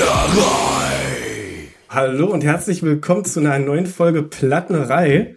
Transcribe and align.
Plattenerei. 0.00 1.68
Hallo 1.90 2.28
und 2.28 2.42
herzlich 2.42 2.82
willkommen 2.82 3.26
zu 3.26 3.40
einer 3.40 3.58
neuen 3.58 3.84
Folge 3.84 4.22
Plattenerei. 4.22 5.36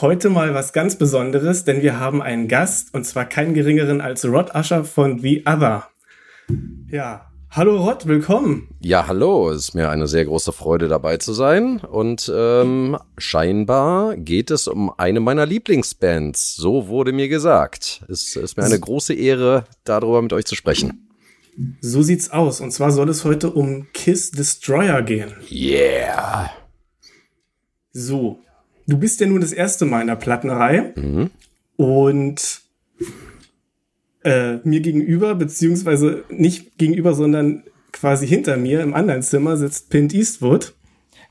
Heute 0.00 0.30
mal 0.30 0.54
was 0.54 0.72
ganz 0.72 0.96
Besonderes, 0.96 1.64
denn 1.64 1.82
wir 1.82 2.00
haben 2.00 2.22
einen 2.22 2.48
Gast 2.48 2.94
und 2.94 3.04
zwar 3.04 3.26
keinen 3.26 3.52
geringeren 3.52 4.00
als 4.00 4.24
Rod 4.24 4.54
Usher 4.54 4.84
von 4.84 5.18
The 5.18 5.42
Other. 5.46 5.86
Ja, 6.90 7.30
hallo 7.50 7.76
Rod, 7.76 8.06
willkommen. 8.06 8.68
Ja, 8.80 9.06
hallo, 9.06 9.50
es 9.50 9.68
ist 9.68 9.74
mir 9.74 9.90
eine 9.90 10.06
sehr 10.06 10.24
große 10.24 10.52
Freude 10.52 10.88
dabei 10.88 11.18
zu 11.18 11.34
sein 11.34 11.80
und 11.80 12.32
ähm, 12.34 12.96
scheinbar 13.18 14.16
geht 14.16 14.50
es 14.50 14.66
um 14.66 14.94
eine 14.96 15.20
meiner 15.20 15.44
Lieblingsbands. 15.44 16.56
So 16.56 16.88
wurde 16.88 17.12
mir 17.12 17.28
gesagt. 17.28 18.02
Es 18.08 18.34
ist 18.34 18.56
mir 18.56 18.64
eine 18.64 18.80
große 18.80 19.12
Ehre, 19.12 19.64
darüber 19.84 20.22
mit 20.22 20.32
euch 20.32 20.46
zu 20.46 20.54
sprechen. 20.54 21.04
So 21.80 22.02
sieht's 22.02 22.30
aus. 22.30 22.60
Und 22.60 22.72
zwar 22.72 22.90
soll 22.90 23.08
es 23.08 23.24
heute 23.24 23.50
um 23.50 23.86
Kiss 23.92 24.30
Destroyer 24.30 25.02
gehen. 25.02 25.32
Yeah. 25.50 26.50
So, 27.92 28.40
du 28.86 28.98
bist 28.98 29.20
ja 29.20 29.26
nun 29.26 29.40
das 29.40 29.52
erste 29.52 29.84
Mal 29.84 30.00
in 30.00 30.08
der 30.08 30.16
Plattenreihe. 30.16 30.92
Mhm. 30.96 31.30
Und 31.76 32.60
äh, 34.24 34.56
mir 34.64 34.80
gegenüber, 34.80 35.34
beziehungsweise 35.34 36.24
nicht 36.28 36.78
gegenüber, 36.78 37.14
sondern 37.14 37.64
quasi 37.92 38.26
hinter 38.26 38.56
mir 38.56 38.80
im 38.80 38.94
anderen 38.94 39.22
Zimmer 39.22 39.56
sitzt 39.56 39.90
Pint 39.90 40.12
Eastwood. 40.12 40.74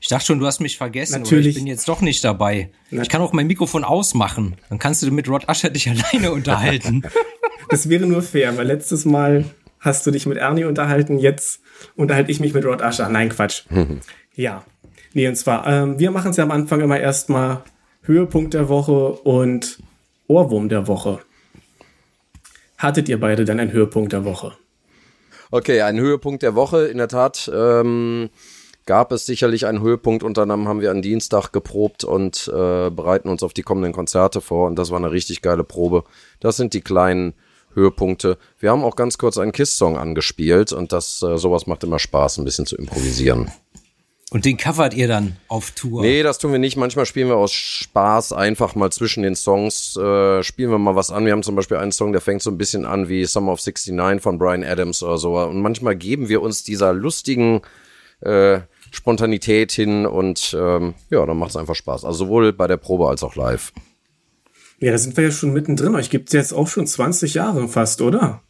Ich 0.00 0.08
dachte 0.08 0.26
schon, 0.26 0.38
du 0.38 0.46
hast 0.46 0.60
mich 0.60 0.76
vergessen. 0.76 1.22
Natürlich. 1.22 1.48
ich 1.48 1.54
bin 1.54 1.66
jetzt 1.66 1.88
doch 1.88 2.00
nicht 2.00 2.22
dabei. 2.24 2.70
Ich 2.90 3.08
kann 3.08 3.22
auch 3.22 3.32
mein 3.32 3.46
Mikrofon 3.46 3.84
ausmachen. 3.84 4.56
Dann 4.68 4.78
kannst 4.78 5.02
du 5.02 5.10
mit 5.10 5.28
Rod 5.28 5.48
Usher 5.48 5.70
dich 5.70 5.88
alleine 6.12 6.32
unterhalten. 6.32 7.02
das 7.70 7.88
wäre 7.88 8.06
nur 8.06 8.22
fair, 8.22 8.56
weil 8.56 8.66
letztes 8.66 9.04
Mal 9.04 9.44
hast 9.84 10.06
du 10.06 10.10
dich 10.10 10.26
mit 10.26 10.38
Ernie 10.38 10.64
unterhalten, 10.64 11.18
jetzt 11.18 11.60
unterhalte 11.94 12.30
ich 12.30 12.40
mich 12.40 12.54
mit 12.54 12.64
Rod 12.64 12.82
Usher. 12.82 13.08
Nein, 13.08 13.28
Quatsch. 13.28 13.64
ja. 14.34 14.64
Nee, 15.12 15.28
und 15.28 15.36
zwar, 15.36 15.66
ähm, 15.66 15.98
wir 15.98 16.10
machen 16.10 16.32
es 16.32 16.38
ja 16.38 16.44
am 16.44 16.50
Anfang 16.50 16.80
immer 16.80 16.98
erstmal 16.98 17.62
Höhepunkt 18.02 18.54
der 18.54 18.68
Woche 18.68 19.12
und 19.12 19.78
Ohrwurm 20.26 20.68
der 20.68 20.88
Woche. 20.88 21.20
Hattet 22.78 23.08
ihr 23.08 23.20
beide 23.20 23.44
dann 23.44 23.60
einen 23.60 23.72
Höhepunkt 23.72 24.12
der 24.12 24.24
Woche? 24.24 24.52
Okay, 25.50 25.82
ein 25.82 26.00
Höhepunkt 26.00 26.42
der 26.42 26.54
Woche. 26.54 26.86
In 26.86 26.98
der 26.98 27.08
Tat 27.08 27.50
ähm, 27.54 28.30
gab 28.86 29.12
es 29.12 29.24
sicherlich 29.24 29.66
einen 29.66 29.82
Höhepunkt. 29.82 30.24
Unter 30.24 30.42
anderem 30.42 30.66
haben 30.66 30.80
wir 30.80 30.90
am 30.90 31.00
Dienstag 31.00 31.52
geprobt 31.52 32.02
und 32.02 32.48
äh, 32.48 32.90
bereiten 32.90 33.28
uns 33.28 33.42
auf 33.42 33.52
die 33.52 33.62
kommenden 33.62 33.92
Konzerte 33.92 34.40
vor. 34.40 34.66
Und 34.66 34.76
das 34.76 34.90
war 34.90 34.98
eine 34.98 35.12
richtig 35.12 35.42
geile 35.42 35.62
Probe. 35.62 36.04
Das 36.40 36.56
sind 36.56 36.74
die 36.74 36.80
kleinen 36.80 37.34
Höhepunkte. 37.74 38.38
Wir 38.58 38.70
haben 38.70 38.84
auch 38.84 38.96
ganz 38.96 39.18
kurz 39.18 39.38
einen 39.38 39.52
Kiss-Song 39.52 39.96
angespielt 39.96 40.72
und 40.72 40.92
das 40.92 41.22
äh, 41.22 41.36
sowas 41.38 41.66
macht 41.66 41.84
immer 41.84 41.98
Spaß, 41.98 42.38
ein 42.38 42.44
bisschen 42.44 42.66
zu 42.66 42.76
improvisieren. 42.76 43.50
Und 44.30 44.44
den 44.46 44.56
covert 44.56 44.94
ihr 44.94 45.06
dann 45.06 45.36
auf 45.46 45.70
Tour? 45.70 46.02
Nee, 46.02 46.24
das 46.24 46.38
tun 46.38 46.50
wir 46.50 46.58
nicht. 46.58 46.76
Manchmal 46.76 47.06
spielen 47.06 47.28
wir 47.28 47.36
aus 47.36 47.52
Spaß 47.52 48.32
einfach 48.32 48.74
mal 48.74 48.90
zwischen 48.90 49.22
den 49.22 49.36
Songs, 49.36 49.96
äh, 49.96 50.42
spielen 50.42 50.70
wir 50.70 50.78
mal 50.78 50.96
was 50.96 51.12
an. 51.12 51.24
Wir 51.24 51.32
haben 51.32 51.44
zum 51.44 51.54
Beispiel 51.54 51.76
einen 51.76 51.92
Song, 51.92 52.10
der 52.10 52.20
fängt 52.20 52.42
so 52.42 52.50
ein 52.50 52.58
bisschen 52.58 52.84
an 52.84 53.08
wie 53.08 53.24
Summer 53.26 53.52
of 53.52 53.64
69 53.64 54.20
von 54.20 54.38
Brian 54.38 54.64
Adams 54.64 55.04
oder 55.04 55.18
so. 55.18 55.38
Und 55.38 55.62
manchmal 55.62 55.94
geben 55.94 56.28
wir 56.28 56.42
uns 56.42 56.64
dieser 56.64 56.92
lustigen 56.92 57.62
äh, 58.22 58.60
Spontanität 58.90 59.70
hin 59.70 60.04
und 60.06 60.56
ähm, 60.58 60.94
ja, 61.10 61.24
dann 61.24 61.36
macht 61.38 61.50
es 61.50 61.56
einfach 61.56 61.76
Spaß. 61.76 62.04
Also 62.04 62.24
sowohl 62.24 62.52
bei 62.52 62.66
der 62.66 62.76
Probe 62.76 63.08
als 63.08 63.22
auch 63.22 63.36
live. 63.36 63.72
Ja, 64.84 64.92
da 64.92 64.98
sind 64.98 65.16
wir 65.16 65.24
ja 65.24 65.30
schon 65.30 65.54
mittendrin. 65.54 65.94
Euch 65.94 66.10
gibt 66.10 66.28
es 66.28 66.34
jetzt 66.34 66.52
auch 66.52 66.68
schon 66.68 66.86
20 66.86 67.32
Jahre 67.32 67.68
fast, 67.68 68.02
oder? 68.02 68.42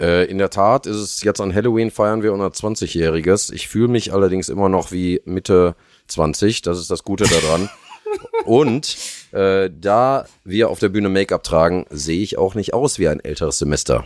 Äh, 0.00 0.28
in 0.28 0.38
der 0.38 0.50
Tat 0.50 0.88
ist 0.88 0.96
es 0.96 1.22
jetzt 1.22 1.40
an 1.40 1.54
Halloween 1.54 1.92
feiern 1.92 2.24
wir 2.24 2.32
unser 2.32 2.48
20-Jähriges. 2.48 3.52
Ich 3.52 3.68
fühle 3.68 3.86
mich 3.86 4.12
allerdings 4.12 4.48
immer 4.48 4.68
noch 4.68 4.90
wie 4.90 5.22
Mitte 5.26 5.76
20. 6.08 6.62
Das 6.62 6.80
ist 6.80 6.90
das 6.90 7.04
Gute 7.04 7.26
daran. 7.28 7.70
Und 8.44 8.96
äh, 9.30 9.70
da 9.80 10.26
wir 10.42 10.70
auf 10.70 10.80
der 10.80 10.88
Bühne 10.88 11.08
Make-up 11.08 11.44
tragen, 11.44 11.86
sehe 11.90 12.20
ich 12.20 12.36
auch 12.36 12.56
nicht 12.56 12.74
aus 12.74 12.98
wie 12.98 13.06
ein 13.06 13.20
älteres 13.20 13.60
Semester. 13.60 14.04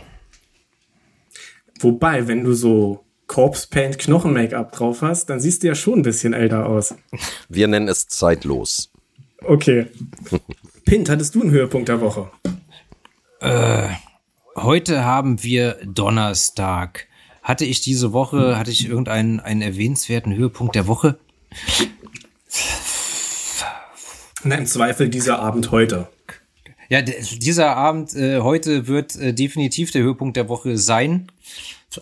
Wobei, 1.79 2.27
wenn 2.27 2.43
du 2.43 2.53
so 2.53 3.03
Corpse 3.25 3.67
Paint 3.67 3.97
Knochen 3.97 4.33
Make-up 4.33 4.71
drauf 4.71 5.01
hast, 5.01 5.31
dann 5.31 5.39
siehst 5.39 5.63
du 5.63 5.67
ja 5.69 5.73
schon 5.73 6.01
ein 6.01 6.03
bisschen 6.03 6.33
älter 6.33 6.67
aus. 6.67 6.93
Wir 7.49 7.67
nennen 7.67 7.87
es 7.87 8.05
zeitlos. 8.05 8.91
Okay. 9.43 9.87
Pint, 10.91 11.09
hattest 11.09 11.35
du 11.35 11.41
einen 11.41 11.51
Höhepunkt 11.51 11.87
der 11.87 12.01
Woche? 12.01 12.29
Äh, 13.39 13.87
heute 14.57 15.05
haben 15.05 15.41
wir 15.41 15.77
Donnerstag. 15.85 17.07
Hatte 17.41 17.63
ich 17.63 17.79
diese 17.79 18.11
Woche, 18.11 18.57
hatte 18.57 18.71
ich 18.71 18.89
irgendeinen 18.89 19.39
einen 19.39 19.61
erwähnenswerten 19.61 20.35
Höhepunkt 20.35 20.75
der 20.75 20.87
Woche? 20.87 21.17
Na, 24.43 24.55
im 24.55 24.65
Zweifel 24.65 25.07
dieser 25.07 25.39
Abend 25.39 25.71
heute. 25.71 26.09
Ja, 26.89 27.01
dieser 27.01 27.77
Abend 27.77 28.13
äh, 28.13 28.41
heute 28.41 28.89
wird 28.89 29.15
äh, 29.15 29.33
definitiv 29.33 29.91
der 29.91 30.01
Höhepunkt 30.01 30.35
der 30.35 30.49
Woche 30.49 30.77
sein. 30.77 31.31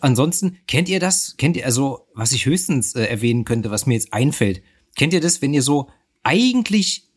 Ansonsten, 0.01 0.57
kennt 0.65 0.89
ihr 0.89 0.99
das? 0.99 1.35
Kennt 1.37 1.57
ihr, 1.57 1.65
also, 1.65 2.07
was 2.15 2.31
ich 2.31 2.47
höchstens 2.47 2.95
äh, 2.95 3.03
erwähnen 3.03 3.45
könnte, 3.45 3.69
was 3.69 3.85
mir 3.85 3.93
jetzt 3.93 4.13
einfällt? 4.13 4.63
Kennt 4.97 5.13
ihr 5.13 5.21
das, 5.21 5.43
wenn 5.43 5.53
ihr 5.53 5.61
so 5.61 5.91
eigentlich 6.23 7.08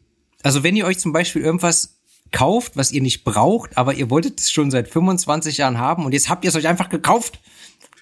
also 0.43 0.63
wenn 0.63 0.77
ihr 0.77 0.87
euch 0.87 0.99
zum 0.99 1.13
Beispiel 1.13 1.43
irgendwas 1.43 1.99
kauft, 2.33 2.77
was 2.77 2.93
ihr 2.93 3.03
nicht 3.03 3.25
braucht, 3.25 3.77
aber 3.77 3.95
ihr 3.95 4.11
wolltet 4.11 4.41
es 4.41 4.51
schon 4.51 4.71
seit 4.71 4.89
25 4.89 5.59
Jahren 5.59 5.79
haben 5.79 6.05
und 6.05 6.13
jetzt 6.13 6.29
habt 6.29 6.45
ihr 6.45 6.49
es 6.49 6.57
euch 6.57 6.67
einfach 6.67 6.89
gekauft. 6.89 7.41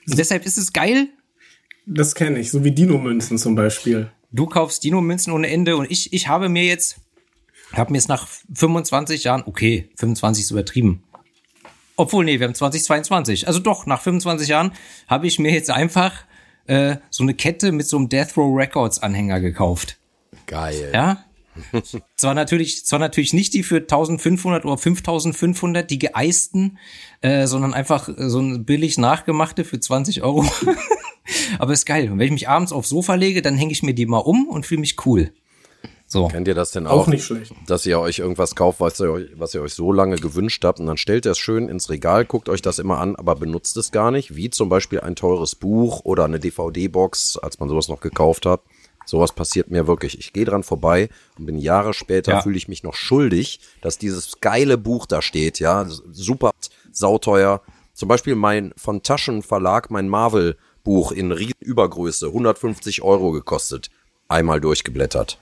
Und 0.09 0.19
deshalb 0.19 0.47
ist 0.47 0.56
es 0.56 0.73
geil. 0.73 1.09
Das 1.87 2.15
kenne 2.15 2.39
ich, 2.39 2.51
so 2.51 2.65
wie 2.65 2.71
Dino-Münzen 2.71 3.39
zum 3.39 3.55
Beispiel. 3.55 4.11
Du 4.31 4.47
kaufst 4.47 4.84
Dino-Münzen 4.84 5.33
ohne 5.33 5.49
Ende 5.49 5.77
und 5.77 5.91
ich, 5.91 6.12
ich 6.12 6.28
habe 6.28 6.49
mir 6.49 6.65
jetzt, 6.65 7.01
habe 7.73 7.93
mir 7.93 7.99
jetzt 7.99 8.09
nach 8.09 8.28
25 8.55 9.25
Jahren, 9.25 9.43
okay, 9.45 9.91
25 9.97 10.45
ist 10.45 10.51
übertrieben. 10.53 11.03
Obwohl, 11.97 12.25
nee, 12.25 12.39
wir 12.39 12.47
haben 12.47 12.55
2022. 12.55 13.47
Also 13.47 13.59
doch, 13.59 13.84
nach 13.87 14.01
25 14.01 14.49
Jahren 14.49 14.72
habe 15.07 15.27
ich 15.27 15.39
mir 15.39 15.53
jetzt 15.53 15.71
einfach 15.71 16.25
äh, 16.67 16.97
so 17.11 17.25
eine 17.25 17.34
Kette 17.34 17.72
mit 17.72 17.89
so 17.89 17.99
einem 17.99 18.09
Death 18.09 18.37
Row 18.37 18.57
Records 18.57 19.03
Anhänger 19.03 19.41
gekauft. 19.41 19.99
Geil. 20.47 20.91
Ja, 20.95 21.25
zwar 22.16 22.34
natürlich, 22.34 22.87
zwar 22.87 22.99
natürlich 22.99 23.33
nicht 23.33 23.55
die 23.55 23.62
für 23.62 23.78
1500 23.78 24.65
oder 24.65 24.78
5500, 24.78 25.91
die 25.91 25.99
geeisten, 25.99 26.78
äh, 27.21 27.47
sondern 27.47 27.75
einfach 27.75 28.09
so 28.16 28.41
ein 28.41 28.65
billig 28.65 28.99
nachgemachte 28.99 29.65
für 29.65 29.81
20 29.81 30.22
Euro. 30.22 30.44
Aber 31.59 31.72
ist 31.72 31.87
geil. 31.87 32.10
Und 32.10 32.19
wenn 32.19 32.27
ich 32.27 32.33
mich 32.33 32.49
abends 32.49 32.72
aufs 32.72 32.89
Sofa 32.89 33.15
lege, 33.15 33.43
dann 33.43 33.56
hänge 33.56 33.72
ich 33.72 33.83
mir 33.83 33.94
die 33.94 34.06
mal 34.06 34.19
um 34.19 34.49
und 34.49 34.66
fühle 34.66 34.81
mich 34.81 35.06
cool. 35.06 35.33
So. 36.12 36.27
Kennt 36.27 36.49
ihr 36.49 36.55
das 36.55 36.72
denn 36.72 36.89
auch? 36.89 37.03
Auch 37.03 37.06
nicht 37.06 37.25
schlecht. 37.25 37.53
Dass 37.69 37.87
ihr 37.87 38.00
euch 38.00 38.19
irgendwas 38.19 38.56
kauft, 38.56 38.81
was 38.81 38.99
ihr, 38.99 39.12
euch, 39.12 39.28
was 39.37 39.55
ihr 39.55 39.62
euch 39.62 39.75
so 39.75 39.93
lange 39.93 40.16
gewünscht 40.16 40.65
habt 40.65 40.81
und 40.81 40.87
dann 40.87 40.97
stellt 40.97 41.25
ihr 41.25 41.31
es 41.31 41.39
schön 41.39 41.69
ins 41.69 41.89
Regal, 41.89 42.25
guckt 42.25 42.49
euch 42.49 42.62
das 42.62 42.81
immer 42.81 42.99
an, 42.99 43.15
aber 43.15 43.37
benutzt 43.37 43.77
es 43.77 43.93
gar 43.93 44.10
nicht, 44.10 44.34
wie 44.34 44.50
zum 44.50 44.69
Beispiel 44.69 45.00
ein 45.00 45.15
teures 45.15 45.55
Buch 45.55 46.00
oder 46.03 46.25
eine 46.25 46.41
DVD-Box, 46.41 47.39
als 47.39 47.60
man 47.60 47.69
sowas 47.69 47.87
noch 47.87 48.00
gekauft 48.00 48.44
hat. 48.44 48.62
Sowas 49.10 49.32
passiert 49.32 49.72
mir 49.72 49.88
wirklich. 49.88 50.21
Ich 50.21 50.32
gehe 50.32 50.44
dran 50.44 50.62
vorbei 50.62 51.09
und 51.37 51.44
bin 51.44 51.59
Jahre 51.59 51.94
später 51.94 52.31
ja. 52.31 52.43
fühle 52.43 52.56
ich 52.56 52.69
mich 52.69 52.84
noch 52.84 52.94
schuldig, 52.94 53.59
dass 53.82 53.98
dieses 53.98 54.41
geile 54.41 54.78
Buch 54.78 55.04
da 55.04 55.21
steht, 55.21 55.59
ja, 55.59 55.84
super 55.88 56.53
sauteuer. 56.93 57.60
Zum 57.93 58.09
Beispiel 58.09 58.37
mein 58.37 58.72
von 58.76 59.03
Taschenverlag, 59.03 59.91
mein 59.91 60.09
Marvel 60.09 60.56
Buch 60.84 61.10
in 61.10 61.32
Übergröße, 61.59 62.28
150 62.28 63.03
Euro 63.03 63.32
gekostet. 63.32 63.91
Einmal 64.28 64.60
durchgeblättert. 64.60 65.41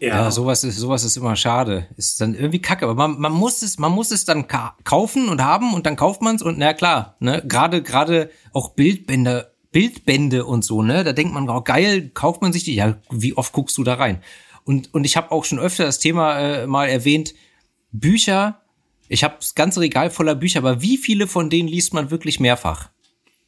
Ja. 0.00 0.08
ja, 0.08 0.30
sowas 0.32 0.64
ist, 0.64 0.78
sowas 0.78 1.04
ist 1.04 1.16
immer 1.16 1.36
schade. 1.36 1.86
Ist 1.96 2.20
dann 2.20 2.34
irgendwie 2.34 2.60
kacke. 2.60 2.86
Aber 2.86 2.94
man, 2.94 3.20
man 3.20 3.32
muss 3.32 3.62
es, 3.62 3.78
man 3.78 3.92
muss 3.92 4.10
es 4.10 4.24
dann 4.24 4.46
kaufen 4.48 5.28
und 5.28 5.44
haben 5.44 5.74
und 5.74 5.86
dann 5.86 5.94
kauft 5.94 6.22
man 6.22 6.34
es 6.34 6.42
und 6.42 6.58
na 6.58 6.72
klar, 6.72 7.14
ne, 7.20 7.42
gerade, 7.46 7.82
gerade 7.82 8.30
auch 8.52 8.70
Bildbänder 8.70 9.52
Bildbände 9.70 10.44
und 10.46 10.64
so, 10.64 10.82
ne? 10.82 11.04
Da 11.04 11.12
denkt 11.12 11.34
man, 11.34 11.48
oh, 11.48 11.60
geil, 11.60 12.10
kauft 12.14 12.42
man 12.42 12.52
sich 12.52 12.64
die. 12.64 12.74
Ja, 12.74 12.98
wie 13.10 13.36
oft 13.36 13.52
guckst 13.52 13.76
du 13.76 13.84
da 13.84 13.94
rein? 13.94 14.22
Und, 14.64 14.92
und 14.94 15.04
ich 15.04 15.16
habe 15.16 15.30
auch 15.32 15.44
schon 15.44 15.58
öfter 15.58 15.84
das 15.84 15.98
Thema 15.98 16.38
äh, 16.38 16.66
mal 16.66 16.86
erwähnt, 16.86 17.34
Bücher, 17.90 18.60
ich 19.08 19.24
habe 19.24 19.36
das 19.40 19.54
ganze 19.54 19.80
Regal 19.80 20.10
voller 20.10 20.34
Bücher, 20.34 20.58
aber 20.58 20.82
wie 20.82 20.98
viele 20.98 21.26
von 21.26 21.48
denen 21.50 21.68
liest 21.68 21.94
man 21.94 22.10
wirklich 22.10 22.40
mehrfach? 22.40 22.90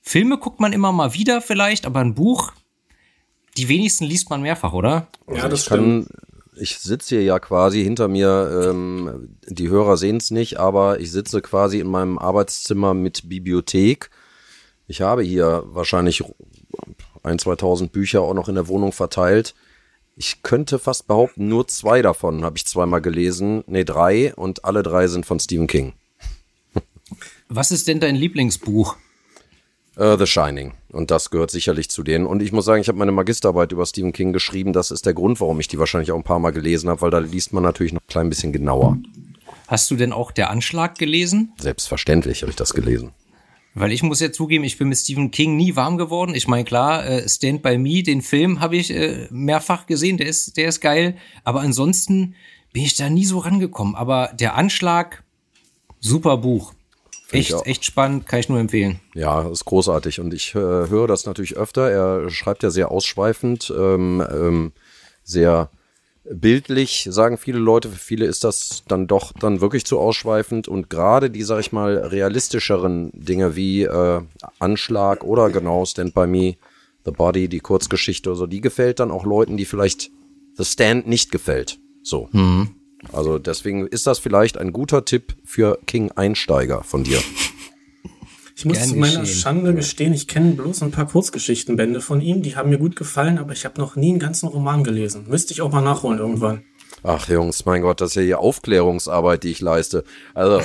Filme 0.01 0.39
guckt 0.39 0.61
man 0.61 0.73
immer 0.73 0.93
mal 0.93 1.13
wieder 1.15 1.43
vielleicht, 1.43 1.85
aber 1.85 2.01
ein 2.01 2.15
Buch, 2.15 2.53
die 3.57 3.69
wenigsten 3.69 4.05
liest 4.05 4.31
man 4.31 4.41
mehrfach, 4.41 4.73
oder? 4.73 5.09
Ja, 5.31 5.49
das 5.49 5.67
stimmt. 5.67 6.09
ich 6.59 6.79
sitze 6.79 7.17
hier 7.17 7.25
ja 7.25 7.39
quasi 7.39 7.83
hinter 7.83 8.09
mir, 8.09 8.69
ähm, 8.71 9.37
die 9.47 9.69
Hörer 9.69 9.99
sehen 9.99 10.17
es 10.17 10.31
nicht, 10.31 10.59
aber 10.59 11.01
ich 11.01 11.13
sitze 11.13 11.43
quasi 11.43 11.81
in 11.81 11.89
meinem 11.89 12.19
Arbeitszimmer 12.19 12.95
mit 12.95 13.29
Bibliothek 13.29 14.11
ich 14.91 15.01
habe 15.03 15.23
hier 15.23 15.63
wahrscheinlich 15.67 16.25
ein, 17.23 17.39
2000 17.39 17.93
Bücher 17.93 18.23
auch 18.23 18.35
noch 18.35 18.49
in 18.49 18.57
der 18.57 18.67
Wohnung 18.67 18.91
verteilt. 18.91 19.55
Ich 20.17 20.43
könnte 20.43 20.81
fast 20.81 21.07
behaupten, 21.07 21.49
nur 21.49 21.69
zwei 21.69 22.03
davon 22.03 22.45
habe 22.45 22.57
ich 22.57 22.67
zweimal 22.67 23.01
gelesen. 23.01 23.63
Nee, 23.69 23.85
drei 23.85 24.35
und 24.35 24.65
alle 24.65 24.83
drei 24.83 25.07
sind 25.07 25.27
von 25.27 25.39
Stephen 25.39 25.69
King. 25.69 25.93
Was 27.49 27.71
ist 27.71 27.87
denn 27.87 28.01
dein 28.01 28.17
Lieblingsbuch? 28.17 28.97
Uh, 29.97 30.17
The 30.17 30.27
Shining. 30.27 30.73
Und 30.91 31.13
das 31.13 31.31
gehört 31.31 31.53
sicherlich 31.53 31.89
zu 31.89 32.03
denen. 32.03 32.27
Und 32.27 32.43
ich 32.43 32.51
muss 32.51 32.65
sagen, 32.65 32.81
ich 32.81 32.89
habe 32.89 32.99
meine 32.99 33.13
Magisterarbeit 33.13 33.71
über 33.71 33.87
Stephen 33.87 34.13
King 34.13 34.33
geschrieben. 34.33 34.73
Das 34.73 34.91
ist 34.91 35.07
der 35.07 35.15
Grund, 35.15 35.41
warum 35.41 35.61
ich 35.61 35.69
die 35.69 35.79
wahrscheinlich 35.79 36.11
auch 36.11 36.17
ein 36.17 36.25
paar 36.25 36.39
Mal 36.41 36.51
gelesen 36.51 36.91
habe, 36.91 37.03
weil 37.03 37.11
da 37.11 37.19
liest 37.19 37.53
man 37.53 37.63
natürlich 37.63 37.93
noch 37.93 38.01
ein 38.01 38.09
klein 38.09 38.29
bisschen 38.29 38.53
genauer. 38.53 38.99
Hast 39.69 39.89
du 39.91 39.97
denn 39.97 40.13
auch 40.13 40.33
der 40.33 40.51
Anschlag 40.51 40.99
gelesen? 40.99 41.53
Selbstverständlich 41.61 42.43
habe 42.43 42.51
ich 42.51 42.57
das 42.57 42.75
gelesen. 42.75 43.13
Weil 43.75 43.93
ich 43.93 44.03
muss 44.03 44.21
ja 44.21 44.33
zugeben, 44.33 44.65
ich 44.65 44.79
bin 44.79 44.89
mit 44.89 44.99
Stephen 44.99 45.31
King 45.31 45.57
nie 45.57 45.77
warm 45.77 45.97
geworden. 45.97 46.35
Ich 46.35 46.49
meine, 46.49 46.65
klar, 46.65 47.07
äh, 47.07 47.29
Stand 47.29 47.63
By 47.63 47.79
Me, 47.79 48.03
den 48.03 48.21
Film 48.21 48.61
habe 48.61 48.77
ich 48.77 48.91
äh, 48.91 49.29
mehrfach 49.31 49.87
gesehen, 49.87 50.17
der 50.17 50.27
ist, 50.27 50.57
der 50.57 50.69
ist 50.69 50.81
geil. 50.81 51.17
Aber 51.45 51.61
ansonsten 51.61 52.35
bin 52.73 52.83
ich 52.83 52.97
da 52.97 53.09
nie 53.09 53.25
so 53.25 53.39
rangekommen. 53.39 53.95
Aber 53.95 54.31
der 54.35 54.57
Anschlag, 54.57 55.23
super 56.01 56.37
Buch. 56.37 56.75
Echt, 57.33 57.55
echt 57.65 57.85
spannend, 57.85 58.27
kann 58.27 58.41
ich 58.41 58.49
nur 58.49 58.59
empfehlen. 58.59 58.99
Ja, 59.15 59.49
ist 59.49 59.65
großartig. 59.65 60.19
Und 60.19 60.35
ich 60.35 60.53
äh, 60.57 60.59
höre 60.59 61.07
das 61.07 61.27
natürlich 61.27 61.57
öfter. 61.57 61.89
Er 61.89 62.29
schreibt 62.31 62.65
ja 62.65 62.71
sehr 62.71 62.91
ausschweifend, 62.91 63.73
ähm, 63.77 64.21
ähm, 64.33 64.73
sehr 65.23 65.71
bildlich, 66.33 67.09
sagen 67.11 67.37
viele 67.37 67.59
Leute. 67.59 67.89
Für 67.89 67.99
viele 67.99 68.27
ist 68.27 68.45
das 68.45 68.85
dann 68.89 69.07
doch 69.07 69.33
dann 69.33 69.61
wirklich 69.61 69.85
zu 69.85 69.99
ausschweifend. 69.99 70.69
Und 70.69 70.91
gerade 70.91 71.31
die, 71.31 71.43
sag 71.43 71.61
ich 71.61 71.73
mal, 71.73 71.97
realistischeren 71.97 73.11
Dinge 73.15 73.57
wie 73.57 73.83
äh, 73.83 74.21
Anschlag 74.59 75.25
oder 75.25 75.51
genau 75.51 75.85
Stand 75.85 76.15
By 76.15 76.27
Me, 76.27 76.57
The 77.05 77.11
Body, 77.11 77.49
die 77.49 77.61
Kurzgeschichte 77.61 78.31
oder 78.31 78.39
so, 78.39 78.47
die 78.47 78.61
gefällt 78.61 79.01
dann 79.01 79.11
auch 79.11 79.25
Leuten, 79.25 79.57
die 79.57 79.65
vielleicht 79.65 80.11
The 80.55 80.65
Stand 80.65 81.07
nicht 81.07 81.31
gefällt. 81.31 81.79
So. 82.03 82.29
Mhm. 82.33 82.71
Also 83.13 83.39
deswegen 83.39 83.87
ist 83.87 84.07
das 84.07 84.19
vielleicht 84.19 84.59
ein 84.59 84.73
guter 84.73 85.05
Tipp 85.05 85.35
für 85.45 85.79
King-Einsteiger 85.87 86.83
von 86.83 87.05
dir. 87.05 87.21
Ich 88.61 88.67
muss 88.67 88.89
zu 88.89 88.97
meiner 88.97 89.25
Schande 89.25 89.73
gestehen, 89.73 90.13
ich 90.13 90.29
kenne 90.29 90.53
bloß 90.53 90.83
ein 90.83 90.91
paar 90.91 91.07
Kurzgeschichtenbände 91.07 92.03
von 92.03 92.21
ihm, 92.21 92.43
die 92.43 92.57
haben 92.57 92.69
mir 92.69 92.77
gut 92.77 92.95
gefallen, 92.95 93.39
aber 93.39 93.55
ich 93.55 93.65
habe 93.65 93.81
noch 93.81 93.97
nie 93.97 94.11
einen 94.11 94.19
ganzen 94.19 94.51
Roman 94.51 94.85
gelesen. 94.85 95.25
Müsste 95.31 95.55
ich 95.55 95.63
auch 95.63 95.73
mal 95.73 95.81
nachholen 95.81 96.19
irgendwann. 96.19 96.61
Ach 97.03 97.27
Jungs, 97.27 97.65
mein 97.65 97.81
Gott, 97.81 98.03
das 98.03 98.11
ist 98.11 98.17
ja 98.17 98.23
hier 98.23 98.41
Aufklärungsarbeit, 98.41 99.45
die 99.45 99.51
ich 99.51 99.63
leiste. 99.63 100.05
Also, 100.35 100.61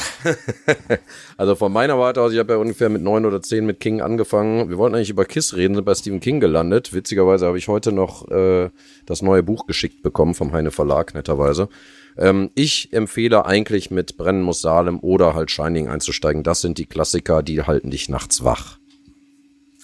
also 1.38 1.56
von 1.56 1.72
meiner 1.72 1.98
Warte 1.98 2.22
aus, 2.22 2.34
ich 2.34 2.40
habe 2.40 2.52
ja 2.52 2.60
ungefähr 2.60 2.90
mit 2.90 3.02
neun 3.02 3.26
oder 3.26 3.42
zehn 3.42 3.66
mit 3.66 3.80
King 3.80 4.02
angefangen. 4.02 4.70
Wir 4.70 4.78
wollten 4.78 4.96
eigentlich 4.96 5.12
über 5.12 5.24
Kiss 5.24 5.56
reden, 5.56 5.76
sind 5.76 5.86
bei 5.86 5.96
Stephen 5.96 6.20
King 6.20 6.42
gelandet. 6.42 6.94
Witzigerweise 6.94 7.46
habe 7.46 7.58
ich 7.58 7.70
heute 7.70 7.94
noch 7.94 8.30
äh, 8.30 8.72
das 9.06 9.22
neue 9.22 9.42
Buch 9.42 9.68
geschickt 9.68 10.04
bekommen 10.04 10.34
vom 10.34 10.52
Heine 10.52 10.72
Verlag, 10.72 11.14
netterweise. 11.14 11.70
Ähm, 12.18 12.52
ich 12.56 12.94
empfehle 12.94 13.46
eigentlich 13.46 13.92
mit 13.92 14.18
Brennen 14.18 14.42
muss 14.42 14.62
Salem 14.62 15.00
oder 15.00 15.34
halt 15.36 15.52
Shining 15.52 15.88
einzusteigen. 15.88 16.44
Das 16.44 16.62
sind 16.62 16.78
die 16.78 16.86
Klassiker, 16.86 17.44
die 17.44 17.62
halten 17.62 17.92
dich 17.92 18.10
nachts 18.10 18.44
wach. 18.44 18.78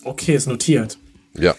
Okay, 0.04 0.36
ist 0.36 0.48
notiert. 0.48 0.98
Ja. 1.38 1.56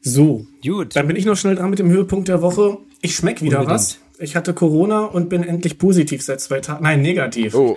So. 0.00 0.46
Gut. 0.62 0.96
Dann 0.96 1.06
bin 1.06 1.16
ich 1.16 1.24
noch 1.24 1.36
schnell 1.36 1.54
dran 1.54 1.70
mit 1.70 1.78
dem 1.78 1.90
Höhepunkt 1.90 2.28
der 2.28 2.42
Woche. 2.42 2.78
Ich 3.00 3.14
schmeck 3.16 3.42
wieder 3.42 3.60
Unbedingt. 3.60 3.80
was. 3.80 3.98
Ich 4.18 4.34
hatte 4.34 4.54
Corona 4.54 5.04
und 5.04 5.28
bin 5.28 5.42
endlich 5.42 5.78
positiv 5.78 6.22
seit 6.22 6.40
zwei 6.40 6.60
Tagen. 6.60 6.82
Nein, 6.82 7.02
negativ. 7.02 7.54
Oh. 7.54 7.76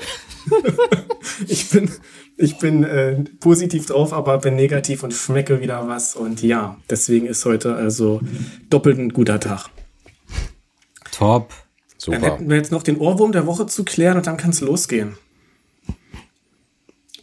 ich 1.47 1.69
bin, 1.69 1.92
ich 2.38 2.57
bin 2.57 2.85
äh, 2.85 3.25
positiv 3.42 3.88
drauf, 3.88 4.13
aber 4.13 4.38
bin 4.38 4.56
negativ 4.56 5.03
und 5.03 5.13
schmecke 5.13 5.59
wieder 5.59 5.88
was. 5.89 6.15
Und 6.15 6.42
ja, 6.42 6.77
deswegen 6.89 7.27
ist 7.27 7.44
heute 7.44 7.75
also 7.75 8.21
doppelt 8.69 8.97
ein 8.97 9.09
guter 9.09 9.39
Tag. 9.39 9.69
Top. 11.12 11.53
Super. 12.00 12.18
Dann 12.19 12.31
hätten 12.31 12.50
wir 12.50 12.56
jetzt 12.56 12.72
noch 12.72 12.81
den 12.81 12.98
Ohrwurm 12.98 13.34
der 13.34 13.46
Woche 13.46 13.68
zu 13.68 13.84
klären 13.84 14.18
und 14.18 14.25
dann 14.25 14.38
kann 14.38 14.51
es 14.51 14.62
losgehen. 14.62 15.18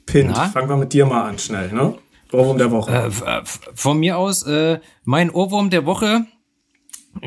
Pint, 0.04 0.30
Na? 0.30 0.48
fangen 0.48 0.68
wir 0.68 0.76
mit 0.76 0.92
dir 0.92 1.06
mal 1.06 1.24
an, 1.24 1.38
schnell, 1.38 1.72
ne? 1.72 1.98
Ohrwurm 2.30 2.58
der 2.58 2.70
Woche. 2.70 2.92
Äh, 2.92 3.42
von 3.74 3.98
mir 3.98 4.18
aus, 4.18 4.42
äh, 4.42 4.78
mein 5.04 5.30
Ohrwurm 5.30 5.70
der 5.70 5.86
Woche 5.86 6.26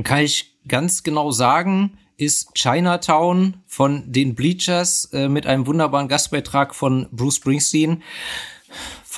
kann 0.04 0.20
ich 0.20 0.60
ganz 0.68 1.02
genau 1.02 1.32
sagen, 1.32 1.98
ist 2.18 2.54
Chinatown 2.54 3.64
von 3.66 4.12
den 4.12 4.36
Bleachers 4.36 5.06
äh, 5.12 5.28
mit 5.28 5.48
einem 5.48 5.66
wunderbaren 5.66 6.08
Gastbeitrag 6.08 6.76
von 6.76 7.08
Bruce 7.12 7.38
Springsteen 7.38 8.04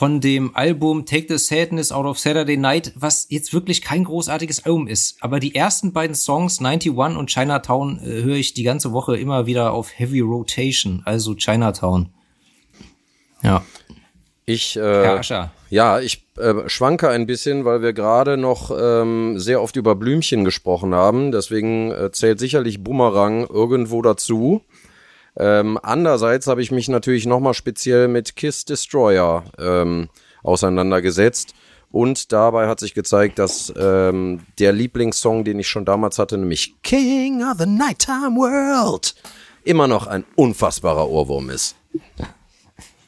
von 0.02 0.20
dem 0.20 0.56
Album 0.56 1.06
Take 1.06 1.28
the 1.30 1.38
Sadness 1.38 1.92
Out 1.92 2.08
of 2.08 2.18
Saturday 2.18 2.58
Night, 2.58 2.92
was 2.96 3.28
jetzt 3.30 3.54
wirklich 3.54 3.84
kein 3.84 4.04
großartiges 4.04 4.66
Album 4.66 4.88
ist. 4.88 5.18
Aber 5.22 5.40
die 5.40 5.54
ersten 5.54 5.94
beiden 5.94 6.16
Songs, 6.16 6.60
91 6.60 7.16
und 7.16 7.30
Chinatown, 7.30 8.00
äh, 8.00 8.24
höre 8.24 8.38
ich 8.38 8.56
die 8.56 8.64
ganze 8.64 8.94
Woche 8.94 9.16
immer 9.16 9.46
wieder 9.46 9.74
auf 9.74 9.92
Heavy 9.94 10.22
Rotation, 10.22 11.04
also 11.06 11.36
Chinatown. 11.36 12.10
Ja. 13.44 13.64
Ich, 14.46 14.76
äh, 14.76 15.22
ja, 15.70 16.00
ich 16.00 16.26
äh, 16.36 16.68
schwanke 16.68 17.10
ein 17.10 17.28
bisschen, 17.28 17.64
weil 17.64 17.84
wir 17.84 17.94
gerade 17.94 18.38
noch 18.38 18.72
ähm, 18.76 19.38
sehr 19.38 19.62
oft 19.62 19.76
über 19.76 19.94
Blümchen 19.94 20.44
gesprochen 20.44 20.96
haben. 20.96 21.32
Deswegen 21.32 21.92
äh, 21.92 22.12
zählt 22.12 22.40
sicherlich 22.40 22.84
Bumerang 22.84 23.46
irgendwo 23.46 24.02
dazu. 24.02 24.64
Ähm, 25.38 25.80
andererseits 25.82 26.48
habe 26.48 26.62
ich 26.62 26.72
mich 26.72 26.90
natürlich 26.90 27.26
nochmal 27.26 27.54
speziell 27.54 28.08
mit 28.08 28.36
Kiss 28.36 28.66
Destroyer 28.66 29.46
ähm, 29.58 30.10
auseinandergesetzt. 30.44 31.54
Und 31.92 32.32
dabei 32.32 32.68
hat 32.68 32.80
sich 32.80 32.94
gezeigt, 32.94 33.38
dass 33.38 33.74
ähm, 33.78 34.42
der 34.60 34.72
Lieblingssong, 34.72 35.44
den 35.44 35.60
ich 35.60 35.68
schon 35.68 35.84
damals 35.84 36.20
hatte, 36.20 36.38
nämlich 36.38 36.76
King 36.84 37.44
of 37.44 37.58
the 37.60 37.66
Nighttime 37.66 38.38
World, 38.38 39.14
immer 39.66 39.88
noch 39.88 40.08
ein 40.08 40.24
unfassbarer 40.36 41.10
Ohrwurm 41.10 41.50
ist. 41.50 41.76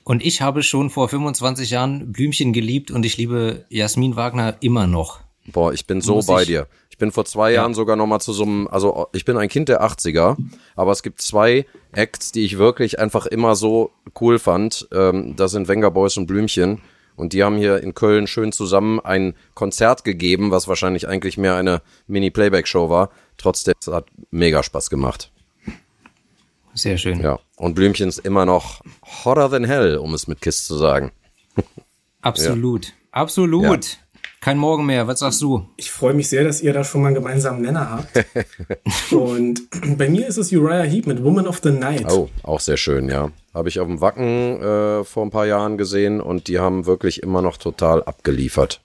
Und 0.04 0.24
ich 0.24 0.42
habe 0.42 0.64
schon 0.64 0.90
vor 0.90 1.08
25 1.08 1.69
Jahren 1.69 2.12
Blümchen 2.12 2.52
geliebt 2.52 2.92
und 2.92 3.06
ich 3.06 3.16
liebe 3.16 3.66
Jasmin 3.69 4.18
Wagner 4.18 4.58
immer 4.60 4.86
noch. 4.86 5.22
Boah, 5.46 5.74
ich 5.74 5.88
bin 5.88 6.02
so 6.02 6.16
Muss 6.16 6.26
bei 6.26 6.44
dir. 6.44 6.68
Ich 6.94 7.00
bin 7.00 7.12
vor 7.12 7.25
zwei 7.25 7.50
ja. 7.50 7.62
Jahren 7.62 7.74
sogar 7.74 7.95
noch 7.95 8.06
mal 8.06 8.19
zu 8.19 8.34
so 8.34 8.44
einem, 8.44 8.68
also 8.68 9.07
ich 9.13 9.25
bin 9.25 9.36
ein 9.36 9.50
Kind 9.50 9.68
der 9.68 9.81
80er, 9.81 10.38
aber 10.75 10.92
es 10.92 11.01
gibt 11.01 11.24
zwei 11.24 11.66
Acts, 11.92 12.31
die 12.31 12.45
ich 12.45 12.60
wirklich 12.60 13.00
einfach 13.00 13.25
immer 13.25 13.56
so 13.56 13.90
cool 14.22 14.38
fand. 14.38 14.88
Ähm, 14.94 15.36
das 15.36 15.50
sind 15.54 15.68
Wenger 15.68 15.90
Boys 15.90 16.18
und 16.18 16.28
Blümchen. 16.28 16.84
Und 17.16 17.34
die 17.34 17.44
haben 17.44 17.57
hier 17.57 17.81
in 17.81 17.95
Köln 17.95 18.28
schön 18.28 18.51
zusammen 18.51 19.00
ein 19.00 19.34
Konzert 19.56 20.04
gegeben, 20.04 20.51
was 20.51 20.68
wahrscheinlich 20.68 21.07
eigentlich 21.07 21.36
mehr 21.36 21.56
eine 21.56 21.81
Mini-Playback-Show 22.06 22.92
war. 22.92 23.10
Trotzdem, 23.38 23.74
es 23.81 23.88
hat 23.88 24.06
mega 24.30 24.62
Spaß 24.62 24.92
gemacht. 24.92 25.31
Sehr 26.75 27.00
schön. 27.00 27.22
Ja. 27.22 27.40
Und 27.56 27.74
Blümchen 27.74 28.07
ist 28.07 28.19
immer 28.19 28.45
noch 28.45 28.84
hotter 29.25 29.50
than 29.50 29.63
hell, 29.63 29.98
um 29.98 30.13
es 30.13 30.28
mit 30.28 30.42
Kiss 30.42 30.68
zu 30.68 30.78
sagen. 30.78 31.12
Absolut. 32.21 32.85
Ja. 32.85 32.94
Absolut. 33.14 33.64
Ja. 33.64 34.03
Kein 34.44 34.57
Morgen 34.57 34.85
mehr. 34.85 35.07
Was 35.07 35.19
sagst 35.19 35.42
du? 35.42 35.69
Ich 35.78 35.90
freue 35.90 36.14
mich 36.14 36.28
sehr, 36.28 36.44
dass 36.44 36.59
ihr 36.59 36.73
da 36.73 36.83
schon 36.83 37.02
mal 37.02 37.07
einen 37.07 37.16
gemeinsamen 37.16 37.62
Nenner 37.62 37.90
habt. 37.90 38.26
und 39.14 39.62
bei 39.97 40.09
mir 40.09 40.28
ist 40.28 40.35
es 40.35 40.52
Uriah 40.52 40.83
Heep 40.83 41.07
mit 41.07 41.23
Woman 41.23 41.47
of 41.47 41.62
the 41.64 41.71
Night. 41.71 42.12
Oh, 42.12 42.30
auch 42.44 42.59
sehr 42.59 42.76
schön, 42.76 43.07
ja. 43.07 43.31
Habe 43.54 43.69
ich 43.69 43.80
auf 43.80 43.88
dem 43.88 44.02
Wacken 44.02 44.62
äh, 44.62 45.06
vor 45.06 45.23
ein 45.23 45.30
paar 45.30 45.45
Jahren 45.45 45.78
gesehen 45.78 46.19
und 46.19 46.50
die 46.50 46.59
haben 46.59 46.85
wirklich 46.85 47.23
immer 47.23 47.42
noch 47.42 47.56
total 47.56 48.04
abgeliefert. 48.04 48.81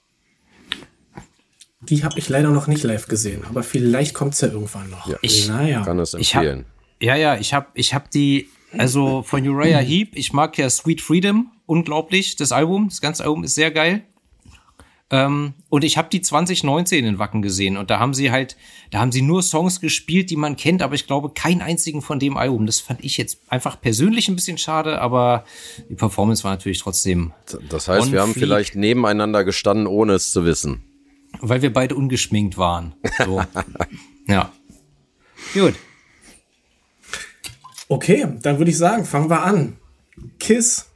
Die 1.81 2.05
habe 2.05 2.17
ich 2.21 2.29
leider 2.29 2.50
noch 2.50 2.69
nicht 2.69 2.85
live 2.85 3.09
gesehen, 3.09 3.43
aber 3.49 3.65
vielleicht 3.65 4.15
kommt 4.15 4.35
es 4.35 4.41
ja 4.43 4.49
irgendwann 4.49 4.88
noch. 4.91 5.09
Ja, 5.09 5.17
ich 5.23 5.49
naja. 5.49 5.83
kann 5.83 5.99
es 5.99 6.15
empfehlen. 6.15 6.67
Hab, 6.67 7.03
ja, 7.03 7.17
ja, 7.17 7.37
ich 7.37 7.53
habe 7.53 7.67
ich 7.75 7.95
hab 7.95 8.12
die, 8.12 8.49
also 8.77 9.25
von 9.25 9.45
Uriah 9.45 9.81
Heep, 9.81 10.11
ich 10.15 10.33
mag 10.33 10.57
ja 10.57 10.71
Sweet 10.71 11.00
Freedom 11.00 11.50
unglaublich, 11.67 12.37
das 12.37 12.53
Album, 12.53 12.91
das 12.91 13.00
ganze 13.00 13.25
Album 13.25 13.43
ist 13.43 13.57
sehr 13.57 13.73
geil. 13.73 14.05
Ähm, 15.11 15.55
und 15.71 15.85
ich 15.85 15.97
habe 15.97 16.11
die 16.11 16.21
2019 16.21 17.05
in 17.05 17.19
Wacken 17.19 17.41
gesehen 17.41 17.79
und 17.79 17.88
da 17.88 17.99
haben 17.99 18.12
sie 18.12 18.31
halt, 18.31 18.57
da 18.91 18.99
haben 18.99 19.11
sie 19.11 19.23
nur 19.23 19.43
Songs 19.43 19.81
gespielt, 19.81 20.29
die 20.29 20.37
man 20.37 20.57
kennt, 20.57 20.83
aber 20.83 20.95
ich 20.95 21.07
glaube 21.07 21.31
keinen 21.31 21.62
einzigen 21.62 22.03
von 22.03 22.19
dem 22.19 22.37
Album. 22.37 22.67
Das 22.67 22.81
fand 22.81 23.03
ich 23.03 23.17
jetzt 23.17 23.38
einfach 23.49 23.81
persönlich 23.81 24.29
ein 24.29 24.37
bisschen 24.37 24.59
schade, 24.59 25.00
aber 25.00 25.45
die 25.88 25.95
Performance 25.95 26.45
war 26.45 26.50
natürlich 26.50 26.81
trotzdem. 26.81 27.33
Das 27.71 27.88
heißt, 27.88 28.12
wir 28.12 28.21
haben 28.21 28.33
fleek, 28.33 28.45
vielleicht 28.45 28.75
nebeneinander 28.75 29.45
gestanden, 29.45 29.87
ohne 29.87 30.12
es 30.12 30.31
zu 30.31 30.45
wissen. 30.45 30.85
Weil 31.41 31.62
wir 31.62 31.73
beide 31.73 31.95
ungeschminkt 31.95 32.59
waren. 32.59 32.95
So. 33.25 33.43
ja. 34.27 34.53
Gut. 35.55 35.75
Okay, 37.88 38.27
dann 38.43 38.59
würde 38.59 38.71
ich 38.71 38.77
sagen, 38.77 39.07
fangen 39.07 39.31
wir 39.31 39.43
an. 39.43 39.79
Kiss 40.38 40.88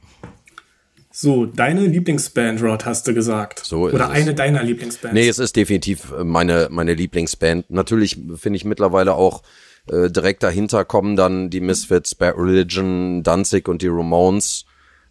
so, 1.15 1.45
deine 1.45 1.85
Lieblingsband, 1.85 2.63
Rod, 2.63 2.85
hast 2.85 3.07
du 3.07 3.13
gesagt. 3.13 3.59
So 3.63 3.87
ist 3.87 3.93
Oder 3.93 4.09
eine 4.09 4.31
es. 4.31 4.35
deiner 4.35 4.63
Lieblingsbands. 4.63 5.13
Nee, 5.13 5.27
es 5.27 5.37
ist 5.37 5.55
definitiv 5.55 6.11
äh, 6.11 6.23
meine, 6.23 6.69
meine 6.71 6.95
Lieblingsband. 6.95 7.69
Natürlich 7.69 8.17
finde 8.35 8.57
ich 8.57 8.65
mittlerweile 8.65 9.13
auch 9.13 9.43
äh, 9.91 10.09
direkt 10.09 10.41
dahinter 10.41 10.85
kommen 10.85 11.15
dann 11.15 11.51
die 11.51 11.61
Misfits, 11.61 12.15
Bad 12.15 12.35
Religion, 12.35 13.21
Danzig 13.21 13.67
und 13.69 13.83
die 13.83 13.89
Ramones. 13.89 14.65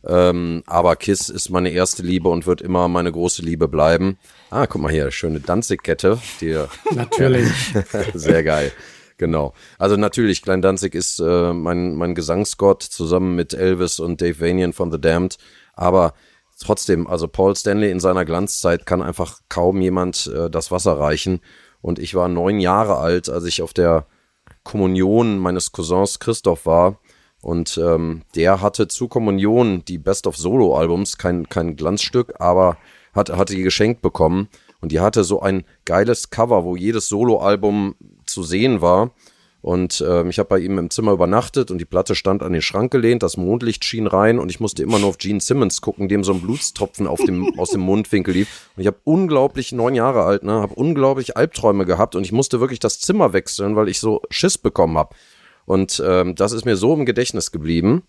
Ähm, 0.05 0.65
aber 0.67 0.97
Kiss 0.97 1.29
ist 1.29 1.51
meine 1.51 1.71
erste 1.71 2.03
Liebe 2.03 2.29
und 2.29 2.47
wird 2.47 2.63
immer 2.63 2.89
meine 2.89 3.13
große 3.13 3.43
Liebe 3.43 3.69
bleiben. 3.69 4.19
Ah, 4.51 4.67
guck 4.67 4.83
mal 4.83 4.91
hier, 4.91 5.13
schöne 5.13 5.39
Danzig-Kette. 5.39 6.19
Natürlich. 6.97 7.49
Sehr 8.15 8.43
geil. 8.43 8.73
Genau. 9.19 9.55
Also 9.79 9.97
natürlich, 9.97 10.43
Klein 10.43 10.63
Danzig 10.63 10.97
ist 10.97 11.21
äh, 11.21 11.53
mein, 11.53 11.95
mein 11.95 12.17
Gesangsgott 12.17 12.83
zusammen 12.83 13.37
mit 13.37 13.55
Elvis 13.55 14.01
und 14.01 14.21
Dave 14.21 14.41
Vanian 14.41 14.73
von 14.73 14.91
The 14.91 15.01
Damned. 15.01 15.39
Aber 15.73 16.15
trotzdem, 16.61 17.07
also 17.07 17.29
Paul 17.29 17.57
Stanley 17.57 17.91
in 17.91 18.01
seiner 18.01 18.25
Glanzzeit 18.25 18.87
kann 18.87 19.03
einfach 19.03 19.41
kaum 19.49 19.81
jemand 19.81 20.27
äh, 20.27 20.51
das 20.51 20.71
Wasser 20.71 20.99
reichen. 20.99 21.41
Und 21.81 21.99
ich 21.99 22.15
war 22.15 22.29
neun 22.29 22.61
Jahre 22.61 22.97
alt, 22.99 23.29
als 23.29 23.45
ich 23.45 23.63
auf 23.63 23.73
der 23.73 24.07
Kommunion 24.63 25.39
meines 25.39 25.73
Cousins 25.73 26.19
Christoph 26.19 26.67
war. 26.67 26.99
Und 27.41 27.77
ähm, 27.83 28.23
der 28.37 28.61
hatte 28.61 28.87
zu 28.87 29.09
Kommunion 29.09 29.85
die 29.85 29.99
Best 29.99 30.29
of 30.29 30.37
Solo-Albums, 30.37 31.19
kein, 31.19 31.49
kein 31.49 31.75
Glanzstück, 31.75 32.35
aber 32.39 32.77
hat, 33.13 33.31
hatte 33.31 33.57
die 33.57 33.63
geschenkt 33.63 34.01
bekommen. 34.01 34.49
Und 34.81 34.93
die 34.93 35.01
hatte 35.01 35.25
so 35.25 35.41
ein 35.41 35.65
geiles 35.85 36.31
Cover, 36.31 36.65
wo 36.65 36.77
jedes 36.77 37.09
Solo-Album 37.09 37.97
zu 38.27 38.43
sehen 38.43 38.81
war. 38.81 39.11
Und 39.63 40.05
ähm, 40.07 40.29
ich 40.29 40.41
habe 40.41 40.49
bei 40.49 40.59
ihm 40.59 40.77
im 40.77 40.91
Zimmer 40.91 41.13
übernachtet 41.13 41.71
und 41.71 41.79
die 41.79 41.85
Platte 41.85 42.17
stand 42.17 42.43
an 42.43 42.53
den 42.53 42.63
Schrank 42.63 42.91
gelehnt, 42.91 43.23
das 43.23 43.37
Mondlicht 43.37 43.85
schien 43.85 44.09
rein 44.09 44.41
und 44.41 44.51
ich 44.51 44.59
musste 44.59 44.83
immer 44.83 44.99
nur 44.99 45.11
auf 45.11 45.19
Gene 45.19 45.41
Simmons 45.41 45.81
gucken, 45.81 46.09
dem 46.09 46.25
so 46.25 46.33
ein 46.33 46.41
Blutstropfen 46.41 47.07
auf 47.07 47.21
dem, 47.25 47.57
aus 47.59 47.71
dem 47.71 47.81
Mundwinkel 47.81 48.35
lief. 48.35 48.71
Und 48.77 48.81
ich 48.81 48.89
habe 48.89 48.99
unglaublich, 49.05 49.71
neun 49.71 49.95
Jahre 49.95 50.25
alt, 50.25 50.43
ne, 50.43 50.55
habe 50.55 50.75
unglaublich 50.75 51.37
Albträume 51.37 51.87
gehabt 51.87 52.17
und 52.17 52.25
ich 52.25 52.33
musste 52.33 52.59
wirklich 52.59 52.81
das 52.81 52.99
Zimmer 52.99 53.33
wechseln, 53.33 53.77
weil 53.77 53.89
ich 53.89 54.01
so 54.01 54.21
Schiss 54.31 54.59
bekommen 54.59 54.99
habe. 54.99 55.15
Und 55.65 56.03
ähm, 56.05 56.35
das 56.35 56.51
ist 56.51 56.65
mir 56.65 56.77
so 56.77 56.93
im 56.95 57.07
Gedächtnis 57.07 57.53
geblieben. 57.53 58.03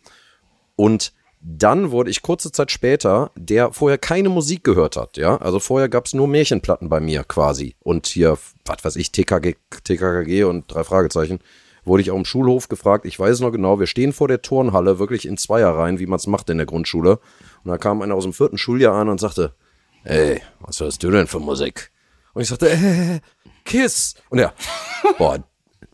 Und 0.75 1.13
dann 1.45 1.91
wurde 1.91 2.09
ich 2.09 2.21
kurze 2.21 2.51
Zeit 2.51 2.71
später, 2.71 3.31
der 3.35 3.73
vorher 3.73 3.97
keine 3.97 4.29
Musik 4.29 4.63
gehört 4.63 4.95
hat, 4.95 5.17
ja, 5.17 5.37
also 5.37 5.59
vorher 5.59 5.89
gab's 5.89 6.13
nur 6.13 6.27
Märchenplatten 6.27 6.89
bei 6.89 6.99
mir 6.99 7.23
quasi 7.23 7.75
und 7.79 8.07
hier, 8.07 8.37
was 8.65 8.83
weiß 8.83 8.95
ich, 8.95 9.11
TKG, 9.11 9.55
TKKG 9.83 10.45
und 10.45 10.71
drei 10.73 10.83
Fragezeichen, 10.83 11.39
wurde 11.83 12.01
ich 12.01 12.11
auch 12.11 12.17
im 12.17 12.23
Schulhof 12.23 12.69
gefragt, 12.69 13.05
ich 13.05 13.19
weiß 13.19 13.41
noch 13.41 13.51
genau, 13.51 13.79
wir 13.79 13.87
stehen 13.87 14.13
vor 14.13 14.29
der 14.29 14.41
Turnhalle, 14.41 14.99
wirklich 14.99 15.27
in 15.27 15.37
Zweierreihen, 15.37 15.99
wie 15.99 16.05
man's 16.05 16.27
macht 16.27 16.49
in 16.49 16.57
der 16.57 16.65
Grundschule 16.65 17.19
und 17.63 17.69
da 17.69 17.77
kam 17.77 18.01
einer 18.01 18.15
aus 18.15 18.23
dem 18.23 18.33
vierten 18.33 18.57
Schuljahr 18.57 18.95
an 18.95 19.09
und 19.09 19.19
sagte, 19.19 19.53
ey, 20.05 20.41
was 20.61 20.79
hörst 20.79 21.03
du 21.03 21.11
denn 21.11 21.27
für 21.27 21.39
Musik? 21.39 21.91
Und 22.33 22.41
ich 22.41 22.47
sagte, 22.47 22.69
äh, 22.71 23.19
Kiss. 23.65 24.15
Und 24.29 24.39
er, 24.39 24.53
boah, 25.17 25.43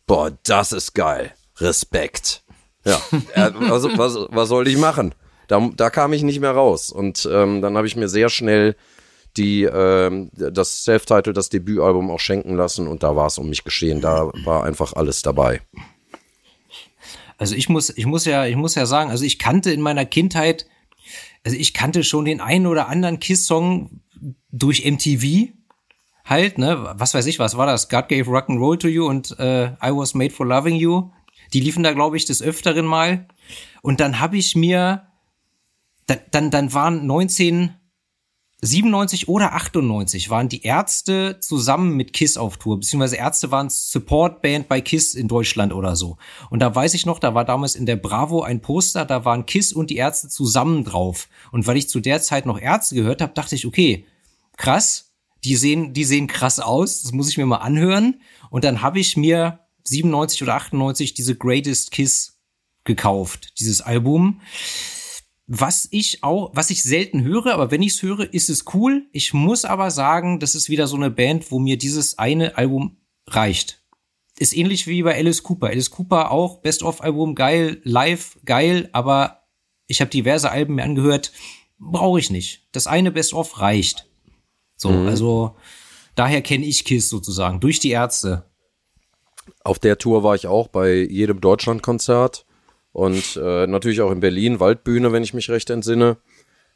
boah, 0.05 0.31
das 0.43 0.71
ist 0.71 0.93
geil. 0.93 1.33
Respekt. 1.57 2.43
Ja, 2.85 3.01
also, 3.35 3.89
was, 3.97 4.15
was 4.29 4.49
soll 4.49 4.67
ich 4.67 4.77
machen? 4.77 5.13
Da, 5.49 5.69
da 5.75 5.89
kam 5.89 6.13
ich 6.13 6.23
nicht 6.23 6.39
mehr 6.39 6.51
raus. 6.51 6.91
Und 6.91 7.27
ähm, 7.29 7.61
dann 7.61 7.75
habe 7.75 7.87
ich 7.87 7.95
mir 7.95 8.07
sehr 8.07 8.29
schnell 8.29 8.75
die 9.35 9.63
ähm, 9.63 10.29
das 10.33 10.83
Self-Title, 10.83 11.33
das 11.33 11.49
Debütalbum 11.49 12.09
auch 12.09 12.19
schenken 12.19 12.55
lassen 12.55 12.87
und 12.87 13.03
da 13.03 13.15
war 13.15 13.27
es 13.27 13.37
um 13.37 13.49
mich 13.49 13.63
geschehen. 13.63 14.01
Da 14.01 14.31
war 14.45 14.63
einfach 14.63 14.93
alles 14.93 15.21
dabei. 15.21 15.61
Also 17.37 17.55
ich 17.55 17.69
muss, 17.69 17.89
ich 17.89 18.05
muss 18.05 18.25
ja, 18.25 18.45
ich 18.45 18.55
muss 18.55 18.75
ja 18.75 18.85
sagen, 18.85 19.11
also 19.11 19.23
ich 19.23 19.39
kannte 19.39 19.71
in 19.71 19.81
meiner 19.81 20.05
Kindheit, 20.05 20.65
also 21.43 21.57
ich 21.57 21.73
kannte 21.73 22.03
schon 22.03 22.25
den 22.25 22.41
einen 22.41 22.67
oder 22.67 22.89
anderen 22.89 23.19
Kiss-Song 23.19 24.01
durch 24.51 24.83
MTV 24.85 25.53
halt, 26.25 26.57
ne, 26.57 26.93
was 26.95 27.13
weiß 27.13 27.25
ich, 27.27 27.39
was 27.39 27.57
war 27.57 27.65
das? 27.65 27.89
God 27.89 28.07
gave 28.09 28.29
rock 28.29 28.49
and 28.49 28.59
roll 28.59 28.77
to 28.77 28.87
you 28.87 29.07
und 29.07 29.39
äh, 29.39 29.67
I 29.81 29.91
was 29.91 30.13
made 30.13 30.31
for 30.31 30.45
loving 30.45 30.75
you. 30.75 31.11
Die 31.53 31.61
liefen 31.61 31.81
da, 31.81 31.93
glaube 31.93 32.17
ich, 32.17 32.25
des 32.25 32.41
Öfteren 32.41 32.85
mal. 32.85 33.25
Und 33.81 33.99
dann 33.99 34.19
habe 34.19 34.37
ich 34.37 34.55
mir 34.55 35.08
dann, 36.09 36.19
dann, 36.31 36.51
dann 36.51 36.73
waren 36.73 37.01
1997 37.01 39.27
oder 39.27 39.53
98 39.53 40.29
waren 40.29 40.49
die 40.49 40.63
Ärzte 40.63 41.37
zusammen 41.39 41.95
mit 41.95 42.13
Kiss 42.13 42.37
auf 42.37 42.57
Tour, 42.57 42.79
beziehungsweise 42.79 43.17
Ärzte 43.17 43.51
waren 43.51 43.69
Supportband 43.69 44.67
bei 44.67 44.81
Kiss 44.81 45.13
in 45.13 45.27
Deutschland 45.27 45.73
oder 45.73 45.95
so. 45.95 46.17
Und 46.49 46.59
da 46.59 46.73
weiß 46.73 46.93
ich 46.95 47.05
noch, 47.05 47.19
da 47.19 47.35
war 47.35 47.45
damals 47.45 47.75
in 47.75 47.85
der 47.85 47.95
Bravo 47.95 48.41
ein 48.41 48.61
Poster, 48.61 49.05
da 49.05 49.25
waren 49.25 49.45
Kiss 49.45 49.71
und 49.71 49.89
die 49.89 49.97
Ärzte 49.97 50.29
zusammen 50.29 50.83
drauf. 50.83 51.29
Und 51.51 51.67
weil 51.67 51.77
ich 51.77 51.89
zu 51.89 51.99
der 51.99 52.21
Zeit 52.21 52.45
noch 52.45 52.59
Ärzte 52.59 52.95
gehört 52.95 53.21
habe, 53.21 53.33
dachte 53.33 53.55
ich, 53.55 53.67
okay, 53.67 54.05
krass, 54.57 55.13
die 55.43 55.55
sehen, 55.55 55.93
die 55.93 56.03
sehen 56.03 56.27
krass 56.27 56.59
aus, 56.59 57.03
das 57.03 57.11
muss 57.11 57.29
ich 57.29 57.37
mir 57.37 57.45
mal 57.45 57.57
anhören. 57.57 58.21
Und 58.49 58.63
dann 58.63 58.81
habe 58.81 58.99
ich 58.99 59.15
mir 59.15 59.59
97 59.83 60.43
oder 60.43 60.55
98 60.55 61.13
diese 61.13 61.35
Greatest 61.35 61.91
Kiss 61.91 62.39
gekauft, 62.83 63.59
dieses 63.59 63.81
Album. 63.81 64.41
Was 65.51 65.87
ich 65.89 66.23
auch, 66.23 66.51
was 66.53 66.69
ich 66.69 66.83
selten 66.83 67.23
höre, 67.23 67.47
aber 67.47 67.71
wenn 67.71 67.81
ich 67.81 67.93
es 67.93 68.03
höre, 68.03 68.31
ist 68.31 68.51
es 68.51 68.65
cool. 68.75 69.07
Ich 69.11 69.33
muss 69.33 69.65
aber 69.65 69.89
sagen, 69.89 70.39
das 70.39 70.53
ist 70.53 70.69
wieder 70.69 70.85
so 70.85 70.95
eine 70.95 71.09
Band, 71.09 71.49
wo 71.49 71.57
mir 71.57 71.75
dieses 71.75 72.19
eine 72.19 72.55
Album 72.55 72.97
reicht. 73.25 73.83
Ist 74.37 74.55
ähnlich 74.55 74.85
wie 74.85 75.01
bei 75.01 75.15
Alice 75.15 75.41
Cooper. 75.41 75.69
Alice 75.69 75.89
Cooper 75.89 76.29
auch 76.29 76.61
Best-of-Album 76.61 77.33
geil, 77.33 77.81
live 77.83 78.37
geil, 78.45 78.89
aber 78.91 79.47
ich 79.87 80.01
habe 80.01 80.11
diverse 80.11 80.51
Alben 80.51 80.75
mir 80.75 80.83
angehört, 80.83 81.31
brauche 81.79 82.19
ich 82.19 82.29
nicht. 82.29 82.67
Das 82.71 82.85
eine 82.85 83.11
Best-of 83.11 83.59
reicht. 83.59 84.07
So, 84.75 84.91
mhm. 84.91 85.07
also 85.07 85.55
daher 86.13 86.43
kenne 86.43 86.67
ich 86.67 86.85
Kiss 86.85 87.09
sozusagen 87.09 87.59
durch 87.59 87.79
die 87.79 87.89
Ärzte. 87.89 88.45
Auf 89.63 89.79
der 89.79 89.97
Tour 89.97 90.21
war 90.21 90.35
ich 90.35 90.45
auch 90.45 90.67
bei 90.67 90.93
jedem 90.93 91.41
Deutschlandkonzert 91.41 92.45
und 92.91 93.39
äh, 93.41 93.67
natürlich 93.67 94.01
auch 94.01 94.11
in 94.11 94.19
Berlin, 94.19 94.59
Waldbühne, 94.59 95.11
wenn 95.11 95.23
ich 95.23 95.33
mich 95.33 95.49
recht 95.49 95.69
entsinne. 95.69 96.17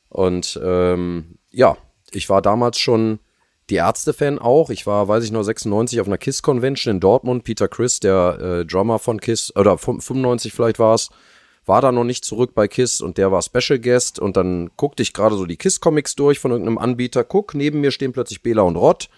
Und 0.10 0.60
ähm, 0.64 1.40
ja, 1.52 1.78
ich 2.12 2.30
war 2.30 2.42
damals 2.42 2.80
schon 2.80 3.20
die 3.70 3.76
Ärzte-Fan 3.76 4.40
auch. 4.40 4.70
Ich 4.70 4.86
war, 4.86 5.08
weiß 5.08 5.24
ich 5.24 5.32
noch, 5.32 5.44
96 5.44 6.00
auf 6.02 6.08
einer 6.08 6.18
KISS-Convention 6.18 6.96
in 6.96 7.00
Dortmund. 7.00 7.44
Peter 7.44 7.68
Chris, 7.68 8.00
der 8.00 8.40
äh, 8.40 8.66
Drummer 8.66 9.00
von 9.00 9.20
KISS, 9.20 9.56
oder 9.56 9.78
95 9.78 10.54
vielleicht 10.54 10.80
war 10.80 10.96
es, 10.96 11.10
war 11.66 11.82
da 11.82 11.92
noch 11.92 12.04
nicht 12.04 12.26
zurück 12.26 12.54
bei 12.54 12.68
KISS 12.68 13.02
und 13.02 13.18
der 13.18 13.32
war 13.32 13.42
Special 13.42 13.80
Guest. 13.80 14.20
Und 14.20 14.38
dann 14.38 14.70
guckte 14.76 15.02
ich 15.02 15.14
gerade 15.14 15.36
so 15.36 15.46
die 15.46 15.58
KISS-Comics 15.58 16.16
durch 16.16 16.40
von 16.40 16.52
irgendeinem 16.52 16.78
Anbieter. 16.78 17.24
Guck, 17.24 17.56
neben 17.56 17.82
mir 17.82 17.92
stehen 17.92 18.12
plötzlich 18.12 18.44
Bela 18.44 18.64
und 18.64 18.76
Rott. 18.76 19.10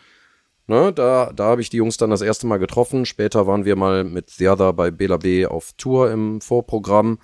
Ne, 0.67 0.91
da 0.91 1.31
da 1.35 1.45
habe 1.45 1.61
ich 1.61 1.69
die 1.69 1.77
Jungs 1.77 1.97
dann 1.97 2.09
das 2.09 2.21
erste 2.21 2.47
Mal 2.47 2.57
getroffen. 2.57 3.05
Später 3.05 3.45
waren 3.45 3.65
wir 3.65 3.75
mal 3.75 4.03
mit 4.03 4.31
The 4.31 4.49
Other 4.49 4.73
bei 4.73 4.89
Bela 4.89 5.17
B 5.17 5.45
auf 5.45 5.73
Tour 5.77 6.11
im 6.11 6.41
Vorprogramm. 6.41 7.19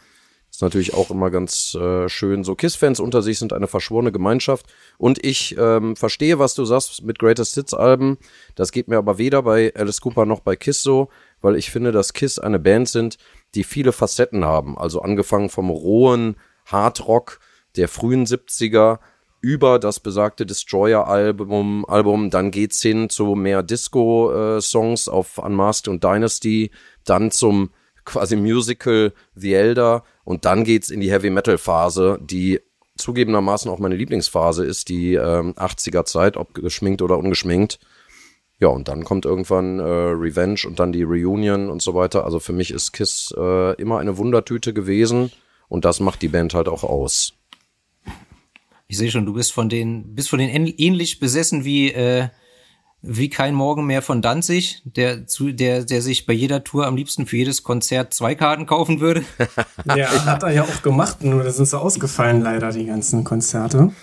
Ist 0.51 0.62
natürlich 0.62 0.93
auch 0.93 1.10
immer 1.10 1.31
ganz 1.31 1.75
äh, 1.75 2.10
schön. 2.10 2.43
So 2.43 2.55
Kiss-Fans 2.55 3.00
unter 3.00 3.21
sich 3.21 3.39
sind 3.39 3.53
eine 3.53 3.67
verschworene 3.67 4.12
Gemeinschaft. 4.12 4.65
Und 4.98 5.24
ich 5.24 5.55
ähm, 5.57 5.95
verstehe, 5.95 6.39
was 6.39 6.55
du 6.55 6.65
sagst 6.65 7.03
mit 7.03 7.19
Greatest 7.19 7.55
Hits-Alben. 7.55 8.17
Das 8.55 8.74
geht 8.74 8.89
mir 8.89 8.98
aber 8.98 9.17
weder 9.17 9.43
bei 9.43 9.74
Alice 9.75 10.01
Cooper 10.01 10.25
noch 10.25 10.41
bei 10.41 10.57
Kiss 10.57 10.83
so, 10.83 11.07
weil 11.39 11.55
ich 11.55 11.71
finde, 11.71 11.93
dass 11.93 12.12
Kiss 12.12 12.38
eine 12.38 12.60
Band 12.60 12.89
sind, 12.89 13.17
die 13.55 13.63
viele 13.63 13.93
Facetten 13.93 14.43
haben. 14.43 14.77
Also 14.77 15.01
angefangen 15.01 15.50
vom 15.50 15.69
rohen 15.69 16.36
Hardrock 16.65 17.39
der 17.77 17.88
frühen 17.88 18.25
70er 18.25 19.00
über 19.41 19.79
das 19.79 20.00
besagte 20.00 20.45
Destroyer-Album, 20.45 21.86
Album, 21.88 22.29
dann 22.29 22.51
geht's 22.51 22.81
hin 22.81 23.10
zu 23.10 23.36
mehr 23.36 23.63
Disco-Songs 23.63 25.07
auf 25.07 25.39
Unmasked 25.39 25.88
und 25.88 26.03
Dynasty, 26.03 26.71
dann 27.05 27.31
zum 27.31 27.71
quasi 28.05 28.36
Musical 28.36 29.13
The 29.36 29.53
Elder 29.53 30.03
und 30.24 30.45
dann 30.45 30.63
geht's 30.63 30.89
in 30.89 31.01
die 31.01 31.12
Heavy-Metal-Phase, 31.12 32.19
die 32.21 32.62
zugegebenermaßen 32.98 33.69
auch 33.71 33.79
meine 33.79 33.95
Lieblingsphase 33.95 34.63
ist, 34.65 34.89
die 34.89 35.15
ähm, 35.15 35.53
80er 35.53 36.05
Zeit, 36.05 36.38
ob 36.38 36.53
geschminkt 36.53 37.01
oder 37.01 37.17
ungeschminkt. 37.17 37.79
Ja, 38.60 38.67
und 38.67 38.88
dann 38.88 39.03
kommt 39.03 39.25
irgendwann 39.25 39.79
äh, 39.79 39.83
Revenge 39.83 40.62
und 40.67 40.79
dann 40.79 40.91
die 40.91 41.01
Reunion 41.01 41.69
und 41.69 41.81
so 41.81 41.95
weiter. 41.95 42.25
Also 42.25 42.39
für 42.39 42.53
mich 42.53 42.69
ist 42.69 42.91
Kiss 42.91 43.33
äh, 43.36 43.74
immer 43.81 43.98
eine 43.98 44.17
Wundertüte 44.17 44.71
gewesen 44.71 45.31
und 45.67 45.83
das 45.83 46.00
macht 46.00 46.21
die 46.21 46.27
Band 46.27 46.53
halt 46.53 46.67
auch 46.67 46.83
aus. 46.83 47.33
Ich 48.91 48.98
sehe 48.98 49.10
schon, 49.10 49.25
du 49.25 49.31
bist 49.31 49.53
von 49.53 49.69
den, 49.69 50.15
bist 50.15 50.29
von 50.29 50.39
den 50.39 50.50
ähnlich 50.50 51.21
besessen 51.21 51.63
wie, 51.63 51.93
äh, 51.93 52.27
wie 53.01 53.29
kein 53.29 53.55
Morgen 53.55 53.86
mehr 53.86 54.01
von 54.01 54.21
Danzig, 54.21 54.81
der 54.83 55.27
zu, 55.27 55.53
der, 55.53 55.86
der 55.86 56.01
sich 56.01 56.25
bei 56.25 56.33
jeder 56.33 56.65
Tour 56.65 56.88
am 56.88 56.98
liebsten 56.98 57.25
für 57.25 57.38
jedes 57.38 57.63
Konzert 57.63 58.13
zwei 58.13 58.36
Karten 58.36 58.65
kaufen 58.65 59.00
würde. 59.00 59.24
ja, 59.95 60.10
hat 60.25 60.43
er 60.43 60.51
ja 60.51 60.63
auch 60.63 60.81
gemacht, 60.81 61.24
nur 61.24 61.41
das 61.41 61.55
sind 61.55 61.69
so 61.69 61.77
ausgefallen 61.77 62.41
leider, 62.41 62.74
die 62.74 62.86
ganzen 62.86 63.24
Konzerte. 63.24 63.93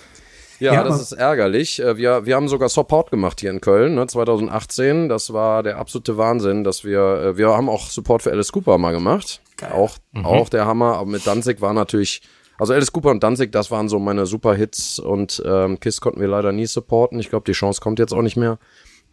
Ja, 0.57 0.73
ja 0.73 0.83
das 0.83 0.99
ist 0.99 1.11
ärgerlich. 1.11 1.79
Äh, 1.79 1.97
wir, 1.97 2.25
wir 2.25 2.35
haben 2.35 2.47
sogar 2.47 2.69
Support 2.69 3.11
gemacht 3.11 3.41
hier 3.41 3.51
in 3.51 3.61
Köln, 3.61 3.93
ne, 3.93 4.07
2018. 4.07 5.07
Das 5.07 5.31
war 5.33 5.61
der 5.61 5.77
absolute 5.77 6.17
Wahnsinn, 6.17 6.63
dass 6.63 6.83
wir, 6.83 6.99
äh, 6.99 7.37
wir 7.37 7.49
haben 7.49 7.69
auch 7.69 7.91
Support 7.91 8.23
für 8.23 8.31
Alice 8.31 8.51
Cooper 8.51 8.79
mal 8.79 8.93
gemacht. 8.93 9.39
Geil. 9.55 9.71
Auch, 9.71 9.97
mhm. 10.13 10.25
auch 10.25 10.49
der 10.49 10.65
Hammer. 10.65 10.95
Aber 10.95 11.11
mit 11.11 11.27
Danzig 11.27 11.61
war 11.61 11.75
natürlich 11.75 12.23
also 12.59 12.73
Alice 12.73 12.91
Cooper 12.91 13.11
und 13.11 13.23
Danzig, 13.23 13.51
das 13.51 13.71
waren 13.71 13.87
so 13.89 13.99
meine 13.99 14.25
Super-Hits 14.25 14.99
und 14.99 15.41
ähm, 15.45 15.79
Kiss 15.79 16.01
konnten 16.01 16.19
wir 16.19 16.27
leider 16.27 16.51
nie 16.51 16.65
supporten. 16.65 17.19
Ich 17.19 17.29
glaube, 17.29 17.45
die 17.45 17.53
Chance 17.53 17.79
kommt 17.81 17.99
jetzt 17.99 18.13
auch 18.13 18.21
nicht 18.21 18.37
mehr. 18.37 18.59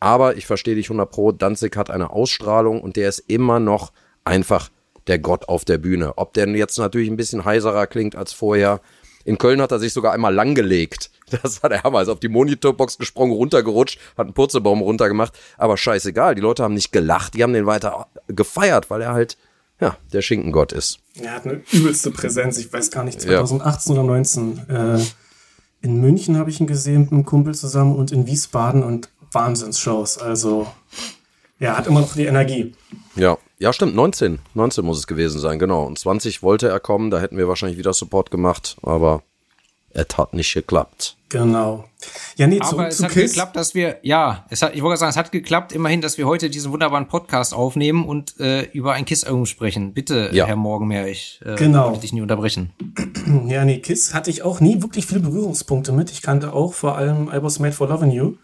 Aber 0.01 0.37
ich 0.37 0.47
verstehe 0.47 0.75
dich 0.75 0.87
100 0.87 1.11
Pro, 1.11 1.33
Danzig 1.33 1.77
hat 1.77 1.91
eine 1.91 2.11
Ausstrahlung 2.11 2.81
und 2.81 2.97
der 2.97 3.09
ist 3.09 3.21
immer 3.21 3.61
noch 3.61 3.93
einfach 4.25 4.71
der 5.07 5.19
Gott 5.19 5.49
auf 5.49 5.65
der 5.65 5.79
Bühne. 5.79 6.19
Ob 6.19 6.35
der 6.35 6.49
jetzt 6.49 6.79
natürlich 6.79 7.09
ein 7.09 7.17
bisschen 7.17 7.45
heiserer 7.45 7.87
klingt 7.87 8.17
als 8.17 8.33
vorher. 8.33 8.81
In 9.25 9.39
Köln 9.39 9.61
hat 9.61 9.73
er 9.73 9.79
sich 9.79 9.93
sogar 9.93 10.13
einmal 10.13 10.35
langgelegt. 10.35 11.11
Das 11.43 11.61
der 11.61 11.83
Hammer. 11.83 12.03
Ist 12.03 12.09
auf 12.09 12.21
die 12.21 12.29
Monitorbox 12.29 12.99
gesprungen, 12.99 13.33
runtergerutscht, 13.33 13.99
hat 14.17 14.27
einen 14.27 14.35
Purzelbaum 14.35 14.81
runtergemacht. 14.81 15.37
Aber 15.59 15.77
scheißegal, 15.77 16.37
die 16.37 16.41
Leute 16.41 16.63
haben 16.63 16.75
nicht 16.75 16.93
gelacht, 16.93 17.35
die 17.35 17.43
haben 17.43 17.53
den 17.53 17.67
weiter 17.67 18.07
gefeiert, 18.29 18.91
weil 18.91 19.03
er 19.03 19.13
halt 19.13 19.37
ja, 19.81 19.97
der 20.13 20.23
Schinkengott 20.23 20.73
ist. 20.73 21.01
Er 21.21 21.33
hat 21.33 21.45
eine 21.45 21.63
übelste 21.73 22.11
Präsenz. 22.11 22.59
Ich 22.59 22.73
weiß 22.73 22.91
gar 22.91 23.05
nicht, 23.05 23.21
2018 23.21 23.95
ja. 23.95 24.01
oder 24.01 24.09
19. 24.09 24.69
Äh, 24.69 24.99
In 25.83 26.01
München 26.01 26.37
habe 26.39 26.51
ich 26.51 26.61
ihn 26.61 26.67
gesehen 26.67 27.03
mit 27.03 27.13
einem 27.13 27.25
Kumpel 27.25 27.55
zusammen 27.55 27.95
und 27.95 28.13
in 28.13 28.27
Wiesbaden 28.27 28.83
und 28.83 29.11
Wahnsinnsshows. 29.33 30.19
Also, 30.19 30.67
ja, 31.59 31.77
hat 31.77 31.87
immer 31.87 32.01
noch 32.01 32.15
die 32.15 32.27
Energie. 32.27 32.75
Ja, 33.17 33.39
ja, 33.59 33.73
stimmt, 33.73 33.95
19. 33.95 34.39
19 34.55 34.85
muss 34.85 34.99
es 34.99 35.07
gewesen 35.07 35.39
sein, 35.41 35.59
genau. 35.59 35.85
Und 35.85 35.99
20 35.99 36.43
wollte 36.43 36.69
er 36.69 36.81
kommen, 36.81 37.11
da 37.11 37.21
hätten 37.21 37.39
wir 37.39 37.49
wahrscheinlich 37.49 37.79
wieder 37.79 37.93
Support 37.93 38.31
gemacht, 38.31 38.77
aber 38.83 39.23
es 39.97 40.17
hat 40.19 40.35
nicht 40.35 40.53
geklappt. 40.55 41.17
Genau. 41.29 41.85
Ja, 42.37 42.47
nee, 42.47 42.61
Aber 42.61 42.87
es 42.89 42.99
zu 42.99 43.05
hat 43.05 43.11
Kiss. 43.13 43.33
geklappt, 43.33 43.57
dass 43.57 43.75
wir, 43.75 43.99
ja, 44.03 44.45
es 44.49 44.63
hat, 44.63 44.77
ich 44.77 44.83
wollte 44.83 45.01
sagen, 45.01 45.11
es 45.11 45.17
hat 45.17 45.33
geklappt, 45.33 45.73
immerhin, 45.73 46.01
dass 46.01 46.19
wir 46.19 46.27
heute 46.27 46.51
diesen 46.51 46.71
wunderbaren 46.71 47.09
Podcast 47.09 47.53
aufnehmen 47.53 48.05
und 48.07 48.39
äh, 48.39 48.63
über 48.73 48.93
ein 48.93 49.05
Kiss-Album 49.05 49.47
sprechen. 49.47 49.93
Bitte, 49.93 50.31
Ja. 50.33 50.47
Herr 50.47 50.55
Morgenmeer, 50.57 51.09
ich 51.09 51.41
äh, 51.45 51.57
Genau. 51.57 51.87
wollte 51.89 52.01
dich 52.03 52.13
nie 52.13 52.21
unterbrechen. 52.21 52.71
Ja, 53.49 53.65
nee, 53.65 53.79
Kiss 53.81 54.15
hatte 54.15 54.31
ich 54.31 54.43
auch 54.43 54.61
nie 54.61 54.83
wirklich 54.83 55.07
viele 55.07 55.19
Berührungspunkte 55.21 55.91
mit. 55.91 56.13
Ich 56.13 56.23
kannte 56.23 56.53
auch 56.53 56.75
vor 56.75 56.97
allem 56.97 57.29
I 57.29 57.43
Was 57.43 57.59
Made 57.59 57.73
for 57.73 57.89
Loving 57.89 58.13
You. 58.13 58.35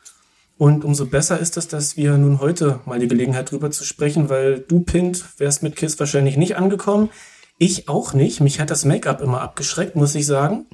Und 0.59 0.85
umso 0.85 1.06
besser 1.06 1.38
ist 1.38 1.56
es, 1.56 1.68
dass 1.68 1.97
wir 1.97 2.16
nun 2.18 2.40
heute 2.40 2.80
mal 2.85 2.99
die 2.99 3.06
Gelegenheit 3.09 3.50
drüber 3.50 3.71
zu 3.71 3.85
sprechen, 3.85 4.28
weil 4.28 4.59
du, 4.61 4.80
Pint, 4.80 5.25
wärst 5.38 5.62
mit 5.62 5.76
Kiss 5.76 5.99
wahrscheinlich 6.00 6.37
nicht 6.37 6.56
angekommen. 6.56 7.11
Ich 7.59 7.88
auch 7.88 8.12
nicht. 8.12 8.40
Mich 8.40 8.59
hat 8.59 8.71
das 8.71 8.85
Make-up 8.85 9.21
immer 9.21 9.40
abgeschreckt, 9.40 9.94
muss 9.94 10.14
ich 10.16 10.26
sagen. 10.26 10.66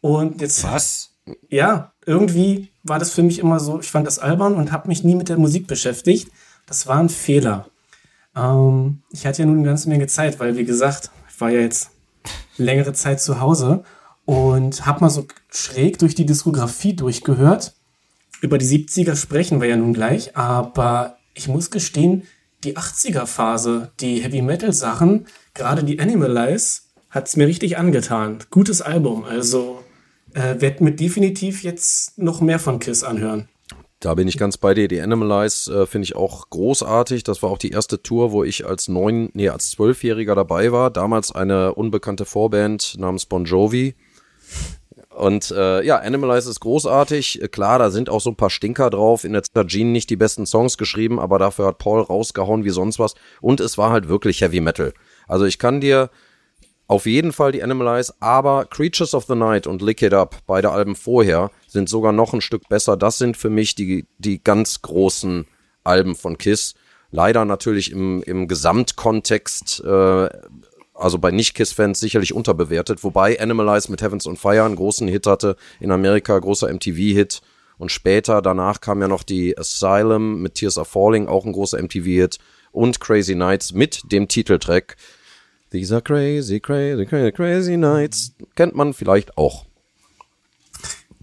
Und 0.00 0.40
jetzt, 0.40 0.64
Was? 0.64 1.10
ja, 1.48 1.92
irgendwie 2.06 2.70
war 2.82 2.98
das 2.98 3.10
für 3.12 3.22
mich 3.22 3.38
immer 3.38 3.60
so, 3.60 3.80
ich 3.80 3.90
fand 3.90 4.06
das 4.06 4.18
albern 4.18 4.54
und 4.54 4.72
habe 4.72 4.88
mich 4.88 5.04
nie 5.04 5.14
mit 5.14 5.28
der 5.28 5.38
Musik 5.38 5.66
beschäftigt. 5.66 6.30
Das 6.66 6.86
war 6.86 6.98
ein 6.98 7.08
Fehler. 7.08 7.68
Ähm, 8.34 9.02
ich 9.10 9.26
hatte 9.26 9.42
ja 9.42 9.46
nun 9.46 9.58
eine 9.58 9.66
ganze 9.66 9.88
Menge 9.88 10.06
Zeit, 10.06 10.40
weil, 10.40 10.56
wie 10.56 10.64
gesagt, 10.64 11.10
ich 11.28 11.40
war 11.40 11.50
ja 11.50 11.60
jetzt 11.60 11.90
längere 12.56 12.92
Zeit 12.92 13.20
zu 13.20 13.40
Hause 13.40 13.84
und 14.24 14.86
habe 14.86 15.00
mal 15.00 15.10
so 15.10 15.26
schräg 15.50 15.98
durch 15.98 16.14
die 16.14 16.26
Diskografie 16.26 16.94
durchgehört. 16.94 17.74
Über 18.40 18.58
die 18.58 18.66
70er 18.66 19.16
sprechen 19.16 19.60
wir 19.60 19.68
ja 19.68 19.76
nun 19.76 19.92
gleich, 19.92 20.36
aber 20.36 21.16
ich 21.34 21.48
muss 21.48 21.70
gestehen, 21.70 22.22
die 22.64 22.76
80er-Phase, 22.76 23.92
die 24.00 24.22
Heavy-Metal-Sachen, 24.22 25.26
gerade 25.54 25.84
die 25.84 25.98
Animalize, 25.98 26.82
hat's 27.10 27.36
mir 27.36 27.46
richtig 27.46 27.78
angetan. 27.78 28.38
Gutes 28.50 28.82
Album, 28.82 29.24
also 29.24 29.82
äh, 30.34 30.60
werd 30.60 30.80
mir 30.80 30.92
definitiv 30.92 31.62
jetzt 31.62 32.18
noch 32.18 32.40
mehr 32.40 32.58
von 32.58 32.78
Kiss 32.78 33.02
anhören. 33.04 33.48
Da 34.00 34.14
bin 34.14 34.28
ich 34.28 34.38
ganz 34.38 34.56
bei 34.56 34.72
dir. 34.72 34.88
Die 34.88 35.00
Animalize 35.00 35.82
äh, 35.82 35.86
finde 35.86 36.04
ich 36.04 36.16
auch 36.16 36.48
großartig. 36.48 37.22
Das 37.22 37.42
war 37.42 37.50
auch 37.50 37.58
die 37.58 37.70
erste 37.70 38.02
Tour, 38.02 38.32
wo 38.32 38.42
ich 38.44 38.66
als 38.66 38.88
neun, 38.88 39.28
nee, 39.34 39.50
als 39.50 39.70
zwölfjähriger 39.72 40.34
dabei 40.34 40.72
war. 40.72 40.90
Damals 40.90 41.32
eine 41.32 41.74
unbekannte 41.74 42.24
Vorband 42.24 42.96
namens 42.98 43.26
Bon 43.26 43.44
Jovi. 43.44 43.94
Und 45.14 45.50
äh, 45.50 45.84
ja, 45.84 45.98
Animalize 45.98 46.48
ist 46.48 46.60
großartig. 46.60 47.42
Klar, 47.50 47.78
da 47.78 47.90
sind 47.90 48.08
auch 48.08 48.22
so 48.22 48.30
ein 48.30 48.36
paar 48.36 48.48
Stinker 48.48 48.88
drauf. 48.88 49.24
In 49.24 49.34
der 49.34 49.42
Gene 49.64 49.90
nicht 49.90 50.08
die 50.08 50.16
besten 50.16 50.46
Songs 50.46 50.78
geschrieben, 50.78 51.20
aber 51.20 51.38
dafür 51.38 51.66
hat 51.66 51.76
Paul 51.76 52.00
rausgehauen 52.00 52.64
wie 52.64 52.70
sonst 52.70 52.98
was. 52.98 53.14
Und 53.42 53.60
es 53.60 53.76
war 53.76 53.90
halt 53.90 54.08
wirklich 54.08 54.40
Heavy 54.40 54.60
Metal. 54.60 54.94
Also 55.28 55.44
ich 55.44 55.58
kann 55.58 55.82
dir 55.82 56.08
auf 56.90 57.06
jeden 57.06 57.32
Fall 57.32 57.52
die 57.52 57.62
Animalize, 57.62 58.12
aber 58.18 58.64
Creatures 58.64 59.14
of 59.14 59.26
the 59.26 59.36
Night 59.36 59.68
und 59.68 59.80
Lick 59.80 60.02
It 60.02 60.12
Up, 60.12 60.38
beide 60.48 60.72
Alben 60.72 60.96
vorher, 60.96 61.52
sind 61.68 61.88
sogar 61.88 62.10
noch 62.10 62.34
ein 62.34 62.40
Stück 62.40 62.68
besser. 62.68 62.96
Das 62.96 63.16
sind 63.16 63.36
für 63.36 63.48
mich 63.48 63.76
die, 63.76 64.06
die 64.18 64.42
ganz 64.42 64.82
großen 64.82 65.46
Alben 65.84 66.16
von 66.16 66.36
Kiss. 66.36 66.74
Leider 67.12 67.44
natürlich 67.44 67.92
im, 67.92 68.24
im 68.24 68.48
Gesamtkontext, 68.48 69.84
äh, 69.84 70.28
also 70.92 71.18
bei 71.20 71.30
Nicht-Kiss-Fans 71.30 72.00
sicherlich 72.00 72.34
unterbewertet, 72.34 73.04
wobei 73.04 73.38
Animalize 73.38 73.88
mit 73.88 74.02
Heavens 74.02 74.26
on 74.26 74.36
Fire 74.36 74.64
einen 74.64 74.74
großen 74.74 75.06
Hit 75.06 75.28
hatte, 75.28 75.54
in 75.78 75.92
Amerika 75.92 76.36
großer 76.36 76.72
MTV-Hit. 76.72 77.40
Und 77.78 77.92
später, 77.92 78.42
danach 78.42 78.80
kam 78.80 79.00
ja 79.00 79.06
noch 79.06 79.22
die 79.22 79.56
Asylum 79.56 80.42
mit 80.42 80.54
Tears 80.56 80.76
Are 80.76 80.84
Falling, 80.84 81.28
auch 81.28 81.44
ein 81.44 81.52
großer 81.52 81.80
MTV-Hit. 81.80 82.38
Und 82.72 82.98
Crazy 82.98 83.36
Nights 83.36 83.72
mit 83.74 84.10
dem 84.10 84.26
Titeltrack 84.26 84.96
These 85.70 85.94
are 85.94 86.02
crazy, 86.02 86.58
crazy, 86.60 87.06
crazy, 87.06 87.32
crazy 87.32 87.76
nights. 87.76 88.34
Kennt 88.56 88.74
man 88.74 88.92
vielleicht 88.92 89.38
auch. 89.38 89.66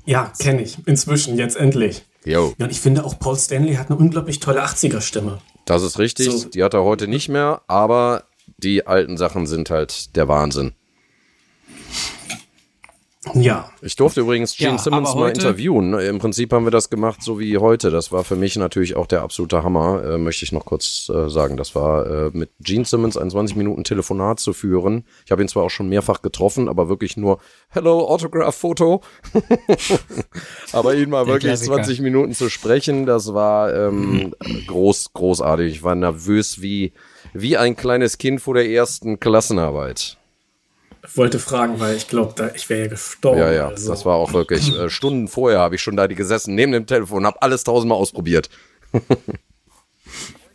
Ja, 0.06 0.32
kenne 0.40 0.62
ich. 0.62 0.78
Inzwischen, 0.88 1.38
jetzt 1.38 1.58
endlich. 1.58 2.06
Jo. 2.24 2.54
Ja, 2.58 2.66
und 2.66 2.72
ich 2.72 2.80
finde 2.80 3.04
auch 3.04 3.20
Paul 3.20 3.36
Stanley 3.36 3.76
hat 3.76 3.90
eine 3.90 4.00
unglaublich 4.00 4.40
tolle 4.40 4.64
80er-Stimme. 4.64 5.40
Das 5.66 5.84
ist 5.84 6.00
richtig. 6.00 6.32
So. 6.32 6.48
Die 6.48 6.64
hat 6.64 6.74
er 6.74 6.84
heute 6.84 7.08
nicht 7.08 7.28
mehr, 7.28 7.62
aber 7.68 8.24
die 8.58 8.88
alten 8.88 9.18
Sachen 9.18 9.48
sind 9.48 9.70
halt 9.70 10.16
der 10.16 10.30
Wahnsinn. 10.30 10.74
Ja, 13.34 13.70
Ich 13.82 13.96
durfte 13.96 14.22
übrigens 14.22 14.56
Gene 14.56 14.72
Ja, 14.72 14.78
Simmons 14.78 15.16
mal 15.16 15.30
interviewen. 15.30 15.94
Im 15.94 16.20
Prinzip 16.20 16.54
haben 16.54 16.66
wir 16.66 16.72
das 16.72 16.90
gemacht, 16.90 17.22
so 17.22 17.40
wie 17.40 17.58
heute. 17.58 17.92
Das 17.92 18.12
war 18.12 18.24
für 18.24 18.36
mich 18.36 18.56
natürlich 18.56 18.96
auch 18.96 19.08
der 19.08 19.22
absolute 19.22 19.64
Hammer, 19.64 20.04
äh, 20.04 20.18
möchte 20.18 20.46
ich 20.46 20.52
noch 20.52 20.66
kurz 20.66 21.10
äh, 21.10 21.30
sagen. 21.30 21.58
Das 21.58 21.76
war 21.76 22.06
äh, 22.06 22.30
mit 22.34 22.50
Gene 22.60 22.86
Simmons 22.86 23.18
ein 23.18 23.30
20 23.30 23.56
Minuten 23.56 23.84
Telefonat 23.84 24.40
zu 24.40 24.54
führen. 24.54 25.06
Ich 25.26 25.32
habe 25.32 25.42
ihn 25.42 25.48
zwar 25.48 25.64
auch 25.64 25.70
schon 25.70 25.90
mehrfach 25.90 26.22
getroffen, 26.22 26.70
aber 26.70 26.90
wirklich 26.90 27.18
nur 27.18 27.40
Hello, 27.70 28.08
Autograph-Foto. 28.08 29.02
aber 30.72 30.96
ihn 30.96 31.10
mal 31.10 31.28
wirklich 31.28 31.52
Klassiker. 31.52 31.76
20 31.76 32.02
Minuten 32.02 32.34
zu 32.34 32.50
sprechen, 32.50 33.06
das 33.06 33.34
war 33.34 33.74
ähm, 33.74 34.34
groß, 34.68 35.14
großartig. 35.14 35.72
Ich 35.74 35.84
war 35.84 35.96
nervös 35.96 36.62
wie, 36.62 36.94
wie 37.34 37.58
ein 37.58 37.76
kleines 37.76 38.18
Kind 38.18 38.42
vor 38.42 38.54
der 38.54 38.70
ersten 38.70 39.20
Klassenarbeit. 39.20 40.18
Ich 41.08 41.18
wollte 41.18 41.40
fragen, 41.40 41.80
weil 41.80 41.96
ich 41.96 42.08
glaube, 42.08 42.34
da 42.36 42.52
ich 42.54 42.70
wäre 42.70 42.82
ja 42.82 42.88
gestorben. 42.88 43.40
Ja, 43.40 43.52
ja, 43.52 43.68
also. 43.70 43.90
das 43.90 44.06
war 44.06 44.16
auch 44.16 44.34
wirklich 44.34 44.76
äh, 44.78 44.90
Stunden 44.90 45.28
vorher 45.28 45.60
habe 45.60 45.76
ich 45.76 45.82
schon 45.82 45.96
da 45.96 46.08
die 46.08 46.16
gesessen 46.16 46.56
neben 46.56 46.72
dem 46.72 46.86
Telefon, 46.86 47.26
habe 47.26 47.42
alles 47.42 47.64
tausendmal 47.64 47.98
ausprobiert. 47.98 48.50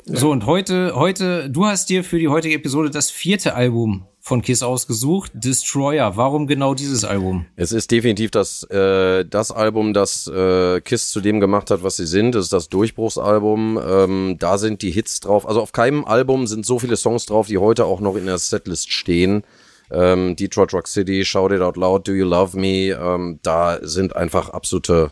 So, 0.04 0.32
und 0.32 0.46
heute, 0.46 0.96
heute, 0.96 1.48
du 1.48 1.64
hast 1.64 1.88
dir 1.88 2.02
für 2.02 2.18
die 2.18 2.26
heutige 2.26 2.56
Episode 2.56 2.90
das 2.90 3.08
vierte 3.08 3.54
Album 3.54 4.04
von 4.18 4.42
Kiss 4.42 4.64
ausgesucht, 4.64 5.30
Destroyer. 5.32 6.16
Warum 6.16 6.48
genau 6.48 6.74
dieses 6.74 7.04
Album? 7.04 7.46
Es 7.54 7.70
ist 7.70 7.90
definitiv 7.92 8.32
das 8.32 8.64
äh, 8.64 9.24
das 9.24 9.52
Album, 9.52 9.94
das 9.94 10.26
äh, 10.26 10.80
Kiss 10.80 11.10
zu 11.10 11.20
dem 11.20 11.38
gemacht 11.38 11.70
hat, 11.70 11.84
was 11.84 11.98
sie 11.98 12.06
sind. 12.06 12.34
Es 12.34 12.46
ist 12.46 12.52
das 12.52 12.68
Durchbruchsalbum. 12.68 13.80
Ähm, 13.80 14.36
da 14.40 14.58
sind 14.58 14.82
die 14.82 14.90
Hits 14.90 15.20
drauf. 15.20 15.46
Also 15.46 15.62
auf 15.62 15.70
keinem 15.70 16.04
Album 16.04 16.48
sind 16.48 16.66
so 16.66 16.80
viele 16.80 16.96
Songs 16.96 17.26
drauf, 17.26 17.46
die 17.46 17.58
heute 17.58 17.84
auch 17.84 18.00
noch 18.00 18.16
in 18.16 18.26
der 18.26 18.38
Setlist 18.38 18.92
stehen. 18.92 19.44
Ähm, 19.92 20.34
Detroit 20.36 20.72
Rock 20.72 20.88
City, 20.88 21.24
Shout 21.24 21.52
It 21.52 21.60
Out 21.60 21.76
Loud, 21.76 22.08
Do 22.08 22.12
You 22.12 22.24
Love 22.24 22.58
Me. 22.58 22.90
Ähm, 22.90 23.38
da 23.42 23.78
sind 23.82 24.16
einfach 24.16 24.48
absolute 24.48 25.10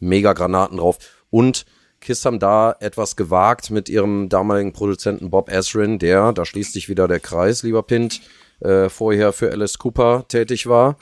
Mega-Granaten 0.00 0.78
drauf. 0.78 0.98
Und 1.30 1.64
Kiss 2.00 2.24
haben 2.24 2.38
da 2.38 2.76
etwas 2.80 3.16
gewagt 3.16 3.70
mit 3.70 3.88
ihrem 3.88 4.28
damaligen 4.28 4.72
Produzenten 4.72 5.30
Bob 5.30 5.50
Ezrin, 5.50 5.98
der, 5.98 6.32
da 6.32 6.44
schließt 6.44 6.72
sich 6.72 6.88
wieder 6.88 7.08
der 7.08 7.20
Kreis, 7.20 7.62
lieber 7.62 7.82
Pint, 7.82 8.20
äh, 8.60 8.88
vorher 8.88 9.32
für 9.32 9.50
Alice 9.50 9.78
Cooper 9.78 10.24
tätig 10.28 10.66
war. 10.66 10.96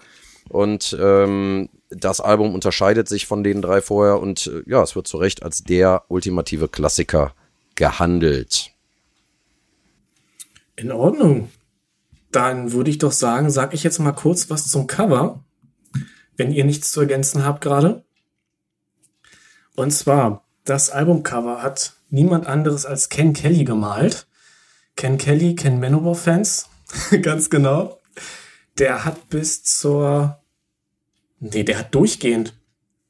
Und 0.48 0.96
ähm, 1.00 1.68
das 1.90 2.20
Album 2.20 2.54
unterscheidet 2.54 3.08
sich 3.08 3.26
von 3.26 3.42
den 3.42 3.62
drei 3.62 3.80
vorher 3.80 4.20
und 4.20 4.46
äh, 4.46 4.62
ja, 4.66 4.82
es 4.82 4.94
wird 4.96 5.06
zu 5.06 5.16
Recht 5.16 5.42
als 5.42 5.62
der 5.62 6.04
ultimative 6.08 6.68
Klassiker 6.68 7.34
gehandelt. 7.74 8.70
In 10.76 10.92
Ordnung. 10.92 11.50
Dann 12.34 12.72
würde 12.72 12.90
ich 12.90 12.98
doch 12.98 13.12
sagen, 13.12 13.48
sag 13.48 13.74
ich 13.74 13.84
jetzt 13.84 14.00
mal 14.00 14.10
kurz 14.10 14.50
was 14.50 14.66
zum 14.66 14.88
Cover, 14.88 15.44
wenn 16.36 16.50
ihr 16.50 16.64
nichts 16.64 16.90
zu 16.90 16.98
ergänzen 16.98 17.44
habt 17.44 17.60
gerade. 17.60 18.04
Und 19.76 19.92
zwar, 19.92 20.44
das 20.64 20.90
Albumcover 20.90 21.62
hat 21.62 21.92
niemand 22.10 22.48
anderes 22.48 22.86
als 22.86 23.08
Ken 23.08 23.34
Kelly 23.34 23.62
gemalt. 23.62 24.26
Ken 24.96 25.16
Kelly, 25.16 25.54
Ken 25.54 25.78
Manowar-Fans, 25.78 26.70
ganz 27.22 27.50
genau. 27.50 28.00
Der 28.78 29.04
hat 29.04 29.28
bis 29.28 29.62
zur, 29.62 30.42
nee, 31.38 31.62
der 31.62 31.78
hat 31.78 31.94
durchgehend 31.94 32.52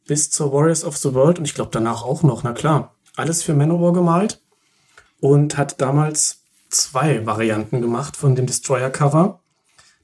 bis 0.06 0.30
zur 0.30 0.52
Warriors 0.52 0.84
of 0.84 0.98
the 0.98 1.14
World 1.14 1.38
und 1.38 1.46
ich 1.46 1.54
glaube 1.54 1.70
danach 1.72 2.02
auch 2.02 2.22
noch, 2.22 2.42
na 2.42 2.52
klar, 2.52 2.94
alles 3.16 3.42
für 3.42 3.54
Manowar 3.54 3.94
gemalt 3.94 4.42
und 5.20 5.56
hat 5.56 5.80
damals 5.80 6.43
zwei 6.74 7.24
Varianten 7.26 7.80
gemacht 7.80 8.16
von 8.16 8.34
dem 8.34 8.46
Destroyer-Cover. 8.46 9.40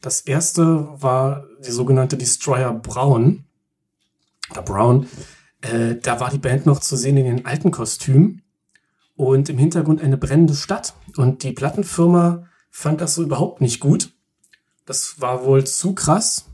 Das 0.00 0.22
erste 0.22 0.88
war 1.02 1.44
die 1.64 1.70
sogenannte 1.70 2.16
Destroyer 2.16 2.72
Brown. 2.72 3.44
Oder 4.50 4.62
Brown. 4.62 5.06
Äh, 5.60 5.96
da 5.96 6.20
war 6.20 6.30
die 6.30 6.38
Band 6.38 6.66
noch 6.66 6.80
zu 6.80 6.96
sehen 6.96 7.16
in 7.16 7.24
den 7.24 7.46
alten 7.46 7.70
Kostümen 7.70 8.42
und 9.16 9.48
im 9.48 9.58
Hintergrund 9.58 10.00
eine 10.00 10.16
brennende 10.16 10.54
Stadt. 10.54 10.94
Und 11.16 11.42
die 11.42 11.52
Plattenfirma 11.52 12.46
fand 12.70 13.00
das 13.00 13.14
so 13.14 13.22
überhaupt 13.22 13.60
nicht 13.60 13.80
gut. 13.80 14.12
Das 14.86 15.20
war 15.20 15.44
wohl 15.44 15.64
zu 15.66 15.94
krass. 15.94 16.46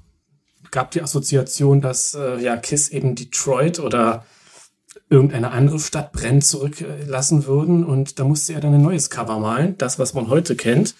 Gab 0.72 0.90
die 0.90 1.00
Assoziation, 1.00 1.80
dass 1.80 2.14
äh, 2.14 2.38
ja 2.38 2.56
Kiss 2.56 2.88
eben 2.88 3.14
Detroit 3.14 3.78
oder 3.78 4.26
irgendeine 5.08 5.52
andere 5.52 5.78
Stadt 5.78 6.12
brennen 6.12 6.42
zurücklassen 6.42 7.46
würden. 7.46 7.84
Und 7.84 8.18
da 8.18 8.24
musste 8.24 8.54
er 8.54 8.60
dann 8.60 8.74
ein 8.74 8.82
neues 8.82 9.10
Cover 9.10 9.38
malen. 9.38 9.78
Das, 9.78 9.98
was 9.98 10.14
man 10.14 10.28
heute 10.28 10.56
kennt. 10.56 10.94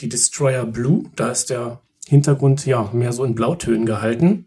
Die 0.00 0.08
Destroyer 0.08 0.64
Blue. 0.64 1.04
Da 1.16 1.30
ist 1.30 1.50
der 1.50 1.80
Hintergrund 2.06 2.66
ja 2.66 2.90
mehr 2.92 3.12
so 3.12 3.24
in 3.24 3.34
Blautönen 3.34 3.86
gehalten. 3.86 4.46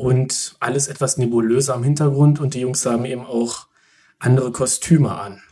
und 0.00 0.56
alles 0.60 0.88
etwas 0.88 1.18
nebulöser 1.18 1.74
am 1.74 1.84
Hintergrund 1.84 2.40
und 2.40 2.54
die 2.54 2.60
Jungs 2.60 2.86
haben 2.86 3.04
eben 3.04 3.26
auch 3.26 3.66
andere 4.18 4.50
Kostüme 4.50 5.14
an. 5.14 5.42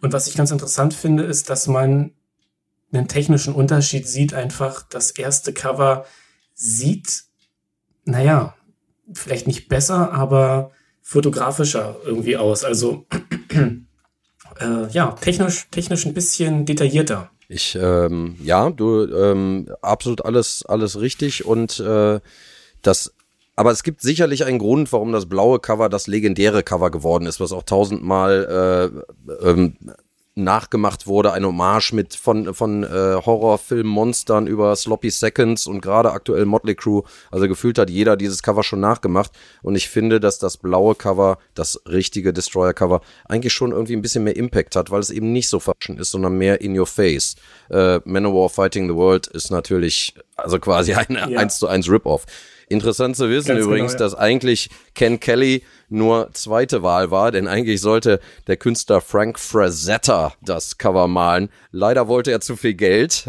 Und 0.00 0.12
was 0.12 0.28
ich 0.28 0.36
ganz 0.36 0.52
interessant 0.52 0.94
finde, 0.94 1.24
ist, 1.24 1.50
dass 1.50 1.66
man 1.66 2.12
einen 2.92 3.08
technischen 3.08 3.52
Unterschied 3.52 4.06
sieht 4.06 4.32
einfach. 4.32 4.82
Das 4.88 5.10
erste 5.10 5.52
Cover 5.52 6.04
sieht, 6.54 7.24
naja, 8.04 8.54
vielleicht 9.12 9.48
nicht 9.48 9.68
besser, 9.68 10.12
aber 10.12 10.70
fotografischer 11.10 11.96
irgendwie 12.04 12.36
aus. 12.36 12.62
Also 12.62 13.04
äh, 14.60 14.88
ja, 14.92 15.10
technisch, 15.20 15.66
technisch 15.72 16.06
ein 16.06 16.14
bisschen 16.14 16.66
detaillierter. 16.66 17.30
Ich, 17.48 17.74
ähm, 17.74 18.36
ja, 18.40 18.70
du, 18.70 19.06
ähm, 19.12 19.68
absolut 19.82 20.24
alles, 20.24 20.64
alles 20.64 21.00
richtig 21.00 21.44
und 21.44 21.80
äh, 21.80 22.20
das 22.82 23.12
aber 23.56 23.72
es 23.72 23.82
gibt 23.82 24.00
sicherlich 24.00 24.44
einen 24.44 24.60
Grund, 24.60 24.90
warum 24.92 25.10
das 25.12 25.28
blaue 25.28 25.58
Cover 25.58 25.88
das 25.88 26.06
legendäre 26.06 26.62
Cover 26.62 26.90
geworden 26.90 27.26
ist, 27.26 27.40
was 27.40 27.52
auch 27.52 27.64
tausendmal 27.64 29.02
äh, 29.28 29.50
ähm, 29.50 29.76
nachgemacht 30.44 31.06
wurde, 31.06 31.32
ein 31.32 31.44
Hommage 31.44 31.92
mit 31.92 32.14
von 32.14 32.54
von 32.54 32.82
äh, 32.84 32.86
Horrorfilm-Monstern 32.88 34.46
über 34.46 34.74
Sloppy 34.76 35.10
Seconds 35.10 35.66
und 35.66 35.80
gerade 35.80 36.12
aktuell 36.12 36.46
Motley 36.46 36.74
Crew. 36.74 37.02
Also 37.30 37.48
gefühlt 37.48 37.78
hat 37.78 37.90
jeder 37.90 38.16
dieses 38.16 38.42
Cover 38.42 38.62
schon 38.62 38.80
nachgemacht 38.80 39.32
und 39.62 39.76
ich 39.76 39.88
finde, 39.88 40.20
dass 40.20 40.38
das 40.38 40.56
blaue 40.56 40.94
Cover, 40.94 41.38
das 41.54 41.80
richtige 41.86 42.32
Destroyer-Cover, 42.32 43.00
eigentlich 43.26 43.52
schon 43.52 43.72
irgendwie 43.72 43.96
ein 43.96 44.02
bisschen 44.02 44.24
mehr 44.24 44.36
Impact 44.36 44.76
hat, 44.76 44.90
weil 44.90 45.00
es 45.00 45.10
eben 45.10 45.32
nicht 45.32 45.48
so 45.48 45.60
Fashion 45.60 45.98
ist, 45.98 46.10
sondern 46.10 46.36
mehr 46.38 46.60
in 46.60 46.78
your 46.78 46.86
face. 46.86 47.36
Äh, 47.70 48.00
Manowar 48.04 48.48
Fighting 48.48 48.88
the 48.88 48.94
World 48.94 49.26
ist 49.26 49.50
natürlich 49.50 50.14
also 50.36 50.58
quasi 50.58 50.94
ein 50.94 51.30
ja. 51.30 51.38
1 51.38 51.58
zu 51.58 51.68
1 51.68 51.88
Rip-Off. 51.88 52.26
Interessant 52.70 53.16
zu 53.16 53.28
wissen 53.28 53.48
Ganz 53.48 53.64
übrigens, 53.64 53.92
genau, 53.92 54.04
ja. 54.04 54.10
dass 54.10 54.14
eigentlich 54.14 54.70
Ken 54.94 55.18
Kelly 55.18 55.64
nur 55.88 56.30
zweite 56.34 56.84
Wahl 56.84 57.10
war, 57.10 57.32
denn 57.32 57.48
eigentlich 57.48 57.80
sollte 57.80 58.20
der 58.46 58.56
Künstler 58.56 59.00
Frank 59.00 59.40
Frazetta 59.40 60.34
das 60.40 60.78
Cover 60.78 61.08
malen. 61.08 61.50
Leider 61.72 62.06
wollte 62.06 62.30
er 62.30 62.40
zu 62.40 62.54
viel 62.54 62.74
Geld. 62.74 63.24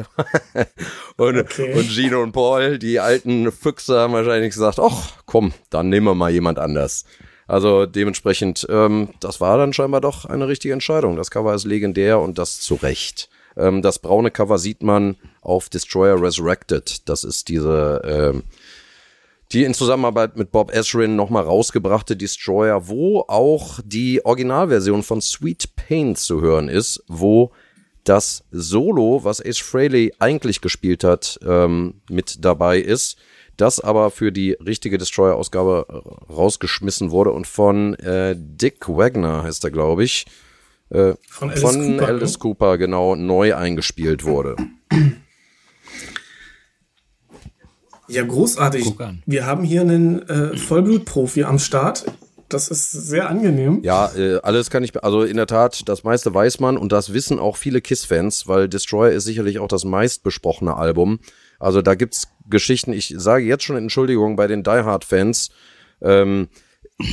und, 1.18 1.40
okay. 1.40 1.74
und 1.74 1.90
Gino 1.90 2.22
und 2.22 2.34
Paul, 2.34 2.78
die 2.78 3.00
alten 3.00 3.52
Füchse, 3.52 4.00
haben 4.00 4.14
wahrscheinlich 4.14 4.54
gesagt, 4.54 4.78
ach 4.80 5.14
komm, 5.26 5.54
dann 5.72 5.90
nehmen 5.90 6.06
wir 6.06 6.14
mal 6.14 6.30
jemand 6.30 6.60
anders. 6.60 7.06
Also 7.48 7.88
dementsprechend, 7.88 8.68
ähm, 8.70 9.10
das 9.22 9.42
war 9.42 9.58
dann 9.58 9.74
scheinbar 9.74 10.02
doch 10.02 10.26
eine 10.26 10.48
richtige 10.48 10.74
Entscheidung. 10.74 11.16
Das 11.16 11.32
Cover 11.32 11.56
ist 11.56 11.66
legendär 11.66 12.20
und 12.20 12.38
das 12.38 12.60
zu 12.60 12.76
Recht. 12.76 13.28
Ähm, 13.58 13.82
das 13.82 14.00
braune 14.00 14.32
Cover 14.32 14.58
sieht 14.58 14.84
man 14.84 15.18
auf 15.42 15.68
Destroyer 15.70 16.22
Resurrected. 16.22 17.10
Das 17.10 17.24
ist 17.24 17.50
diese 17.50 18.02
ähm, 18.06 18.44
die 19.52 19.64
in 19.64 19.74
Zusammenarbeit 19.74 20.38
mit 20.38 20.52
Bob 20.52 20.74
Ezrin 20.74 21.16
nochmal 21.16 21.44
rausgebrachte 21.44 22.16
Destroyer, 22.16 22.88
wo 22.88 23.26
auch 23.28 23.80
die 23.84 24.26
Originalversion 24.26 25.04
von 25.04 25.22
Sweet 25.22 25.76
Pain 25.76 26.16
zu 26.16 26.42
hören 26.42 26.70
ist, 26.70 27.04
wo 27.08 27.52
das 28.04 28.44
Solo, 28.52 29.24
was 29.24 29.46
Ace 29.46 29.60
Frehley 29.60 30.14
eigentlich 30.20 30.62
gespielt 30.62 31.04
hat, 31.04 31.40
ähm, 31.46 32.02
mit 32.10 32.44
dabei 32.44 32.80
ist, 32.80 33.18
das 33.58 33.80
aber 33.80 34.10
für 34.10 34.32
die 34.32 34.54
richtige 34.54 34.98
Destroyer-Ausgabe 34.98 35.86
äh, 35.88 36.32
rausgeschmissen 36.34 37.12
wurde 37.12 37.32
und 37.32 37.46
von 37.46 37.94
äh, 37.96 38.36
Dick 38.38 38.88
Wagner 38.88 39.44
heißt 39.44 39.64
er, 39.66 39.72
glaube 39.72 40.04
ich, 40.04 40.26
äh, 40.90 41.14
von 41.28 41.50
Alice, 41.50 41.62
von 41.62 41.98
Cooper, 41.98 42.08
Alice 42.08 42.34
ne? 42.34 42.40
Cooper 42.40 42.78
genau 42.78 43.16
neu 43.16 43.56
eingespielt 43.56 44.24
wurde. 44.24 44.56
Ja, 48.12 48.24
großartig. 48.24 48.94
Wir 49.26 49.46
haben 49.46 49.64
hier 49.64 49.82
einen 49.82 50.28
äh, 50.28 50.58
Vollblutprofi 50.58 51.44
am 51.44 51.60
Start. 51.60 52.06
Das 52.50 52.68
ist 52.68 52.92
sehr 52.92 53.30
angenehm. 53.30 53.80
Ja, 53.84 54.12
äh, 54.14 54.40
alles 54.44 54.70
kann 54.70 54.84
ich, 54.84 55.02
also 55.02 55.24
in 55.24 55.38
der 55.38 55.48
Tat, 55.48 55.88
das 55.88 56.04
meiste 56.04 56.34
weiß 56.34 56.60
man 56.60 56.78
und 56.78 56.92
das 56.92 57.14
wissen 57.14 57.40
auch 57.40 57.56
viele 57.56 57.80
KISS-Fans, 57.80 58.48
weil 58.48 58.68
Destroyer 58.68 59.12
ist 59.12 59.24
sicherlich 59.24 59.60
auch 59.60 59.70
das 59.70 59.86
meistbesprochene 59.86 60.76
Album. 60.76 61.20
Also 61.60 61.82
da 61.82 61.96
gibt's 61.96 62.28
Geschichten, 62.50 62.92
ich 62.92 63.14
sage 63.18 63.46
jetzt 63.46 63.64
schon 63.64 63.78
Entschuldigung 63.78 64.36
bei 64.36 64.48
den 64.48 64.64
Die 64.64 64.70
Hard-Fans, 64.70 65.52
ähm, 66.02 66.50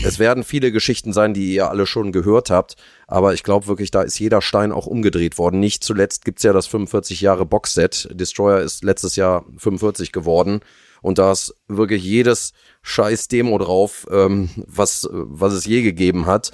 es 0.04 0.18
werden 0.18 0.42
viele 0.42 0.72
Geschichten 0.72 1.12
sein, 1.12 1.34
die 1.34 1.54
ihr 1.54 1.70
alle 1.70 1.86
schon 1.86 2.10
gehört 2.10 2.50
habt, 2.50 2.76
aber 3.06 3.32
ich 3.32 3.44
glaube 3.44 3.68
wirklich, 3.68 3.92
da 3.92 4.02
ist 4.02 4.18
jeder 4.18 4.42
Stein 4.42 4.72
auch 4.72 4.86
umgedreht 4.86 5.38
worden. 5.38 5.60
Nicht 5.60 5.84
zuletzt 5.84 6.24
gibt's 6.24 6.42
ja 6.42 6.52
das 6.52 6.66
45 6.66 7.20
Jahre 7.20 7.46
Boxset. 7.46 8.08
Destroyer 8.12 8.60
ist 8.60 8.82
letztes 8.82 9.14
Jahr 9.14 9.46
45 9.56 10.10
geworden 10.10 10.60
und 11.02 11.18
da 11.18 11.32
ist 11.32 11.54
wirklich 11.68 12.02
jedes 12.02 12.52
scheiß 12.82 13.28
Demo 13.28 13.58
drauf, 13.58 14.06
ähm, 14.10 14.50
was, 14.66 15.08
was 15.10 15.52
es 15.52 15.64
je 15.66 15.82
gegeben 15.82 16.26
hat. 16.26 16.52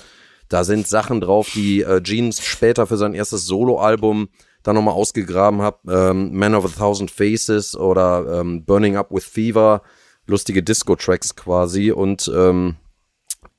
Da 0.49 0.65
sind 0.65 0.87
Sachen 0.87 1.21
drauf, 1.21 1.51
die 1.55 1.83
äh, 1.83 2.03
Jeans 2.03 2.43
später 2.45 2.87
für 2.87 2.97
sein 2.97 3.15
erstes 3.15 3.47
Soloalbum 3.47 4.29
dann 4.63 4.75
nochmal 4.75 4.95
ausgegraben 4.95 5.63
hat. 5.63 5.79
Ähm, 5.89 6.37
Man 6.37 6.55
of 6.55 6.65
a 6.65 6.69
Thousand 6.69 7.11
Faces 7.11 7.77
oder 7.77 8.41
ähm, 8.41 8.65
Burning 8.65 8.97
Up 8.97 9.11
with 9.11 9.25
Fever, 9.25 9.83
lustige 10.27 10.63
Disco-Tracks 10.63 11.37
quasi 11.37 11.93
und 11.93 12.31
ähm, 12.35 12.77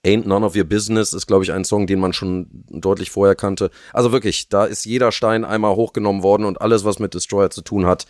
Ain't 0.06 0.28
None 0.28 0.46
of 0.46 0.56
Your 0.56 0.66
Business 0.66 1.14
ist, 1.14 1.26
glaube 1.26 1.44
ich, 1.44 1.52
ein 1.52 1.66
Song, 1.66 1.88
den 1.88 2.00
man 2.00 2.14
schon 2.14 2.48
deutlich 2.70 3.10
vorher 3.10 3.36
kannte. 3.36 3.72
Also 3.92 4.12
wirklich, 4.12 4.50
da 4.50 4.66
ist 4.66 4.86
jeder 4.86 5.12
Stein 5.12 5.44
einmal 5.44 5.76
hochgenommen 5.76 6.22
worden 6.22 6.46
und 6.46 6.62
alles, 6.62 6.86
was 6.86 7.00
mit 7.00 7.16
Destroyer 7.16 7.50
zu 7.50 7.62
tun 7.62 7.88
hat, 7.88 8.06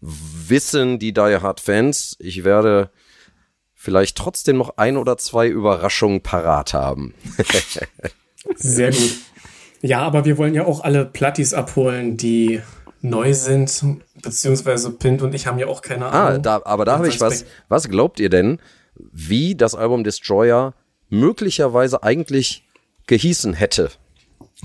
wissen 0.00 0.98
die 0.98 1.12
Die 1.12 1.20
Hard 1.20 1.60
Fans. 1.60 2.16
Ich 2.18 2.44
werde 2.44 2.90
vielleicht 3.74 4.16
trotzdem 4.16 4.58
noch 4.58 4.76
ein 4.76 4.96
oder 4.96 5.18
zwei 5.18 5.48
Überraschungen 5.48 6.22
parat 6.22 6.74
haben. 6.74 7.14
Sehr 8.56 8.90
gut. 8.90 9.16
Ja, 9.80 10.00
aber 10.00 10.24
wir 10.24 10.38
wollen 10.38 10.54
ja 10.54 10.64
auch 10.66 10.82
alle 10.82 11.04
Plattis 11.04 11.54
abholen, 11.54 12.16
die 12.16 12.60
neu 13.00 13.32
sind, 13.32 13.84
beziehungsweise 14.22 14.90
Pint 14.90 15.22
und 15.22 15.34
ich 15.34 15.46
haben 15.46 15.58
ja 15.58 15.68
auch 15.68 15.82
keine 15.82 16.06
ah, 16.06 16.26
Ahnung. 16.26 16.38
Ah, 16.38 16.42
da, 16.42 16.62
aber 16.64 16.84
da 16.84 16.98
habe 16.98 17.08
ich 17.08 17.20
was. 17.20 17.44
Was 17.68 17.88
glaubt 17.88 18.18
ihr 18.18 18.28
denn, 18.28 18.58
wie 18.96 19.54
das 19.54 19.76
Album 19.76 20.02
Destroyer 20.02 20.74
möglicherweise 21.08 22.02
eigentlich 22.02 22.64
gehießen 23.06 23.54
hätte? 23.54 23.90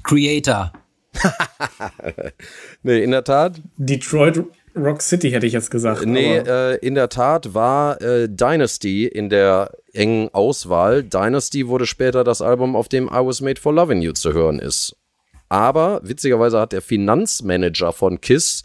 Creator. 0.04 0.74
nee, 2.84 3.04
in 3.04 3.12
der 3.12 3.24
Tat. 3.24 3.62
Detroit 3.78 4.44
Rock 4.76 5.02
City 5.02 5.32
hätte 5.32 5.46
ich 5.46 5.54
jetzt 5.54 5.70
gesagt. 5.70 6.06
Nee, 6.06 6.38
äh, 6.38 6.78
in 6.78 6.96
der 6.96 7.10
Tat 7.10 7.54
war 7.54 8.02
äh, 8.02 8.28
Dynasty 8.28 9.06
in 9.06 9.30
der 9.30 9.72
engen 9.94 10.30
Auswahl. 10.34 11.04
Dynasty 11.04 11.68
wurde 11.68 11.86
später 11.86 12.24
das 12.24 12.42
Album, 12.42 12.76
auf 12.76 12.90
dem 12.90 13.06
I 13.06 13.26
Was 13.26 13.42
Made 13.42 13.62
for 13.62 13.74
Loving 13.74 14.02
You 14.02 14.14
zu 14.14 14.34
hören 14.34 14.60
ist. 14.60 14.96
Aber 15.50 16.02
witzigerweise 16.04 16.60
hat 16.60 16.72
der 16.72 16.82
Finanzmanager 16.82 17.94
von 17.94 18.20
Kiss 18.20 18.64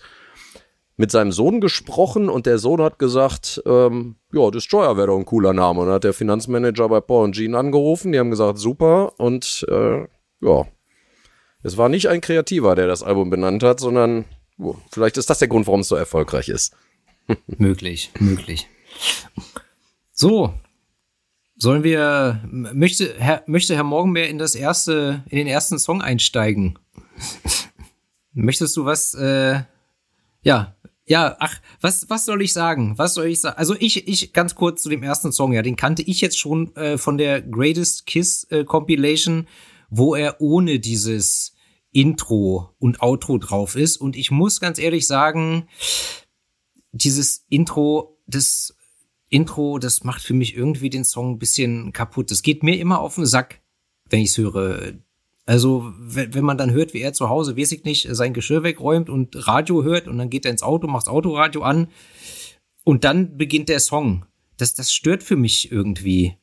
mit 0.97 1.11
seinem 1.11 1.31
Sohn 1.31 1.61
gesprochen 1.61 2.31
und 2.31 2.47
der 2.47 2.59
Sohn 2.59 2.81
hat 2.81 2.99
gesagt, 2.99 3.63
ähm, 3.67 4.17
ja, 4.33 4.51
Destroyer 4.51 4.97
wäre 4.97 5.09
doch 5.09 5.19
ein 5.19 5.27
cooler 5.27 5.53
Name. 5.53 5.81
Und 5.81 5.87
dann 5.87 5.97
hat 5.97 6.05
der 6.05 6.15
Finanzmanager 6.15 6.89
bei 6.89 7.01
Paul 7.01 7.25
und 7.25 7.37
Gene 7.37 7.57
angerufen, 7.57 8.13
die 8.13 8.19
haben 8.19 8.31
gesagt, 8.31 8.59
super. 8.59 9.13
Und 9.19 9.67
äh, 9.69 10.07
ja, 10.41 10.67
es 11.69 11.77
war 11.77 11.89
nicht 11.89 12.09
ein 12.09 12.21
Kreativer, 12.21 12.75
der 12.75 12.87
das 12.87 13.03
Album 13.03 13.31
benannt 13.31 13.63
hat, 13.63 13.81
sondern 13.81 14.25
Vielleicht 14.91 15.17
ist 15.17 15.31
das 15.31 15.39
der 15.39 15.49
Grund, 15.49 15.67
warum 15.67 15.81
es 15.81 15.89
so 15.89 15.97
erfolgreich 15.97 16.49
ist. 16.49 16.75
möglich, 17.47 18.11
möglich. 18.19 18.67
So, 20.13 20.53
sollen 21.57 21.85
wir, 21.85 22.43
möchte 22.51 23.15
Herr, 23.19 23.43
möchte 23.47 23.77
Herr 23.77 23.85
Morgenmeer 23.85 24.29
in 24.29 24.39
das 24.39 24.55
erste, 24.55 25.23
in 25.29 25.39
den 25.39 25.47
ersten 25.47 25.79
Song 25.79 26.03
einsteigen? 26.03 26.79
Möchtest 28.33 28.77
du 28.77 28.85
was, 28.85 29.15
äh, 29.15 29.63
ja, 30.43 30.77
ja, 31.07 31.37
ach, 31.41 31.61
was, 31.81 32.09
was 32.09 32.25
soll 32.25 32.43
ich 32.43 32.53
sagen? 32.53 32.97
Was 32.99 33.15
soll 33.15 33.27
ich 33.27 33.41
sagen? 33.41 33.57
Also 33.59 33.75
ich, 33.79 34.07
ich, 34.07 34.33
ganz 34.33 34.55
kurz 34.55 34.83
zu 34.83 34.89
dem 34.89 35.03
ersten 35.03 35.33
Song, 35.33 35.53
ja, 35.53 35.63
den 35.63 35.75
kannte 35.75 36.03
ich 36.03 36.21
jetzt 36.21 36.39
schon 36.39 36.75
äh, 36.77 36.99
von 36.99 37.19
der 37.19 37.43
Greatest 37.43 38.07
Kiss 38.07 38.45
äh, 38.51 38.65
Compilation, 38.65 39.49
wo 39.91 40.15
er 40.15 40.41
ohne 40.41 40.79
dieses, 40.79 41.55
Intro 41.99 42.71
und 42.79 43.03
Outro 43.03 43.39
drauf 43.39 43.75
ist. 43.75 43.97
Und 43.97 44.15
ich 44.15 44.31
muss 44.31 44.61
ganz 44.61 44.79
ehrlich 44.79 45.09
sagen, 45.09 45.67
dieses 46.93 47.45
Intro, 47.49 48.21
das 48.29 48.77
Intro, 49.29 49.81
das 49.81 50.05
macht 50.05 50.23
für 50.23 50.33
mich 50.33 50.57
irgendwie 50.57 50.91
den 50.91 51.05
Song 51.05 51.33
ein 51.33 51.39
bisschen 51.41 51.93
kaputt. 51.93 52.31
Das 52.31 52.43
geht 52.43 52.63
mir 52.63 52.79
immer 52.79 53.01
auf 53.01 53.17
den 53.17 53.27
Sack, 53.27 53.63
wenn 54.09 54.21
ich 54.21 54.31
es 54.31 54.39
höre. 54.39 54.93
Also, 55.45 55.93
wenn, 55.99 56.45
man 56.45 56.57
dann 56.57 56.71
hört, 56.71 56.95
wie 56.95 57.01
er 57.01 57.15
zu 57.15 57.31
Hause, 57.31 57.57
weiß 57.57 57.73
ich 57.73 57.83
nicht, 57.83 58.07
sein 58.09 58.33
Geschirr 58.33 58.63
wegräumt 58.63 59.11
und 59.11 59.49
Radio 59.49 59.83
hört 59.83 60.07
und 60.07 60.19
dann 60.19 60.31
geht 60.31 60.45
er 60.45 60.53
ins 60.53 60.63
Auto, 60.63 60.87
macht 60.87 61.09
das 61.09 61.13
Autoradio 61.13 61.63
an 61.63 61.89
und 62.85 63.03
dann 63.03 63.37
beginnt 63.37 63.71
der 63.71 63.81
Song. 63.81 64.25
Das, 64.57 64.75
das 64.75 64.93
stört 64.93 65.25
für 65.25 65.37
mich 65.37 65.73
irgendwie. 65.73 66.37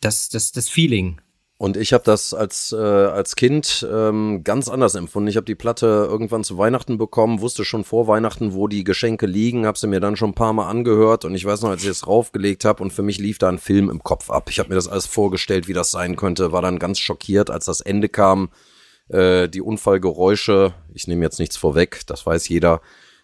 Das, 0.00 0.28
das, 0.28 0.52
das 0.52 0.68
Feeling. 0.68 1.22
Und 1.60 1.76
ich 1.76 1.92
habe 1.92 2.04
das 2.04 2.32
als, 2.32 2.72
äh, 2.72 2.78
als 2.78 3.36
Kind 3.36 3.86
ähm, 3.92 4.44
ganz 4.44 4.66
anders 4.70 4.94
empfunden. 4.94 5.28
Ich 5.28 5.36
habe 5.36 5.44
die 5.44 5.54
Platte 5.54 6.06
irgendwann 6.08 6.42
zu 6.42 6.56
Weihnachten 6.56 6.96
bekommen, 6.96 7.42
wusste 7.42 7.66
schon 7.66 7.84
vor 7.84 8.06
Weihnachten, 8.06 8.54
wo 8.54 8.66
die 8.66 8.82
Geschenke 8.82 9.26
liegen, 9.26 9.66
habe 9.66 9.78
sie 9.78 9.86
mir 9.86 10.00
dann 10.00 10.16
schon 10.16 10.30
ein 10.30 10.34
paar 10.34 10.54
Mal 10.54 10.70
angehört 10.70 11.26
und 11.26 11.34
ich 11.34 11.44
weiß 11.44 11.60
noch, 11.60 11.68
als 11.68 11.82
ich 11.82 11.90
es 11.90 12.06
raufgelegt 12.06 12.64
habe 12.64 12.82
und 12.82 12.94
für 12.94 13.02
mich 13.02 13.18
lief 13.18 13.36
da 13.36 13.50
ein 13.50 13.58
Film 13.58 13.90
im 13.90 14.02
Kopf 14.02 14.30
ab. 14.30 14.48
Ich 14.48 14.58
habe 14.58 14.70
mir 14.70 14.74
das 14.74 14.88
alles 14.88 15.04
vorgestellt, 15.04 15.68
wie 15.68 15.74
das 15.74 15.90
sein 15.90 16.16
könnte, 16.16 16.50
war 16.50 16.62
dann 16.62 16.78
ganz 16.78 16.98
schockiert, 16.98 17.50
als 17.50 17.66
das 17.66 17.82
Ende 17.82 18.08
kam. 18.08 18.48
Äh, 19.08 19.50
die 19.50 19.60
Unfallgeräusche, 19.60 20.72
ich 20.94 21.08
nehme 21.08 21.26
jetzt 21.26 21.40
nichts 21.40 21.58
vorweg, 21.58 22.06
das 22.06 22.24
weiß 22.24 22.48
jeder, 22.48 22.80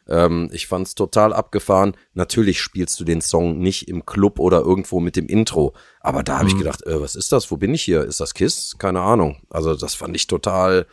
ähm, 0.09 0.49
ich 0.53 0.67
fand's 0.67 0.95
total 0.95 1.33
abgefahren. 1.33 1.97
Natürlich 2.15 2.61
spielst 2.61 2.99
du 3.01 3.05
den 3.05 3.21
Song 3.21 3.59
nicht 3.59 3.89
im 3.89 4.07
Club 4.07 4.39
oder 4.39 4.61
irgendwo 4.61 5.01
mit 5.01 5.17
dem 5.17 5.27
Intro, 5.27 5.75
aber 6.01 6.23
da 6.23 6.39
habe 6.39 6.45
mhm. 6.45 6.51
ich 6.51 6.59
gedacht, 6.59 6.87
äh, 6.87 7.01
was 7.01 7.15
ist 7.17 7.33
das? 7.33 7.51
Wo 7.51 7.57
bin 7.57 7.75
ich 7.75 7.83
hier? 7.83 8.03
Ist 8.05 8.21
das 8.21 8.35
Kiss? 8.35 8.77
Keine 8.79 9.01
Ahnung. 9.01 9.43
Also 9.51 9.75
das 9.75 9.95
fand 9.95 10.15
ich 10.17 10.27
total 10.27 10.87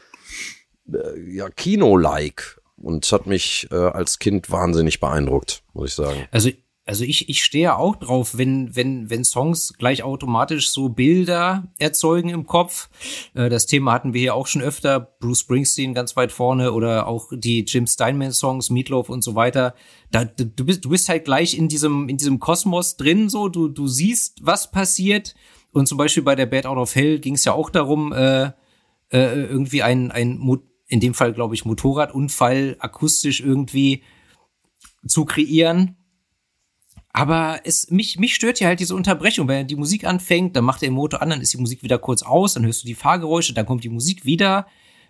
äh, 0.91 1.19
ja 1.31 1.49
Kino-like 1.49 2.59
und 2.77 3.09
hat 3.11 3.27
mich 3.27 3.67
äh, 3.71 3.75
als 3.75 4.19
Kind 4.19 4.51
wahnsinnig 4.51 4.99
beeindruckt, 4.99 5.63
muss 5.73 5.89
ich 5.89 5.95
sagen. 5.95 6.27
Also 6.31 6.49
also 6.85 7.05
ich, 7.05 7.29
ich 7.29 7.43
stehe 7.45 7.77
auch 7.77 7.95
drauf, 7.95 8.37
wenn, 8.37 8.75
wenn, 8.75 9.09
wenn 9.09 9.23
Songs 9.23 9.73
gleich 9.77 10.03
automatisch 10.03 10.69
so 10.69 10.89
Bilder 10.89 11.71
erzeugen 11.79 12.29
im 12.29 12.45
Kopf. 12.45 12.89
Äh, 13.33 13.49
das 13.49 13.67
Thema 13.67 13.93
hatten 13.93 14.13
wir 14.13 14.19
hier 14.19 14.35
auch 14.35 14.47
schon 14.47 14.61
öfter. 14.61 14.99
Bruce 14.99 15.39
Springsteen 15.39 15.93
ganz 15.93 16.17
weit 16.17 16.33
vorne 16.33 16.73
oder 16.73 17.07
auch 17.07 17.29
die 17.31 17.61
Jim 17.61 17.87
Steinman 17.87 18.33
Songs, 18.33 18.69
Meatloaf 18.69 19.07
und 19.09 19.23
so 19.23 19.33
weiter. 19.33 19.75
Da, 20.11 20.25
du 20.25 20.65
bist, 20.65 20.83
du 20.83 20.89
bist 20.89 21.07
halt 21.07 21.23
gleich 21.23 21.57
in 21.57 21.69
diesem, 21.69 22.09
in 22.09 22.17
diesem 22.17 22.39
Kosmos 22.39 22.97
drin, 22.97 23.29
so. 23.29 23.47
Du, 23.47 23.69
du 23.69 23.87
siehst, 23.87 24.39
was 24.41 24.69
passiert. 24.69 25.35
Und 25.71 25.87
zum 25.87 25.97
Beispiel 25.97 26.23
bei 26.23 26.35
der 26.35 26.47
Bad 26.47 26.65
Out 26.65 26.77
of 26.77 26.95
Hell 26.95 27.19
ging 27.19 27.35
es 27.35 27.45
ja 27.45 27.53
auch 27.53 27.69
darum, 27.69 28.11
äh, 28.11 28.47
äh, 28.47 28.51
irgendwie 29.09 29.83
ein, 29.83 30.11
ein, 30.11 30.59
in 30.87 30.99
dem 30.99 31.13
Fall 31.13 31.31
glaube 31.31 31.55
ich, 31.55 31.63
Motorradunfall 31.63 32.75
akustisch 32.79 33.39
irgendwie 33.39 34.03
zu 35.07 35.23
kreieren 35.23 35.95
aber 37.13 37.59
es, 37.63 37.91
mich, 37.91 38.17
mich 38.17 38.33
stört 38.33 38.59
ja 38.59 38.67
halt 38.67 38.79
diese 38.79 38.95
Unterbrechung. 38.95 39.47
Wenn 39.47 39.67
die 39.67 39.75
Musik 39.75 40.05
anfängt, 40.05 40.55
dann 40.55 40.65
macht 40.65 40.81
der 40.81 40.89
Motor 40.89 41.21
an, 41.21 41.29
dann 41.29 41.41
ist 41.41 41.53
die 41.53 41.59
Musik 41.59 41.83
wieder 41.83 41.99
kurz 41.99 42.23
aus, 42.23 42.55
dann 42.55 42.65
hörst 42.65 42.81
du 42.81 42.87
die 42.87 42.95
Fahrgeräusche, 42.95 43.53
dann 43.53 43.67
kommt 43.67 43.83
die 43.83 43.89
Musik 43.89 44.25
wieder. 44.25 44.65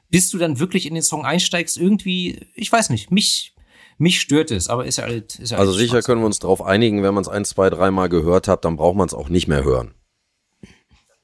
Bis 0.09 0.29
du 0.29 0.37
dann 0.37 0.59
wirklich 0.59 0.85
in 0.85 0.93
den 0.93 1.01
Song 1.01 1.25
einsteigst, 1.25 1.77
irgendwie, 1.77 2.45
ich 2.55 2.69
weiß 2.69 2.89
nicht, 2.89 3.09
mich, 3.09 3.55
mich 3.97 4.19
stört 4.19 4.51
es, 4.51 4.67
aber 4.67 4.85
ist 4.85 4.97
ja 4.97 5.05
halt. 5.05 5.39
Ist 5.39 5.51
ja 5.51 5.57
also 5.57 5.71
sicher 5.71 5.93
Spaß. 5.93 6.05
können 6.05 6.21
wir 6.21 6.25
uns 6.25 6.39
darauf 6.39 6.61
einigen, 6.61 7.03
wenn 7.03 7.13
man 7.13 7.21
es 7.21 7.29
ein, 7.29 7.45
zwei, 7.45 7.69
dreimal 7.69 8.09
gehört 8.09 8.49
hat, 8.49 8.65
dann 8.65 8.75
braucht 8.75 8.97
man 8.97 9.07
es 9.07 9.13
auch 9.13 9.29
nicht 9.29 9.47
mehr 9.47 9.63
hören. 9.63 9.93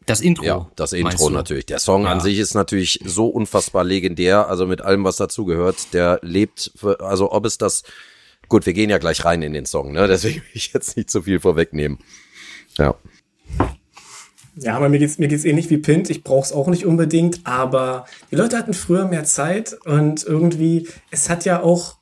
Das 0.05 0.21
Intro. 0.21 0.43
Ja, 0.45 0.71
das 0.75 0.93
Intro 0.93 1.29
natürlich. 1.29 1.65
Der 1.67 1.79
Song 1.79 2.03
ja. 2.03 2.11
an 2.11 2.21
sich 2.21 2.39
ist 2.39 2.55
natürlich 2.55 3.01
so 3.03 3.27
unfassbar 3.27 3.83
legendär, 3.83 4.47
also 4.47 4.65
mit 4.65 4.81
allem, 4.81 5.03
was 5.03 5.17
dazugehört. 5.17 5.93
Der 5.93 6.19
lebt, 6.23 6.71
für, 6.75 7.01
also 7.01 7.31
ob 7.31 7.45
es 7.45 7.57
das 7.59 7.83
Gut, 8.49 8.65
wir 8.65 8.73
gehen 8.73 8.89
ja 8.89 8.97
gleich 8.97 9.23
rein 9.23 9.41
in 9.41 9.53
den 9.53 9.65
Song, 9.65 9.93
ne? 9.93 10.07
Deswegen 10.09 10.37
will 10.37 10.49
ich 10.53 10.73
jetzt 10.73 10.97
nicht 10.97 11.09
zu 11.09 11.21
viel 11.21 11.39
vorwegnehmen. 11.39 11.99
Ja. 12.77 12.95
Ja, 14.55 14.75
aber 14.75 14.89
mir 14.89 14.99
geht's 14.99 15.19
mir 15.19 15.29
geht's 15.29 15.45
ähnlich 15.45 15.69
wie 15.69 15.77
Pint. 15.77 16.09
Ich 16.09 16.23
brauch's 16.23 16.51
auch 16.51 16.67
nicht 16.67 16.85
unbedingt, 16.85 17.41
aber 17.45 18.05
die 18.29 18.35
Leute 18.35 18.57
hatten 18.57 18.73
früher 18.73 19.07
mehr 19.07 19.23
Zeit 19.23 19.77
und 19.85 20.25
irgendwie 20.25 20.87
es 21.11 21.29
hat 21.29 21.45
ja 21.45 21.61
auch 21.61 21.99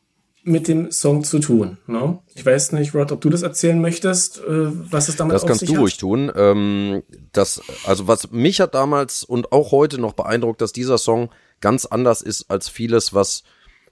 mit 0.48 0.70
dem 0.70 0.92
Song 0.92 1.26
zu 1.26 1.40
tun. 1.40 1.78
Ne? 1.88 2.20
Ich 2.34 2.46
weiß 2.46 2.72
nicht, 2.72 2.96
Rod, 2.96 3.12
ob 3.12 3.20
du 3.20 3.30
das 3.30 3.42
erzählen 3.42 3.80
möchtest, 3.80 4.40
äh, 4.40 4.44
was 4.48 5.10
es 5.10 5.18
damit 5.18 5.36
das 5.36 5.44
auf 5.44 5.50
sich 5.50 5.56
hat. 5.56 5.62
Das 5.62 5.68
kannst 5.68 5.78
du 5.78 5.82
ruhig 5.82 5.98
tun. 5.98 6.32
Ähm, 6.36 7.04
das, 7.34 7.62
also 7.86 8.08
was 8.08 8.32
mich 8.32 8.62
hat 8.62 8.74
damals 8.74 9.24
und 9.24 9.52
auch 9.52 9.72
heute 9.72 10.00
noch 10.00 10.14
beeindruckt, 10.14 10.62
dass 10.62 10.72
dieser 10.72 10.98
Song 10.98 11.30
ganz 11.60 11.86
anders 11.86 12.22
ist 12.22 12.50
als 12.50 12.70
vieles, 12.70 13.14
was 13.14 13.44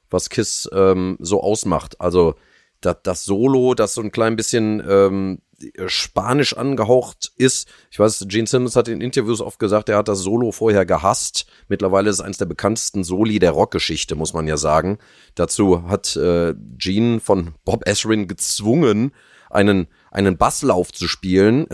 was 0.09 0.29
Kiss 0.29 0.69
ähm, 0.73 1.17
so 1.19 1.41
ausmacht. 1.41 1.99
Also 1.99 2.35
das, 2.81 2.97
das 3.03 3.25
Solo, 3.25 3.73
das 3.73 3.93
so 3.93 4.01
ein 4.01 4.11
klein 4.11 4.35
bisschen 4.35 4.83
ähm, 4.87 5.39
spanisch 5.87 6.55
angehaucht 6.55 7.31
ist. 7.37 7.67
Ich 7.89 7.99
weiß, 7.99 8.25
Gene 8.27 8.47
Simmons 8.47 8.75
hat 8.75 8.87
in 8.87 9.01
Interviews 9.01 9.41
oft 9.41 9.59
gesagt, 9.59 9.89
er 9.89 9.97
hat 9.97 10.07
das 10.07 10.19
Solo 10.19 10.51
vorher 10.51 10.85
gehasst. 10.85 11.45
Mittlerweile 11.67 12.09
ist 12.09 12.17
es 12.17 12.21
eines 12.21 12.37
der 12.37 12.45
bekanntesten 12.45 13.03
Soli 13.03 13.39
der 13.39 13.51
Rockgeschichte, 13.51 14.15
muss 14.15 14.33
man 14.33 14.47
ja 14.47 14.57
sagen. 14.57 14.97
Dazu 15.35 15.87
hat 15.87 16.15
äh, 16.15 16.53
Gene 16.77 17.19
von 17.19 17.55
Bob 17.63 17.87
Ezrin 17.87 18.27
gezwungen, 18.27 19.11
einen, 19.49 19.87
einen 20.11 20.37
Basslauf 20.37 20.91
zu 20.91 21.07
spielen. 21.07 21.67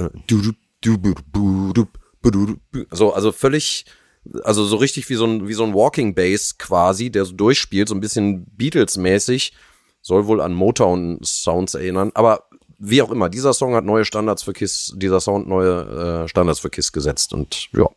So, 2.92 3.14
also 3.14 3.32
völlig 3.32 3.86
also 4.44 4.64
so 4.66 4.76
richtig 4.76 5.10
wie 5.10 5.16
so 5.16 5.26
ein, 5.26 5.48
wie 5.48 5.54
so 5.54 5.64
ein 5.64 5.74
Walking 5.74 6.14
Bass 6.14 6.58
quasi, 6.58 7.10
der 7.10 7.26
so 7.26 7.34
durchspielt, 7.34 7.90
so 7.90 7.96
ein 7.96 8.02
bisschen 8.02 8.46
Beatles-mäßig. 8.58 9.54
Soll 10.02 10.26
wohl 10.26 10.42
an 10.42 10.54
Motown-Sounds 10.54 11.76
erinnern. 11.76 12.12
Aber 12.16 12.46
wie 12.80 13.02
auch 13.02 13.12
immer, 13.12 13.30
dieser 13.30 13.54
Song 13.54 13.76
hat 13.76 13.86
neue 13.86 14.06
Standards 14.06 14.44
für 14.44 14.54
Kiss, 14.54 14.94
dieser 14.96 15.20
Sound 15.20 15.48
neue 15.48 16.24
äh, 16.24 16.28
Standards 16.28 16.60
für 16.60 16.72
Kiss 16.72 16.92
gesetzt. 16.92 17.34
Und 17.34 17.70
ja, 17.74 17.88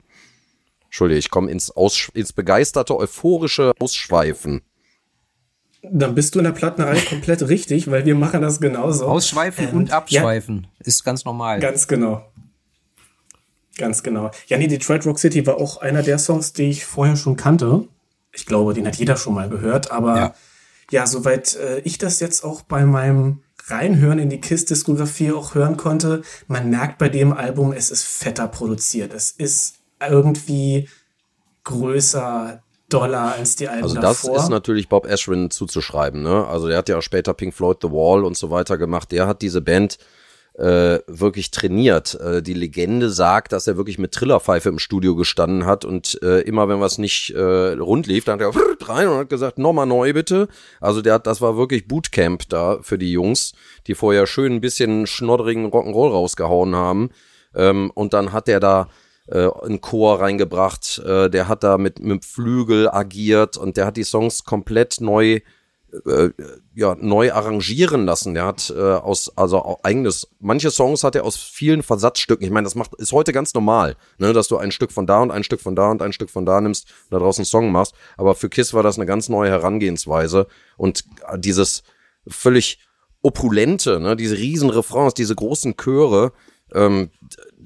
Entschuldige, 0.94 1.18
ich 1.18 1.30
komme 1.30 1.50
ins, 1.50 1.72
Aus, 1.72 2.08
ins 2.14 2.32
begeisterte, 2.32 2.96
euphorische 2.96 3.72
Ausschweifen. 3.80 4.62
Dann 5.82 6.14
bist 6.14 6.34
du 6.34 6.38
in 6.38 6.44
der 6.44 6.52
Plattenerei 6.52 7.00
komplett 7.08 7.48
richtig, 7.48 7.90
weil 7.90 8.06
wir 8.06 8.14
machen 8.14 8.42
das 8.42 8.60
genauso. 8.60 9.06
Ausschweifen 9.06 9.70
ähm, 9.70 9.76
und 9.76 9.90
abschweifen 9.90 10.68
ja, 10.78 10.87
ist 10.87 11.02
ganz 11.02 11.24
normal. 11.24 11.58
Ganz 11.58 11.88
genau. 11.88 12.24
Ganz 13.76 14.02
genau. 14.02 14.30
Ja, 14.46 14.58
nee, 14.58 14.66
Detroit 14.66 15.04
Rock 15.06 15.18
City 15.18 15.46
war 15.46 15.56
auch 15.56 15.78
einer 15.78 16.02
der 16.02 16.18
Songs, 16.18 16.52
die 16.52 16.70
ich 16.70 16.84
vorher 16.84 17.16
schon 17.16 17.37
kannte. 17.37 17.88
Ich 18.32 18.46
glaube, 18.46 18.74
den 18.74 18.87
hat 18.87 18.96
jeder 18.96 19.16
schon 19.16 19.34
mal 19.34 19.48
gehört, 19.48 19.90
aber 19.90 20.16
ja, 20.16 20.34
ja 20.90 21.06
soweit 21.06 21.56
äh, 21.56 21.80
ich 21.80 21.98
das 21.98 22.20
jetzt 22.20 22.44
auch 22.44 22.62
bei 22.62 22.84
meinem 22.84 23.40
Reinhören 23.66 24.18
in 24.18 24.30
die 24.30 24.40
KISS-Diskografie 24.40 25.32
auch 25.32 25.54
hören 25.54 25.76
konnte, 25.76 26.22
man 26.48 26.68
merkt 26.68 26.98
bei 26.98 27.08
dem 27.08 27.32
Album, 27.32 27.72
es 27.72 27.90
ist 27.90 28.04
fetter 28.04 28.46
produziert. 28.46 29.14
Es 29.14 29.30
ist 29.30 29.76
irgendwie 30.00 30.88
größer, 31.64 32.62
doller 32.88 33.34
als 33.34 33.56
die 33.56 33.68
Alben 33.68 33.84
Also 33.84 33.96
das 33.96 34.22
davor. 34.22 34.37
ist 34.37 34.48
natürlich 34.50 34.88
Bob 34.88 35.06
Ashwin 35.06 35.50
zuzuschreiben. 35.50 36.22
Ne? 36.22 36.46
Also 36.46 36.68
der 36.68 36.78
hat 36.78 36.88
ja 36.88 36.98
auch 36.98 37.02
später 37.02 37.32
Pink 37.34 37.54
Floyd 37.54 37.78
The 37.80 37.90
Wall 37.90 38.24
und 38.24 38.37
so 38.37 38.50
weiter 38.50 38.76
gemacht. 38.76 39.10
Der 39.12 39.26
hat 39.26 39.42
diese 39.42 39.60
Band 39.60 39.98
äh, 40.54 41.00
wirklich 41.06 41.50
trainiert. 41.50 42.14
Äh, 42.20 42.42
die 42.42 42.54
Legende 42.54 43.10
sagt, 43.10 43.52
dass 43.52 43.66
er 43.66 43.76
wirklich 43.76 43.98
mit 43.98 44.12
Trillerpfeife 44.12 44.68
im 44.68 44.78
Studio 44.78 45.16
gestanden 45.16 45.66
hat 45.66 45.84
und 45.84 46.20
äh, 46.22 46.40
immer 46.42 46.68
wenn 46.68 46.80
was 46.80 46.98
nicht 46.98 47.30
äh, 47.30 47.72
rund 47.72 48.06
lief, 48.06 48.24
dann 48.24 48.40
hat 48.40 48.54
er 48.54 48.88
rein 48.88 49.08
und 49.08 49.18
hat 49.18 49.28
gesagt, 49.28 49.58
nochmal 49.58 49.86
neu 49.86 50.12
bitte. 50.12 50.48
Also 50.80 51.02
der 51.02 51.14
hat, 51.14 51.26
das 51.26 51.40
war 51.40 51.56
wirklich 51.56 51.88
Bootcamp 51.88 52.48
da 52.48 52.78
für 52.82 52.98
die 52.98 53.10
Jungs, 53.10 53.52
die 53.86 53.94
vorher 53.94 54.26
schön 54.26 54.52
ein 54.52 54.60
bisschen 54.60 55.06
schnodderigen 55.06 55.66
Rock'n'Roll 55.66 56.10
rausgehauen 56.10 56.76
haben. 56.76 57.10
Ähm, 57.54 57.90
und 57.94 58.14
dann 58.14 58.32
hat 58.32 58.48
er 58.48 58.60
da 58.60 58.88
äh, 59.26 59.48
einen 59.62 59.80
Chor 59.80 60.20
reingebracht, 60.20 60.98
äh, 61.04 61.30
der 61.30 61.48
hat 61.48 61.64
da 61.64 61.78
mit, 61.78 61.98
mit 61.98 62.24
Flügel 62.24 62.88
agiert 62.88 63.56
und 63.56 63.76
der 63.76 63.86
hat 63.86 63.96
die 63.96 64.04
Songs 64.04 64.44
komplett 64.44 65.00
neu 65.00 65.40
äh, 66.07 66.30
ja, 66.74 66.96
neu 67.00 67.33
arrangieren 67.33 68.07
lassen. 68.07 68.35
Der 68.35 68.44
hat 68.44 68.72
äh, 68.74 68.80
aus, 68.80 69.37
also 69.37 69.78
eigenes, 69.83 70.28
manche 70.40 70.70
Songs 70.70 71.04
hat 71.04 71.14
er 71.14 71.24
aus 71.24 71.37
vielen 71.37 71.83
Versatzstücken. 71.83 72.44
Ich 72.44 72.50
meine, 72.50 72.64
das 72.64 72.74
macht, 72.74 72.94
ist 72.94 73.12
heute 73.12 73.33
ganz 73.33 73.54
normal, 73.54 73.96
ne, 74.18 74.33
dass 74.33 74.48
du 74.48 74.57
ein 74.57 74.72
Stück 74.72 74.92
von 74.92 75.07
da 75.07 75.20
und 75.22 75.30
ein 75.30 75.44
Stück 75.44 75.61
von 75.61 75.76
da 75.76 75.90
und 75.90 76.02
ein 76.02 76.12
Stück 76.12 76.30
von 76.30 76.46
da 76.46 76.61
nimmst 76.61 76.88
und 76.88 77.12
da 77.12 77.18
draußen 77.18 77.42
einen 77.42 77.46
Song 77.46 77.72
machst. 77.72 77.94
Aber 78.16 78.35
für 78.35 78.48
Kiss 78.48 78.74
war 78.74 78.83
das 78.83 78.96
eine 78.96 79.07
ganz 79.07 79.28
neue 79.28 79.50
Herangehensweise 79.50 80.46
und 80.76 81.04
dieses 81.37 81.83
völlig 82.26 82.78
opulente, 83.22 84.00
ne, 84.00 84.16
diese 84.16 84.37
riesen 84.37 84.70
Refrains, 84.70 85.14
diese 85.14 85.35
großen 85.35 85.76
Chöre, 85.76 86.33
ähm, 86.72 87.11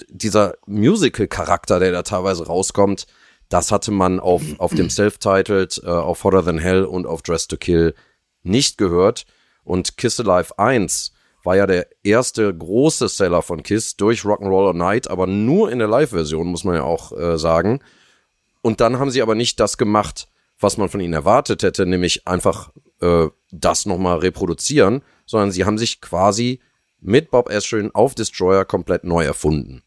dieser 0.09 0.55
Musical-Charakter, 0.67 1.81
der 1.81 1.93
da 1.93 2.03
teilweise 2.03 2.47
rauskommt, 2.47 3.07
das 3.49 3.73
hatte 3.73 3.91
man 3.91 4.21
auf, 4.21 4.43
auf 4.59 4.75
dem 4.75 4.91
Self-Titled, 4.91 5.83
äh, 5.85 5.88
auf 5.88 6.23
Hotter 6.25 6.45
Than 6.45 6.59
Hell 6.59 6.85
und 6.85 7.07
auf 7.07 7.23
Dress 7.23 7.49
to 7.49 7.57
Kill 7.57 7.95
nicht 8.49 8.79
gehört. 8.79 9.27
Und 9.65 9.97
Kiss 9.97 10.19
Alive 10.19 10.59
1 10.59 11.13
war 11.45 11.57
ja 11.57 11.67
der 11.67 11.87
erste 12.03 12.55
große 12.55 13.09
Seller 13.09 13.43
von 13.43 13.63
Kiss 13.63 13.97
durch 13.97 14.23
Rock'n'Roll 14.23 14.75
Night, 14.75 15.09
aber 15.09 15.27
nur 15.27 15.71
in 15.71 15.79
der 15.79 15.89
Live-Version, 15.89 16.47
muss 16.49 16.65
man 16.65 16.75
ja 16.75 16.83
auch 16.83 17.13
äh, 17.17 17.39
sagen. 17.39 17.81
Und 18.63 18.81
dann 18.81 18.99
haben 18.99 19.11
sie 19.11 19.23
aber 19.23 19.35
nicht 19.35 19.61
das 19.61 19.79
gemacht, 19.79 20.29
was 20.59 20.77
man 20.77 20.89
von 20.89 21.01
ihnen 21.01 21.15
erwartet 21.15 21.63
hätte, 21.63 21.87
nämlich 21.87 22.27
einfach 22.27 22.71
äh, 23.01 23.29
das 23.51 23.87
nochmal 23.87 24.19
reproduzieren, 24.19 25.03
sondern 25.27 25.53
sie 25.53 25.65
haben 25.65 25.79
sich 25.79 26.01
quasi 26.01 26.61
mit 27.01 27.31
Bob 27.31 27.51
Ezrin 27.51 27.91
auf 27.95 28.15
Destroyer 28.15 28.65
komplett 28.65 29.05
neu 29.05 29.25
erfunden. 29.25 29.83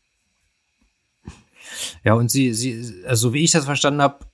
Ja, 2.03 2.13
und 2.13 2.31
sie, 2.31 2.53
sie, 2.53 3.03
also 3.05 3.33
wie 3.33 3.43
ich 3.43 3.51
das 3.51 3.65
verstanden 3.65 4.01
habe, 4.01 4.25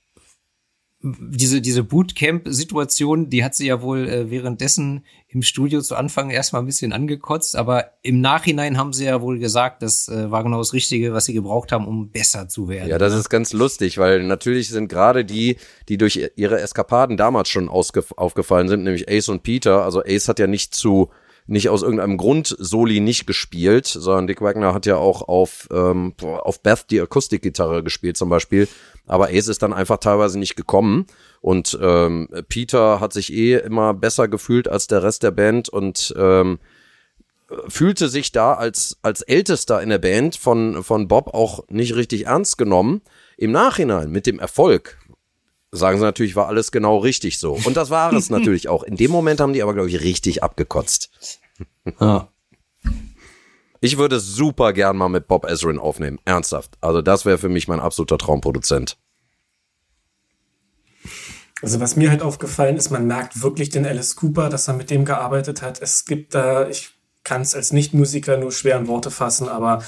diese, 1.00 1.60
diese 1.60 1.84
Bootcamp-Situation, 1.84 3.30
die 3.30 3.44
hat 3.44 3.54
sie 3.54 3.68
ja 3.68 3.82
wohl 3.82 4.08
äh, 4.08 4.30
währenddessen 4.30 5.04
im 5.28 5.42
Studio 5.42 5.80
zu 5.80 5.94
Anfang 5.94 6.30
erstmal 6.30 6.62
ein 6.62 6.66
bisschen 6.66 6.92
angekotzt, 6.92 7.54
aber 7.54 7.92
im 8.02 8.20
Nachhinein 8.20 8.76
haben 8.76 8.92
sie 8.92 9.04
ja 9.04 9.22
wohl 9.22 9.38
gesagt, 9.38 9.82
das 9.82 10.08
äh, 10.08 10.30
war 10.30 10.42
genau 10.42 10.58
das 10.58 10.72
Richtige, 10.72 11.12
was 11.12 11.26
sie 11.26 11.34
gebraucht 11.34 11.70
haben, 11.70 11.86
um 11.86 12.10
besser 12.10 12.48
zu 12.48 12.68
werden. 12.68 12.88
Ja, 12.88 12.98
das 12.98 13.14
ist 13.14 13.28
ganz 13.28 13.52
lustig, 13.52 13.98
weil 13.98 14.24
natürlich 14.24 14.70
sind 14.70 14.88
gerade 14.88 15.24
die, 15.24 15.58
die 15.88 15.98
durch 15.98 16.30
ihre 16.34 16.60
Eskapaden 16.60 17.16
damals 17.16 17.48
schon 17.48 17.68
aufgefallen 17.68 18.68
sind, 18.68 18.82
nämlich 18.82 19.08
Ace 19.08 19.28
und 19.28 19.44
Peter. 19.44 19.84
Also 19.84 20.02
Ace 20.02 20.28
hat 20.28 20.40
ja 20.40 20.48
nicht 20.48 20.74
zu 20.74 21.10
nicht 21.48 21.70
aus 21.70 21.82
irgendeinem 21.82 22.18
Grund 22.18 22.54
Soli 22.58 23.00
nicht 23.00 23.26
gespielt, 23.26 23.86
sondern 23.86 24.26
Dick 24.26 24.42
Wagner 24.42 24.74
hat 24.74 24.84
ja 24.84 24.96
auch 24.96 25.22
auf, 25.22 25.66
ähm, 25.72 26.12
auf 26.20 26.62
Beth 26.62 26.90
die 26.90 27.00
Akustikgitarre 27.00 27.82
gespielt 27.82 28.18
zum 28.18 28.28
Beispiel. 28.28 28.68
Aber 29.08 29.28
Ace 29.28 29.48
ist 29.48 29.62
dann 29.62 29.72
einfach 29.72 29.98
teilweise 29.98 30.38
nicht 30.38 30.56
gekommen. 30.56 31.06
Und 31.40 31.78
ähm, 31.80 32.28
Peter 32.48 33.00
hat 33.00 33.12
sich 33.12 33.32
eh 33.32 33.56
immer 33.56 33.94
besser 33.94 34.28
gefühlt 34.28 34.68
als 34.68 34.86
der 34.86 35.02
Rest 35.02 35.22
der 35.22 35.30
Band 35.30 35.68
und 35.68 36.14
ähm, 36.16 36.58
fühlte 37.68 38.08
sich 38.08 38.32
da 38.32 38.54
als, 38.54 38.98
als 39.02 39.22
Ältester 39.22 39.82
in 39.82 39.88
der 39.88 39.98
Band 39.98 40.36
von, 40.36 40.84
von 40.84 41.08
Bob 41.08 41.34
auch 41.34 41.64
nicht 41.68 41.96
richtig 41.96 42.26
ernst 42.26 42.58
genommen. 42.58 43.02
Im 43.36 43.52
Nachhinein 43.52 44.10
mit 44.10 44.26
dem 44.26 44.38
Erfolg 44.38 44.98
sagen 45.70 45.98
sie 45.98 46.04
natürlich, 46.04 46.36
war 46.36 46.48
alles 46.48 46.72
genau 46.72 46.98
richtig 46.98 47.38
so. 47.38 47.58
Und 47.64 47.76
das 47.76 47.90
war 47.90 48.12
es 48.12 48.30
natürlich 48.30 48.68
auch. 48.68 48.82
In 48.82 48.96
dem 48.96 49.10
Moment 49.10 49.40
haben 49.40 49.52
die 49.52 49.62
aber, 49.62 49.74
glaube 49.74 49.88
ich, 49.88 50.02
richtig 50.02 50.42
abgekotzt. 50.42 51.10
Ja. 52.00 52.28
Ich 53.80 53.98
würde 53.98 54.18
super 54.18 54.72
gern 54.72 54.96
mal 54.96 55.08
mit 55.08 55.28
Bob 55.28 55.44
Ezrin 55.44 55.78
aufnehmen. 55.78 56.18
Ernsthaft. 56.24 56.76
Also 56.80 57.02
das 57.02 57.24
wäre 57.24 57.38
für 57.38 57.48
mich 57.48 57.68
mein 57.68 57.80
absoluter 57.80 58.18
Traumproduzent. 58.18 58.98
Also 61.62 61.80
was 61.80 61.96
mir 61.96 62.10
halt 62.10 62.22
aufgefallen 62.22 62.76
ist, 62.76 62.90
man 62.90 63.06
merkt 63.06 63.42
wirklich 63.42 63.70
den 63.70 63.86
Alice 63.86 64.16
Cooper, 64.16 64.48
dass 64.48 64.68
er 64.68 64.74
mit 64.74 64.90
dem 64.90 65.04
gearbeitet 65.04 65.62
hat. 65.62 65.80
Es 65.82 66.04
gibt 66.04 66.34
da, 66.34 66.68
ich 66.68 66.90
kann 67.24 67.42
es 67.42 67.54
als 67.54 67.72
Nichtmusiker 67.72 68.36
nur 68.36 68.52
schwer 68.52 68.78
in 68.78 68.86
Worte 68.86 69.10
fassen, 69.10 69.48
aber 69.48 69.82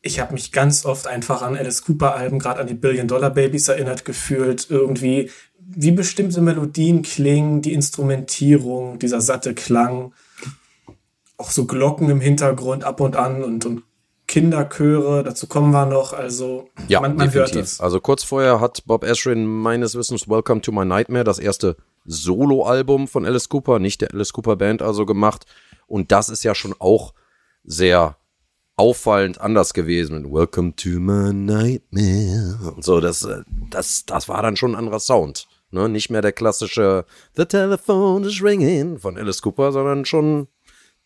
ich 0.00 0.20
habe 0.20 0.34
mich 0.34 0.52
ganz 0.52 0.84
oft 0.84 1.06
einfach 1.06 1.40
an 1.42 1.56
Alice 1.56 1.82
Cooper 1.84 2.14
Alben, 2.14 2.38
gerade 2.38 2.60
an 2.60 2.66
die 2.66 2.74
Billion 2.74 3.08
Dollar 3.08 3.30
Babies 3.30 3.68
erinnert 3.68 4.04
gefühlt, 4.04 4.68
irgendwie 4.68 5.30
wie 5.58 5.92
bestimmte 5.92 6.40
Melodien 6.40 7.02
klingen, 7.02 7.62
die 7.62 7.72
Instrumentierung, 7.72 8.98
dieser 8.98 9.20
satte 9.20 9.54
Klang, 9.54 10.12
auch 11.36 11.50
so 11.50 11.66
Glocken 11.66 12.10
im 12.10 12.20
Hintergrund 12.20 12.84
ab 12.84 13.00
und 13.00 13.16
an 13.16 13.42
und, 13.42 13.66
und 13.66 13.82
Kinderchöre, 14.26 15.22
dazu 15.22 15.46
kommen 15.46 15.70
wir 15.72 15.86
noch, 15.86 16.12
also 16.12 16.68
ja, 16.88 17.00
man, 17.00 17.16
man 17.16 17.26
definitiv. 17.26 17.54
hört 17.54 17.64
es. 17.64 17.80
Also 17.80 18.00
kurz 18.00 18.24
vorher 18.24 18.60
hat 18.60 18.84
Bob 18.86 19.04
Ezrin 19.04 19.44
meines 19.44 19.96
Wissens 19.96 20.28
Welcome 20.28 20.62
to 20.62 20.72
My 20.72 20.84
Nightmare, 20.84 21.24
das 21.24 21.38
erste 21.38 21.76
Solo-Album 22.06 23.06
von 23.06 23.26
Alice 23.26 23.48
Cooper, 23.48 23.78
nicht 23.78 24.00
der 24.00 24.14
Alice 24.14 24.32
Cooper 24.32 24.56
Band 24.56 24.80
also 24.80 25.04
gemacht 25.04 25.44
und 25.86 26.10
das 26.10 26.28
ist 26.28 26.42
ja 26.42 26.54
schon 26.54 26.74
auch 26.78 27.12
sehr 27.64 28.16
auffallend 28.76 29.40
anders 29.40 29.74
gewesen. 29.74 30.32
Welcome 30.32 30.74
to 30.76 31.00
my 31.00 31.32
nightmare. 31.32 32.72
Und 32.74 32.84
so, 32.84 33.00
das, 33.00 33.24
äh, 33.24 33.42
das, 33.70 34.04
das 34.06 34.28
war 34.28 34.42
dann 34.42 34.56
schon 34.56 34.72
ein 34.72 34.78
anderer 34.78 35.00
Sound. 35.00 35.46
Ne? 35.70 35.88
Nicht 35.88 36.10
mehr 36.10 36.22
der 36.22 36.32
klassische 36.32 37.04
The 37.36 37.44
telephone 37.44 38.24
is 38.24 38.42
ringing 38.42 38.98
von 38.98 39.16
Alice 39.16 39.42
Cooper, 39.42 39.72
sondern 39.72 40.04
schon, 40.04 40.48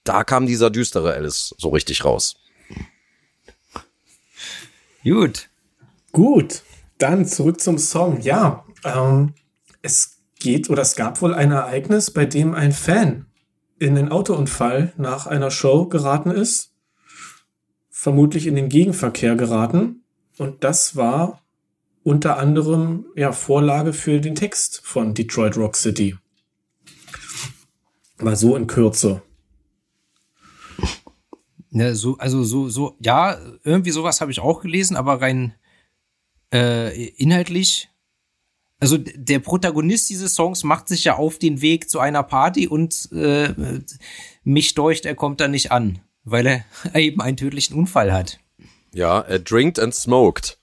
da 0.08 0.24
kam 0.24 0.46
dieser 0.46 0.70
düstere 0.70 1.14
Alice 1.14 1.54
so 1.58 1.68
richtig 1.70 2.04
raus. 2.04 2.36
Gut. 5.04 5.48
Gut. 6.12 6.62
Dann 6.98 7.26
zurück 7.26 7.60
zum 7.60 7.78
Song. 7.78 8.20
Ja, 8.20 8.64
ähm, 8.84 9.34
es 9.82 10.18
geht 10.40 10.70
oder 10.70 10.82
es 10.82 10.96
gab 10.96 11.22
wohl 11.22 11.34
ein 11.34 11.52
Ereignis, 11.52 12.10
bei 12.10 12.26
dem 12.26 12.54
ein 12.54 12.72
Fan 12.72 13.26
in 13.78 13.94
den 13.94 14.10
Autounfall 14.10 14.92
nach 14.96 15.26
einer 15.26 15.50
Show 15.50 15.86
geraten 15.86 16.30
ist 16.30 16.72
vermutlich 17.98 18.46
in 18.46 18.54
den 18.54 18.68
Gegenverkehr 18.68 19.34
geraten. 19.34 20.04
Und 20.36 20.62
das 20.62 20.94
war 20.94 21.42
unter 22.04 22.38
anderem 22.38 23.06
ja 23.16 23.32
Vorlage 23.32 23.92
für 23.92 24.20
den 24.20 24.36
Text 24.36 24.80
von 24.84 25.14
Detroit 25.14 25.56
Rock 25.56 25.74
City. 25.74 26.16
Mal 28.18 28.36
so 28.36 28.54
in 28.54 28.68
Kürze. 28.68 29.22
Ja, 31.70 31.94
so, 31.94 32.16
also 32.18 32.44
so, 32.44 32.68
so, 32.68 32.96
ja, 33.00 33.38
irgendwie 33.64 33.90
sowas 33.90 34.20
habe 34.20 34.30
ich 34.30 34.40
auch 34.40 34.60
gelesen, 34.60 34.96
aber 34.96 35.20
rein 35.20 35.54
äh, 36.52 37.08
inhaltlich. 37.10 37.88
Also 38.80 38.96
der 38.96 39.40
Protagonist 39.40 40.08
dieses 40.08 40.34
Songs 40.34 40.62
macht 40.62 40.88
sich 40.88 41.04
ja 41.04 41.16
auf 41.16 41.38
den 41.38 41.60
Weg 41.60 41.90
zu 41.90 41.98
einer 41.98 42.22
Party 42.22 42.68
und 42.68 43.10
äh, 43.12 43.52
mich 44.44 44.74
deucht, 44.74 45.04
er 45.04 45.16
kommt 45.16 45.40
da 45.40 45.48
nicht 45.48 45.72
an 45.72 46.00
weil 46.30 46.46
er 46.46 46.64
eben 46.94 47.20
einen 47.20 47.36
tödlichen 47.36 47.76
Unfall 47.76 48.12
hat. 48.12 48.38
Ja, 48.92 49.20
er 49.20 49.38
drinkt 49.38 49.78
and 49.78 49.94
smoked. 49.94 50.58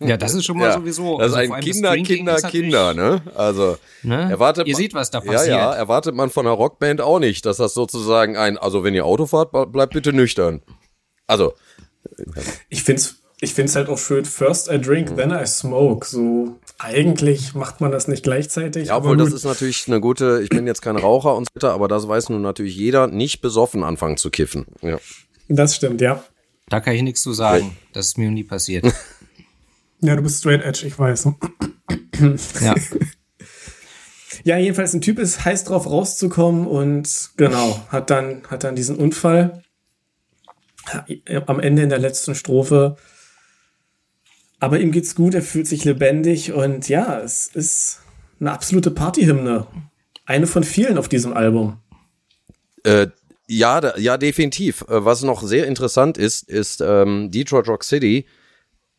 Ja, 0.00 0.16
das 0.16 0.34
ist 0.34 0.44
schon 0.44 0.58
mal 0.58 0.68
ja, 0.68 0.74
sowieso. 0.74 1.18
Das 1.18 1.28
ist 1.28 1.36
also 1.36 1.52
ein 1.52 1.60
Kinder, 1.60 1.96
Kinder, 1.96 2.36
Kinder, 2.36 2.94
ne? 2.94 3.22
Also, 3.34 3.76
ne? 4.02 4.30
erwartet 4.30 4.66
Ihr 4.66 4.76
seht, 4.76 4.94
was 4.94 5.10
da 5.10 5.20
passiert. 5.20 5.48
Ja, 5.48 5.72
ja, 5.72 5.74
erwartet 5.74 6.14
man 6.14 6.30
von 6.30 6.46
einer 6.46 6.54
Rockband 6.54 7.00
auch 7.00 7.18
nicht, 7.18 7.46
dass 7.46 7.58
das 7.58 7.74
sozusagen 7.74 8.36
ein, 8.36 8.58
also 8.58 8.84
wenn 8.84 8.94
ihr 8.94 9.04
Auto 9.04 9.26
fahrt, 9.26 9.52
bleibt 9.72 9.92
bitte 9.92 10.12
nüchtern. 10.12 10.62
Also. 11.26 11.54
Ich 12.68 12.82
find's, 12.82 13.22
ich 13.40 13.54
find's 13.54 13.76
halt 13.76 13.88
auch 13.88 13.98
schön, 13.98 14.24
first 14.24 14.70
I 14.70 14.80
drink, 14.80 15.10
mhm. 15.10 15.16
then 15.16 15.30
I 15.30 15.46
smoke. 15.46 16.06
So, 16.06 16.58
eigentlich 16.78 17.54
macht 17.54 17.80
man 17.80 17.90
das 17.90 18.08
nicht 18.08 18.22
gleichzeitig. 18.22 18.88
Ja, 18.88 18.96
obwohl 18.96 19.16
das 19.16 19.32
ist 19.32 19.44
natürlich 19.44 19.86
eine 19.86 20.00
gute, 20.00 20.40
ich 20.42 20.48
bin 20.48 20.66
jetzt 20.66 20.82
kein 20.82 20.96
Raucher 20.96 21.36
und 21.36 21.44
so 21.44 21.54
weiter, 21.54 21.74
aber 21.74 21.88
das 21.88 22.08
weiß 22.08 22.30
nun 22.30 22.42
natürlich 22.42 22.76
jeder, 22.76 23.06
nicht 23.06 23.40
besoffen 23.40 23.84
anfangen 23.84 24.16
zu 24.16 24.30
kiffen. 24.30 24.66
Ja. 24.82 24.98
Das 25.48 25.76
stimmt, 25.76 26.00
ja. 26.00 26.22
Da 26.68 26.80
kann 26.80 26.94
ich 26.94 27.02
nichts 27.02 27.22
zu 27.22 27.32
sagen. 27.32 27.76
Das 27.92 28.06
ist 28.06 28.18
mir 28.18 28.30
nie 28.30 28.44
passiert. 28.44 28.86
ja, 30.00 30.16
du 30.16 30.22
bist 30.22 30.40
straight 30.40 30.62
edge, 30.62 30.86
ich 30.86 30.98
weiß. 30.98 31.28
ja. 32.60 32.74
Ja, 34.42 34.56
jedenfalls 34.56 34.94
ein 34.94 35.02
Typ 35.02 35.18
ist 35.18 35.44
heiß 35.44 35.64
drauf 35.64 35.86
rauszukommen 35.86 36.66
und 36.66 37.30
genau, 37.36 37.84
hat 37.90 38.08
dann, 38.08 38.42
hat 38.48 38.64
dann 38.64 38.74
diesen 38.74 38.96
Unfall. 38.96 39.62
Am 41.46 41.60
Ende 41.60 41.82
in 41.82 41.90
der 41.90 41.98
letzten 41.98 42.34
Strophe 42.34 42.96
aber 44.60 44.78
ihm 44.78 44.92
geht's 44.92 45.14
gut, 45.14 45.34
er 45.34 45.42
fühlt 45.42 45.66
sich 45.66 45.84
lebendig 45.84 46.52
und 46.52 46.88
ja, 46.88 47.18
es 47.18 47.46
ist 47.48 48.02
eine 48.38 48.52
absolute 48.52 48.90
Partyhymne. 48.90 49.66
Eine 50.26 50.46
von 50.46 50.64
vielen 50.64 50.98
auf 50.98 51.08
diesem 51.08 51.32
Album. 51.32 51.78
Äh, 52.84 53.08
ja, 53.48 53.80
da, 53.80 53.96
ja, 53.96 54.18
definitiv. 54.18 54.82
Äh, 54.82 55.04
was 55.04 55.22
noch 55.22 55.42
sehr 55.42 55.66
interessant 55.66 56.18
ist, 56.18 56.48
ist 56.48 56.82
ähm, 56.82 57.30
Detroit 57.30 57.68
Rock 57.68 57.84
City 57.84 58.26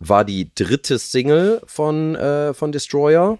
war 0.01 0.25
die 0.25 0.53
dritte 0.53 0.97
Single 0.97 1.61
von, 1.65 2.15
äh, 2.15 2.53
von 2.53 2.71
Destroyer. 2.71 3.37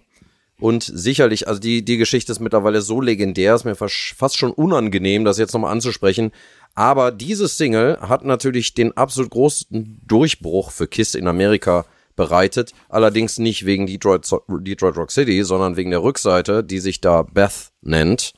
Und 0.60 0.84
sicherlich, 0.84 1.48
also 1.48 1.60
die, 1.60 1.84
die 1.84 1.98
Geschichte 1.98 2.32
ist 2.32 2.40
mittlerweile 2.40 2.84
so 2.84 3.02
legendär, 3.02 3.56
ist 3.56 3.66
mir 3.66 3.76
fast 3.76 4.38
schon 4.38 4.52
unangenehm, 4.52 5.26
das 5.26 5.40
jetzt 5.40 5.54
nochmal 5.54 5.72
anzusprechen. 5.72 6.32
Aber 6.76 7.12
diese 7.12 7.48
Single 7.48 7.98
hat 8.00 8.24
natürlich 8.24 8.76
den 8.76 8.96
absolut 8.96 9.32
großen 9.32 10.02
Durchbruch 10.06 10.70
für 10.70 10.88
Kiss 10.88 11.16
in 11.16 11.28
Amerika 11.28 11.86
bereitet. 12.16 12.74
Allerdings 12.90 13.40
nicht 13.40 13.66
wegen 13.66 13.88
Detroit, 13.88 14.30
Detroit 14.48 14.98
Rock 14.98 15.12
City, 15.12 15.44
sondern 15.44 15.78
wegen 15.78 15.90
der 15.90 16.04
Rückseite, 16.04 16.64
die 16.64 16.80
sich 16.80 17.02
da 17.02 17.24
Beth 17.24 17.72
nennt 17.82 18.34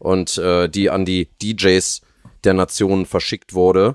und 0.00 0.38
äh, 0.38 0.68
die 0.68 0.90
an 0.90 1.04
die 1.04 1.28
DJs 1.40 2.00
der 2.42 2.54
Nation 2.54 3.06
verschickt 3.06 3.54
wurde. 3.54 3.94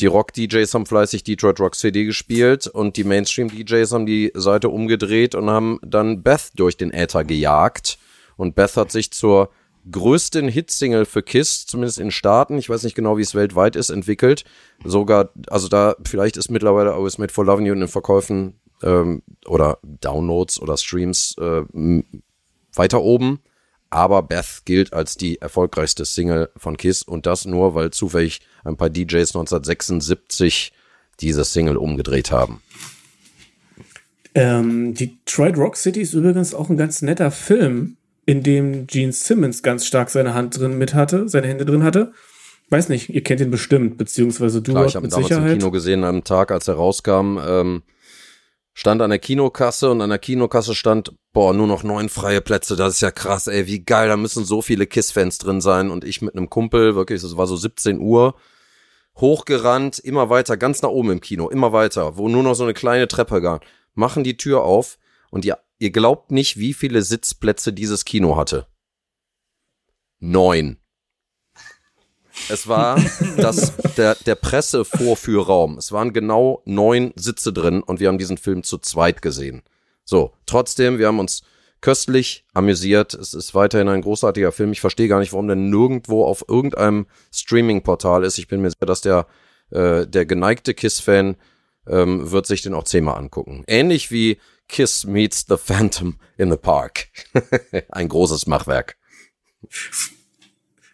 Die 0.00 0.06
Rock-DJs 0.06 0.72
haben 0.72 0.86
fleißig 0.86 1.24
Detroit 1.24 1.60
Rock 1.60 1.74
City 1.74 2.06
gespielt 2.06 2.66
und 2.66 2.96
die 2.96 3.04
Mainstream-DJs 3.04 3.92
haben 3.92 4.06
die 4.06 4.32
Seite 4.34 4.70
umgedreht 4.70 5.34
und 5.34 5.50
haben 5.50 5.78
dann 5.82 6.22
Beth 6.22 6.52
durch 6.54 6.78
den 6.78 6.90
Äther 6.90 7.22
gejagt. 7.24 7.98
Und 8.36 8.54
Beth 8.54 8.76
hat 8.76 8.90
sich 8.90 9.10
zur 9.10 9.50
größten 9.90 10.48
Hitsingle 10.48 11.04
für 11.04 11.22
Kiss, 11.22 11.66
zumindest 11.66 11.98
in 11.98 12.10
Staaten, 12.10 12.56
ich 12.56 12.70
weiß 12.70 12.82
nicht 12.84 12.94
genau, 12.94 13.18
wie 13.18 13.22
es 13.22 13.34
weltweit 13.34 13.76
ist, 13.76 13.90
entwickelt. 13.90 14.44
Sogar, 14.84 15.30
also 15.48 15.68
da, 15.68 15.96
vielleicht 16.04 16.38
ist 16.38 16.50
mittlerweile 16.50 16.94
Always 16.94 17.18
Made 17.18 17.32
for 17.32 17.44
Loving 17.44 17.66
You 17.66 17.74
in 17.74 17.80
den 17.80 17.88
Verkäufen 17.88 18.58
ähm, 18.82 19.22
oder 19.46 19.78
Downloads 19.82 20.60
oder 20.60 20.78
Streams 20.78 21.36
äh, 21.38 21.62
weiter 22.74 23.02
oben. 23.02 23.40
Aber 23.90 24.22
Beth 24.22 24.62
gilt 24.64 24.92
als 24.92 25.16
die 25.16 25.40
erfolgreichste 25.40 26.04
Single 26.04 26.50
von 26.56 26.76
Kiss 26.76 27.02
und 27.02 27.26
das 27.26 27.44
nur, 27.44 27.74
weil 27.74 27.90
zufällig 27.90 28.40
ein 28.64 28.76
paar 28.76 28.88
DJs 28.88 29.34
1976 29.34 30.72
diese 31.20 31.44
Single 31.44 31.76
umgedreht 31.76 32.30
haben. 32.30 32.62
Ähm, 34.34 34.94
Detroit 34.94 35.56
Rock 35.56 35.76
City 35.76 36.02
ist 36.02 36.14
übrigens 36.14 36.54
auch 36.54 36.70
ein 36.70 36.76
ganz 36.76 37.02
netter 37.02 37.32
Film 37.32 37.96
in 38.26 38.44
dem 38.44 38.86
Gene 38.86 39.12
Simmons 39.12 39.62
ganz 39.62 39.86
stark 39.86 40.08
seine 40.08 40.34
Hand 40.34 40.58
drin 40.58 40.78
mit 40.78 40.94
hatte, 40.94 41.28
seine 41.28 41.48
Hände 41.48 41.64
drin 41.64 41.82
hatte. 41.82 42.12
Weiß 42.68 42.88
nicht, 42.88 43.08
ihr 43.08 43.24
kennt 43.24 43.40
ihn 43.40 43.50
bestimmt, 43.50 43.98
beziehungsweise 43.98 44.62
du 44.62 44.70
Klar, 44.70 44.86
ich 44.86 44.94
habe 44.94 45.06
ihn 45.08 45.10
damals 45.10 45.26
Sicherheit. 45.26 45.52
im 45.52 45.58
Kino 45.58 45.72
gesehen 45.72 46.04
am 46.04 46.22
Tag, 46.22 46.52
als 46.52 46.68
er 46.68 46.74
rauskam. 46.74 47.38
Ähm, 47.44 47.82
stand 48.72 49.02
an 49.02 49.10
der 49.10 49.18
Kinokasse 49.18 49.90
und 49.90 50.00
an 50.00 50.10
der 50.10 50.18
Kinokasse 50.18 50.74
stand, 50.74 51.12
boah, 51.32 51.52
nur 51.52 51.66
noch 51.66 51.82
neun 51.82 52.08
freie 52.08 52.40
Plätze, 52.40 52.76
das 52.76 52.94
ist 52.94 53.00
ja 53.00 53.10
krass, 53.10 53.46
ey, 53.46 53.66
wie 53.66 53.84
geil, 53.84 54.08
da 54.08 54.16
müssen 54.16 54.44
so 54.44 54.62
viele 54.62 54.86
KISS-Fans 54.86 55.38
drin 55.38 55.60
sein 55.60 55.90
und 55.90 56.04
ich 56.04 56.22
mit 56.22 56.34
einem 56.34 56.50
Kumpel, 56.50 56.94
wirklich, 56.94 57.22
es 57.22 57.36
war 57.36 57.46
so 57.46 57.56
17 57.56 57.98
Uhr, 58.00 58.34
hochgerannt, 59.16 59.98
immer 59.98 60.30
weiter, 60.30 60.56
ganz 60.56 60.82
nach 60.82 60.90
oben 60.90 61.10
im 61.10 61.20
Kino, 61.20 61.48
immer 61.48 61.72
weiter, 61.72 62.16
wo 62.16 62.28
nur 62.28 62.42
noch 62.42 62.54
so 62.54 62.64
eine 62.64 62.74
kleine 62.74 63.08
Treppe 63.08 63.40
gab, 63.40 63.64
machen 63.94 64.24
die 64.24 64.36
Tür 64.36 64.62
auf 64.62 64.98
und 65.30 65.44
ihr, 65.44 65.58
ihr 65.78 65.90
glaubt 65.90 66.30
nicht, 66.30 66.58
wie 66.58 66.74
viele 66.74 67.02
Sitzplätze 67.02 67.72
dieses 67.72 68.04
Kino 68.04 68.36
hatte. 68.36 68.66
Neun. 70.18 70.79
Es 72.48 72.66
war 72.68 73.00
das, 73.36 73.72
der, 73.96 74.14
der 74.14 74.34
Pressevorführraum. 74.34 75.78
Es 75.78 75.92
waren 75.92 76.12
genau 76.12 76.62
neun 76.64 77.12
Sitze 77.16 77.52
drin 77.52 77.82
und 77.82 78.00
wir 78.00 78.08
haben 78.08 78.18
diesen 78.18 78.38
Film 78.38 78.62
zu 78.62 78.78
zweit 78.78 79.22
gesehen. 79.22 79.62
So, 80.04 80.32
trotzdem, 80.46 80.98
wir 80.98 81.06
haben 81.06 81.18
uns 81.18 81.42
köstlich 81.80 82.44
amüsiert. 82.52 83.14
Es 83.14 83.34
ist 83.34 83.54
weiterhin 83.54 83.88
ein 83.88 84.02
großartiger 84.02 84.52
Film. 84.52 84.72
Ich 84.72 84.80
verstehe 84.80 85.08
gar 85.08 85.20
nicht, 85.20 85.32
warum 85.32 85.46
der 85.46 85.56
nirgendwo 85.56 86.24
auf 86.24 86.44
irgendeinem 86.48 87.06
Streaming-Portal 87.32 88.24
ist. 88.24 88.38
Ich 88.38 88.48
bin 88.48 88.60
mir 88.60 88.70
sicher, 88.70 88.86
dass 88.86 89.00
der, 89.00 89.26
äh, 89.70 90.06
der 90.06 90.26
geneigte 90.26 90.74
Kiss-Fan 90.74 91.36
ähm, 91.86 92.30
wird 92.30 92.46
sich 92.46 92.62
den 92.62 92.74
auch 92.74 92.84
zehnmal 92.84 93.16
angucken. 93.16 93.64
Ähnlich 93.66 94.10
wie 94.10 94.38
Kiss 94.68 95.04
meets 95.04 95.46
the 95.48 95.56
Phantom 95.56 96.18
in 96.36 96.50
the 96.50 96.56
Park. 96.56 97.08
ein 97.88 98.08
großes 98.08 98.46
Machwerk. 98.46 98.96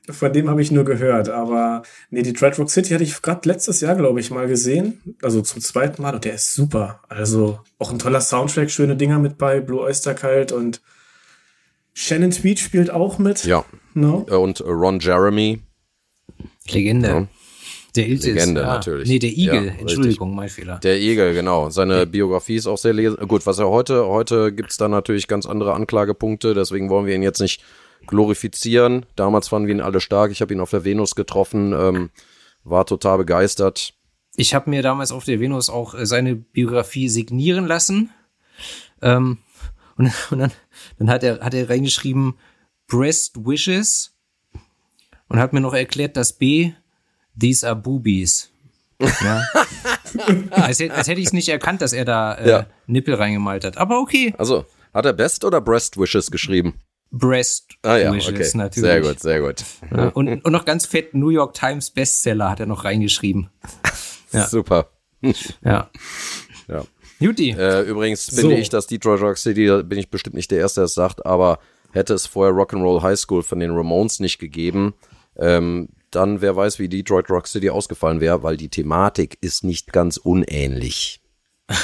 Von 0.08 0.32
dem 0.32 0.48
habe 0.48 0.62
ich 0.62 0.70
nur 0.70 0.84
gehört, 0.84 1.28
aber 1.28 1.82
nee, 2.10 2.22
die 2.22 2.32
Detroit 2.32 2.58
Rock 2.58 2.70
City 2.70 2.90
hatte 2.90 3.04
ich 3.04 3.20
gerade 3.22 3.48
letztes 3.48 3.80
Jahr, 3.80 3.96
glaube 3.96 4.20
ich, 4.20 4.30
mal 4.30 4.46
gesehen. 4.46 5.16
Also 5.22 5.40
zum 5.42 5.60
zweiten 5.60 6.00
Mal 6.02 6.14
und 6.14 6.24
der 6.24 6.34
ist 6.34 6.54
super. 6.54 7.00
Also 7.08 7.60
auch 7.78 7.90
ein 7.90 7.98
toller 7.98 8.20
Soundtrack, 8.20 8.70
schöne 8.70 8.96
Dinger 8.96 9.18
mit 9.18 9.38
bei, 9.38 9.60
Blue 9.60 9.80
Oyster 9.80 10.14
Cult 10.14 10.52
und 10.52 10.80
Shannon 11.92 12.30
Tweed 12.30 12.58
spielt 12.58 12.90
auch 12.90 13.18
mit. 13.18 13.44
Ja. 13.44 13.64
No? 13.94 14.26
Und 14.28 14.60
Ron 14.60 15.00
Jeremy. 15.00 15.62
Legende. 16.68 17.08
Ja. 17.08 17.26
Der 17.96 18.06
Iltis. 18.08 18.26
Legende, 18.26 18.66
ah, 18.66 18.74
natürlich. 18.74 19.08
Nee, 19.08 19.18
der 19.18 19.30
Igel. 19.30 19.66
Ja, 19.66 19.72
Entschuldigung, 19.80 20.34
mein 20.34 20.50
Fehler. 20.50 20.78
Der 20.82 20.98
Igel, 21.00 21.32
genau. 21.32 21.70
Seine 21.70 22.02
okay. 22.02 22.06
Biografie 22.06 22.56
ist 22.56 22.66
auch 22.66 22.76
sehr 22.76 22.92
lesen. 22.92 23.16
Gut, 23.26 23.46
was 23.46 23.58
er 23.58 23.68
heute, 23.68 24.06
heute 24.06 24.52
gibt's 24.52 24.76
da 24.76 24.88
natürlich 24.88 25.28
ganz 25.28 25.46
andere 25.46 25.72
Anklagepunkte, 25.72 26.52
deswegen 26.52 26.90
wollen 26.90 27.06
wir 27.06 27.14
ihn 27.14 27.22
jetzt 27.22 27.40
nicht 27.40 27.62
glorifizieren. 28.06 29.06
Damals 29.16 29.48
fanden 29.48 29.68
wir 29.68 29.74
ihn 29.74 29.80
alle 29.80 30.00
stark. 30.00 30.30
Ich 30.30 30.40
habe 30.40 30.54
ihn 30.54 30.60
auf 30.60 30.70
der 30.70 30.84
Venus 30.84 31.14
getroffen, 31.14 31.72
ähm, 31.72 32.10
war 32.64 32.86
total 32.86 33.18
begeistert. 33.18 33.94
Ich 34.36 34.54
habe 34.54 34.70
mir 34.70 34.82
damals 34.82 35.12
auf 35.12 35.24
der 35.24 35.40
Venus 35.40 35.70
auch 35.70 35.94
äh, 35.94 36.06
seine 36.06 36.36
Biografie 36.36 37.08
signieren 37.08 37.66
lassen. 37.66 38.10
Ähm, 39.02 39.38
und, 39.96 40.12
und 40.30 40.38
dann, 40.38 40.52
dann 40.98 41.10
hat 41.10 41.22
er, 41.22 41.40
hat 41.40 41.54
er 41.54 41.68
reingeschrieben, 41.68 42.34
Breast 42.86 43.44
Wishes 43.44 44.14
und 45.28 45.38
hat 45.38 45.52
mir 45.52 45.60
noch 45.60 45.74
erklärt, 45.74 46.16
dass 46.16 46.32
B, 46.32 46.72
these 47.38 47.66
are 47.66 47.76
boobies. 47.76 48.50
Ja. 49.00 49.42
als, 50.50 50.80
als 50.80 51.08
hätte 51.08 51.20
ich 51.20 51.26
es 51.26 51.32
nicht 51.32 51.48
erkannt, 51.48 51.82
dass 51.82 51.92
er 51.92 52.04
da 52.04 52.34
äh, 52.34 52.48
ja. 52.48 52.66
Nippel 52.86 53.14
reingemalt 53.14 53.64
hat. 53.64 53.76
Aber 53.76 54.00
okay. 54.00 54.34
Also, 54.38 54.64
hat 54.94 55.04
er 55.04 55.12
Best 55.12 55.44
oder 55.44 55.60
Breast 55.60 55.98
Wishes 55.98 56.30
geschrieben? 56.30 56.74
Breast 57.18 57.74
ah, 57.82 57.96
ja, 57.96 58.12
Wishes 58.12 58.54
okay. 58.54 58.58
natürlich. 58.58 58.90
Sehr 58.90 59.00
gut, 59.00 59.20
sehr 59.20 59.40
gut. 59.40 59.64
Ja, 59.90 60.08
und, 60.08 60.28
und 60.28 60.52
noch 60.52 60.64
ganz 60.64 60.86
fett 60.86 61.14
New 61.14 61.30
York 61.30 61.54
Times 61.54 61.90
Bestseller 61.90 62.50
hat 62.50 62.60
er 62.60 62.66
noch 62.66 62.84
reingeschrieben. 62.84 63.50
Ja. 64.32 64.48
Super. 64.48 64.90
Ja. 65.62 65.88
Ja. 66.68 66.84
Juti. 67.20 67.50
Äh, 67.52 67.82
übrigens 67.82 68.26
so. 68.26 68.40
finde 68.40 68.56
ich, 68.56 68.68
dass 68.68 68.88
Detroit 68.88 69.22
Rock 69.22 69.38
City, 69.38 69.66
da 69.66 69.80
bin 69.82 69.98
ich 69.98 70.10
bestimmt 70.10 70.34
nicht 70.34 70.50
der 70.50 70.58
Erste, 70.58 70.80
der 70.80 70.86
es 70.86 70.94
sagt, 70.94 71.24
aber 71.24 71.60
hätte 71.92 72.12
es 72.12 72.26
vorher 72.26 72.52
Rock'n'Roll 72.52 73.02
High 73.02 73.18
School 73.18 73.42
von 73.44 73.60
den 73.60 73.70
Ramones 73.70 74.20
nicht 74.20 74.38
gegeben, 74.38 74.94
ähm, 75.36 75.88
dann 76.10 76.40
wer 76.40 76.56
weiß, 76.56 76.80
wie 76.80 76.88
Detroit 76.88 77.30
Rock 77.30 77.46
City 77.46 77.70
ausgefallen 77.70 78.20
wäre, 78.20 78.42
weil 78.42 78.56
die 78.56 78.68
Thematik 78.68 79.38
ist 79.40 79.64
nicht 79.64 79.92
ganz 79.92 80.16
unähnlich. 80.16 81.22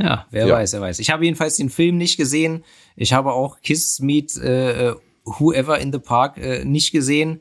Ja, 0.00 0.26
wer 0.30 0.46
ja. 0.46 0.54
weiß, 0.54 0.74
wer 0.74 0.80
weiß. 0.80 1.00
Ich 1.00 1.10
habe 1.10 1.24
jedenfalls 1.24 1.56
den 1.56 1.70
Film 1.70 1.96
nicht 1.96 2.16
gesehen. 2.16 2.64
Ich 3.00 3.12
habe 3.12 3.32
auch 3.32 3.60
Kiss 3.60 4.00
Meet 4.00 4.36
äh, 4.38 4.94
Whoever 5.24 5.78
in 5.78 5.92
the 5.92 5.98
Park 5.98 6.36
äh, 6.36 6.64
nicht 6.64 6.90
gesehen. 6.90 7.40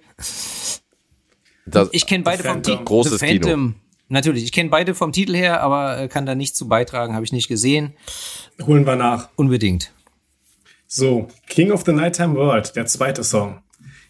Das, 1.65 1.89
ich 1.91 2.05
kenne 2.05 2.23
beide 2.23 2.43
vom 2.43 2.61
Titel. 2.61 2.83
Großes 2.83 3.19
The 3.19 3.25
Phantom. 3.25 3.73
Kino. 3.73 3.81
Natürlich, 4.09 4.43
ich 4.43 4.51
kenne 4.51 4.69
beide 4.69 4.93
vom 4.93 5.11
Titel 5.11 5.35
her, 5.35 5.61
aber 5.61 5.99
äh, 5.99 6.07
kann 6.07 6.25
da 6.25 6.35
nicht 6.35 6.55
zu 6.55 6.67
beitragen, 6.67 7.15
habe 7.15 7.25
ich 7.25 7.31
nicht 7.31 7.47
gesehen. 7.47 7.93
Holen 8.65 8.85
wir 8.85 8.95
nach. 8.95 9.29
Unbedingt. 9.35 9.91
So, 10.85 11.27
King 11.47 11.71
of 11.71 11.83
the 11.85 11.91
Nighttime 11.91 12.35
World, 12.35 12.75
der 12.75 12.85
zweite 12.85 13.23
Song. 13.23 13.61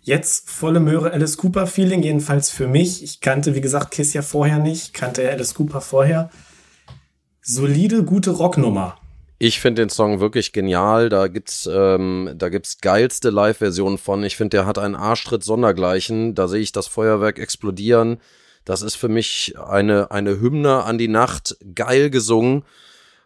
Jetzt 0.01 0.49
volle 0.49 0.79
Möhre 0.79 1.11
Alice 1.11 1.37
Cooper 1.37 1.65
Feeling, 1.65 2.03
jedenfalls 2.03 2.51
für 2.51 2.67
mich. 2.67 3.03
Ich 3.03 3.21
kannte, 3.21 3.55
wie 3.55 3.61
gesagt, 3.61 3.91
Kiss 3.91 4.13
ja 4.13 4.21
vorher 4.21 4.59
nicht, 4.59 4.93
kannte 4.93 5.27
Alice 5.29 5.53
Cooper 5.53 5.81
vorher 5.81 6.29
solide, 7.41 8.03
gute 8.03 8.31
Rocknummer. 8.31 8.99
Ich 9.39 9.59
finde 9.59 9.83
den 9.83 9.89
Song 9.89 10.19
wirklich 10.19 10.51
genial. 10.51 11.09
Da 11.09 11.27
gibt's, 11.27 11.69
ähm, 11.71 12.33
da 12.35 12.49
gibt's 12.49 12.79
geilste 12.79 13.29
Live-Versionen 13.29 13.99
von. 13.99 14.23
Ich 14.23 14.35
finde, 14.35 14.57
der 14.57 14.65
hat 14.65 14.79
einen 14.79 14.95
Arschtritt 14.95 15.43
sondergleichen. 15.43 16.33
Da 16.33 16.47
sehe 16.47 16.61
ich 16.61 16.71
das 16.71 16.87
Feuerwerk 16.87 17.37
explodieren. 17.37 18.19
Das 18.65 18.81
ist 18.81 18.95
für 18.95 19.09
mich 19.09 19.55
eine, 19.59 20.09
eine 20.11 20.39
Hymne 20.39 20.83
an 20.83 20.97
die 20.97 21.07
Nacht. 21.07 21.55
Geil 21.75 22.09
gesungen. 22.09 22.63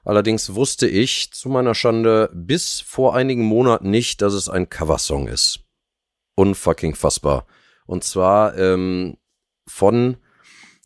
Allerdings 0.03 0.53
wusste 0.53 0.87
ich 0.87 1.31
zu 1.31 1.47
meiner 1.47 1.75
Schande 1.75 2.29
bis 2.33 2.81
vor 2.81 3.15
einigen 3.15 3.43
Monaten 3.43 3.89
nicht, 3.89 4.21
dass 4.21 4.33
es 4.33 4.49
ein 4.49 4.69
Coversong 4.69 5.27
ist. 5.27 5.61
Unfucking 6.35 6.95
fassbar. 6.95 7.45
Und 7.85 8.03
zwar 8.03 8.57
ähm, 8.57 9.17
von, 9.67 10.17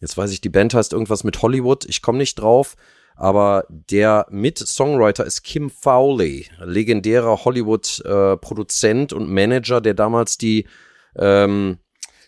jetzt 0.01 0.17
weiß 0.17 0.31
ich, 0.31 0.41
die 0.41 0.49
Band 0.49 0.73
heißt 0.73 0.93
irgendwas 0.93 1.23
mit 1.23 1.41
Hollywood. 1.41 1.85
Ich 1.85 2.01
komme 2.01 2.19
nicht 2.19 2.35
drauf 2.35 2.75
aber 3.15 3.65
der 3.69 4.27
Mit-Songwriter 4.29 5.25
ist 5.25 5.43
Kim 5.43 5.69
Fowley, 5.69 6.47
legendärer 6.59 7.45
Hollywood-Produzent 7.45 9.11
äh, 9.11 9.15
und 9.15 9.29
Manager, 9.29 9.79
der 9.79 9.93
damals 9.93 10.37
die, 10.37 10.67
ähm, 11.17 11.77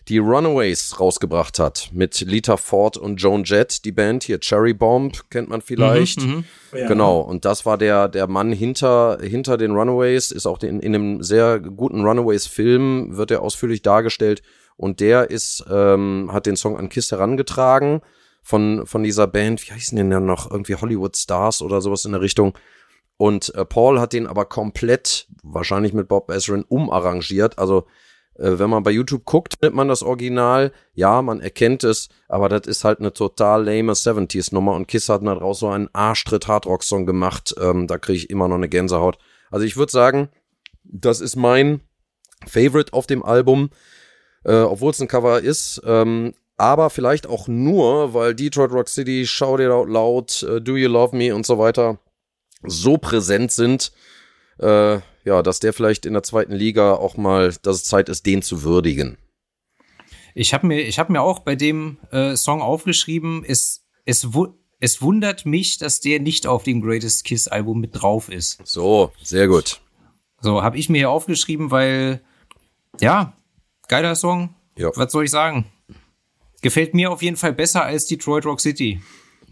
die 0.08 0.16
Runaways 0.16 0.98
rausgebracht 0.98 1.58
hat 1.58 1.90
mit 1.92 2.22
Lita 2.22 2.56
Ford 2.56 2.96
und 2.96 3.16
Joan 3.16 3.44
Jett, 3.44 3.84
die 3.84 3.92
Band 3.92 4.24
hier, 4.24 4.40
Cherry 4.40 4.72
Bomb, 4.72 5.28
kennt 5.28 5.50
man 5.50 5.60
vielleicht. 5.60 6.22
Mhm, 6.22 6.44
mh. 6.72 6.78
ja. 6.78 6.88
Genau, 6.88 7.20
und 7.20 7.44
das 7.44 7.66
war 7.66 7.76
der, 7.76 8.08
der 8.08 8.26
Mann 8.26 8.52
hinter, 8.52 9.18
hinter 9.20 9.58
den 9.58 9.72
Runaways, 9.72 10.30
ist 10.30 10.46
auch 10.46 10.62
in, 10.62 10.80
in 10.80 10.94
einem 10.94 11.22
sehr 11.22 11.60
guten 11.60 12.02
Runaways-Film, 12.02 13.18
wird 13.18 13.30
er 13.30 13.42
ausführlich 13.42 13.82
dargestellt. 13.82 14.42
Und 14.78 15.00
der 15.00 15.28
ist, 15.28 15.64
ähm, 15.68 16.30
hat 16.32 16.46
den 16.46 16.56
Song 16.56 16.78
an 16.78 16.88
Kiss 16.88 17.10
herangetragen 17.10 18.00
von, 18.48 18.86
von 18.86 19.02
dieser 19.02 19.26
Band, 19.26 19.62
wie 19.62 19.74
heißen 19.74 19.94
denn 19.94 20.10
ja 20.10 20.20
noch, 20.20 20.50
irgendwie 20.50 20.74
Hollywood 20.74 21.14
Stars 21.18 21.60
oder 21.60 21.82
sowas 21.82 22.06
in 22.06 22.12
der 22.12 22.22
Richtung. 22.22 22.56
Und 23.18 23.54
äh, 23.54 23.66
Paul 23.66 24.00
hat 24.00 24.14
den 24.14 24.26
aber 24.26 24.46
komplett, 24.46 25.28
wahrscheinlich 25.42 25.92
mit 25.92 26.08
Bob 26.08 26.30
Ezrin, 26.30 26.64
umarrangiert. 26.66 27.58
Also, 27.58 27.84
äh, 28.36 28.58
wenn 28.58 28.70
man 28.70 28.84
bei 28.84 28.90
YouTube 28.90 29.26
guckt, 29.26 29.56
findet 29.60 29.74
man 29.74 29.88
das 29.88 30.02
Original. 30.02 30.72
Ja, 30.94 31.20
man 31.20 31.42
erkennt 31.42 31.84
es, 31.84 32.08
aber 32.26 32.48
das 32.48 32.66
ist 32.66 32.84
halt 32.84 33.00
eine 33.00 33.12
total 33.12 33.66
lame 33.66 33.92
70s-Nummer. 33.92 34.72
Und 34.76 34.88
Kiss 34.88 35.10
hat 35.10 35.26
daraus 35.26 35.58
so 35.58 35.68
einen 35.68 35.90
Arschtritt-Hardrock-Song 35.92 37.04
gemacht. 37.04 37.54
Ähm, 37.60 37.86
da 37.86 37.98
kriege 37.98 38.16
ich 38.16 38.30
immer 38.30 38.48
noch 38.48 38.56
eine 38.56 38.70
Gänsehaut. 38.70 39.18
Also, 39.50 39.66
ich 39.66 39.76
würde 39.76 39.92
sagen, 39.92 40.30
das 40.84 41.20
ist 41.20 41.36
mein 41.36 41.82
Favorite 42.46 42.94
auf 42.94 43.06
dem 43.06 43.22
Album. 43.22 43.68
Äh, 44.46 44.60
obwohl 44.62 44.92
es 44.92 45.02
ein 45.02 45.08
Cover 45.08 45.38
ist. 45.38 45.82
Ähm, 45.84 46.32
aber 46.58 46.90
vielleicht 46.90 47.26
auch 47.26 47.48
nur, 47.48 48.12
weil 48.14 48.34
Detroit 48.34 48.72
Rock 48.72 48.88
City, 48.88 49.26
Shout 49.26 49.60
It 49.60 49.70
Out 49.70 49.88
Loud, 49.88 50.42
uh, 50.42 50.60
Do 50.60 50.76
You 50.76 50.88
Love 50.88 51.16
Me 51.16 51.34
und 51.34 51.46
so 51.46 51.58
weiter 51.58 51.98
so 52.62 52.98
präsent 52.98 53.52
sind, 53.52 53.92
äh, 54.58 54.98
ja, 55.24 55.42
dass 55.42 55.60
der 55.60 55.72
vielleicht 55.72 56.04
in 56.04 56.14
der 56.14 56.24
zweiten 56.24 56.52
Liga 56.52 56.94
auch 56.94 57.16
mal, 57.16 57.54
dass 57.62 57.76
es 57.76 57.84
Zeit 57.84 58.08
ist, 58.08 58.26
den 58.26 58.42
zu 58.42 58.64
würdigen. 58.64 59.16
Ich 60.34 60.52
habe 60.52 60.66
mir, 60.66 60.80
ich 60.80 60.98
habe 60.98 61.12
mir 61.12 61.22
auch 61.22 61.40
bei 61.40 61.54
dem 61.54 61.98
äh, 62.10 62.34
Song 62.34 62.60
aufgeschrieben, 62.60 63.44
es, 63.46 63.84
es, 64.04 64.26
es 64.80 65.02
wundert 65.02 65.46
mich, 65.46 65.78
dass 65.78 66.00
der 66.00 66.20
nicht 66.20 66.46
auf 66.46 66.64
dem 66.64 66.80
Greatest 66.80 67.24
Kiss 67.24 67.46
Album 67.46 67.80
mit 67.80 68.00
drauf 68.00 68.28
ist. 68.28 68.60
So, 68.64 69.12
sehr 69.22 69.46
gut. 69.46 69.80
So, 70.40 70.62
habe 70.62 70.78
ich 70.78 70.88
mir 70.88 70.98
hier 70.98 71.10
aufgeschrieben, 71.10 71.70
weil, 71.70 72.20
ja, 73.00 73.36
geiler 73.86 74.16
Song. 74.16 74.54
Ja. 74.76 74.90
Was 74.94 75.12
soll 75.12 75.24
ich 75.24 75.30
sagen? 75.30 75.66
Gefällt 76.62 76.94
mir 76.94 77.10
auf 77.10 77.22
jeden 77.22 77.36
Fall 77.36 77.52
besser 77.52 77.84
als 77.84 78.06
Detroit 78.06 78.44
Rock 78.44 78.60
City. 78.60 79.00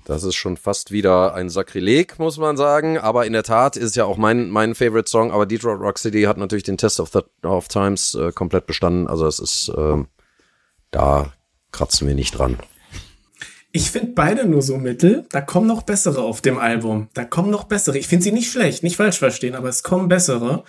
Das 0.05 0.23
ist 0.23 0.37
schon 0.37 0.57
fast 0.57 0.93
wieder 0.93 1.35
ein 1.35 1.49
Sakrileg, 1.49 2.19
muss 2.21 2.39
man 2.39 2.57
sagen. 2.57 2.97
Aber 2.97 3.27
in 3.27 3.33
der 3.33 3.43
Tat 3.43 3.77
ist 3.77 3.97
ja 3.97 4.05
auch 4.05 4.17
mein, 4.17 4.51
mein 4.51 4.75
Favorite 4.77 5.11
Song. 5.11 5.33
Aber 5.33 5.47
Detroit 5.47 5.81
Rock 5.81 5.99
City 5.99 6.23
hat 6.23 6.37
natürlich 6.37 6.63
den 6.63 6.79
Test 6.79 7.01
of, 7.01 7.11
the, 7.13 7.21
of 7.45 7.67
Times 7.67 8.15
äh, 8.15 8.31
komplett 8.31 8.67
bestanden. 8.67 9.09
Also 9.09 9.27
es 9.27 9.41
ist, 9.41 9.69
äh, 9.77 10.05
da 10.93 11.33
kratzen 11.73 12.07
wir 12.07 12.15
nicht 12.15 12.39
dran. 12.39 12.57
Ich 13.73 13.91
finde 13.91 14.13
beide 14.15 14.47
nur 14.47 14.63
so 14.63 14.79
mittel. 14.79 15.27
Da 15.31 15.41
kommen 15.41 15.67
noch 15.67 15.83
bessere 15.83 16.23
auf 16.23 16.41
dem 16.41 16.57
Album. 16.57 17.09
Da 17.13 17.25
kommen 17.25 17.51
noch 17.51 17.65
bessere. 17.65 17.99
Ich 17.99 18.07
finde 18.07 18.23
sie 18.23 18.33
nicht 18.33 18.51
schlecht, 18.51 18.83
nicht 18.83 18.97
falsch 18.97 19.19
verstehen, 19.19 19.55
aber 19.57 19.69
es 19.69 19.83
kommen 19.83 20.09
bessere. 20.09 20.65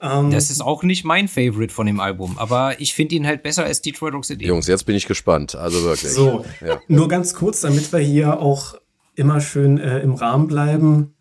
Ähm, 0.00 0.30
das 0.30 0.50
ist 0.50 0.60
auch 0.60 0.82
nicht 0.82 1.04
mein 1.04 1.28
Favorite 1.28 1.72
von 1.72 1.86
dem 1.86 2.00
Album, 2.00 2.38
aber 2.38 2.80
ich 2.80 2.94
finde 2.94 3.16
ihn 3.16 3.26
halt 3.26 3.42
besser 3.42 3.64
als 3.64 3.82
Detroit 3.82 4.14
Rock 4.14 4.24
City. 4.24 4.46
Jungs, 4.46 4.66
jetzt 4.66 4.84
bin 4.84 4.94
ich 4.94 5.06
gespannt. 5.06 5.54
Also 5.54 5.82
wirklich. 5.82 6.12
So, 6.12 6.44
ja. 6.64 6.80
nur 6.88 7.08
ganz 7.08 7.34
kurz, 7.34 7.60
damit 7.62 7.92
wir 7.92 7.98
hier 7.98 8.40
auch 8.40 8.76
immer 9.14 9.40
schön 9.40 9.78
äh, 9.78 9.98
im 10.00 10.14
Rahmen 10.14 10.46
bleiben. 10.46 11.14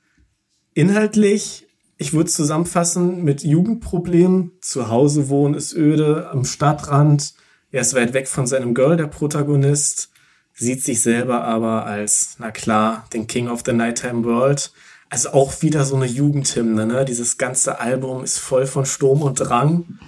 Inhaltlich, 0.73 1.65
ich 1.97 2.13
würde 2.13 2.29
zusammenfassen 2.29 3.23
mit 3.23 3.43
Jugendproblemen. 3.43 4.51
Zu 4.61 4.89
Hause 4.89 5.29
wohnen 5.29 5.55
ist 5.55 5.73
öde, 5.73 6.29
am 6.29 6.45
Stadtrand. 6.45 7.33
Er 7.71 7.81
ist 7.81 7.95
weit 7.95 8.13
weg 8.13 8.27
von 8.27 8.45
seinem 8.45 8.75
Girl, 8.75 8.97
der 8.97 9.07
Protagonist. 9.07 10.11
Sieht 10.53 10.83
sich 10.83 11.01
selber 11.01 11.43
aber 11.43 11.85
als, 11.85 12.35
na 12.37 12.51
klar, 12.51 13.05
den 13.13 13.25
King 13.25 13.47
of 13.47 13.63
the 13.65 13.73
Nighttime 13.73 14.23
World. 14.23 14.71
Also 15.09 15.29
auch 15.29 15.61
wieder 15.61 15.85
so 15.85 15.95
eine 15.95 16.05
Jugendhymne, 16.05 16.85
ne? 16.85 17.05
Dieses 17.05 17.37
ganze 17.37 17.79
Album 17.79 18.23
ist 18.23 18.39
voll 18.39 18.67
von 18.67 18.85
Sturm 18.85 19.21
und 19.21 19.39
Drang. 19.39 19.99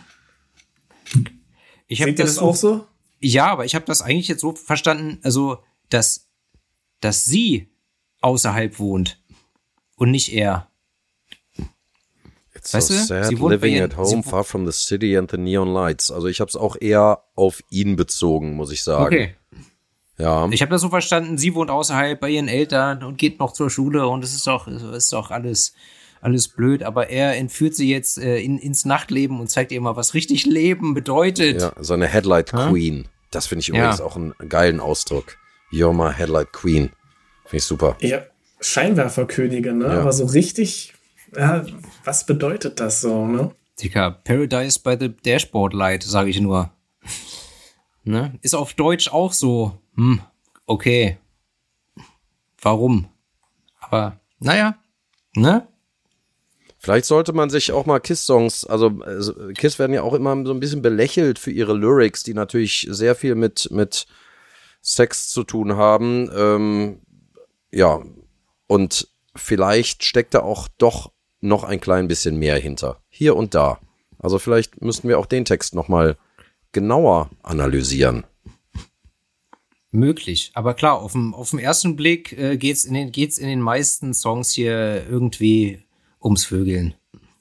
Ich 1.88 2.00
Seht 2.00 2.08
ihr 2.08 2.16
das, 2.16 2.26
das 2.28 2.36
so, 2.36 2.42
auch 2.42 2.56
so? 2.56 2.88
Ja, 3.20 3.48
aber 3.48 3.66
ich 3.66 3.76
habe 3.76 3.86
das 3.86 4.02
eigentlich 4.02 4.28
jetzt 4.28 4.42
so 4.42 4.54
verstanden, 4.54 5.20
also 5.24 5.64
dass 5.90 6.30
dass 7.02 7.24
sie 7.24 7.70
außerhalb 8.22 8.80
wohnt 8.80 9.22
und 9.96 10.12
nicht 10.12 10.34
er. 10.34 10.70
It's 12.54 12.74
weißt 12.74 12.88
so 12.90 12.94
sad 12.96 13.28
sie 13.28 13.36
living 13.36 13.80
at 13.80 13.96
home 13.96 14.22
far 14.22 14.44
from 14.44 14.70
the 14.70 14.78
city 14.78 15.18
and 15.18 15.32
the 15.32 15.38
neon 15.38 15.74
lights. 15.74 16.12
Also 16.12 16.28
ich 16.28 16.42
habe 16.42 16.50
es 16.50 16.58
auch 16.58 16.76
eher 16.80 17.24
auf 17.36 17.62
ihn 17.70 17.96
bezogen, 17.96 18.56
muss 18.56 18.72
ich 18.72 18.84
sagen. 18.84 19.06
Okay. 19.06 19.36
Ja. 20.20 20.48
Ich 20.52 20.62
habe 20.62 20.72
das 20.72 20.82
so 20.82 20.90
verstanden, 20.90 21.38
sie 21.38 21.56
wohnt 21.56 21.72
außerhalb 21.72 22.20
bei 22.20 22.30
ihren 22.30 22.50
Eltern 22.50 23.04
und 23.04 23.18
geht 23.18 23.40
noch 23.40 23.54
zur 23.54 23.70
Schule 23.70 24.08
und 24.08 24.24
es 24.24 24.36
ist 24.36 24.46
doch, 24.46 24.68
ist 24.68 25.14
doch 25.14 25.32
alles, 25.32 25.74
alles 26.22 26.50
blöd, 26.50 26.84
aber 26.84 27.10
er 27.10 27.38
entführt 27.38 27.74
sie 27.74 27.90
jetzt 27.90 28.18
äh, 28.18 28.40
in, 28.40 28.58
ins 28.58 28.84
Nachtleben 28.84 29.40
und 29.40 29.50
zeigt 29.50 29.72
ihr 29.72 29.80
mal, 29.80 29.96
was 29.96 30.14
richtig 30.14 30.46
Leben 30.46 30.94
bedeutet. 30.94 31.62
Ja, 31.62 31.72
so 31.80 31.94
eine 31.94 32.08
Headlight 32.08 32.52
Queen. 32.52 33.08
Das 33.32 33.48
finde 33.48 33.62
ich 33.62 33.70
übrigens 33.70 34.00
ja. 34.00 34.06
auch 34.06 34.18
einen 34.18 34.34
geilen 34.50 34.82
Ausdruck. 34.82 35.38
You're 35.72 35.94
my 35.94 36.14
Headlight 36.14 36.52
Queen. 36.52 36.90
Finde 37.46 37.58
ich 37.58 37.64
super. 37.64 37.96
Ja, 38.02 38.24
Scheinwerferkönigin, 38.60 39.78
ne? 39.78 39.86
Ja. 39.86 40.02
Aber 40.02 40.12
so 40.12 40.26
richtig, 40.26 40.94
ja, 41.36 41.66
was 42.04 42.26
bedeutet 42.26 42.80
das 42.80 43.02
so, 43.02 43.26
ne? 43.26 43.52
Dicker, 43.82 44.12
Paradise 44.12 44.80
by 44.80 44.98
the 45.00 45.16
Dashboard 45.16 45.74
Light, 45.74 46.04
sage 46.04 46.30
ich 46.30 46.42
nur. 46.42 46.72
Ne? 48.10 48.38
Ist 48.42 48.56
auf 48.56 48.74
Deutsch 48.74 49.12
auch 49.12 49.34
so, 49.34 49.80
hm, 49.96 50.22
okay. 50.66 51.18
Warum? 52.62 53.08
Aber, 53.80 54.20
naja, 54.40 54.76
ne? 55.36 55.68
Vielleicht 56.80 57.06
sollte 57.06 57.34
man 57.34 57.50
sich 57.50 57.72
auch 57.72 57.86
mal 57.86 58.00
Kiss-Songs, 58.00 58.66
also 58.66 58.92
Kiss 59.58 59.80
werden 59.80 59.94
ja 59.94 60.02
auch 60.02 60.14
immer 60.14 60.46
so 60.46 60.54
ein 60.54 60.60
bisschen 60.60 60.82
belächelt 60.82 61.38
für 61.38 61.52
ihre 61.52 61.74
Lyrics, 61.74 62.24
die 62.24 62.34
natürlich 62.34 62.88
sehr 62.90 63.16
viel 63.16 63.36
mit, 63.36 63.70
mit 63.72 64.08
Sex 64.82 65.30
zu 65.30 65.44
tun 65.44 65.76
haben. 65.76 66.30
Ähm, 66.34 67.02
ja, 67.72 68.02
und 68.68 69.08
vielleicht 69.36 70.04
steckt 70.04 70.34
da 70.34 70.40
auch 70.40 70.68
doch 70.78 71.12
noch 71.42 71.64
ein 71.64 71.82
klein 71.82 72.08
bisschen 72.08 72.38
mehr 72.38 72.58
hinter. 72.58 73.02
Hier 73.10 73.36
und 73.36 73.56
da. 73.56 73.80
Also 74.18 74.40
vielleicht 74.40 74.82
müssten 74.82 75.10
wir 75.10 75.20
auch 75.20 75.26
den 75.26 75.46
Text 75.46 75.76
nochmal 75.76 76.18
genauer 76.72 77.30
analysieren. 77.44 78.26
Möglich, 79.92 80.52
aber 80.54 80.76
klar, 80.76 81.00
auf 81.00 81.14
dem, 81.14 81.34
auf 81.34 81.50
dem 81.50 81.58
ersten 81.60 81.96
Blick 81.96 82.38
äh, 82.38 82.58
geht's 82.58 82.86
in 82.86 82.94
den 82.94 83.12
geht's 83.12 83.40
in 83.40 83.48
den 83.48 83.62
meisten 83.62 84.14
Songs 84.14 84.52
hier 84.52 85.08
irgendwie 85.10 85.80
ums 86.22 86.46
Vögeln 86.46 86.94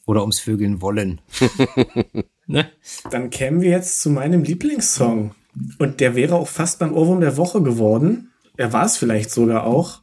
oder 0.07 0.23
ums 0.23 0.41
Vögeln 0.41 0.81
wollen. 0.81 1.21
ne? 2.47 2.71
Dann 3.11 3.29
kämen 3.29 3.61
wir 3.61 3.71
jetzt 3.71 4.01
zu 4.01 4.09
meinem 4.09 4.45
Lieblingssong 4.45 5.35
und 5.79 6.01
der 6.01 6.15
wäre 6.15 6.37
auch 6.37 6.49
fast 6.49 6.79
beim 6.79 6.95
Ohrwurm 6.95 7.21
der 7.21 7.37
Woche 7.37 7.63
geworden. 7.63 8.33
Er 8.57 8.73
war 8.73 8.87
es 8.87 8.97
vielleicht 8.97 9.31
sogar 9.31 9.65
auch. 9.65 10.01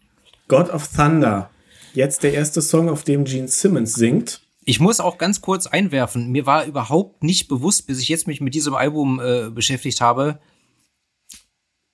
God 0.48 0.70
of 0.70 0.88
Thunder. 0.88 1.50
Jetzt 1.96 2.22
der 2.22 2.34
erste 2.34 2.62
Song, 2.62 2.90
auf 2.90 3.04
dem 3.04 3.24
Gene 3.24 3.48
Simmons 3.48 3.96
singt. 3.96 4.42
Ich 4.66 4.80
muss 4.80 5.00
auch 5.00 5.20
ganz 5.20 5.42
kurz 5.42 5.68
einwerfen, 5.68 6.32
mir 6.32 6.48
war 6.48 6.66
überhaupt 6.66 7.24
nicht 7.24 7.48
bewusst, 7.48 7.86
bis 7.86 8.00
ich 8.00 8.10
jetzt 8.10 8.26
mich 8.26 8.42
mit 8.42 8.56
diesem 8.56 8.74
Album 8.74 9.22
äh, 9.24 9.52
beschäftigt 9.52 10.02
habe, 10.02 10.40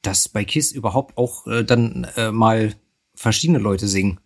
dass 0.01 0.29
bei 0.29 0.45
Kiss 0.45 0.71
überhaupt 0.71 1.17
auch 1.17 1.45
äh, 1.47 1.63
dann 1.63 2.07
äh, 2.15 2.31
mal 2.31 2.73
verschiedene 3.13 3.59
Leute 3.59 3.87
singen. 3.87 4.19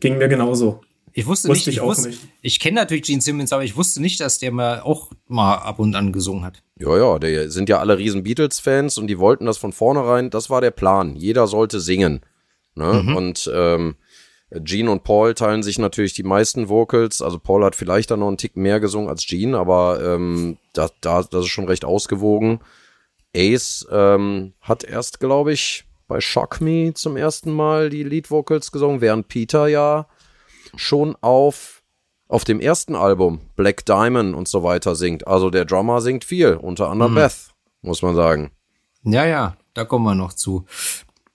Ging 0.00 0.18
mir 0.18 0.28
genauso. 0.28 0.80
Ich 1.12 1.26
wusste, 1.26 1.48
wusste 1.48 1.70
nicht, 1.70 1.76
ich, 1.76 1.76
ich 1.76 1.82
wusste, 1.82 2.08
nicht. 2.08 2.28
Ich 2.42 2.60
kenne 2.60 2.76
natürlich 2.76 3.04
Gene 3.04 3.20
Simmons, 3.20 3.52
aber 3.52 3.64
ich 3.64 3.76
wusste 3.76 4.00
nicht, 4.00 4.20
dass 4.20 4.38
der 4.38 4.52
mal 4.52 4.80
auch 4.80 5.10
mal 5.26 5.56
ab 5.56 5.78
und 5.78 5.94
an 5.94 6.12
gesungen 6.12 6.44
hat. 6.44 6.62
Ja, 6.76 6.96
ja, 6.96 7.18
die 7.18 7.50
sind 7.50 7.68
ja 7.68 7.78
alle 7.78 7.98
riesen 7.98 8.22
Beatles-Fans 8.22 8.98
und 8.98 9.06
die 9.06 9.18
wollten 9.18 9.46
das 9.46 9.58
von 9.58 9.72
vornherein, 9.72 10.30
das 10.30 10.50
war 10.50 10.60
der 10.60 10.70
Plan. 10.70 11.16
Jeder 11.16 11.46
sollte 11.46 11.80
singen. 11.80 12.20
Ne? 12.74 13.02
Mhm. 13.04 13.16
Und 13.16 13.50
ähm, 13.52 13.96
Gene 14.52 14.90
und 14.90 15.04
Paul 15.04 15.34
teilen 15.34 15.62
sich 15.62 15.78
natürlich 15.78 16.12
die 16.12 16.24
meisten 16.24 16.68
Vocals. 16.68 17.22
Also 17.22 17.38
Paul 17.38 17.64
hat 17.64 17.76
vielleicht 17.76 18.10
dann 18.10 18.20
noch 18.20 18.28
einen 18.28 18.36
Tick 18.36 18.56
mehr 18.56 18.80
gesungen 18.80 19.08
als 19.08 19.26
Gene, 19.26 19.56
aber 19.58 20.00
ähm, 20.02 20.58
da, 20.72 20.90
da, 21.00 21.22
das 21.22 21.44
ist 21.44 21.50
schon 21.50 21.66
recht 21.66 21.84
ausgewogen. 21.84 22.60
Ace 23.34 23.86
ähm, 23.92 24.54
hat 24.60 24.82
erst, 24.82 25.20
glaube 25.20 25.52
ich, 25.52 25.84
bei 26.08 26.20
Shock 26.20 26.60
Me 26.60 26.92
zum 26.94 27.16
ersten 27.16 27.52
Mal 27.52 27.90
die 27.90 28.02
Lead 28.02 28.30
Vocals 28.30 28.72
gesungen, 28.72 29.00
während 29.00 29.28
Peter 29.28 29.68
ja 29.68 30.08
schon 30.74 31.16
auf, 31.20 31.82
auf 32.26 32.44
dem 32.44 32.60
ersten 32.60 32.96
Album 32.96 33.40
Black 33.54 33.86
Diamond 33.86 34.34
und 34.34 34.48
so 34.48 34.64
weiter 34.64 34.96
singt. 34.96 35.28
Also 35.28 35.50
der 35.50 35.64
Drummer 35.64 36.00
singt 36.00 36.24
viel, 36.24 36.54
unter 36.54 36.88
anderem 36.88 37.12
mhm. 37.12 37.16
Beth, 37.16 37.50
muss 37.82 38.02
man 38.02 38.16
sagen. 38.16 38.50
Ja, 39.04 39.24
ja, 39.24 39.56
da 39.74 39.84
kommen 39.84 40.04
wir 40.04 40.16
noch 40.16 40.32
zu. 40.32 40.66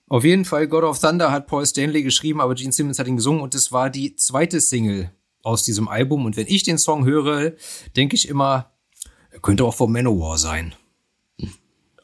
Auf 0.08 0.24
jeden 0.24 0.44
Fall, 0.44 0.68
God 0.68 0.84
of 0.84 1.00
Thunder 1.00 1.32
hat 1.32 1.48
Paul 1.48 1.66
Stanley 1.66 2.02
geschrieben, 2.02 2.40
aber 2.40 2.54
Gene 2.54 2.72
Simmons 2.72 2.98
hat 2.98 3.08
ihn 3.08 3.16
gesungen 3.16 3.40
und 3.40 3.54
es 3.54 3.72
war 3.72 3.90
die 3.90 4.14
zweite 4.14 4.60
Single 4.60 5.10
aus 5.42 5.64
diesem 5.64 5.88
Album. 5.88 6.24
Und 6.26 6.36
wenn 6.36 6.46
ich 6.46 6.62
den 6.62 6.78
Song 6.78 7.04
höre, 7.04 7.52
denke 7.96 8.14
ich 8.14 8.28
immer, 8.28 8.70
er 9.30 9.40
könnte 9.40 9.64
auch 9.64 9.74
von 9.74 9.90
Manowar 9.90 10.38
sein. 10.38 10.74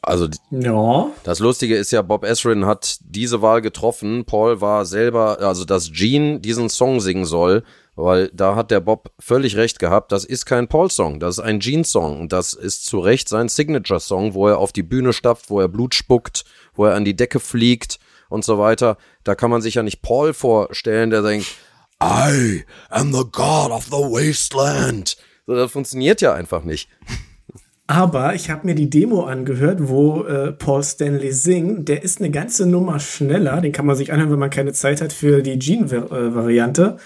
Also 0.04 0.26
ja. 0.50 1.10
das 1.22 1.38
Lustige 1.38 1.76
ist 1.76 1.92
ja, 1.92 2.02
Bob 2.02 2.24
Ezrin 2.24 2.66
hat 2.66 2.98
diese 3.02 3.40
Wahl 3.40 3.62
getroffen. 3.62 4.24
Paul 4.24 4.60
war 4.60 4.84
selber, 4.84 5.38
also 5.38 5.64
dass 5.64 5.92
Gene 5.92 6.40
diesen 6.40 6.68
Song 6.68 7.00
singen 7.00 7.24
soll, 7.24 7.62
weil 7.94 8.28
da 8.34 8.56
hat 8.56 8.72
der 8.72 8.80
Bob 8.80 9.12
völlig 9.20 9.56
recht 9.56 9.78
gehabt. 9.78 10.10
Das 10.10 10.24
ist 10.24 10.44
kein 10.44 10.66
Paul-Song, 10.66 11.20
das 11.20 11.38
ist 11.38 11.44
ein 11.44 11.60
Gene-Song 11.60 12.20
und 12.20 12.32
das 12.32 12.52
ist 12.52 12.84
zu 12.84 12.98
Recht 12.98 13.28
sein 13.28 13.48
Signature-Song, 13.48 14.34
wo 14.34 14.48
er 14.48 14.58
auf 14.58 14.72
die 14.72 14.82
Bühne 14.82 15.12
stapft, 15.12 15.50
wo 15.50 15.60
er 15.60 15.68
Blut 15.68 15.94
spuckt, 15.94 16.44
wo 16.74 16.86
er 16.86 16.94
an 16.94 17.04
die 17.04 17.16
Decke 17.16 17.40
fliegt 17.40 17.98
und 18.28 18.44
so 18.44 18.58
weiter. 18.58 18.96
Da 19.24 19.34
kann 19.34 19.50
man 19.50 19.62
sich 19.62 19.74
ja 19.74 19.82
nicht 19.82 20.02
Paul 20.02 20.34
vorstellen, 20.34 21.10
der 21.10 21.22
denkt, 21.22 21.46
I 22.02 22.64
am 22.88 23.12
the 23.12 23.24
God 23.30 23.70
of 23.70 23.84
the 23.84 23.92
Wasteland. 23.92 25.16
So, 25.46 25.54
das 25.54 25.70
funktioniert 25.70 26.20
ja 26.20 26.34
einfach 26.34 26.64
nicht. 26.64 26.88
Aber 27.86 28.34
ich 28.34 28.48
habe 28.48 28.66
mir 28.66 28.74
die 28.74 28.88
Demo 28.88 29.24
angehört, 29.24 29.88
wo 29.88 30.24
äh, 30.24 30.52
Paul 30.52 30.82
Stanley 30.82 31.32
singt. 31.32 31.88
Der 31.88 32.02
ist 32.02 32.20
eine 32.20 32.30
ganze 32.30 32.66
Nummer 32.66 33.00
schneller. 33.00 33.60
Den 33.60 33.72
kann 33.72 33.86
man 33.86 33.96
sich 33.96 34.12
anhören, 34.12 34.30
wenn 34.30 34.38
man 34.38 34.50
keine 34.50 34.72
Zeit 34.72 35.00
hat 35.00 35.12
für 35.12 35.42
die 35.42 35.58
Gene-Variante. 35.58 36.96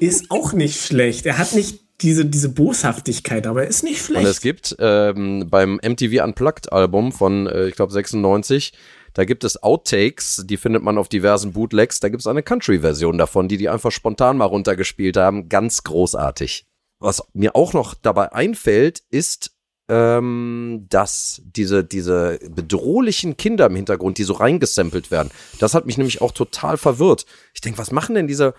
ist 0.00 0.30
auch 0.30 0.52
nicht 0.52 0.80
schlecht. 0.80 1.26
Er 1.26 1.38
hat 1.38 1.54
nicht 1.54 1.80
diese, 2.02 2.26
diese 2.26 2.48
Boshaftigkeit, 2.48 3.46
aber 3.46 3.62
er 3.62 3.68
ist 3.68 3.82
nicht 3.82 4.04
schlecht. 4.04 4.24
Und 4.24 4.30
es 4.30 4.40
gibt 4.40 4.76
ähm, 4.78 5.46
beim 5.48 5.80
MTV 5.82 6.24
Unplugged-Album 6.24 7.12
von, 7.12 7.46
äh, 7.46 7.68
ich 7.68 7.74
glaube, 7.74 7.92
96, 7.92 8.72
da 9.14 9.24
gibt 9.24 9.44
es 9.44 9.62
Outtakes, 9.62 10.44
die 10.46 10.56
findet 10.56 10.82
man 10.82 10.98
auf 10.98 11.08
diversen 11.08 11.52
Bootlegs. 11.52 12.00
Da 12.00 12.08
gibt 12.08 12.20
es 12.22 12.26
eine 12.26 12.42
Country-Version 12.42 13.18
davon, 13.18 13.48
die 13.48 13.58
die 13.58 13.68
einfach 13.68 13.92
spontan 13.92 14.38
mal 14.38 14.46
runtergespielt 14.46 15.16
haben. 15.16 15.48
Ganz 15.48 15.82
großartig. 15.84 16.66
Was 16.98 17.22
mir 17.34 17.54
auch 17.54 17.72
noch 17.72 17.94
dabei 17.94 18.32
einfällt, 18.32 19.02
ist 19.10 19.52
ähm, 19.88 20.86
dass 20.88 21.42
diese, 21.44 21.84
diese 21.84 22.38
bedrohlichen 22.48 23.36
Kinder 23.36 23.66
im 23.66 23.76
Hintergrund, 23.76 24.18
die 24.18 24.24
so 24.24 24.34
reingesampelt 24.34 25.10
werden, 25.10 25.30
das 25.58 25.74
hat 25.74 25.86
mich 25.86 25.98
nämlich 25.98 26.20
auch 26.20 26.32
total 26.32 26.76
verwirrt. 26.76 27.26
Ich 27.54 27.60
denke, 27.60 27.78
was 27.78 27.92
machen 27.92 28.14
denn 28.14 28.26
diese 28.26 28.54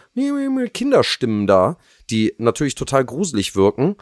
Kinderstimmen 0.73 1.47
da, 1.47 1.77
die 2.09 2.33
natürlich 2.37 2.75
total 2.75 3.05
gruselig 3.05 3.55
wirken? 3.55 3.95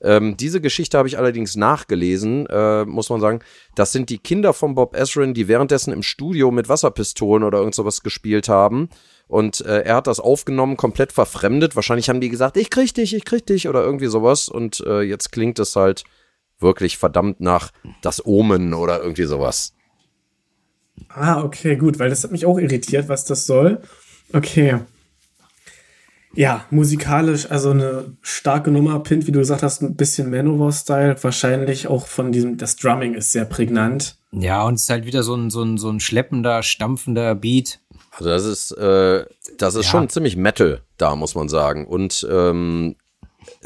Ähm, 0.00 0.36
diese 0.36 0.60
Geschichte 0.60 0.98
habe 0.98 1.08
ich 1.08 1.18
allerdings 1.18 1.56
nachgelesen, 1.56 2.46
äh, 2.46 2.84
muss 2.84 3.08
man 3.08 3.20
sagen. 3.20 3.40
Das 3.74 3.92
sind 3.92 4.10
die 4.10 4.18
Kinder 4.18 4.52
von 4.52 4.74
Bob 4.74 4.94
Ezrin, 4.94 5.32
die 5.32 5.48
währenddessen 5.48 5.92
im 5.92 6.02
Studio 6.02 6.50
mit 6.50 6.68
Wasserpistolen 6.68 7.42
oder 7.42 7.58
irgend 7.58 7.74
sowas 7.74 8.02
gespielt 8.02 8.48
haben. 8.48 8.90
Und 9.26 9.62
äh, 9.62 9.80
er 9.82 9.96
hat 9.96 10.06
das 10.06 10.20
aufgenommen, 10.20 10.76
komplett 10.76 11.12
verfremdet. 11.12 11.76
Wahrscheinlich 11.76 12.08
haben 12.08 12.20
die 12.20 12.28
gesagt, 12.28 12.56
ich 12.56 12.70
krieg 12.70 12.94
dich, 12.94 13.14
ich 13.14 13.24
krieg 13.24 13.46
dich 13.46 13.68
oder 13.68 13.82
irgendwie 13.82 14.06
sowas. 14.06 14.48
Und 14.48 14.80
äh, 14.86 15.00
jetzt 15.00 15.32
klingt 15.32 15.58
es 15.58 15.74
halt 15.76 16.04
wirklich 16.58 16.98
verdammt 16.98 17.40
nach 17.40 17.70
das 18.02 18.24
Omen 18.24 18.74
oder 18.74 19.00
irgendwie 19.02 19.24
sowas. 19.24 19.74
Ah, 21.08 21.42
okay, 21.42 21.76
gut, 21.76 21.98
weil 21.98 22.08
das 22.10 22.24
hat 22.24 22.32
mich 22.32 22.46
auch 22.46 22.58
irritiert, 22.58 23.08
was 23.08 23.24
das 23.24 23.46
soll. 23.46 23.80
Okay. 24.32 24.78
Ja, 26.34 26.66
musikalisch, 26.70 27.50
also 27.50 27.70
eine 27.70 28.16
starke 28.20 28.70
Nummer, 28.70 29.00
Pint, 29.00 29.26
wie 29.26 29.32
du 29.32 29.38
gesagt 29.38 29.62
hast, 29.62 29.80
ein 29.82 29.96
bisschen 29.96 30.28
Manowar-Style, 30.30 31.16
wahrscheinlich 31.22 31.86
auch 31.88 32.06
von 32.06 32.30
diesem, 32.30 32.58
das 32.58 32.76
Drumming 32.76 33.14
ist 33.14 33.32
sehr 33.32 33.46
prägnant. 33.46 34.18
Ja, 34.32 34.64
und 34.64 34.74
es 34.74 34.82
ist 34.82 34.90
halt 34.90 35.06
wieder 35.06 35.22
so 35.22 35.34
ein, 35.34 35.48
so 35.48 35.62
ein, 35.62 35.78
so 35.78 35.88
ein 35.88 35.98
schleppender, 35.98 36.62
stampfender 36.62 37.34
Beat. 37.34 37.80
Also 38.10 38.28
das 38.28 38.44
ist, 38.44 38.72
äh, 38.72 39.24
das 39.56 39.76
ist 39.76 39.86
Ja. 39.86 39.90
schon 39.92 40.08
ziemlich 40.10 40.36
Metal 40.36 40.82
da, 40.98 41.16
muss 41.16 41.34
man 41.34 41.48
sagen. 41.48 41.86
Und 41.86 42.26
ähm, 42.30 42.96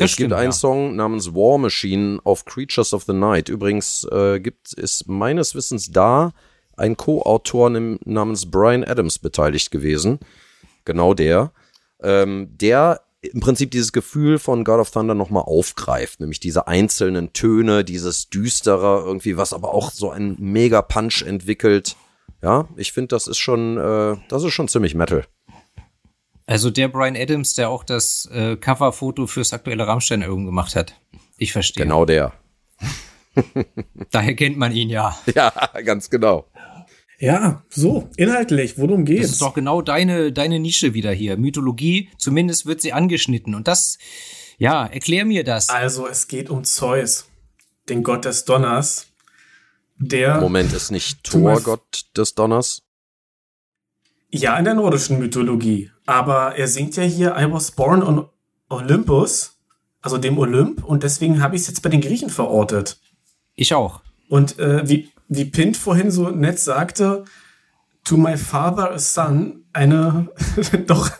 es 0.05 0.13
stimmt, 0.13 0.31
gibt 0.31 0.39
einen 0.39 0.51
ja. 0.51 0.53
Song 0.53 0.97
namens 0.97 1.35
War 1.35 1.59
Machine 1.59 2.21
auf 2.25 2.45
Creatures 2.45 2.93
of 2.93 3.05
the 3.05 3.13
Night. 3.13 3.49
Übrigens 3.49 4.05
äh, 4.11 4.41
gibt 4.41 4.73
ist 4.73 5.09
meines 5.09 5.55
Wissens 5.55 5.91
da 5.91 6.33
ein 6.77 6.97
Co-Autor 6.97 7.71
namens 7.71 8.51
Brian 8.51 8.85
Adams 8.85 9.19
beteiligt 9.19 9.71
gewesen. 9.71 10.19
Genau 10.85 11.15
der. 11.15 11.53
Ähm, 12.03 12.49
der 12.57 13.03
im 13.21 13.41
Prinzip 13.41 13.71
dieses 13.71 13.93
Gefühl 13.93 14.39
von 14.39 14.65
God 14.65 14.81
of 14.81 14.91
Thunder 14.91 15.15
nochmal 15.15 15.43
aufgreift, 15.45 16.21
nämlich 16.21 16.41
diese 16.41 16.67
einzelnen 16.67 17.33
Töne, 17.33 17.85
dieses 17.85 18.31
Düstere 18.31 19.03
irgendwie, 19.05 19.37
was 19.37 19.53
aber 19.53 19.75
auch 19.75 19.91
so 19.91 20.11
einen 20.11 20.37
mega 20.39 20.81
Punch 20.81 21.23
entwickelt. 21.23 21.97
Ja, 22.43 22.69
ich 22.77 22.93
finde, 22.93 23.09
das 23.09 23.27
ist 23.27 23.37
schon, 23.37 23.77
äh, 23.77 24.17
das 24.29 24.43
ist 24.43 24.53
schon 24.53 24.69
ziemlich 24.69 24.95
Metal. 24.95 25.27
Also 26.51 26.71
der 26.71 26.89
Brian 26.89 27.15
Adams, 27.15 27.55
der 27.55 27.71
auch 27.71 27.85
das 27.85 28.29
äh, 28.33 28.57
Coverfoto 28.57 29.29
fürs 29.29 29.53
aktuelle 29.53 29.87
Rammstein-Album 29.87 30.47
gemacht 30.47 30.75
hat. 30.75 31.01
Ich 31.39 31.53
verstehe. 31.53 31.85
Genau 31.85 32.05
der. 32.05 32.33
Daher 34.11 34.35
kennt 34.35 34.59
man 34.59 34.73
ihn 34.73 34.91
ja. 34.91 35.17
Ja, 35.33 35.53
ganz 35.85 36.11
genau. 36.11 36.51
Ja, 37.21 37.63
so, 37.69 38.11
inhaltlich, 38.17 38.79
worum 38.79 39.05
Das 39.05 39.15
geht's? 39.15 39.31
ist 39.31 39.43
doch 39.43 39.55
genau 39.55 39.81
deine, 39.81 40.33
deine 40.33 40.59
Nische 40.59 40.93
wieder 40.93 41.13
hier. 41.13 41.37
Mythologie, 41.37 42.09
zumindest 42.19 42.67
wird 42.67 42.81
sie 42.81 42.93
angeschnitten. 42.93 43.55
Und 43.55 43.69
das, 43.69 43.99
ja, 44.59 44.87
erklär 44.87 45.25
mir 45.27 45.45
das. 45.45 45.69
Also, 45.69 46.09
es 46.09 46.27
geht 46.27 46.51
um 46.51 46.65
Zeus, 46.65 47.29
den 47.89 48.03
Gott 48.03 48.25
des 48.25 48.45
Donners, 48.45 49.07
der 49.99 50.41
Moment, 50.41 50.73
ist 50.73 50.91
nicht 50.91 51.23
Thor 51.23 51.61
Gott 51.61 52.07
des 52.17 52.35
Donners? 52.35 52.83
Ja, 54.31 54.57
in 54.59 54.65
der 54.65 54.75
nordischen 54.75 55.21
Mythologie. 55.21 55.93
Aber 56.11 56.57
er 56.57 56.67
singt 56.67 56.97
ja 56.97 57.05
hier 57.05 57.37
I 57.39 57.53
was 57.53 57.71
born 57.71 58.03
on 58.03 58.29
Olympus, 58.69 59.61
also 60.03 60.19
dem 60.19 60.39
Olymp, 60.39 60.83
und 60.83 61.05
deswegen 61.05 61.41
habe 61.41 61.55
ich 61.55 61.63
es 61.63 61.69
jetzt 61.69 61.83
bei 61.83 61.89
den 61.89 62.01
Griechen 62.01 62.31
verortet. 62.31 63.01
Ich 63.55 63.75
auch. 63.75 64.01
Und 64.29 64.59
äh, 64.59 64.89
wie, 64.89 65.13
wie 65.29 65.45
Pint 65.45 65.77
vorhin 65.77 66.11
so 66.11 66.31
nett 66.31 66.59
sagte, 66.59 67.25
to 68.03 68.17
my 68.17 68.37
father 68.37 68.91
a 68.91 68.99
son, 68.99 69.67
eine, 69.73 70.29
doch, 70.89 71.13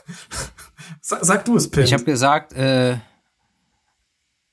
sag, 0.99 1.23
sag 1.23 1.45
du 1.45 1.55
es, 1.55 1.69
Pint. 1.71 1.87
Ich 1.87 1.93
habe 1.93 2.03
gesagt, 2.03 2.51
äh, 2.51 2.97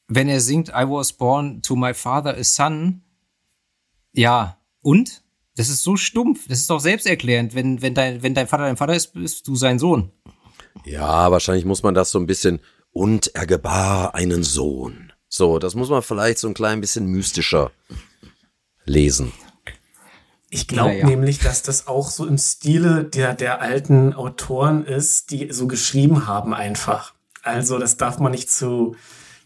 wenn 0.06 0.28
er 0.28 0.40
singt 0.40 0.68
I 0.68 0.84
was 0.86 1.12
born 1.12 1.62
to 1.62 1.74
my 1.74 1.92
father 1.92 2.36
a 2.36 2.44
son, 2.44 3.02
ja, 4.12 4.56
und? 4.82 5.24
Das 5.58 5.68
ist 5.68 5.82
so 5.82 5.96
stumpf. 5.96 6.46
Das 6.48 6.60
ist 6.60 6.70
doch 6.70 6.78
selbsterklärend. 6.78 7.52
Wenn, 7.52 7.82
wenn, 7.82 7.92
dein, 7.92 8.22
wenn 8.22 8.32
dein 8.32 8.46
Vater 8.46 8.62
dein 8.62 8.76
Vater 8.76 8.94
ist, 8.94 9.12
bist 9.12 9.48
du 9.48 9.56
sein 9.56 9.80
Sohn. 9.80 10.12
Ja, 10.84 11.32
wahrscheinlich 11.32 11.64
muss 11.64 11.82
man 11.82 11.94
das 11.94 12.12
so 12.12 12.20
ein 12.20 12.26
bisschen. 12.26 12.60
Und 12.92 13.34
er 13.34 13.44
gebar 13.44 14.14
einen 14.14 14.44
Sohn. 14.44 15.12
So, 15.28 15.58
das 15.58 15.74
muss 15.74 15.90
man 15.90 16.02
vielleicht 16.02 16.38
so 16.38 16.46
ein 16.46 16.54
klein 16.54 16.80
bisschen 16.80 17.06
mystischer 17.06 17.72
lesen. 18.84 19.32
Ich 20.48 20.68
glaube 20.68 20.90
Naja. 20.90 21.06
nämlich, 21.06 21.40
dass 21.40 21.62
das 21.62 21.88
auch 21.88 22.08
so 22.08 22.24
im 22.24 22.38
Stile 22.38 23.02
der, 23.02 23.34
der 23.34 23.60
alten 23.60 24.14
Autoren 24.14 24.84
ist, 24.86 25.32
die 25.32 25.52
so 25.52 25.66
geschrieben 25.66 26.28
haben 26.28 26.54
einfach. 26.54 27.14
Also 27.42 27.78
das 27.78 27.96
darf 27.96 28.20
man 28.20 28.30
nicht 28.30 28.48
zu, 28.48 28.94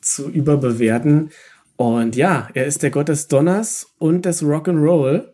zu 0.03 0.29
überbewerten. 0.29 1.31
Und 1.77 2.17
ja, 2.17 2.49
er 2.53 2.67
ist 2.67 2.83
der 2.83 2.91
Gott 2.91 3.09
des 3.09 3.29
Donners 3.29 3.95
und 3.99 4.27
des 4.27 4.43
Rock'n'Roll. 4.43 5.32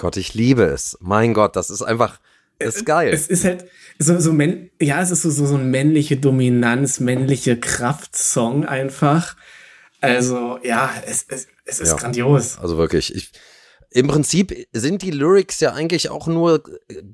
Gott, 0.00 0.16
ich 0.16 0.32
liebe 0.32 0.62
es. 0.64 0.96
Mein 1.00 1.34
Gott, 1.34 1.56
das 1.56 1.68
ist 1.68 1.82
einfach, 1.82 2.18
das 2.58 2.76
ist 2.76 2.86
geil. 2.86 3.12
Es 3.12 3.26
ist 3.28 3.44
halt 3.44 3.66
so, 3.98 4.18
so 4.18 4.32
männ 4.32 4.70
ja, 4.80 5.02
es 5.02 5.10
ist 5.10 5.20
so, 5.20 5.30
so, 5.30 5.44
so 5.44 5.56
ein 5.56 5.70
männliche 5.70 6.16
Dominanz, 6.16 7.00
männliche 7.00 7.60
Kraftsong 7.60 8.64
einfach. 8.64 9.36
Also, 10.00 10.58
ja, 10.62 10.90
es, 11.06 11.26
es, 11.28 11.48
es 11.66 11.80
ist 11.80 11.90
Ja. 11.90 11.96
grandios. 11.96 12.58
Also 12.58 12.78
wirklich, 12.78 13.14
ich, 13.14 13.30
im 13.90 14.06
Prinzip 14.08 14.54
sind 14.72 15.02
die 15.02 15.10
Lyrics 15.10 15.60
ja 15.60 15.74
eigentlich 15.74 16.08
auch 16.08 16.26
nur 16.26 16.62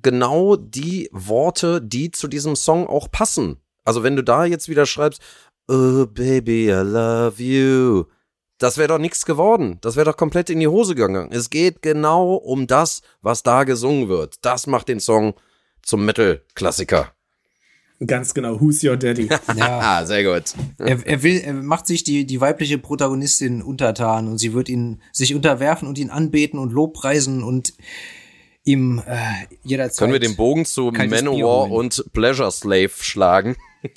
genau 0.01 0.55
die 0.55 1.09
Worte, 1.11 1.83
die 1.83 2.13
zu 2.13 2.29
diesem 2.29 2.55
Song 2.55 2.87
auch 2.87 3.11
passen. 3.11 3.57
Also 3.85 4.05
wenn 4.05 4.15
du 4.15 4.23
da 4.23 4.45
jetzt 4.45 4.69
wieder 4.69 4.87
schreibst, 4.87 5.21
Oh 5.69 6.07
baby, 6.07 6.69
I 6.69 6.83
love 6.85 7.43
you, 7.43 8.05
das 8.59 8.79
wäre 8.79 8.89
doch 8.89 8.99
nichts 8.99 9.27
geworden. 9.27 9.79
Das 9.81 9.97
wäre 9.97 10.07
doch 10.07 10.17
komplett 10.17 10.51
in 10.51 10.61
die 10.61 10.69
Hose 10.69 10.95
gegangen. 10.95 11.31
Es 11.33 11.51
geht 11.51 11.83
genau 11.83 12.35
um 12.35 12.67
das, 12.67 13.03
was 13.23 13.43
da 13.43 13.65
gesungen 13.65 14.09
wird. 14.09 14.37
Das 14.43 14.67
macht 14.67 14.89
den 14.89 15.01
Song 15.01 15.35
zum 15.83 16.05
Metal-Klassiker. 16.05 17.13
Ganz 18.07 18.35
genau. 18.35 18.61
Who's 18.61 18.85
your 18.85 18.97
daddy? 18.97 19.29
Ja. 19.57 19.79
Ah, 19.81 20.05
sehr 20.05 20.23
gut. 20.23 20.55
Er, 20.79 21.07
er 21.07 21.23
will, 21.23 21.39
er 21.39 21.55
macht 21.55 21.87
sich 21.87 22.05
die, 22.05 22.27
die 22.27 22.41
weibliche 22.41 22.79
Protagonistin 22.79 23.63
untertan 23.63 24.29
und 24.29 24.39
sie 24.39 24.53
wird 24.53 24.69
ihn 24.69 25.01
sich 25.13 25.35
unterwerfen 25.35 25.89
und 25.89 25.97
ihn 25.97 26.11
anbeten 26.11 26.59
und 26.59 26.73
lobpreisen 26.73 27.43
und 27.43 27.73
ihm 28.65 29.03
äh, 29.07 29.17
jederzeit. 29.63 29.99
Können 29.99 30.13
wir 30.13 30.21
den 30.21 30.37
Bogen 30.37 30.67
zu 30.67 30.91
Manowar 30.91 31.71
und 31.71 32.05
Pleasure 32.13 32.51
Slave 32.53 32.91
schlagen? 33.01 33.57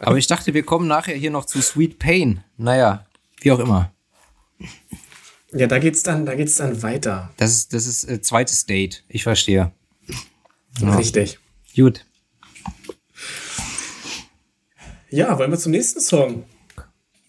Aber 0.00 0.16
ich 0.16 0.26
dachte, 0.26 0.54
wir 0.54 0.64
kommen 0.64 0.88
nachher 0.88 1.14
hier 1.14 1.30
noch 1.30 1.44
zu 1.44 1.60
Sweet 1.62 2.00
Pain. 2.00 2.42
Naja, 2.56 3.06
wie 3.40 3.52
auch 3.52 3.58
immer. 3.58 3.92
ja, 5.52 5.66
da 5.66 5.78
geht's 5.78 6.02
dann, 6.02 6.26
da 6.26 6.34
geht's 6.34 6.56
dann 6.56 6.82
weiter. 6.82 7.30
Das 7.36 7.52
ist, 7.52 7.74
das 7.74 7.86
ist 7.86 8.04
äh, 8.04 8.20
zweites 8.20 8.66
Date. 8.66 9.04
Ich 9.08 9.22
verstehe. 9.22 9.72
Richtig. 10.82 11.38
Gut. 11.74 12.04
Ja, 15.10 15.38
wollen 15.38 15.50
wir 15.50 15.58
zum 15.58 15.72
nächsten 15.72 16.00
Song? 16.00 16.44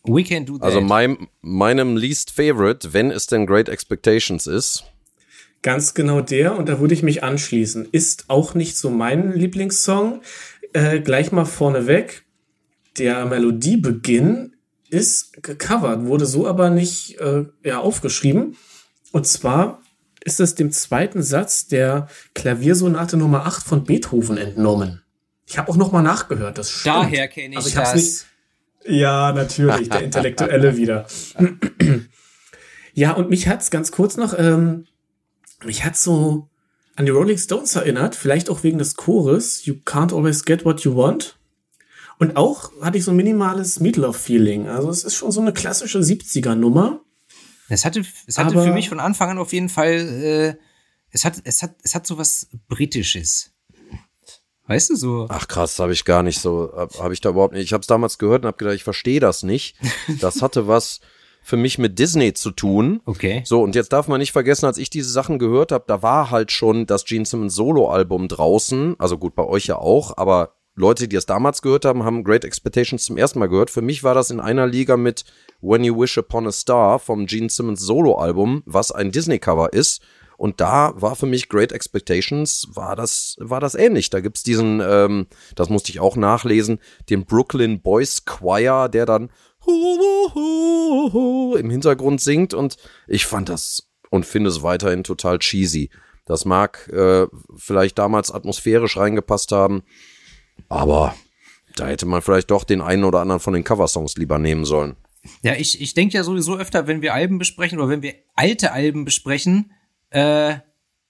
We 0.03 0.23
can 0.23 0.45
do 0.45 0.57
that. 0.57 0.65
Also 0.65 0.81
mein, 0.81 1.27
meinem 1.41 1.95
least 1.95 2.31
favorite, 2.31 2.93
wenn 2.93 3.11
es 3.11 3.27
denn 3.27 3.45
Great 3.45 3.69
Expectations 3.69 4.47
ist. 4.47 4.85
Ganz 5.61 5.93
genau 5.93 6.21
der, 6.21 6.57
und 6.57 6.69
da 6.69 6.79
würde 6.79 6.93
ich 6.93 7.03
mich 7.03 7.23
anschließen. 7.23 7.89
Ist 7.91 8.25
auch 8.29 8.53
nicht 8.53 8.77
so 8.77 8.89
mein 8.89 9.33
Lieblingssong. 9.33 10.21
Äh, 10.73 11.01
gleich 11.01 11.31
mal 11.31 11.45
vorneweg. 11.45 12.23
Der 12.97 13.25
Melodiebeginn 13.25 14.55
ist 14.89 15.41
gecovert, 15.43 16.05
wurde 16.05 16.25
so 16.25 16.47
aber 16.47 16.69
nicht 16.69 17.19
äh, 17.19 17.45
ja, 17.63 17.79
aufgeschrieben. 17.79 18.57
Und 19.11 19.27
zwar 19.27 19.81
ist 20.23 20.39
es 20.39 20.55
dem 20.55 20.71
zweiten 20.71 21.23
Satz 21.23 21.67
der 21.67 22.07
Klaviersonate 22.35 23.17
Nummer 23.17 23.45
8 23.45 23.63
von 23.65 23.83
Beethoven 23.85 24.37
entnommen. 24.37 25.01
Ich 25.45 25.57
habe 25.57 25.71
auch 25.71 25.77
noch 25.77 25.91
mal 25.91 26.01
nachgehört, 26.01 26.57
das 26.57 26.69
stimmt. 26.69 26.95
Daher 26.95 27.27
kenne 27.27 27.51
ich, 27.53 27.57
Also 27.57 27.69
ich 27.69 27.75
das. 27.75 27.93
nicht- 27.95 28.25
Ja, 28.85 29.31
natürlich, 29.31 29.89
der 29.89 30.01
Intellektuelle 30.03 30.77
wieder. 30.77 31.05
Ja, 32.93 33.13
und 33.13 33.29
mich 33.29 33.47
hat's 33.47 33.71
ganz 33.71 33.91
kurz 33.91 34.17
noch, 34.17 34.37
ähm, 34.37 34.85
mich 35.63 35.85
hat 35.85 35.95
so 35.97 36.49
an 36.95 37.05
die 37.05 37.11
Rolling 37.11 37.37
Stones 37.37 37.75
erinnert, 37.75 38.15
vielleicht 38.15 38.49
auch 38.49 38.63
wegen 38.63 38.77
des 38.77 38.95
Chores, 38.95 39.65
You 39.65 39.75
can't 39.85 40.13
always 40.13 40.43
get 40.43 40.65
what 40.65 40.81
you 40.81 40.95
want. 40.95 41.38
Und 42.19 42.35
auch 42.35 42.71
hatte 42.81 42.97
ich 42.97 43.03
so 43.05 43.11
ein 43.11 43.17
minimales 43.17 43.79
Meatloaf-Feeling. 43.79 44.67
Also 44.67 44.89
es 44.89 45.03
ist 45.03 45.15
schon 45.15 45.31
so 45.31 45.39
eine 45.41 45.53
klassische 45.53 45.99
70er-Nummer. 45.99 46.99
Es 47.69 47.85
hatte, 47.85 48.03
es 48.27 48.37
hatte 48.37 48.51
Aber- 48.55 48.63
für 48.65 48.73
mich 48.73 48.89
von 48.89 48.99
Anfang 48.99 49.29
an 49.31 49.37
auf 49.37 49.53
jeden 49.53 49.69
Fall, 49.69 49.93
äh, 49.93 50.55
es 51.11 51.23
hat, 51.25 51.35
es 51.45 51.63
hat, 51.63 51.75
es 51.81 51.95
hat 51.95 52.05
so 52.05 52.17
was 52.17 52.47
Britisches. 52.67 53.51
Weißt 54.67 54.89
du 54.91 54.95
so? 54.95 55.25
Ach 55.29 55.47
krass, 55.47 55.79
habe 55.79 55.93
ich 55.93 56.05
gar 56.05 56.21
nicht 56.21 56.39
so, 56.41 56.71
habe 56.75 56.93
hab 56.99 57.11
ich 57.11 57.21
da 57.21 57.29
überhaupt 57.29 57.53
nicht. 57.55 57.63
Ich 57.63 57.73
habe 57.73 57.81
es 57.81 57.87
damals 57.87 58.19
gehört 58.19 58.43
und 58.43 58.47
habe 58.47 58.57
gedacht, 58.57 58.75
ich 58.75 58.83
verstehe 58.83 59.19
das 59.19 59.41
nicht. 59.43 59.75
Das 60.19 60.41
hatte 60.41 60.67
was 60.67 60.99
für 61.41 61.57
mich 61.57 61.77
mit 61.79 61.97
Disney 61.97 62.33
zu 62.33 62.51
tun. 62.51 63.01
Okay. 63.05 63.41
So, 63.45 63.63
und 63.63 63.73
jetzt 63.73 63.93
darf 63.93 64.07
man 64.07 64.19
nicht 64.19 64.33
vergessen, 64.33 64.65
als 64.65 64.77
ich 64.77 64.89
diese 64.89 65.09
Sachen 65.09 65.39
gehört 65.39 65.71
habe, 65.71 65.85
da 65.87 66.01
war 66.03 66.29
halt 66.31 66.51
schon 66.51 66.85
das 66.85 67.05
Gene 67.05 67.25
Simmons 67.25 67.55
Solo-Album 67.55 68.27
draußen. 68.27 68.95
Also 68.99 69.17
gut, 69.17 69.35
bei 69.35 69.45
euch 69.45 69.65
ja 69.67 69.77
auch, 69.77 70.17
aber 70.17 70.58
Leute, 70.79 71.09
die 71.09 71.17
es 71.17 71.25
damals 71.25 71.61
gehört 71.61 71.83
haben, 71.83 72.05
haben 72.05 72.23
Great 72.23 72.45
Expectations 72.45 73.03
zum 73.03 73.17
ersten 73.17 73.39
Mal 73.39 73.49
gehört. 73.49 73.69
Für 73.69 73.81
mich 73.81 74.01
war 74.05 74.13
das 74.13 74.31
in 74.31 74.39
einer 74.39 74.65
Liga 74.65 74.95
mit 74.95 75.25
When 75.59 75.83
You 75.83 75.99
Wish 75.99 76.17
Upon 76.17 76.47
a 76.47 76.53
Star 76.53 76.99
vom 76.99 77.25
Gene 77.25 77.49
Simmons 77.49 77.81
Solo-Album, 77.81 78.63
was 78.65 78.93
ein 78.93 79.11
Disney-Cover 79.11 79.73
ist. 79.73 80.01
Und 80.37 80.61
da 80.61 80.93
war 80.95 81.17
für 81.17 81.25
mich 81.25 81.49
Great 81.49 81.73
Expectations, 81.73 82.69
war 82.73 82.95
das, 82.95 83.35
war 83.39 83.59
das 83.59 83.75
ähnlich. 83.75 84.09
Da 84.09 84.21
gibt's 84.21 84.41
diesen, 84.41 84.81
ähm, 84.81 85.27
das 85.55 85.67
musste 85.67 85.91
ich 85.91 85.99
auch 85.99 86.15
nachlesen, 86.15 86.79
den 87.09 87.25
Brooklyn 87.25 87.81
Boys 87.81 88.23
Choir, 88.23 88.87
der 88.87 89.05
dann 89.05 89.31
im 91.59 91.69
Hintergrund 91.69 92.21
singt 92.21 92.53
und 92.53 92.77
ich 93.05 93.25
fand 93.25 93.49
das 93.49 93.89
und 94.11 94.25
finde 94.25 94.49
es 94.49 94.63
weiterhin 94.63 95.03
total 95.03 95.39
cheesy. 95.39 95.89
Das 96.25 96.45
mag 96.45 96.87
äh, 96.93 97.27
vielleicht 97.57 97.97
damals 97.99 98.31
atmosphärisch 98.31 98.95
reingepasst 98.95 99.51
haben, 99.51 99.83
aber 100.69 101.15
da 101.75 101.87
hätte 101.87 102.05
man 102.05 102.21
vielleicht 102.21 102.51
doch 102.51 102.63
den 102.63 102.81
einen 102.81 103.03
oder 103.03 103.19
anderen 103.19 103.39
von 103.39 103.53
den 103.53 103.63
Coversongs 103.63 104.15
lieber 104.15 104.39
nehmen 104.39 104.65
sollen. 104.65 104.95
Ja, 105.41 105.53
ich, 105.53 105.81
ich 105.81 105.93
denke 105.93 106.15
ja 106.15 106.23
sowieso 106.23 106.55
öfter, 106.55 106.87
wenn 106.87 107.01
wir 107.01 107.13
Alben 107.13 107.39
besprechen 107.39 107.79
oder 107.79 107.89
wenn 107.89 108.01
wir 108.01 108.15
alte 108.35 108.71
Alben 108.71 109.05
besprechen, 109.05 109.73
äh, 110.11 110.55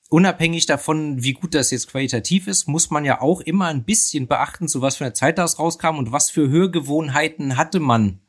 unabhängig 0.10 0.66
davon, 0.66 1.24
wie 1.24 1.34
gut 1.34 1.54
das 1.54 1.72
jetzt 1.72 1.90
qualitativ 1.90 2.48
ist, 2.48 2.68
muss 2.68 2.90
man 2.90 3.06
ja 3.06 3.22
auch 3.22 3.42
immer 3.42 3.68
ein 3.68 3.86
bisschen 3.86 4.28
beachten, 4.28 4.68
zu 4.68 4.82
was 4.82 4.98
für 4.98 5.06
einer 5.06 5.14
Zeit 5.14 5.38
das 5.38 5.60
rauskam 5.60 5.98
und 5.98 6.12
was 6.12 6.30
für 6.30 6.50
Hörgewohnheiten 6.50 7.58
hatte 7.58 7.80
man 7.80 8.22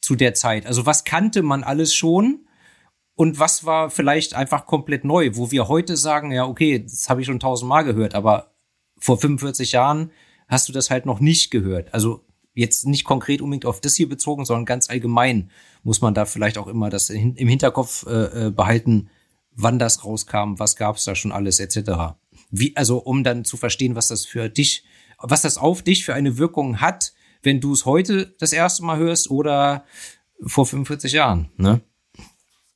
zu 0.00 0.14
der 0.14 0.34
Zeit. 0.34 0.66
Also 0.66 0.86
was 0.86 1.04
kannte 1.04 1.42
man 1.42 1.64
alles 1.64 1.94
schon 1.94 2.46
und 3.16 3.38
was 3.38 3.64
war 3.64 3.90
vielleicht 3.90 4.34
einfach 4.34 4.66
komplett 4.66 5.04
neu, 5.04 5.30
wo 5.34 5.50
wir 5.50 5.68
heute 5.68 5.96
sagen, 5.96 6.30
ja, 6.30 6.46
okay, 6.46 6.80
das 6.80 7.08
habe 7.08 7.20
ich 7.20 7.26
schon 7.26 7.40
tausendmal 7.40 7.84
gehört, 7.84 8.14
aber 8.14 8.54
vor 8.98 9.18
45 9.18 9.72
Jahren 9.72 10.10
hast 10.54 10.68
du 10.68 10.72
das 10.72 10.90
halt 10.90 11.04
noch 11.04 11.20
nicht 11.20 11.50
gehört. 11.50 11.92
Also 11.92 12.24
jetzt 12.54 12.86
nicht 12.86 13.04
konkret 13.04 13.42
unbedingt 13.42 13.66
auf 13.66 13.80
das 13.80 13.94
hier 13.94 14.08
bezogen, 14.08 14.44
sondern 14.44 14.64
ganz 14.64 14.88
allgemein 14.88 15.50
muss 15.82 16.00
man 16.00 16.14
da 16.14 16.24
vielleicht 16.24 16.56
auch 16.56 16.68
immer 16.68 16.88
das 16.88 17.10
im 17.10 17.34
Hinterkopf 17.36 18.06
äh, 18.06 18.46
äh, 18.46 18.50
behalten, 18.50 19.10
wann 19.50 19.78
das 19.78 20.04
rauskam, 20.04 20.54
was 20.58 20.76
gab's 20.76 21.04
da 21.04 21.14
schon 21.14 21.32
alles 21.32 21.60
etc. 21.60 22.16
Wie 22.50 22.76
also 22.76 22.98
um 22.98 23.24
dann 23.24 23.44
zu 23.44 23.56
verstehen, 23.56 23.96
was 23.96 24.08
das 24.08 24.24
für 24.24 24.48
dich, 24.48 24.84
was 25.18 25.42
das 25.42 25.58
auf 25.58 25.82
dich 25.82 26.04
für 26.04 26.14
eine 26.14 26.38
Wirkung 26.38 26.80
hat, 26.80 27.12
wenn 27.42 27.60
du 27.60 27.72
es 27.72 27.84
heute 27.84 28.34
das 28.38 28.52
erste 28.52 28.84
Mal 28.84 28.98
hörst 28.98 29.30
oder 29.30 29.84
vor 30.44 30.66
45 30.66 31.12
Jahren, 31.12 31.50
ne? 31.56 31.80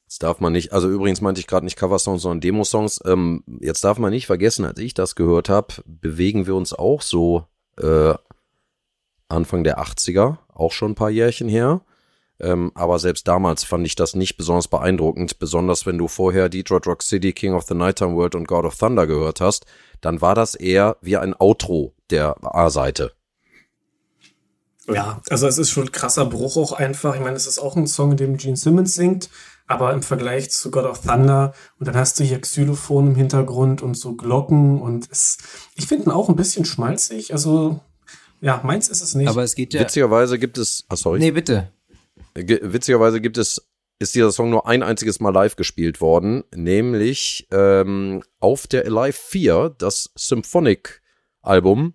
Das 0.06 0.18
darf 0.18 0.40
man 0.40 0.54
nicht, 0.54 0.72
also 0.72 0.88
übrigens 0.88 1.20
meinte 1.20 1.38
ich 1.38 1.46
gerade 1.46 1.66
nicht 1.66 1.76
Coversongs, 1.76 2.22
sondern 2.22 2.40
Demosongs. 2.40 2.98
Ähm, 3.04 3.44
jetzt 3.60 3.84
darf 3.84 3.98
man 3.98 4.10
nicht 4.10 4.24
vergessen, 4.24 4.64
als 4.64 4.78
ich 4.78 4.94
das 4.94 5.16
gehört 5.16 5.50
habe, 5.50 5.74
bewegen 5.84 6.46
wir 6.46 6.54
uns 6.54 6.72
auch 6.72 7.02
so 7.02 7.44
äh, 7.80 8.14
Anfang 9.28 9.64
der 9.64 9.78
80er, 9.78 10.38
auch 10.54 10.72
schon 10.72 10.92
ein 10.92 10.94
paar 10.94 11.10
Jährchen 11.10 11.48
her. 11.48 11.82
Ähm, 12.40 12.70
aber 12.74 12.98
selbst 12.98 13.26
damals 13.26 13.64
fand 13.64 13.84
ich 13.86 13.96
das 13.96 14.14
nicht 14.14 14.36
besonders 14.36 14.68
beeindruckend, 14.68 15.38
besonders 15.38 15.86
wenn 15.86 15.98
du 15.98 16.06
vorher 16.06 16.48
Detroit 16.48 16.86
Rock 16.86 17.02
City, 17.02 17.32
King 17.32 17.54
of 17.54 17.64
the 17.64 17.74
Nighttime 17.74 18.14
World 18.14 18.36
und 18.36 18.46
God 18.46 18.64
of 18.64 18.76
Thunder 18.76 19.06
gehört 19.06 19.40
hast, 19.40 19.66
dann 20.00 20.20
war 20.20 20.36
das 20.36 20.54
eher 20.54 20.96
wie 21.00 21.16
ein 21.16 21.34
Outro 21.38 21.94
der 22.10 22.36
A-Seite. 22.42 23.12
Ja, 24.86 25.20
also 25.28 25.46
es 25.46 25.58
ist 25.58 25.70
schon 25.70 25.84
ein 25.84 25.92
krasser 25.92 26.26
Bruch 26.26 26.56
auch 26.56 26.72
einfach. 26.72 27.14
Ich 27.14 27.20
meine, 27.20 27.36
es 27.36 27.46
ist 27.46 27.58
auch 27.58 27.76
ein 27.76 27.86
Song, 27.86 28.12
in 28.12 28.16
dem 28.16 28.36
Gene 28.36 28.56
Simmons 28.56 28.94
singt, 28.94 29.28
aber 29.68 29.92
im 29.92 30.02
Vergleich 30.02 30.50
zu 30.50 30.70
God 30.70 30.86
of 30.86 31.02
Thunder 31.02 31.52
und 31.78 31.86
dann 31.86 31.94
hast 31.94 32.18
du 32.18 32.24
hier 32.24 32.40
Xylophon 32.40 33.08
im 33.08 33.14
Hintergrund 33.14 33.82
und 33.82 33.94
so 33.94 34.14
Glocken 34.14 34.80
und 34.80 35.08
es, 35.12 35.36
ich 35.76 35.86
finde 35.86 36.06
ihn 36.06 36.10
auch 36.10 36.28
ein 36.30 36.36
bisschen 36.36 36.64
schmalzig. 36.64 37.32
Also 37.32 37.80
ja, 38.40 38.60
meins 38.64 38.88
ist 38.88 39.02
es 39.02 39.14
nicht. 39.14 39.28
Aber 39.28 39.42
es 39.42 39.54
geht 39.54 39.74
ja. 39.74 39.80
Witzigerweise 39.80 40.38
gibt 40.38 40.56
es, 40.56 40.84
ah, 40.88 40.96
sorry. 40.96 41.18
Nee, 41.18 41.32
bitte. 41.32 41.70
Witzigerweise 42.34 43.20
gibt 43.20 43.36
es, 43.36 43.68
ist 43.98 44.14
dieser 44.14 44.32
Song 44.32 44.48
nur 44.48 44.66
ein 44.66 44.82
einziges 44.82 45.20
Mal 45.20 45.34
live 45.34 45.56
gespielt 45.56 46.00
worden, 46.00 46.44
nämlich 46.54 47.46
ähm, 47.50 48.22
auf 48.40 48.66
der 48.66 48.86
Alive 48.86 49.18
4, 49.18 49.74
das 49.76 50.10
Symphonic-Album, 50.14 51.92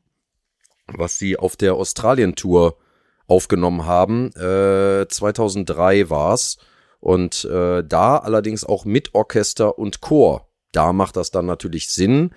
was 0.88 1.18
sie 1.18 1.38
auf 1.38 1.56
der 1.56 1.74
Australien-Tour 1.74 2.78
aufgenommen 3.26 3.86
haben. 3.86 4.32
Äh, 4.36 5.08
2003 5.08 6.12
war's 6.12 6.58
und 7.04 7.46
äh, 7.46 7.84
da 7.84 8.18
allerdings 8.18 8.64
auch 8.64 8.86
mit 8.86 9.14
Orchester 9.14 9.78
und 9.78 10.00
Chor. 10.02 10.48
Da 10.72 10.94
macht 10.94 11.18
das 11.18 11.32
dann 11.32 11.46
natürlich 11.46 11.90
Sinn. 11.90 12.34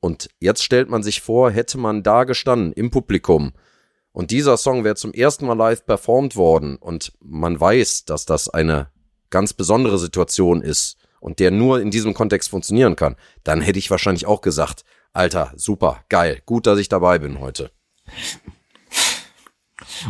Und 0.00 0.28
jetzt 0.38 0.62
stellt 0.62 0.90
man 0.90 1.02
sich 1.02 1.22
vor, 1.22 1.50
hätte 1.50 1.78
man 1.78 2.02
da 2.02 2.24
gestanden 2.24 2.72
im 2.72 2.90
Publikum 2.90 3.52
und 4.16 4.30
dieser 4.30 4.56
Song 4.56 4.82
wäre 4.82 4.94
zum 4.94 5.12
ersten 5.12 5.44
Mal 5.44 5.58
live 5.58 5.84
performt 5.84 6.36
worden 6.36 6.76
und 6.76 7.12
man 7.20 7.60
weiß, 7.60 8.06
dass 8.06 8.24
das 8.24 8.48
eine 8.48 8.88
ganz 9.28 9.52
besondere 9.52 9.98
Situation 9.98 10.62
ist 10.62 10.96
und 11.20 11.38
der 11.38 11.50
nur 11.50 11.82
in 11.82 11.90
diesem 11.90 12.14
Kontext 12.14 12.48
funktionieren 12.48 12.96
kann, 12.96 13.16
dann 13.44 13.60
hätte 13.60 13.78
ich 13.78 13.90
wahrscheinlich 13.90 14.24
auch 14.24 14.40
gesagt, 14.40 14.84
Alter, 15.12 15.52
super, 15.56 16.02
geil, 16.08 16.40
gut, 16.46 16.66
dass 16.66 16.78
ich 16.78 16.88
dabei 16.88 17.18
bin 17.18 17.40
heute. 17.40 17.70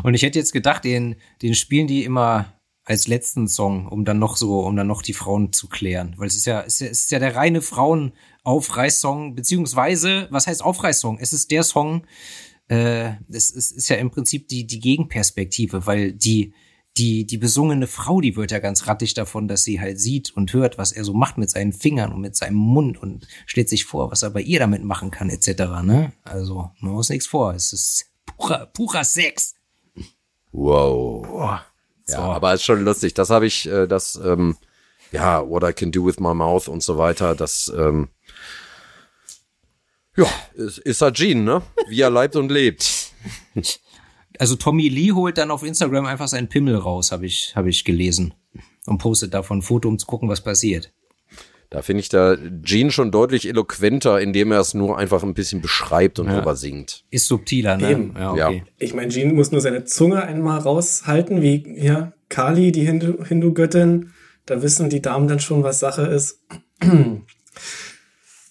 Und 0.05 0.15
ich 0.15 0.23
hätte 0.23 0.39
jetzt 0.39 0.53
gedacht, 0.53 0.85
den, 0.85 1.17
den 1.43 1.57
spielen 1.57 1.89
die 1.89 2.05
immer 2.05 2.56
als 2.87 3.09
letzten 3.09 3.49
Song, 3.49 3.89
um 3.89 4.05
dann 4.05 4.21
noch 4.21 4.37
so, 4.37 4.61
um 4.61 4.77
dann 4.77 4.87
noch 4.87 5.03
die 5.03 5.13
Frauen 5.13 5.53
zu 5.53 5.69
klären. 5.69 6.15
Weil 6.17 6.29
es 6.29 6.37
ist 6.37 6.47
ja, 6.47 6.63
es 6.63 6.75
ist 6.75 6.81
ja, 6.81 6.87
es 6.87 7.01
ist 7.03 7.11
ja 7.11 7.19
der 7.19 7.35
reine 7.35 7.61
Frauenaufreißsong, 7.61 9.35
beziehungsweise, 9.35 10.29
was 10.31 10.47
heißt 10.47 10.63
Aufreißsong? 10.63 11.19
Es 11.19 11.33
ist 11.33 11.51
der 11.51 11.65
Song, 11.65 12.07
äh, 12.69 13.15
es, 13.29 13.55
es 13.55 13.73
ist 13.73 13.89
ja 13.89 13.97
im 13.97 14.11
Prinzip 14.11 14.47
die, 14.49 14.67
die 14.69 14.79
Gegenperspektive, 14.79 15.85
weil 15.87 16.13
die, 16.13 16.55
die, 16.97 17.27
die 17.27 17.39
besungene 17.39 17.89
Frau, 17.89 18.21
die 18.21 18.37
wird 18.37 18.53
ja 18.53 18.61
ganz 18.61 18.87
rattig 18.87 19.15
davon, 19.15 19.49
dass 19.49 19.65
sie 19.65 19.81
halt 19.81 20.01
sieht 20.01 20.31
und 20.31 20.53
hört, 20.53 20.79
was 20.79 20.93
er 20.93 21.03
so 21.03 21.13
macht 21.13 21.39
mit 21.39 21.51
seinen 21.51 21.73
Fingern 21.73 22.13
und 22.13 22.21
mit 22.21 22.37
seinem 22.37 22.57
Mund 22.57 23.03
und 23.03 23.27
stellt 23.47 23.69
sich 23.69 23.85
vor, 23.85 24.13
was 24.13 24.23
er 24.23 24.31
bei 24.31 24.41
ihr 24.41 24.61
damit 24.61 24.85
machen 24.85 25.11
kann, 25.11 25.29
etc. 25.29 25.49
Ne? 25.83 26.13
Also, 26.23 26.71
man 26.79 26.93
muss 26.93 27.11
nichts 27.11 27.27
vor. 27.27 27.53
Es 27.53 27.73
ist 27.73 28.13
purer, 28.25 28.67
purer 28.67 29.05
Sex. 29.05 29.55
Wow. 30.53 31.27
Wow. 32.09 32.17
Ja, 32.17 32.23
aber 32.33 32.55
ist 32.55 32.65
schon 32.65 32.85
lustig. 32.85 33.15
Das 33.15 33.31
habe 33.31 33.47
ich, 33.47 33.67
äh, 33.69 33.87
das, 33.87 34.21
ähm, 34.23 34.57
ja, 35.13 35.49
What 35.49 35.65
I 35.65 35.73
Can 35.73 35.93
Do 35.93 36.07
With 36.07 36.19
My 36.19 36.35
Mouth 36.35 36.69
und 36.69 36.83
so 36.83 36.99
weiter, 36.99 37.35
das, 37.35 37.73
ähm, 37.77 38.09
ja, 40.17 40.27
ist, 40.55 40.79
ist 40.79 41.03
halt 41.03 41.17
Gene, 41.17 41.43
ne? 41.43 41.63
Wie 41.89 42.01
er 42.01 42.11
leibt 42.11 42.37
und 42.37 42.51
lebt. 42.51 43.13
Also 44.39 44.55
Tommy 44.57 44.89
Lee 44.89 45.13
holt 45.13 45.39
dann 45.39 45.51
auf 45.51 45.63
Instagram 45.63 46.05
einfach 46.05 46.29
seinen 46.29 46.51
Pimmel 46.51 46.77
raus, 46.77 47.11
habe 47.11 47.25
ich, 47.25 47.55
hab 47.57 47.65
ich 47.65 47.85
gelesen. 47.85 48.35
Und 48.85 48.99
postet 48.99 49.33
davon 49.33 49.61
ein 49.61 49.63
Foto, 49.63 49.89
um 49.89 49.99
zu 49.99 50.05
gucken, 50.05 50.29
was 50.29 50.43
passiert. 50.43 50.93
Da 51.71 51.83
finde 51.83 52.01
ich 52.01 52.09
da 52.09 52.37
Gene 52.37 52.93
schon 52.93 53.11
deutlich 53.11 53.49
eloquenter, 53.49 54.21
indem 54.21 54.53
er 54.53 54.61
es 54.61 54.75
nur 54.75 54.99
einfach 54.99 55.23
ein 55.23 55.35
bisschen 55.35 55.61
beschreibt 55.61 56.19
und 56.19 56.29
ja. 56.29 56.37
drüber 56.37 56.55
singt. 56.55 57.05
Ist 57.11 57.27
subtiler, 57.27 57.77
ne? 57.77 57.91
Eben. 57.91 58.15
Ja, 58.17 58.31
okay. 58.31 58.39
ja. 58.39 58.63
Ich 58.79 58.95
meine, 58.95 59.09
Gene 59.09 59.33
muss 59.33 59.51
nur 59.51 59.61
seine 59.61 59.85
Zunge 59.85 60.23
einmal 60.23 60.61
raushalten, 60.61 61.43
wie 61.43 61.65
ja, 61.77 62.13
Kali, 62.29 62.73
die 62.73 62.85
Hindu-Göttin. 62.85 63.91
Hindu 63.91 64.11
da 64.47 64.63
wissen 64.63 64.89
die 64.91 65.03
Damen 65.03 65.27
dann 65.27 65.41
schon, 65.41 65.65
was 65.65 65.81
Sache 65.81 66.03
ist. 66.03 66.41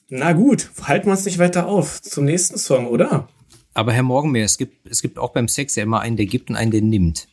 Na 0.09 0.33
gut, 0.33 0.69
halten 0.83 1.07
wir 1.07 1.11
uns 1.11 1.25
nicht 1.25 1.39
weiter 1.39 1.67
auf. 1.67 2.01
Zum 2.01 2.25
nächsten 2.25 2.57
Song, 2.57 2.87
oder? 2.87 3.29
Aber 3.73 3.91
Herr 3.93 4.03
Morgenmeer, 4.03 4.45
es 4.45 4.57
gibt, 4.57 4.87
es 4.87 5.01
gibt 5.01 5.17
auch 5.17 5.31
beim 5.31 5.47
Sex 5.47 5.75
ja 5.75 5.83
immer 5.83 6.01
einen, 6.01 6.17
der 6.17 6.25
gibt 6.25 6.49
und 6.49 6.57
einen, 6.57 6.71
der 6.71 6.81
nimmt. 6.81 7.27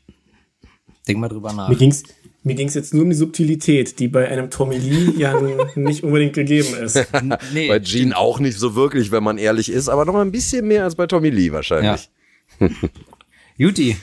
Denk 1.07 1.18
mal 1.18 1.28
drüber 1.28 1.53
nach. 1.53 1.68
Mir 1.68 1.76
ging's, 1.76 2.05
mir 2.45 2.55
ging's 2.55 2.74
jetzt 2.74 2.93
nur 2.93 3.05
um 3.05 3.11
die 3.11 3.16
Subtilität, 3.16 3.99
die 3.99 4.09
bei 4.09 4.28
einem 4.28 4.51
Tommy 4.51 4.76
Lee 4.76 5.12
ja 5.16 5.40
nicht 5.74 6.03
unbedingt 6.03 6.34
gegeben 6.34 6.74
ist. 6.74 7.07
nee, 7.53 7.68
bei 7.68 7.78
Gene 7.78 8.16
auch 8.16 8.38
nicht 8.38 8.59
so 8.59 8.74
wirklich, 8.74 9.11
wenn 9.12 9.22
man 9.22 9.38
ehrlich 9.38 9.70
ist, 9.70 9.88
aber 9.88 10.05
noch 10.05 10.16
ein 10.16 10.32
bisschen 10.32 10.66
mehr 10.66 10.84
als 10.84 10.95
bei 10.95 11.07
Tommy 11.07 11.30
Lee 11.30 11.53
wahrscheinlich. 11.53 12.11
Ja. 12.59 12.68
Juti. 13.57 13.97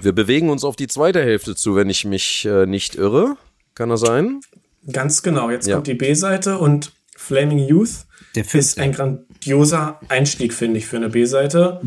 Wir 0.00 0.12
bewegen 0.12 0.50
uns 0.50 0.64
auf 0.64 0.76
die 0.76 0.86
zweite 0.86 1.22
Hälfte 1.22 1.54
zu, 1.54 1.76
wenn 1.76 1.90
ich 1.90 2.04
mich 2.04 2.46
äh, 2.46 2.66
nicht 2.66 2.94
irre. 2.94 3.36
Kann 3.74 3.90
das 3.90 4.00
sein? 4.00 4.40
Ganz 4.90 5.22
genau. 5.22 5.50
Jetzt 5.50 5.66
ja. 5.66 5.74
kommt 5.74 5.86
die 5.86 5.94
B-Seite 5.94 6.58
und 6.58 6.92
Flaming 7.16 7.58
Youth 7.58 8.06
ist 8.34 8.78
ein 8.78 8.92
grandioser 8.92 10.00
Einstieg, 10.08 10.54
finde 10.54 10.78
ich, 10.78 10.86
für 10.86 10.96
eine 10.96 11.08
B-Seite. 11.08 11.80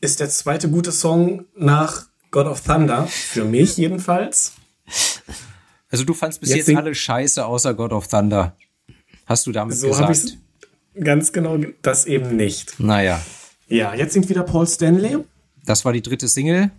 Ist 0.00 0.20
der 0.20 0.28
zweite 0.28 0.70
gute 0.70 0.92
Song 0.92 1.46
nach 1.56 2.07
God 2.30 2.46
of 2.46 2.60
Thunder, 2.62 3.06
für 3.06 3.44
mich 3.44 3.76
jedenfalls. 3.76 4.52
Also 5.90 6.04
du 6.04 6.14
fandst 6.14 6.40
bis 6.40 6.50
jetzt, 6.50 6.68
jetzt 6.68 6.76
alle 6.76 6.94
scheiße 6.94 7.44
außer 7.44 7.74
God 7.74 7.92
of 7.92 8.08
Thunder. 8.08 8.56
Hast 9.26 9.46
du 9.46 9.52
damit 9.52 9.76
so 9.76 9.88
gesagt? 9.88 10.36
Ganz 11.00 11.32
genau 11.32 11.58
das 11.82 12.04
eben 12.06 12.36
nicht. 12.36 12.78
Naja. 12.80 13.20
Ja, 13.68 13.94
jetzt 13.94 14.12
singt 14.12 14.28
wieder 14.28 14.42
Paul 14.42 14.66
Stanley. 14.66 15.18
Das 15.64 15.84
war 15.84 15.92
die 15.92 16.02
dritte 16.02 16.28
Single. 16.28 16.70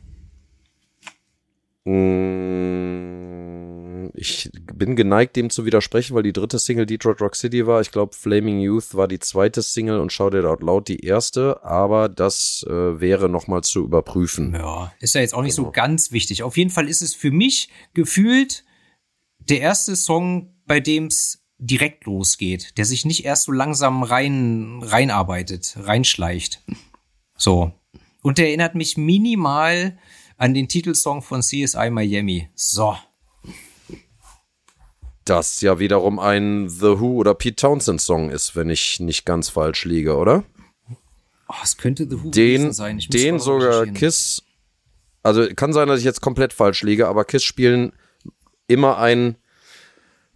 Mmh 1.86 2.90
ich 4.20 4.52
bin 4.80 4.96
geneigt, 4.96 5.36
dem 5.36 5.52
zu 5.52 5.66
widersprechen, 5.66 6.16
weil 6.16 6.24
die 6.24 6.34
dritte 6.34 6.58
Single 6.58 6.88
Detroit 6.88 7.22
Rock 7.22 7.36
City 7.36 7.68
war. 7.68 7.82
Ich 7.82 7.92
glaube, 7.92 8.16
Flaming 8.16 8.60
Youth 8.60 8.96
war 8.96 9.08
die 9.08 9.20
zweite 9.20 9.62
Single 9.62 10.00
und 10.00 10.12
Shout 10.12 10.30
It 10.30 10.46
Out 10.46 10.62
Loud 10.62 10.88
die 10.88 11.02
erste, 11.02 11.64
aber 11.64 12.10
das 12.10 12.66
äh, 12.68 13.00
wäre 13.00 13.30
nochmal 13.30 13.62
zu 13.62 13.84
überprüfen. 13.84 14.56
Ja, 14.56 14.92
ist 15.00 15.14
ja 15.14 15.22
jetzt 15.22 15.36
auch 15.36 15.44
nicht 15.44 15.58
genau. 15.58 15.68
so 15.68 15.72
ganz 15.72 16.12
wichtig. 16.12 16.42
Auf 16.42 16.58
jeden 16.58 16.72
Fall 16.72 16.88
ist 16.88 17.02
es 17.02 17.14
für 17.14 17.30
mich 17.30 17.70
gefühlt 17.94 18.64
der 19.38 19.62
erste 19.62 19.96
Song, 19.96 20.56
bei 20.66 20.80
dem 20.80 21.06
es 21.06 21.44
direkt 21.60 22.06
losgeht, 22.06 22.78
der 22.78 22.86
sich 22.86 23.06
nicht 23.06 23.26
erst 23.26 23.44
so 23.44 23.52
langsam 23.52 24.02
rein 24.02 24.82
reinarbeitet, 24.82 25.76
reinschleicht. 25.78 26.64
So. 27.38 27.74
Und 28.22 28.38
der 28.38 28.48
erinnert 28.48 28.76
mich 28.76 28.98
minimal 28.98 29.98
an 30.38 30.54
den 30.54 30.68
Titelsong 30.68 31.22
von 31.22 31.42
CSI 31.42 31.90
Miami. 31.90 32.50
So. 32.56 32.96
Das 35.30 35.62
ja 35.62 35.80
wiederum 35.80 36.20
ein 36.20 36.70
The 36.70 37.00
Who 37.00 37.16
oder 37.16 37.34
Pete 37.34 37.56
Townsend 37.56 38.02
Song 38.02 38.30
ist, 38.30 38.56
wenn 38.56 38.70
ich 38.70 39.00
nicht 39.00 39.26
ganz 39.26 39.50
falsch 39.50 39.86
liege, 39.86 40.16
oder? 40.16 40.44
Oh, 41.48 41.56
es 41.64 41.78
könnte 41.78 42.08
The 42.10 42.24
Who 42.24 42.30
Den, 42.30 42.74
sein. 42.74 43.00
Ich 43.00 43.10
den 43.10 43.40
sogar. 43.40 43.86
Kiss, 43.88 44.44
also 45.24 45.48
kann 45.56 45.74
sein, 45.74 45.88
dass 45.88 46.00
ich 46.00 46.06
jetzt 46.06 46.22
komplett 46.22 46.54
falsch 46.54 46.84
liege, 46.84 47.08
aber 47.08 47.26
Kiss 47.26 47.44
spielen 47.44 47.94
immer 48.68 48.98
ein 48.98 49.36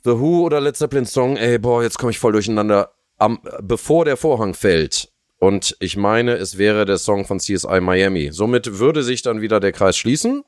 The 0.03 0.11
Who 0.11 0.43
oder 0.43 0.59
Led 0.59 0.75
Zeppelin 0.75 1.05
Song, 1.05 1.37
ey, 1.37 1.57
boah, 1.59 1.81
jetzt 1.81 1.97
komme 1.97 2.11
ich 2.11 2.19
voll 2.19 2.33
durcheinander, 2.33 2.91
am, 3.17 3.39
bevor 3.61 4.05
der 4.05 4.17
Vorhang 4.17 4.53
fällt. 4.53 5.09
Und 5.39 5.75
ich 5.79 5.97
meine, 5.97 6.33
es 6.35 6.57
wäre 6.57 6.85
der 6.85 6.97
Song 6.97 7.25
von 7.25 7.39
CSI 7.39 7.81
Miami. 7.81 8.31
Somit 8.31 8.79
würde 8.79 9.03
sich 9.03 9.21
dann 9.21 9.41
wieder 9.41 9.59
der 9.59 9.71
Kreis 9.71 9.97
schließen. 9.97 10.43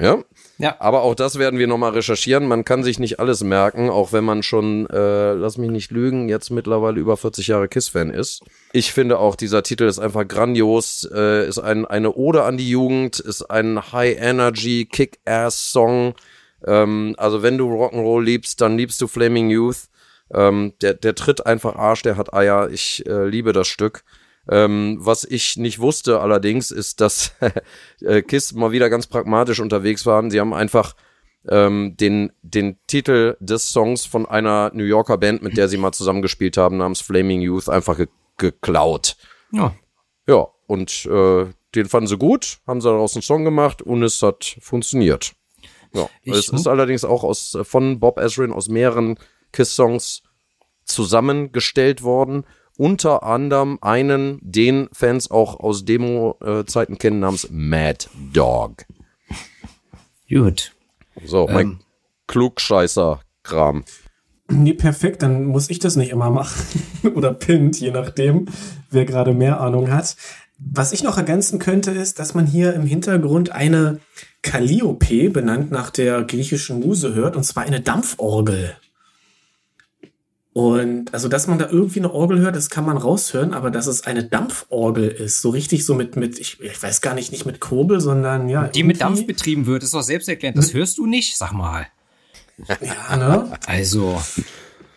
Ja. 0.00 0.22
Ja. 0.60 0.76
Aber 0.80 1.02
auch 1.02 1.14
das 1.14 1.38
werden 1.38 1.58
wir 1.58 1.68
nochmal 1.68 1.92
recherchieren. 1.92 2.48
Man 2.48 2.64
kann 2.64 2.82
sich 2.82 2.98
nicht 2.98 3.20
alles 3.20 3.44
merken, 3.44 3.90
auch 3.90 4.12
wenn 4.12 4.24
man 4.24 4.42
schon, 4.42 4.90
äh, 4.90 5.32
lass 5.34 5.56
mich 5.56 5.70
nicht 5.70 5.92
lügen, 5.92 6.28
jetzt 6.28 6.50
mittlerweile 6.50 6.98
über 6.98 7.16
40 7.16 7.46
Jahre 7.46 7.68
Kiss-Fan 7.68 8.10
ist. 8.10 8.42
Ich 8.72 8.92
finde 8.92 9.20
auch, 9.20 9.36
dieser 9.36 9.62
Titel 9.62 9.84
ist 9.84 10.00
einfach 10.00 10.26
grandios, 10.26 11.08
äh, 11.14 11.46
ist 11.46 11.60
ein, 11.60 11.86
eine 11.86 12.12
Ode 12.14 12.42
an 12.42 12.56
die 12.56 12.68
Jugend, 12.68 13.20
ist 13.20 13.42
ein 13.42 13.92
High-Energy, 13.92 14.86
Kick-Ass-Song. 14.86 16.14
Ähm, 16.66 17.14
also 17.18 17.44
wenn 17.44 17.56
du 17.56 17.68
Rock'n'Roll 17.68 18.24
liebst, 18.24 18.60
dann 18.60 18.76
liebst 18.76 19.00
du 19.00 19.06
Flaming 19.06 19.50
Youth. 19.50 19.88
Ähm, 20.34 20.74
der, 20.82 20.94
der 20.94 21.14
tritt 21.14 21.46
einfach 21.46 21.76
Arsch, 21.76 22.02
der 22.02 22.16
hat 22.16 22.34
Eier. 22.34 22.68
Ich 22.70 23.06
äh, 23.06 23.26
liebe 23.26 23.52
das 23.52 23.68
Stück. 23.68 24.02
Ähm, 24.50 24.98
was 25.00 25.24
ich 25.24 25.56
nicht 25.56 25.78
wusste 25.78 26.20
allerdings, 26.20 26.70
ist, 26.70 27.00
dass 27.00 27.32
äh, 28.00 28.22
Kiss 28.22 28.52
mal 28.52 28.72
wieder 28.72 28.88
ganz 28.88 29.06
pragmatisch 29.06 29.60
unterwegs 29.60 30.06
waren. 30.06 30.30
Sie 30.30 30.40
haben 30.40 30.54
einfach 30.54 30.94
ähm, 31.48 31.96
den, 31.98 32.32
den 32.42 32.78
Titel 32.86 33.36
des 33.40 33.70
Songs 33.70 34.06
von 34.06 34.26
einer 34.26 34.70
New 34.74 34.84
Yorker 34.84 35.18
Band, 35.18 35.42
mit 35.42 35.56
der 35.56 35.68
sie 35.68 35.76
mal 35.76 35.92
zusammengespielt 35.92 36.56
haben, 36.56 36.78
namens 36.78 37.00
Flaming 37.00 37.40
Youth, 37.40 37.68
einfach 37.68 37.96
ge 37.96 38.08
geklaut. 38.36 39.16
Ja. 39.50 39.74
Ja, 40.28 40.46
und 40.68 41.06
äh, 41.06 41.46
den 41.74 41.86
fanden 41.86 42.06
sie 42.06 42.18
gut, 42.18 42.58
haben 42.68 42.80
sie 42.80 42.88
daraus 42.88 43.16
einen 43.16 43.22
Song 43.22 43.44
gemacht 43.44 43.82
und 43.82 44.04
es 44.04 44.22
hat 44.22 44.56
funktioniert. 44.60 45.32
Ja, 45.92 46.08
Ich 46.22 46.34
es 46.34 46.48
ist 46.50 46.68
allerdings 46.68 47.04
auch 47.04 47.24
aus, 47.24 47.54
äh, 47.54 47.64
von 47.64 47.98
Bob 47.98 48.18
Ezrin 48.18 48.52
aus 48.52 48.68
mehreren 48.68 49.18
Kiss-Songs 49.52 50.22
zusammengestellt 50.84 52.02
worden. 52.02 52.44
Unter 52.78 53.24
anderem 53.24 53.78
einen, 53.80 54.38
den 54.40 54.88
Fans 54.92 55.32
auch 55.32 55.58
aus 55.58 55.84
Demo-Zeiten 55.84 56.96
kennen, 56.96 57.18
namens 57.18 57.48
Mad 57.50 58.06
Dog. 58.32 58.84
Gut. 60.28 60.72
So, 61.24 61.48
mein 61.48 61.80
Klugscheißer-Kram. 62.28 63.82
Nee, 64.48 64.74
perfekt, 64.74 65.22
dann 65.24 65.46
muss 65.46 65.70
ich 65.70 65.80
das 65.80 65.96
nicht 65.96 66.12
immer 66.12 66.30
machen. 66.30 66.62
Oder 67.16 67.34
Pint, 67.34 67.80
je 67.80 67.90
nachdem, 67.90 68.46
wer 68.90 69.04
gerade 69.04 69.34
mehr 69.34 69.60
Ahnung 69.60 69.90
hat. 69.90 70.14
Was 70.58 70.92
ich 70.92 71.02
noch 71.02 71.18
ergänzen 71.18 71.58
könnte, 71.58 71.90
ist, 71.90 72.20
dass 72.20 72.34
man 72.34 72.46
hier 72.46 72.74
im 72.74 72.86
Hintergrund 72.86 73.50
eine 73.50 73.98
Calliope, 74.42 75.30
benannt 75.30 75.72
nach 75.72 75.90
der 75.90 76.22
griechischen 76.22 76.78
Muse, 76.78 77.12
hört, 77.12 77.34
und 77.34 77.42
zwar 77.42 77.64
eine 77.64 77.80
Dampforgel. 77.80 78.76
Und 80.58 81.14
also, 81.14 81.28
dass 81.28 81.46
man 81.46 81.60
da 81.60 81.68
irgendwie 81.70 82.00
eine 82.00 82.12
Orgel 82.12 82.40
hört, 82.40 82.56
das 82.56 82.68
kann 82.68 82.84
man 82.84 82.96
raushören, 82.96 83.54
aber 83.54 83.70
dass 83.70 83.86
es 83.86 84.02
eine 84.02 84.24
Dampforgel 84.24 85.06
ist, 85.06 85.40
so 85.40 85.50
richtig 85.50 85.86
so 85.86 85.94
mit, 85.94 86.16
mit 86.16 86.36
ich, 86.40 86.60
ich 86.60 86.82
weiß 86.82 87.00
gar 87.00 87.14
nicht, 87.14 87.30
nicht 87.30 87.46
mit 87.46 87.60
Kurbel, 87.60 88.00
sondern 88.00 88.48
ja. 88.48 88.66
Die 88.66 88.82
mit 88.82 89.00
Dampf 89.00 89.24
betrieben 89.24 89.66
wird, 89.66 89.84
ist 89.84 89.94
doch 89.94 90.02
selbsterklärend. 90.02 90.58
Das 90.58 90.74
hörst 90.74 90.98
du 90.98 91.06
nicht? 91.06 91.36
Sag 91.36 91.52
mal. 91.52 91.86
Ja, 92.80 93.16
ne? 93.16 93.52
Also. 93.66 94.20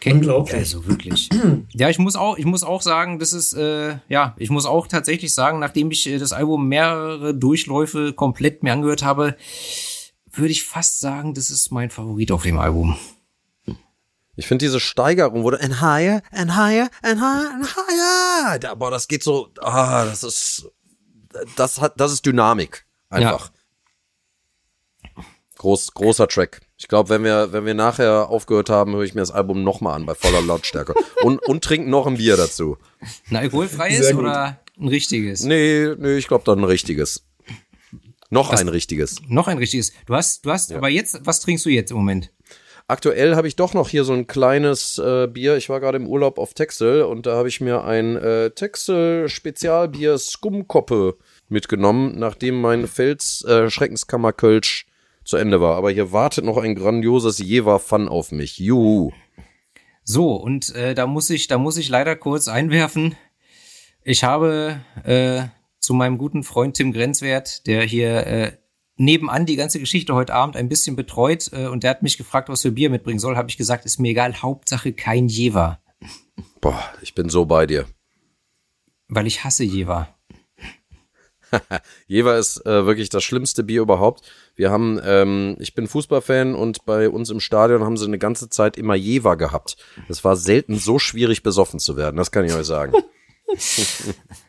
Unglaublich. 0.03 0.55
Also 0.55 0.87
wirklich. 0.87 1.29
Ja, 1.75 1.91
ich 1.91 1.99
muss 1.99 2.15
auch, 2.15 2.39
ich 2.39 2.45
muss 2.45 2.63
auch 2.63 2.81
sagen, 2.81 3.19
das 3.19 3.31
ist, 3.31 3.53
äh, 3.53 3.97
ja, 4.09 4.33
ich 4.39 4.49
muss 4.49 4.65
auch 4.65 4.87
tatsächlich 4.87 5.31
sagen, 5.31 5.59
nachdem 5.59 5.91
ich 5.91 6.09
äh, 6.09 6.17
das 6.17 6.33
Album 6.33 6.69
mehrere 6.69 7.35
Durchläufe 7.35 8.13
komplett 8.13 8.63
mir 8.63 8.73
angehört 8.73 9.03
habe, 9.03 9.35
würde 10.31 10.51
ich 10.51 10.63
fast 10.63 11.01
sagen, 11.01 11.35
das 11.35 11.51
ist 11.51 11.71
mein 11.71 11.91
Favorit 11.91 12.31
auf 12.31 12.41
dem 12.41 12.57
Album. 12.57 12.97
Ich 14.35 14.47
finde 14.47 14.65
diese 14.65 14.79
Steigerung, 14.79 15.43
du 15.43 15.49
and 15.57 15.81
higher, 15.81 16.21
and 16.31 16.55
higher, 16.55 16.89
and 17.01 17.19
higher, 17.19 17.51
and 17.53 17.75
higher. 17.75 18.59
Da, 18.59 18.75
boah, 18.75 18.89
das 18.89 19.07
geht 19.07 19.23
so, 19.23 19.49
ah, 19.59 20.05
das 20.05 20.23
ist, 20.23 20.69
das 21.55 21.81
hat, 21.81 21.99
das 21.99 22.13
ist 22.13 22.25
Dynamik. 22.25 22.85
Einfach. 23.09 23.51
Groß, 25.57 25.93
großer 25.93 26.27
Track. 26.27 26.61
Ich 26.77 26.87
glaube, 26.87 27.09
wenn 27.09 27.23
wir, 27.23 27.53
wenn 27.53 27.65
wir 27.65 27.75
nachher 27.75 28.29
aufgehört 28.29 28.69
haben, 28.71 28.95
höre 28.95 29.03
ich 29.03 29.13
mir 29.13 29.21
das 29.21 29.29
Album 29.29 29.63
nochmal 29.63 29.95
an 29.95 30.05
bei 30.07 30.15
voller 30.15 30.41
Lautstärke. 30.41 30.95
und, 31.21 31.37
und 31.45 31.63
trinken 31.63 31.89
noch 31.91 32.07
ein 32.07 32.17
Bier 32.17 32.37
dazu. 32.37 32.77
Ein 33.29 33.35
alkoholfreies 33.35 34.13
oder 34.15 34.59
ein 34.79 34.87
richtiges? 34.87 35.43
Nee, 35.43 35.93
nee, 35.97 36.17
ich 36.17 36.27
glaube 36.27 36.43
dann 36.45 36.59
ein 36.59 36.63
richtiges. 36.63 37.23
Noch 38.31 38.49
ein 38.49 38.69
richtiges. 38.69 39.17
Noch 39.27 39.47
ein 39.47 39.57
richtiges. 39.57 39.91
Du 40.05 40.15
hast, 40.15 40.45
du 40.45 40.51
hast, 40.51 40.71
aber 40.71 40.89
jetzt, 40.89 41.19
was 41.25 41.41
trinkst 41.41 41.65
du 41.65 41.69
jetzt 41.69 41.91
im 41.91 41.97
Moment? 41.97 42.31
Aktuell 42.91 43.37
habe 43.37 43.47
ich 43.47 43.55
doch 43.55 43.73
noch 43.73 43.87
hier 43.87 44.03
so 44.03 44.11
ein 44.11 44.27
kleines 44.27 44.97
äh, 44.97 45.25
Bier. 45.25 45.55
Ich 45.55 45.69
war 45.69 45.79
gerade 45.79 45.95
im 45.95 46.07
Urlaub 46.07 46.37
auf 46.37 46.53
Texel 46.53 47.03
und 47.03 47.25
da 47.25 47.37
habe 47.37 47.47
ich 47.47 47.61
mir 47.61 47.85
ein 47.85 48.17
äh, 48.17 48.49
Texel 48.49 49.29
Spezialbier 49.29 50.17
Skumkoppe 50.17 51.15
mitgenommen, 51.47 52.19
nachdem 52.19 52.59
mein 52.59 52.89
Fels 52.89 53.45
äh, 53.45 53.69
Schreckenskammer 53.69 54.33
Kölsch 54.33 54.87
zu 55.23 55.37
Ende 55.37 55.61
war. 55.61 55.77
Aber 55.77 55.89
hier 55.89 56.11
wartet 56.11 56.43
noch 56.43 56.57
ein 56.57 56.75
grandioses 56.75 57.39
Jever 57.39 57.79
Fun 57.79 58.09
auf 58.09 58.33
mich. 58.33 58.57
Juhu. 58.57 59.11
So, 60.03 60.35
und 60.35 60.75
äh, 60.75 60.93
da 60.93 61.07
muss 61.07 61.29
ich, 61.29 61.47
da 61.47 61.57
muss 61.57 61.77
ich 61.77 61.87
leider 61.87 62.17
kurz 62.17 62.49
einwerfen. 62.49 63.15
Ich 64.03 64.25
habe 64.25 64.81
äh, 65.05 65.43
zu 65.79 65.93
meinem 65.93 66.17
guten 66.17 66.43
Freund 66.43 66.75
Tim 66.75 66.91
Grenzwert, 66.91 67.65
der 67.67 67.83
hier 67.83 68.27
äh, 68.27 68.51
nebenan 69.01 69.45
die 69.45 69.55
ganze 69.55 69.79
Geschichte 69.79 70.13
heute 70.13 70.33
Abend 70.33 70.55
ein 70.55 70.69
bisschen 70.69 70.95
betreut, 70.95 71.49
äh, 71.53 71.67
und 71.67 71.83
der 71.83 71.89
hat 71.91 72.03
mich 72.03 72.17
gefragt, 72.17 72.49
was 72.49 72.61
für 72.61 72.71
Bier 72.71 72.89
mitbringen 72.89 73.19
soll, 73.19 73.35
habe 73.35 73.49
ich 73.49 73.57
gesagt, 73.57 73.85
ist 73.85 73.99
mir 73.99 74.09
egal, 74.09 74.41
Hauptsache 74.41 74.93
kein 74.93 75.27
Jever, 75.27 75.79
Boah, 76.61 76.83
ich 77.01 77.15
bin 77.15 77.29
so 77.29 77.45
bei 77.45 77.65
dir. 77.65 77.85
weil 79.07 79.27
ich 79.27 79.43
hasse 79.43 79.63
Jever. 79.63 80.07
Jever 82.07 82.37
ist 82.37 82.65
äh, 82.65 82.85
wirklich 82.85 83.09
das 83.09 83.23
schlimmste 83.23 83.63
Bier 83.63 83.81
überhaupt. 83.81 84.21
Wir 84.55 84.71
haben, 84.71 84.99
ähm, 85.03 85.57
ich 85.59 85.75
bin 85.75 85.87
Fußballfan 85.87 86.55
und 86.55 86.85
bei 86.85 87.09
uns 87.09 87.29
im 87.29 87.41
Stadion 87.41 87.83
haben 87.83 87.97
sie 87.97 88.05
eine 88.05 88.19
ganze 88.19 88.49
Zeit 88.49 88.77
immer 88.77 88.95
Jever 88.95 89.35
gehabt. 89.35 89.75
Es 90.07 90.23
war 90.23 90.37
selten 90.37 90.77
so 90.77 90.97
schwierig 90.97 91.43
besoffen 91.43 91.79
zu 91.79 91.97
werden, 91.97 92.15
das 92.15 92.31
kann 92.31 92.45
ich 92.45 92.53
euch 92.53 92.65
sagen. 92.67 92.93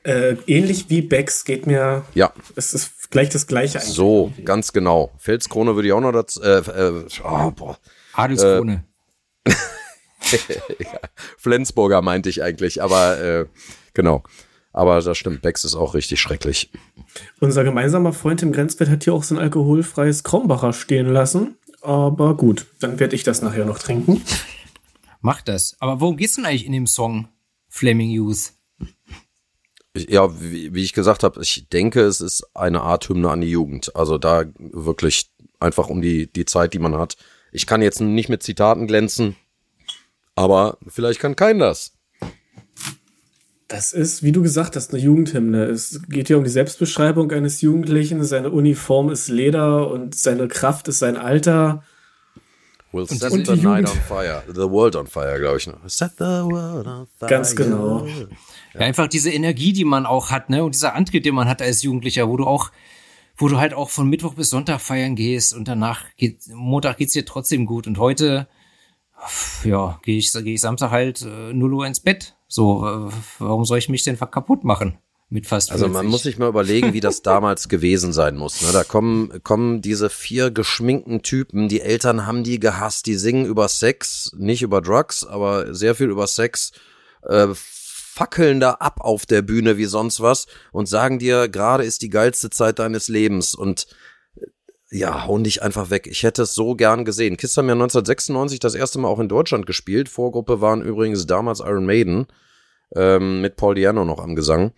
Äh, 0.05 0.37
ähnlich 0.47 0.89
wie 0.91 1.03
Becks 1.03 1.45
geht 1.45 1.67
mir, 1.67 2.05
Ja, 2.15 2.33
es 2.55 2.73
ist 2.73 3.02
gleich 3.13 3.29
das 3.29 3.47
gleiche 3.47 3.79
eigentlich. 3.79 3.95
so, 3.95 4.33
ganz 4.45 4.73
genau. 4.73 5.13
Felskrone 5.19 5.77
würde 5.77 5.87
ich 5.87 5.95
auch 5.95 6.01
noch 6.01 6.11
dazu, 6.11 6.43
äh, 6.43 6.59
äh, 6.59 7.05
oh, 7.23 7.51
boah. 7.53 7.79
Adelskrone. 8.15 8.85
Flensburger 11.37 12.03
meinte 12.03 12.29
ich 12.29 12.43
eigentlich, 12.43 12.83
aber 12.83 13.21
äh, 13.21 13.47
genau. 13.95 14.25
Aber 14.73 15.01
das 15.01 15.19
stimmt, 15.19 15.43
Becks 15.43 15.65
ist 15.65 15.75
auch 15.75 15.95
richtig 15.95 16.21
schrecklich. 16.21 16.71
Unser 17.41 17.63
gemeinsamer 17.63 18.15
Freund 18.15 18.43
im 18.43 18.53
Grenzwert 18.53 18.89
hat 18.89 19.05
hier 19.05 19.13
auch 19.13 19.23
so 19.23 19.35
ein 19.35 19.39
alkoholfreies 19.39 20.25
Krombacher 20.25 20.73
stehen 20.73 21.07
lassen. 21.07 21.57
Aber 21.83 22.37
gut, 22.37 22.67
dann 22.81 22.99
werde 22.99 23.15
ich 23.15 23.23
das 23.23 23.43
nachher 23.43 23.67
noch 23.67 23.79
trinken. 23.79 24.23
Mach 25.21 25.43
das. 25.43 25.77
Aber 25.79 26.01
worum 26.01 26.17
geht's 26.17 26.37
denn 26.37 26.47
eigentlich 26.47 26.65
in 26.65 26.73
dem 26.73 26.87
Song 26.87 27.29
Flaming 27.69 28.11
Youth? 28.11 28.53
Ja, 29.97 30.41
wie, 30.41 30.75
wie 30.75 30.83
ich 30.83 30.95
gesagt 30.95 31.23
habe, 31.23 31.43
ich 31.43 31.69
denke, 31.69 32.01
es 32.01 32.21
ist 32.21 32.45
eine 32.55 32.81
Art 32.81 33.09
Hymne 33.09 33.31
an 33.31 33.43
die 33.43 33.51
Jugend. 33.51 33.95
Also 33.95 34.17
da 34.17 34.45
wirklich 34.59 35.31
einfach 35.61 35.89
um 35.89 36.01
die, 36.01 36.33
die 36.33 36.47
Zeit, 36.47 36.73
die 36.73 36.79
man 36.79 36.97
hat. 36.97 37.17
Ich 37.53 37.67
kann 37.67 37.83
jetzt 37.83 38.01
nicht 38.01 38.31
mit 38.31 38.43
Zitaten 38.43 38.87
glänzen, 38.87 39.37
aber 40.35 40.79
vielleicht 40.89 41.21
kann 41.21 41.37
kein 41.37 41.59
das. 41.59 41.93
Das 43.69 43.93
ist, 43.93 44.23
wie 44.23 44.33
du 44.33 44.43
gesagt 44.43 44.77
hast, 44.77 44.93
eine 44.93 45.03
Jugendhymne. 45.03 45.65
Es 45.65 46.01
geht 46.09 46.29
hier 46.29 46.37
um 46.37 46.45
die 46.45 46.51
Selbstbeschreibung 46.51 47.31
eines 47.31 47.61
Jugendlichen. 47.63 48.23
Seine 48.25 48.51
Uniform 48.51 49.11
ist 49.11 49.29
Leder 49.29 49.91
und 49.91 50.15
seine 50.15 50.49
Kraft 50.49 50.89
ist 50.89 50.99
sein 50.99 51.17
Alter. 51.17 51.83
We'll 52.93 53.07
set 53.09 53.33
und 53.33 53.47
the 53.47 53.53
night 53.57 53.87
Jugend. 53.87 53.89
on 53.89 54.01
fire. 54.07 54.43
The 54.47 54.71
world 54.71 54.97
on 54.97 55.07
fire, 55.07 55.39
glaube 55.39 55.57
ich. 55.57 55.67
noch. 55.67 55.79
Set 55.89 56.13
the 56.19 56.25
world 56.25 56.87
on 56.87 57.07
fire. 57.19 57.31
Ganz 57.31 57.57
genau. 57.57 58.07
Ja. 58.75 58.81
einfach 58.81 59.09
diese 59.09 59.31
Energie, 59.31 59.73
die 59.73 59.85
man 59.85 60.07
auch 60.07 60.31
hat, 60.31 60.51
ne? 60.51 60.65
Und 60.65 60.75
dieser 60.75 60.95
Antrieb, 60.95 61.23
den 61.23 61.35
man 61.35 61.49
hat 61.49 61.61
als 61.63 61.83
Jugendlicher, 61.83 62.29
wo 62.29 62.37
du 62.37 62.47
auch, 62.47 62.71
wo 63.37 63.49
du 63.49 63.59
halt 63.59 63.75
auch 63.75 63.91
von 63.91 64.09
Mittwoch 64.09 64.35
bis 64.35 64.51
Sonntag 64.51 64.81
feiern 64.81 65.15
gehst 65.15 65.55
und 65.55 65.69
danach 65.69 66.05
geht, 66.17 66.41
Montag 66.55 66.99
geht's 66.99 67.13
dir 67.13 67.25
trotzdem 67.25 67.67
gut. 67.67 67.87
Und 67.87 67.99
heute, 67.99 68.49
ja, 69.65 70.01
gehe 70.03 70.19
ich, 70.19 70.33
gehe 70.33 70.55
ich 70.55 70.61
Samstag 70.61 70.91
halt 70.91 71.23
äh, 71.23 71.53
0 71.53 71.75
Uhr 71.75 71.87
ins 71.87 72.01
Bett. 72.01 72.37
So, 72.49 72.87
äh, 72.87 73.13
warum 73.39 73.65
soll 73.65 73.79
ich 73.79 73.89
mich 73.89 74.05
denn 74.05 74.19
kaputt 74.19 74.65
machen? 74.65 74.99
mit 75.33 75.47
fast 75.47 75.71
40. 75.71 75.83
Also 75.83 75.93
man 75.93 76.07
muss 76.07 76.23
sich 76.23 76.39
mal 76.39 76.49
überlegen, 76.49 76.93
wie 76.93 77.01
das 77.01 77.23
damals 77.23 77.69
gewesen 77.69 78.13
sein 78.13 78.37
muss. 78.37 78.61
Ne? 78.63 78.69
Da 78.73 78.85
kommen, 78.85 79.43
kommen 79.43 79.81
diese 79.81 80.11
vier 80.11 80.51
geschminkten 80.51 81.23
Typen, 81.23 81.69
die 81.69 81.81
Eltern 81.81 82.27
haben 82.27 82.45
die 82.45 82.61
gehasst, 82.61 83.07
die 83.07 83.15
singen 83.15 83.47
über 83.47 83.67
Sex, 83.69 84.33
nicht 84.37 84.63
über 84.63 84.83
Drugs, 84.83 85.25
aber 85.25 85.75
sehr 85.75 85.95
viel 85.95 86.11
über 86.11 86.27
Sex, 86.27 86.73
äh, 87.23 87.49
fackeln 88.13 88.61
da 88.61 88.73
ab 88.73 89.01
auf 89.01 89.25
der 89.25 89.41
Bühne 89.41 89.79
wie 89.79 89.87
sonst 89.87 90.21
was 90.21 90.47
und 90.71 90.87
sagen 90.87 91.19
dir, 91.19 91.49
gerade 91.49 91.85
ist 91.85 92.03
die 92.03 92.11
geilste 92.11 92.51
Zeit 92.51 92.79
deines 92.79 93.09
Lebens 93.09 93.55
und 93.55 93.87
äh, 94.37 94.47
ja, 94.91 95.27
hauen 95.27 95.45
dich 95.45 95.63
einfach 95.63 95.89
weg. 95.89 96.07
Ich 96.07 96.23
hätte 96.23 96.43
es 96.43 96.53
so 96.53 96.75
gern 96.75 97.07
gesehen. 97.07 97.39
Kiss 97.39 97.57
haben 97.57 97.69
ja 97.69 97.73
1996 97.73 98.61
das 98.61 98.75
erste 98.75 98.99
Mal 98.99 99.09
auch 99.09 99.19
in 99.19 99.31
Deutschland 99.31 99.65
gespielt. 99.65 100.11
Vorgruppe 100.11 100.61
waren 100.61 100.83
übrigens 100.83 101.27
damals 101.27 101.61
Iron 101.61 101.87
Maiden 101.87 102.27
ähm, 102.95 103.41
mit 103.41 103.57
Paul 103.57 103.77
Diano 103.77 104.05
noch 104.05 104.19
am 104.19 104.37
Gesang. 104.37 104.73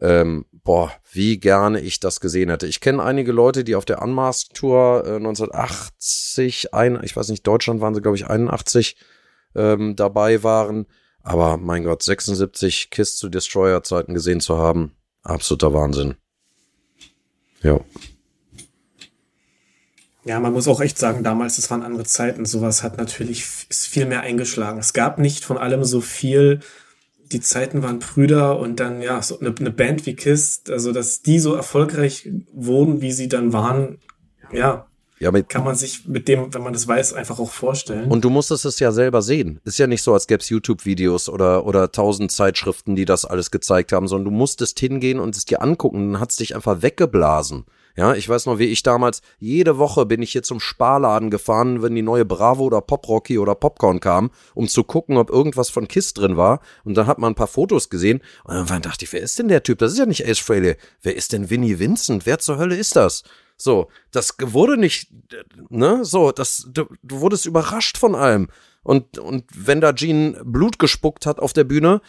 Ähm, 0.00 0.44
boah, 0.52 0.92
wie 1.10 1.40
gerne 1.40 1.80
ich 1.80 1.98
das 1.98 2.20
gesehen 2.20 2.50
hätte. 2.50 2.68
Ich 2.68 2.80
kenne 2.80 3.02
einige 3.02 3.32
Leute, 3.32 3.64
die 3.64 3.74
auf 3.74 3.86
der 3.86 4.00
Unmasked 4.00 4.54
Tour 4.54 5.02
äh, 5.04 5.16
1980, 5.16 6.72
ein, 6.72 7.00
ich 7.02 7.16
weiß 7.16 7.28
nicht, 7.30 7.44
Deutschland 7.44 7.80
waren 7.80 7.96
sie, 7.96 8.02
glaube 8.02 8.16
ich, 8.16 8.28
81 8.28 8.96
ähm, 9.56 9.96
dabei 9.96 10.44
waren. 10.44 10.86
Aber 11.28 11.58
mein 11.58 11.84
Gott, 11.84 12.02
76 12.02 12.88
Kiss 12.88 13.16
zu 13.16 13.28
Destroyer 13.28 13.82
Zeiten 13.82 14.14
gesehen 14.14 14.40
zu 14.40 14.56
haben, 14.56 14.92
absoluter 15.22 15.74
Wahnsinn. 15.74 16.14
Ja. 17.62 17.80
Ja, 20.24 20.40
man 20.40 20.54
muss 20.54 20.68
auch 20.68 20.80
echt 20.80 20.96
sagen, 20.96 21.22
damals, 21.22 21.56
das 21.56 21.70
waren 21.70 21.82
andere 21.82 22.04
Zeiten. 22.04 22.46
Sowas 22.46 22.82
hat 22.82 22.96
natürlich 22.96 23.44
viel 23.44 24.06
mehr 24.06 24.22
eingeschlagen. 24.22 24.78
Es 24.78 24.94
gab 24.94 25.18
nicht 25.18 25.44
von 25.44 25.58
allem 25.58 25.84
so 25.84 26.00
viel. 26.00 26.60
Die 27.30 27.40
Zeiten 27.40 27.82
waren 27.82 27.98
Brüder 27.98 28.58
und 28.58 28.80
dann, 28.80 29.02
ja, 29.02 29.20
so 29.20 29.38
eine, 29.38 29.54
eine 29.54 29.70
Band 29.70 30.06
wie 30.06 30.16
Kiss, 30.16 30.62
also 30.70 30.92
dass 30.92 31.20
die 31.20 31.40
so 31.40 31.54
erfolgreich 31.54 32.30
wurden, 32.54 33.02
wie 33.02 33.12
sie 33.12 33.28
dann 33.28 33.52
waren, 33.52 33.98
ja, 34.50 34.87
Ja, 35.20 35.32
mit, 35.32 35.48
kann 35.48 35.64
man 35.64 35.74
sich 35.74 36.06
mit 36.06 36.28
dem, 36.28 36.54
wenn 36.54 36.62
man 36.62 36.72
das 36.72 36.86
weiß, 36.86 37.12
einfach 37.12 37.38
auch 37.38 37.50
vorstellen. 37.50 38.10
Und 38.10 38.24
du 38.24 38.30
musstest 38.30 38.64
es 38.64 38.78
ja 38.78 38.92
selber 38.92 39.20
sehen. 39.20 39.60
Ist 39.64 39.78
ja 39.78 39.86
nicht 39.86 40.02
so, 40.02 40.14
als 40.14 40.26
gäbe 40.26 40.40
es 40.40 40.48
YouTube-Videos 40.48 41.28
oder, 41.28 41.66
oder 41.66 41.90
tausend 41.90 42.30
Zeitschriften, 42.30 42.94
die 42.94 43.04
das 43.04 43.24
alles 43.24 43.50
gezeigt 43.50 43.92
haben, 43.92 44.06
sondern 44.06 44.32
du 44.32 44.38
musstest 44.38 44.78
hingehen 44.78 45.18
und 45.18 45.36
es 45.36 45.44
dir 45.44 45.60
angucken. 45.60 46.12
Dann 46.12 46.20
hat's 46.20 46.36
dich 46.36 46.54
einfach 46.54 46.82
weggeblasen. 46.82 47.64
Ja, 47.98 48.14
ich 48.14 48.28
weiß 48.28 48.46
noch, 48.46 48.60
wie 48.60 48.66
ich 48.66 48.84
damals, 48.84 49.22
jede 49.40 49.76
Woche 49.76 50.06
bin 50.06 50.22
ich 50.22 50.30
hier 50.30 50.44
zum 50.44 50.60
Sparladen 50.60 51.30
gefahren, 51.30 51.82
wenn 51.82 51.96
die 51.96 52.02
neue 52.02 52.24
Bravo 52.24 52.62
oder 52.62 52.80
Pop 52.80 53.08
Rocky 53.08 53.40
oder 53.40 53.56
Popcorn 53.56 53.98
kam, 53.98 54.30
um 54.54 54.68
zu 54.68 54.84
gucken, 54.84 55.16
ob 55.16 55.30
irgendwas 55.30 55.68
von 55.68 55.88
Kiss 55.88 56.14
drin 56.14 56.36
war. 56.36 56.60
Und 56.84 56.94
dann 56.94 57.08
hat 57.08 57.18
man 57.18 57.32
ein 57.32 57.34
paar 57.34 57.48
Fotos 57.48 57.90
gesehen. 57.90 58.22
Und 58.44 58.70
dann 58.70 58.82
dachte 58.82 59.04
ich, 59.04 59.12
wer 59.12 59.20
ist 59.20 59.40
denn 59.40 59.48
der 59.48 59.64
Typ? 59.64 59.80
Das 59.80 59.90
ist 59.90 59.98
ja 59.98 60.06
nicht 60.06 60.24
Ace 60.24 60.38
Frehley. 60.38 60.76
Wer 61.02 61.16
ist 61.16 61.32
denn 61.32 61.50
Vinnie 61.50 61.80
Vincent? 61.80 62.24
Wer 62.24 62.38
zur 62.38 62.56
Hölle 62.56 62.76
ist 62.76 62.94
das? 62.94 63.24
So, 63.56 63.88
das 64.12 64.36
wurde 64.40 64.76
nicht, 64.76 65.10
ne, 65.68 66.04
so, 66.04 66.30
das, 66.30 66.68
du, 66.72 66.84
du 67.02 67.18
wurdest 67.18 67.46
überrascht 67.46 67.98
von 67.98 68.14
allem. 68.14 68.46
Und, 68.84 69.18
und 69.18 69.44
wenn 69.52 69.80
da 69.80 69.90
Gene 69.90 70.40
Blut 70.44 70.78
gespuckt 70.78 71.26
hat 71.26 71.40
auf 71.40 71.52
der 71.52 71.64
Bühne, 71.64 72.00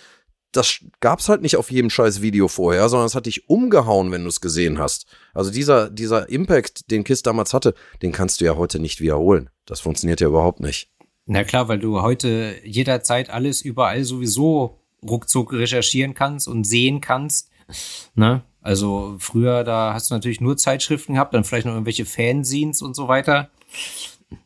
das 0.52 0.80
gab's 1.00 1.30
halt 1.30 1.42
nicht 1.42 1.58
auf 1.58 1.72
jedem 1.72 1.90
scheiß 1.90 2.22
Video 2.22 2.48
vorher, 2.48 2.90
sondern 2.90 3.06
es 3.06 3.16
hat 3.16 3.28
dich 3.28 3.50
umgehauen, 3.50 4.12
wenn 4.12 4.24
du 4.24 4.30
es 4.30 4.42
gesehen 4.42 4.80
hast. 4.80 5.06
Also 5.34 5.52
dieser, 5.52 5.90
dieser 5.90 6.30
Impact, 6.30 6.90
den 6.90 7.04
Kiss 7.04 7.22
damals 7.22 7.54
hatte, 7.54 7.76
den 8.02 8.12
kannst 8.12 8.42
du 8.42 8.46
ja 8.46 8.56
heute 8.56 8.80
nicht 8.80 9.00
wiederholen. 9.00 9.50
Das 9.66 9.80
funktioniert 9.80 10.22
ja 10.22 10.28
überhaupt 10.28 10.60
nicht. 10.60 10.92
Na 11.26 11.44
klar, 11.44 11.68
weil 11.68 11.80
du 11.80 12.02
heute 12.02 12.56
jederzeit 12.64 13.30
alles 13.30 13.62
überall 13.62 14.04
sowieso 14.04 14.80
ruckzuck 15.08 15.54
recherchieren 15.54 16.16
kannst 16.16 16.48
und 16.48 16.64
sehen 16.64 17.02
kannst. 17.02 17.52
Ne? 18.16 18.42
Also 18.62 19.16
früher, 19.20 19.64
da 19.64 19.94
hast 19.94 20.10
du 20.10 20.16
natürlich 20.16 20.42
nur 20.42 20.58
Zeitschriften 20.58 21.14
gehabt, 21.14 21.34
dann 21.34 21.44
vielleicht 21.44 21.68
noch 21.68 21.74
irgendwelche 21.74 22.06
Fanzines 22.06 22.82
und 22.82 22.96
so 22.96 23.08
weiter. 23.08 23.50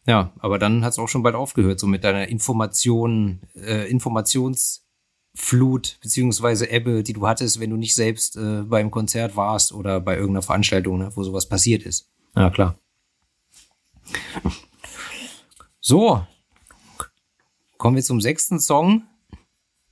Ja, 0.05 0.31
aber 0.39 0.59
dann 0.59 0.83
hat 0.83 0.91
es 0.93 0.99
auch 0.99 1.07
schon 1.07 1.23
bald 1.23 1.35
aufgehört, 1.35 1.79
so 1.79 1.87
mit 1.87 2.03
deiner 2.03 2.27
Information, 2.27 3.41
äh, 3.55 3.89
Informationsflut 5.33 5.97
beziehungsweise 6.01 6.69
Ebbe, 6.69 7.03
die 7.03 7.13
du 7.13 7.27
hattest, 7.27 7.59
wenn 7.59 7.69
du 7.69 7.77
nicht 7.77 7.95
selbst 7.95 8.37
äh, 8.37 8.63
beim 8.63 8.91
Konzert 8.91 9.35
warst 9.35 9.71
oder 9.73 9.99
bei 9.99 10.15
irgendeiner 10.15 10.43
Veranstaltung, 10.43 10.99
ne, 10.99 11.11
wo 11.15 11.23
sowas 11.23 11.47
passiert 11.47 11.83
ist. 11.83 12.09
Ja, 12.35 12.49
klar. 12.49 12.77
So, 15.79 16.25
kommen 17.77 17.95
wir 17.95 18.03
zum 18.03 18.21
sechsten 18.21 18.59
Song. 18.59 19.03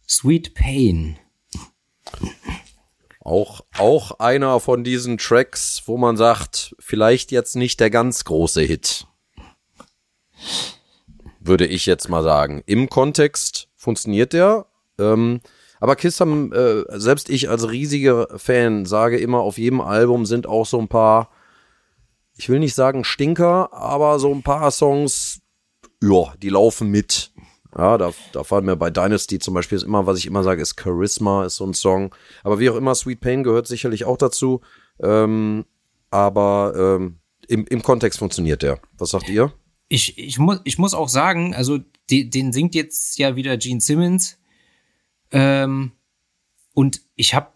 Sweet 0.08 0.54
Pain. 0.54 1.18
Auch, 3.20 3.62
auch 3.78 4.20
einer 4.20 4.60
von 4.60 4.84
diesen 4.84 5.18
Tracks, 5.18 5.84
wo 5.86 5.98
man 5.98 6.18
sagt, 6.18 6.76
vielleicht 6.80 7.32
jetzt 7.32 7.56
nicht 7.56 7.80
der 7.80 7.90
ganz 7.90 8.24
große 8.24 8.62
Hit. 8.62 9.06
Würde 11.40 11.68
ich 11.68 11.86
jetzt 11.86 12.10
mal 12.10 12.24
sagen. 12.24 12.64
Im 12.66 12.90
Kontext 12.90 13.70
funktioniert 13.76 14.34
der. 14.34 14.71
Ähm, 15.02 15.42
aber 15.80 15.96
Kiss 15.96 16.20
haben, 16.20 16.54
äh, 16.54 16.84
selbst 17.00 17.30
ich 17.30 17.50
als 17.50 17.70
riesiger 17.70 18.28
Fan 18.38 18.86
sage 18.86 19.18
immer, 19.18 19.40
auf 19.40 19.58
jedem 19.58 19.82
Album 19.82 20.28
sind 20.28 20.46
auch 20.46 20.66
so 20.66 20.80
ein 20.80 20.88
paar, 20.88 21.32
ich 22.38 22.50
will 22.50 22.60
nicht 22.60 22.76
sagen 22.76 23.04
Stinker, 23.04 23.74
aber 23.74 24.20
so 24.20 24.32
ein 24.32 24.44
paar 24.44 24.70
Songs, 24.70 25.40
ja, 26.04 26.34
die 26.42 26.50
laufen 26.50 26.90
mit. 26.90 27.32
Ja, 27.76 27.98
da, 27.98 28.12
da 28.34 28.44
fallen 28.44 28.66
mir 28.66 28.76
bei 28.76 28.90
Dynasty 28.90 29.40
zum 29.40 29.54
Beispiel 29.54 29.78
ist 29.78 29.84
immer, 29.84 30.06
was 30.06 30.20
ich 30.20 30.26
immer 30.26 30.44
sage, 30.44 30.62
ist 30.62 30.80
Charisma, 30.80 31.46
ist 31.46 31.56
so 31.56 31.66
ein 31.66 31.74
Song. 31.74 32.14
Aber 32.44 32.60
wie 32.60 32.70
auch 32.70 32.76
immer, 32.76 32.94
Sweet 32.96 33.22
Pain 33.22 33.44
gehört 33.44 33.68
sicherlich 33.68 34.06
auch 34.06 34.18
dazu. 34.18 34.62
Ähm, 35.02 35.66
aber 36.10 36.74
ähm, 36.76 37.20
im, 37.48 37.66
im 37.66 37.82
Kontext 37.82 38.20
funktioniert 38.20 38.62
der. 38.62 38.80
Was 38.98 39.12
sagt 39.12 39.30
ihr? 39.30 39.54
Ich, 39.88 40.18
ich, 40.18 40.38
muss, 40.38 40.60
ich 40.66 40.78
muss 40.78 40.94
auch 40.94 41.10
sagen, 41.10 41.56
also 41.56 41.80
die, 42.10 42.30
den 42.30 42.52
singt 42.52 42.76
jetzt 42.76 43.18
ja 43.18 43.36
wieder 43.36 43.58
Gene 43.58 43.80
Simmons. 43.80 44.38
Ähm, 45.32 45.92
und 46.74 47.02
ich 47.16 47.34
habe 47.34 47.48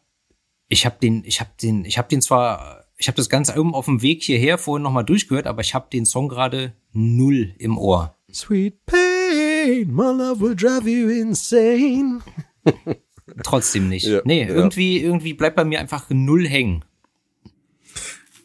ich 0.67 0.85
hab 0.85 0.99
den, 0.99 1.23
ich 1.25 1.39
habe 1.39 1.51
den, 1.61 1.85
ich 1.85 1.97
habe 1.97 2.07
den 2.07 2.21
zwar, 2.21 2.85
ich 2.97 3.07
habe 3.07 3.17
das 3.17 3.29
ganze 3.29 3.53
Album 3.53 3.73
auf 3.75 3.85
dem 3.85 4.01
Weg 4.01 4.23
hierher 4.23 4.57
vorhin 4.57 4.83
nochmal 4.83 5.05
durchgehört, 5.05 5.47
aber 5.47 5.61
ich 5.61 5.73
habe 5.73 5.87
den 5.91 6.05
Song 6.05 6.29
gerade 6.29 6.73
null 6.91 7.53
im 7.57 7.77
Ohr. 7.77 8.15
Sweet 8.31 8.85
Pain, 8.85 9.93
my 9.93 10.11
love 10.11 10.41
will 10.41 10.55
drive 10.55 10.87
you 10.87 11.09
insane. 11.09 12.21
Trotzdem 13.43 13.89
nicht. 13.89 14.05
Ja, 14.05 14.21
nee, 14.25 14.43
ja. 14.43 14.49
irgendwie, 14.49 15.01
irgendwie 15.01 15.33
bleibt 15.33 15.55
bei 15.55 15.65
mir 15.65 15.79
einfach 15.79 16.09
null 16.09 16.47
hängen. 16.47 16.83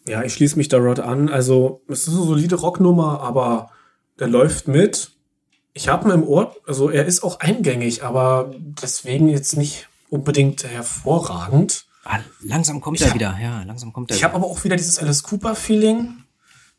Ja, 0.06 0.24
ich 0.24 0.32
schließe 0.32 0.56
mich 0.56 0.68
da 0.68 0.78
Rod 0.78 1.00
an. 1.00 1.28
Also, 1.28 1.82
es 1.88 2.08
ist 2.08 2.14
eine 2.14 2.24
solide 2.24 2.56
Rocknummer, 2.56 3.20
aber 3.20 3.70
der 4.18 4.28
läuft 4.28 4.68
mit. 4.68 5.12
Ich 5.72 5.88
habe 5.88 6.08
ihn 6.08 6.12
im 6.14 6.22
Ohr, 6.24 6.54
also 6.66 6.90
er 6.90 7.06
ist 7.06 7.22
auch 7.22 7.40
eingängig, 7.40 8.02
aber 8.02 8.52
deswegen 8.82 9.28
jetzt 9.28 9.56
nicht 9.56 9.88
unbedingt 10.08 10.64
hervorragend. 10.64 11.86
Ah, 12.04 12.18
langsam 12.42 12.80
kommt 12.80 12.96
Ich 12.98 13.02
er 13.02 13.08
hab- 13.10 13.14
wieder, 13.14 13.38
ja, 13.40 13.62
langsam 13.62 13.92
kommt 13.92 14.10
er 14.10 14.16
Ich 14.16 14.24
habe 14.24 14.34
aber 14.34 14.46
auch 14.46 14.64
wieder 14.64 14.76
dieses 14.76 14.98
Alice 14.98 15.22
Cooper-Feeling. 15.22 16.24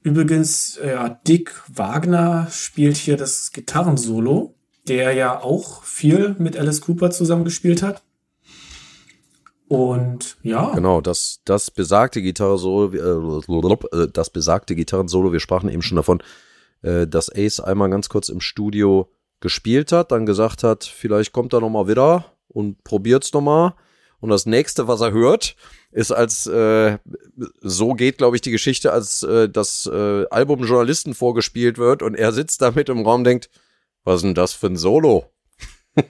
Übrigens, 0.04 0.80
ja, 0.84 1.10
Dick 1.10 1.54
Wagner 1.68 2.48
spielt 2.52 2.98
hier 2.98 3.18
das 3.18 3.52
Gitarrensolo, 3.52 4.56
der 4.88 5.14
ja 5.14 5.40
auch 5.40 5.84
viel 5.84 6.36
mit 6.40 6.58
Alice 6.58 6.82
Cooper 6.82 7.12
zusammengespielt 7.12 7.84
hat. 7.84 8.02
Und 9.68 10.38
ja, 10.44 10.72
Genau, 10.76 11.00
das, 11.00 11.40
das 11.46 11.72
besagte 11.72 12.22
Gitarrensolo, 12.22 12.92
äh, 12.94 14.08
das 14.12 14.30
besagte 14.30 14.76
Gitarrensolo, 14.76 15.32
wir 15.32 15.40
sprachen 15.40 15.70
eben 15.70 15.82
schon 15.82 15.96
davon, 15.96 16.22
äh, 16.82 17.08
dass 17.08 17.34
Ace 17.34 17.60
einmal 17.60 17.90
ganz 17.90 18.10
kurz 18.10 18.30
im 18.30 18.42
Studio 18.42 19.12
gespielt 19.40 19.92
hat, 19.92 20.12
dann 20.12 20.26
gesagt 20.26 20.64
hat, 20.64 20.84
vielleicht 20.84 21.34
kommt 21.34 21.54
er 21.54 21.62
noch 21.62 21.70
mal 21.70 21.88
wieder 21.88 22.26
und 22.48 22.84
probiert's 22.84 23.34
noch 23.34 23.42
mal. 23.42 23.76
Und 24.20 24.30
das 24.30 24.46
nächste, 24.46 24.88
was 24.88 25.02
er 25.02 25.12
hört, 25.12 25.56
ist 25.92 26.12
als 26.12 26.46
äh, 26.46 27.00
so 27.62 27.94
geht, 27.94 28.20
glaube 28.20 28.36
ich, 28.36 28.42
die 28.42 28.52
Geschichte, 28.52 28.94
als 28.94 29.24
äh, 29.24 29.50
das 29.50 29.90
äh, 29.92 30.26
Album 30.30 30.64
Journalisten 30.64 31.16
vorgespielt 31.16 31.80
wird 31.80 32.04
und 32.04 32.16
er 32.16 32.32
sitzt 32.32 32.62
da 32.62 32.72
mit 32.72 32.88
im 32.90 33.04
Raum 33.04 33.24
denkt, 33.24 33.50
was 34.04 34.18
ist 34.18 34.24
denn 34.24 34.36
das 34.36 34.54
für 34.54 34.68
ein 34.68 34.78
Solo? 34.78 35.32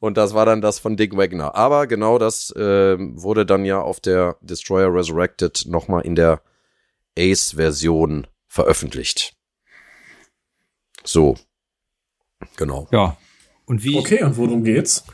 Und 0.00 0.16
das 0.16 0.34
war 0.34 0.46
dann 0.46 0.60
das 0.60 0.78
von 0.78 0.96
Dick 0.96 1.16
Wagner. 1.16 1.54
Aber 1.54 1.86
genau 1.86 2.18
das 2.18 2.52
ähm, 2.56 3.20
wurde 3.20 3.46
dann 3.46 3.64
ja 3.64 3.80
auf 3.80 4.00
der 4.00 4.36
Destroyer 4.40 4.92
Resurrected 4.92 5.64
nochmal 5.66 6.02
in 6.02 6.14
der 6.14 6.42
Ace-Version 7.18 8.26
veröffentlicht. 8.46 9.34
So. 11.04 11.36
Genau. 12.56 12.88
Ja. 12.92 13.16
Und 13.66 13.84
wie, 13.84 13.96
okay, 13.96 14.22
und 14.22 14.36
worum 14.36 14.64
geht's? 14.64 15.04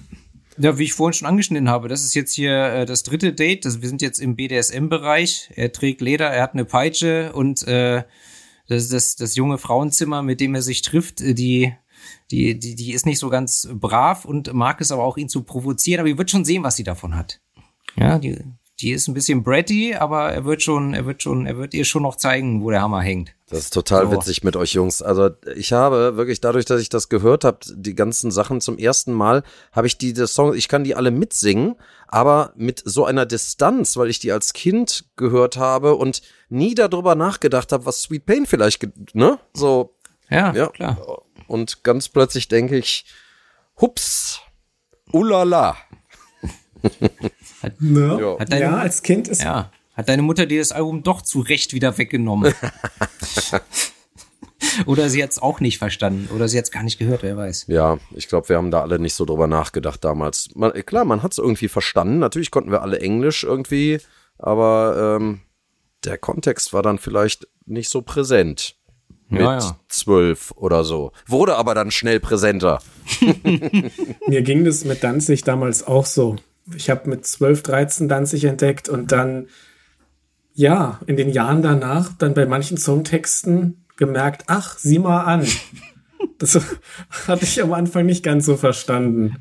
ja, 0.60 0.78
wie 0.78 0.84
ich 0.84 0.92
vorhin 0.92 1.14
schon 1.14 1.28
angeschnitten 1.28 1.68
habe, 1.68 1.88
das 1.88 2.04
ist 2.04 2.14
jetzt 2.14 2.34
hier 2.34 2.52
äh, 2.52 2.86
das 2.86 3.02
dritte 3.02 3.32
Date. 3.32 3.64
Das, 3.64 3.80
wir 3.80 3.88
sind 3.88 4.02
jetzt 4.02 4.20
im 4.20 4.36
BDSM-Bereich. 4.36 5.50
Er 5.56 5.72
trägt 5.72 6.00
Leder, 6.00 6.28
er 6.28 6.42
hat 6.42 6.52
eine 6.52 6.64
Peitsche 6.64 7.32
und 7.32 7.66
äh, 7.66 8.04
das, 8.68 8.88
das, 8.88 9.16
das 9.16 9.34
junge 9.36 9.58
Frauenzimmer, 9.58 10.22
mit 10.22 10.40
dem 10.40 10.54
er 10.54 10.62
sich 10.62 10.82
trifft, 10.82 11.20
äh, 11.20 11.34
die, 11.34 11.72
die, 12.30 12.58
die, 12.58 12.74
die 12.74 12.92
ist 12.92 13.06
nicht 13.06 13.18
so 13.18 13.30
ganz 13.30 13.68
brav 13.72 14.24
und 14.24 14.52
mag 14.52 14.80
es 14.80 14.92
aber 14.92 15.04
auch, 15.04 15.16
ihn 15.16 15.28
zu 15.28 15.42
provozieren. 15.42 16.00
Aber 16.00 16.08
ihr 16.08 16.18
wird 16.18 16.30
schon 16.30 16.44
sehen, 16.44 16.62
was 16.62 16.76
sie 16.76 16.84
davon 16.84 17.16
hat. 17.16 17.40
Ja, 17.96 18.18
die, 18.18 18.38
die 18.80 18.92
ist 18.92 19.08
ein 19.08 19.14
bisschen 19.14 19.42
bratty, 19.42 19.94
aber 19.94 20.32
er 20.32 20.44
wird 20.44 20.62
schon, 20.62 20.94
er 20.94 21.06
wird 21.06 21.22
schon, 21.22 21.46
er 21.46 21.56
wird 21.56 21.74
ihr 21.74 21.84
schon 21.84 22.02
noch 22.02 22.16
zeigen, 22.16 22.62
wo 22.62 22.70
der 22.70 22.82
Hammer 22.82 23.02
hängt. 23.02 23.34
Das 23.50 23.58
ist 23.58 23.74
total 23.74 24.06
So. 24.06 24.12
witzig 24.12 24.44
mit 24.44 24.54
euch 24.56 24.72
Jungs. 24.74 25.02
Also 25.02 25.30
ich 25.56 25.72
habe 25.72 26.16
wirklich 26.16 26.40
dadurch, 26.40 26.64
dass 26.64 26.80
ich 26.80 26.88
das 26.88 27.08
gehört 27.08 27.44
habe, 27.44 27.58
die 27.74 27.96
ganzen 27.96 28.30
Sachen 28.30 28.60
zum 28.60 28.78
ersten 28.78 29.12
Mal, 29.12 29.42
habe 29.72 29.88
ich 29.88 29.98
die 29.98 30.12
das 30.12 30.34
Song, 30.34 30.54
ich 30.54 30.68
kann 30.68 30.84
die 30.84 30.94
alle 30.94 31.10
mitsingen, 31.10 31.74
aber 32.06 32.52
mit 32.54 32.80
so 32.84 33.04
einer 33.04 33.26
Distanz, 33.26 33.96
weil 33.96 34.08
ich 34.08 34.20
die 34.20 34.30
als 34.30 34.52
Kind 34.52 35.04
gehört 35.16 35.56
habe 35.56 35.96
und 35.96 36.22
nie 36.48 36.76
darüber 36.76 37.16
nachgedacht 37.16 37.72
habe, 37.72 37.86
was 37.86 38.02
Sweet 38.02 38.24
Pain 38.24 38.46
vielleicht, 38.46 38.86
ne? 39.14 39.38
So, 39.52 39.96
Ja, 40.28 40.54
ja. 40.54 40.68
klar. 40.68 41.22
Und 41.48 41.82
ganz 41.82 42.08
plötzlich 42.08 42.46
denke 42.46 42.78
ich, 42.78 43.04
hups, 43.80 44.40
ulala. 45.12 45.76
Ne? 47.78 48.18
Ja. 48.20 48.38
Hat 48.38 48.58
ja, 48.58 48.76
als 48.78 49.02
Kind 49.02 49.28
ist 49.28 49.42
Ja. 49.42 49.70
Hat 50.00 50.08
deine 50.08 50.22
Mutter 50.22 50.46
dir 50.46 50.60
das 50.60 50.72
Album 50.72 51.02
doch 51.02 51.20
zu 51.20 51.40
Recht 51.40 51.74
wieder 51.74 51.98
weggenommen? 51.98 52.54
oder 54.86 55.10
sie 55.10 55.22
hat 55.22 55.32
es 55.32 55.38
auch 55.38 55.60
nicht 55.60 55.76
verstanden. 55.76 56.30
Oder 56.34 56.48
sie 56.48 56.56
hat 56.56 56.64
es 56.64 56.70
gar 56.70 56.82
nicht 56.82 56.98
gehört, 56.98 57.22
wer 57.22 57.36
weiß. 57.36 57.66
Ja, 57.68 57.98
ich 58.12 58.26
glaube, 58.26 58.48
wir 58.48 58.56
haben 58.56 58.70
da 58.70 58.80
alle 58.80 58.98
nicht 58.98 59.12
so 59.12 59.26
drüber 59.26 59.46
nachgedacht 59.46 60.02
damals. 60.02 60.54
Man, 60.54 60.72
klar, 60.86 61.04
man 61.04 61.22
hat 61.22 61.32
es 61.32 61.38
irgendwie 61.38 61.68
verstanden. 61.68 62.18
Natürlich 62.18 62.50
konnten 62.50 62.70
wir 62.70 62.80
alle 62.80 62.98
Englisch 62.98 63.44
irgendwie, 63.44 64.00
aber 64.38 65.18
ähm, 65.20 65.40
der 66.06 66.16
Kontext 66.16 66.72
war 66.72 66.80
dann 66.80 66.98
vielleicht 66.98 67.46
nicht 67.66 67.90
so 67.90 68.00
präsent. 68.00 68.76
Mit 69.28 69.42
Ja, 69.42 69.58
ja. 69.58 69.80
zwölf 69.90 70.50
oder 70.56 70.82
so. 70.82 71.12
Wurde 71.26 71.56
aber 71.56 71.74
dann 71.74 71.90
schnell 71.90 72.20
präsenter. 72.20 72.80
Mir 74.26 74.40
ging 74.40 74.64
das 74.64 74.86
mit 74.86 75.04
Danzig 75.04 75.44
damals 75.44 75.86
auch 75.86 76.06
so. 76.06 76.36
Ich 76.74 76.88
habe 76.88 77.10
mit 77.10 77.26
12, 77.26 77.62
13 77.64 78.08
Danzig 78.08 78.44
entdeckt 78.44 78.88
und 78.88 79.12
dann, 79.12 79.48
ja, 80.60 81.00
in 81.06 81.16
den 81.16 81.30
Jahren 81.30 81.62
danach 81.62 82.10
dann 82.18 82.34
bei 82.34 82.44
manchen 82.44 82.76
Songtexten 82.76 83.86
gemerkt, 83.96 84.44
ach, 84.46 84.76
sieh 84.78 84.98
mal 84.98 85.22
an. 85.24 85.46
Das 86.38 86.58
hatte 87.26 87.44
ich 87.44 87.62
am 87.62 87.72
Anfang 87.72 88.04
nicht 88.04 88.22
ganz 88.22 88.44
so 88.44 88.56
verstanden. 88.58 89.36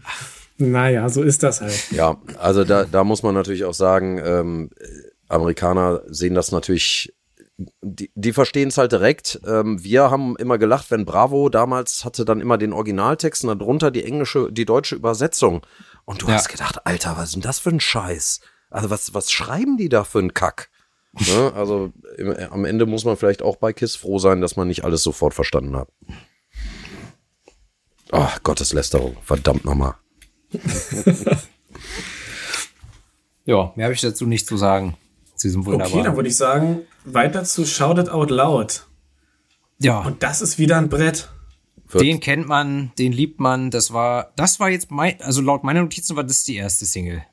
Naja, 0.57 1.09
so 1.09 1.21
ist 1.21 1.43
das 1.43 1.59
halt. 1.61 1.91
Ja, 1.91 2.17
also 2.37 2.63
da, 2.63 2.85
da 2.85 3.03
muss 3.03 3.21
man 3.21 3.35
natürlich 3.35 3.65
auch 3.65 3.73
sagen, 3.73 4.19
ähm, 4.23 4.69
Amerikaner 5.27 6.01
sehen 6.07 6.35
das 6.35 6.51
natürlich, 6.53 7.13
die, 7.81 8.11
die 8.15 8.31
verstehen 8.33 8.69
es 8.69 8.77
halt 8.77 8.93
direkt. 8.93 9.41
Ähm, 9.45 9.83
wir 9.83 10.09
haben 10.11 10.37
immer 10.37 10.57
gelacht, 10.57 10.89
wenn 10.89 11.05
Bravo 11.05 11.49
damals 11.49 12.05
hatte 12.05 12.23
dann 12.23 12.39
immer 12.39 12.57
den 12.57 12.71
Originaltext 12.73 13.43
und 13.43 13.59
darunter 13.59 13.91
die 13.91 14.05
englische, 14.05 14.51
die 14.51 14.65
deutsche 14.65 14.95
Übersetzung. 14.95 15.65
Und 16.05 16.21
du 16.21 16.27
Ja. 16.27 16.35
hast 16.35 16.47
gedacht, 16.49 16.85
Alter, 16.85 17.15
was 17.17 17.25
ist 17.29 17.35
denn 17.35 17.41
das 17.41 17.59
für 17.59 17.69
ein 17.71 17.79
Scheiß? 17.81 18.39
Also 18.69 18.89
was, 18.89 19.13
was 19.13 19.31
schreiben 19.31 19.75
die 19.77 19.89
da 19.89 20.03
für 20.05 20.19
einen 20.19 20.33
Kack? 20.33 20.69
Ne? 21.13 21.51
Also 21.55 21.91
im, 22.17 22.31
am 22.51 22.65
Ende 22.65 22.85
muss 22.85 23.03
man 23.05 23.17
vielleicht 23.17 23.41
auch 23.41 23.55
bei 23.57 23.73
KISS 23.73 23.95
froh 23.95 24.19
sein, 24.19 24.41
dass 24.41 24.55
man 24.55 24.67
nicht 24.67 24.83
alles 24.83 25.01
sofort 25.03 25.33
verstanden 25.33 25.75
hat. 25.75 25.89
Ach, 28.11 28.41
Gotteslästerung, 28.43 29.17
verdammt 29.23 29.65
nochmal. 29.65 29.95
Ja, 33.45 33.73
mehr 33.75 33.85
habe 33.85 33.93
ich 33.95 34.01
dazu 34.01 34.25
nicht 34.25 34.45
zu 34.47 34.57
sagen. 34.57 34.95
Zu 35.35 35.47
diesem 35.47 35.61
Okay, 35.61 35.71
wunderbaren. 35.71 36.03
dann 36.03 36.15
würde 36.15 36.29
ich 36.29 36.35
sagen, 36.35 36.81
weiter 37.05 37.43
zu 37.43 37.65
Shout 37.65 37.99
It 37.99 38.09
Out 38.09 38.29
Loud. 38.29 38.85
ja, 39.79 40.01
Und 40.01 40.21
das 40.21 40.41
ist 40.41 40.59
wieder 40.59 40.77
ein 40.77 40.89
Brett. 40.89 41.29
Wird- 41.87 42.03
den 42.03 42.19
kennt 42.19 42.47
man, 42.47 42.91
den 42.99 43.11
liebt 43.11 43.39
man. 43.39 43.71
Das 43.71 43.91
war, 43.91 44.31
das 44.35 44.59
war 44.59 44.69
jetzt 44.69 44.91
mein, 44.91 45.19
also 45.21 45.41
laut 45.41 45.63
meiner 45.63 45.81
Notizen 45.81 46.15
war 46.15 46.23
das 46.23 46.43
die 46.43 46.57
erste 46.57 46.85
Single. 46.85 47.23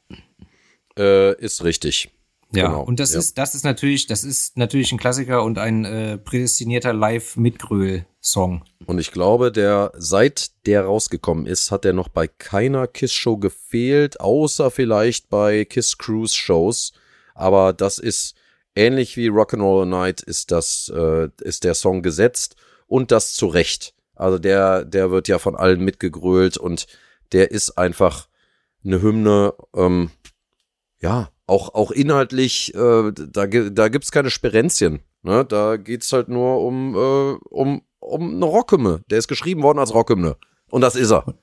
Äh, 0.98 1.34
ist 1.38 1.62
richtig. 1.64 2.10
Ja, 2.52 2.68
Genau, 2.68 2.82
und 2.82 3.00
das 3.00 3.12
ja. 3.12 3.18
ist, 3.18 3.38
das 3.38 3.54
ist 3.54 3.64
natürlich, 3.64 4.06
das 4.06 4.24
ist 4.24 4.56
natürlich 4.56 4.92
ein 4.92 4.98
Klassiker 4.98 5.42
und 5.42 5.58
ein 5.58 5.84
äh, 5.84 6.18
prädestinierter 6.18 6.92
Live-Mitgröl-Song. 6.92 8.62
Und 8.86 8.98
ich 8.98 9.10
glaube, 9.10 9.50
der, 9.50 9.92
seit 9.96 10.50
der 10.66 10.84
rausgekommen 10.84 11.46
ist, 11.46 11.70
hat 11.70 11.84
er 11.84 11.92
noch 11.92 12.08
bei 12.08 12.28
keiner 12.28 12.86
Kiss-Show 12.86 13.38
gefehlt, 13.38 14.20
außer 14.20 14.70
vielleicht 14.70 15.28
bei 15.28 15.64
Kiss 15.64 15.98
Cruise 15.98 16.36
Shows. 16.36 16.92
Aber 17.34 17.72
das 17.72 17.98
ist 17.98 18.36
ähnlich 18.76 19.16
wie 19.16 19.28
Rock'n'Roll 19.28 19.86
Night 19.86 20.20
ist 20.20 20.52
das, 20.52 20.92
äh, 20.94 21.28
ist 21.40 21.64
der 21.64 21.74
Song 21.74 22.02
gesetzt 22.02 22.56
und 22.86 23.10
das 23.10 23.34
zu 23.34 23.46
Recht. 23.48 23.94
Also 24.14 24.38
der, 24.38 24.84
der 24.84 25.10
wird 25.10 25.28
ja 25.28 25.38
von 25.38 25.56
allen 25.56 25.84
mitgegrölt 25.84 26.56
und 26.56 26.86
der 27.32 27.50
ist 27.50 27.76
einfach 27.76 28.28
eine 28.84 29.02
Hymne, 29.02 29.54
ähm, 29.74 30.10
ja, 31.00 31.30
auch, 31.46 31.74
auch 31.74 31.90
inhaltlich, 31.90 32.74
äh, 32.74 33.12
da, 33.12 33.46
da 33.46 33.88
gibt's 33.88 34.10
keine 34.10 34.30
Sperenzien. 34.30 35.00
Ne? 35.22 35.44
Da 35.44 35.76
geht's 35.76 36.12
halt 36.12 36.28
nur 36.28 36.60
um, 36.62 36.94
äh, 36.94 37.38
um, 37.50 37.82
um 38.00 38.34
eine 38.34 38.44
Rockhymne. 38.44 39.02
Der 39.10 39.18
ist 39.18 39.28
geschrieben 39.28 39.62
worden 39.62 39.78
als 39.78 39.94
Rockhymne. 39.94 40.36
Und 40.70 40.80
das 40.80 40.96
ist 40.96 41.10
er. 41.12 41.34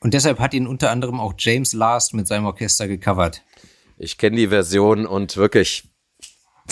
Und 0.00 0.12
deshalb 0.14 0.38
hat 0.40 0.52
ihn 0.54 0.66
unter 0.66 0.90
anderem 0.90 1.18
auch 1.20 1.34
James 1.38 1.72
Last 1.72 2.12
mit 2.14 2.26
seinem 2.28 2.44
Orchester 2.46 2.86
gecovert. 2.86 3.42
Ich 3.98 4.18
kenne 4.18 4.36
die 4.36 4.48
Version 4.48 5.06
und 5.06 5.36
wirklich 5.38 5.88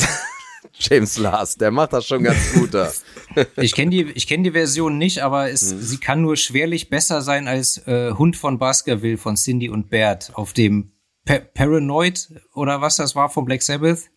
James 0.79 1.17
Last, 1.19 1.61
der 1.61 1.71
macht 1.71 1.93
das 1.93 2.07
schon 2.07 2.23
ganz 2.25 2.53
gut 2.53 2.75
da. 2.75 2.93
Ich 3.57 3.75
kenne 3.75 3.91
die, 3.91 4.03
ich 4.15 4.27
kenn 4.27 4.43
die 4.45 4.51
Version 4.51 4.99
nicht, 4.99 5.21
aber 5.23 5.51
es, 5.51 5.73
Mhm. 5.73 5.81
sie 5.81 5.99
kann 5.99 6.21
nur 6.23 6.37
schwerlich 6.37 6.91
besser 6.91 7.23
sein 7.23 7.49
als 7.49 7.79
äh, 7.87 8.13
Hund 8.13 8.37
von 8.37 8.59
Baskerville 8.59 9.17
von 9.17 9.37
Cindy 9.37 9.71
und 9.71 9.89
Bert 9.89 10.33
auf 10.35 10.53
dem 10.53 10.91
Pa 11.25 11.39
Paranoid 11.55 12.29
oder 12.55 12.81
was 12.81 12.97
das 12.97 13.15
war 13.17 13.29
von 13.31 13.45
Black 13.45 13.63
Sabbath. 13.63 14.11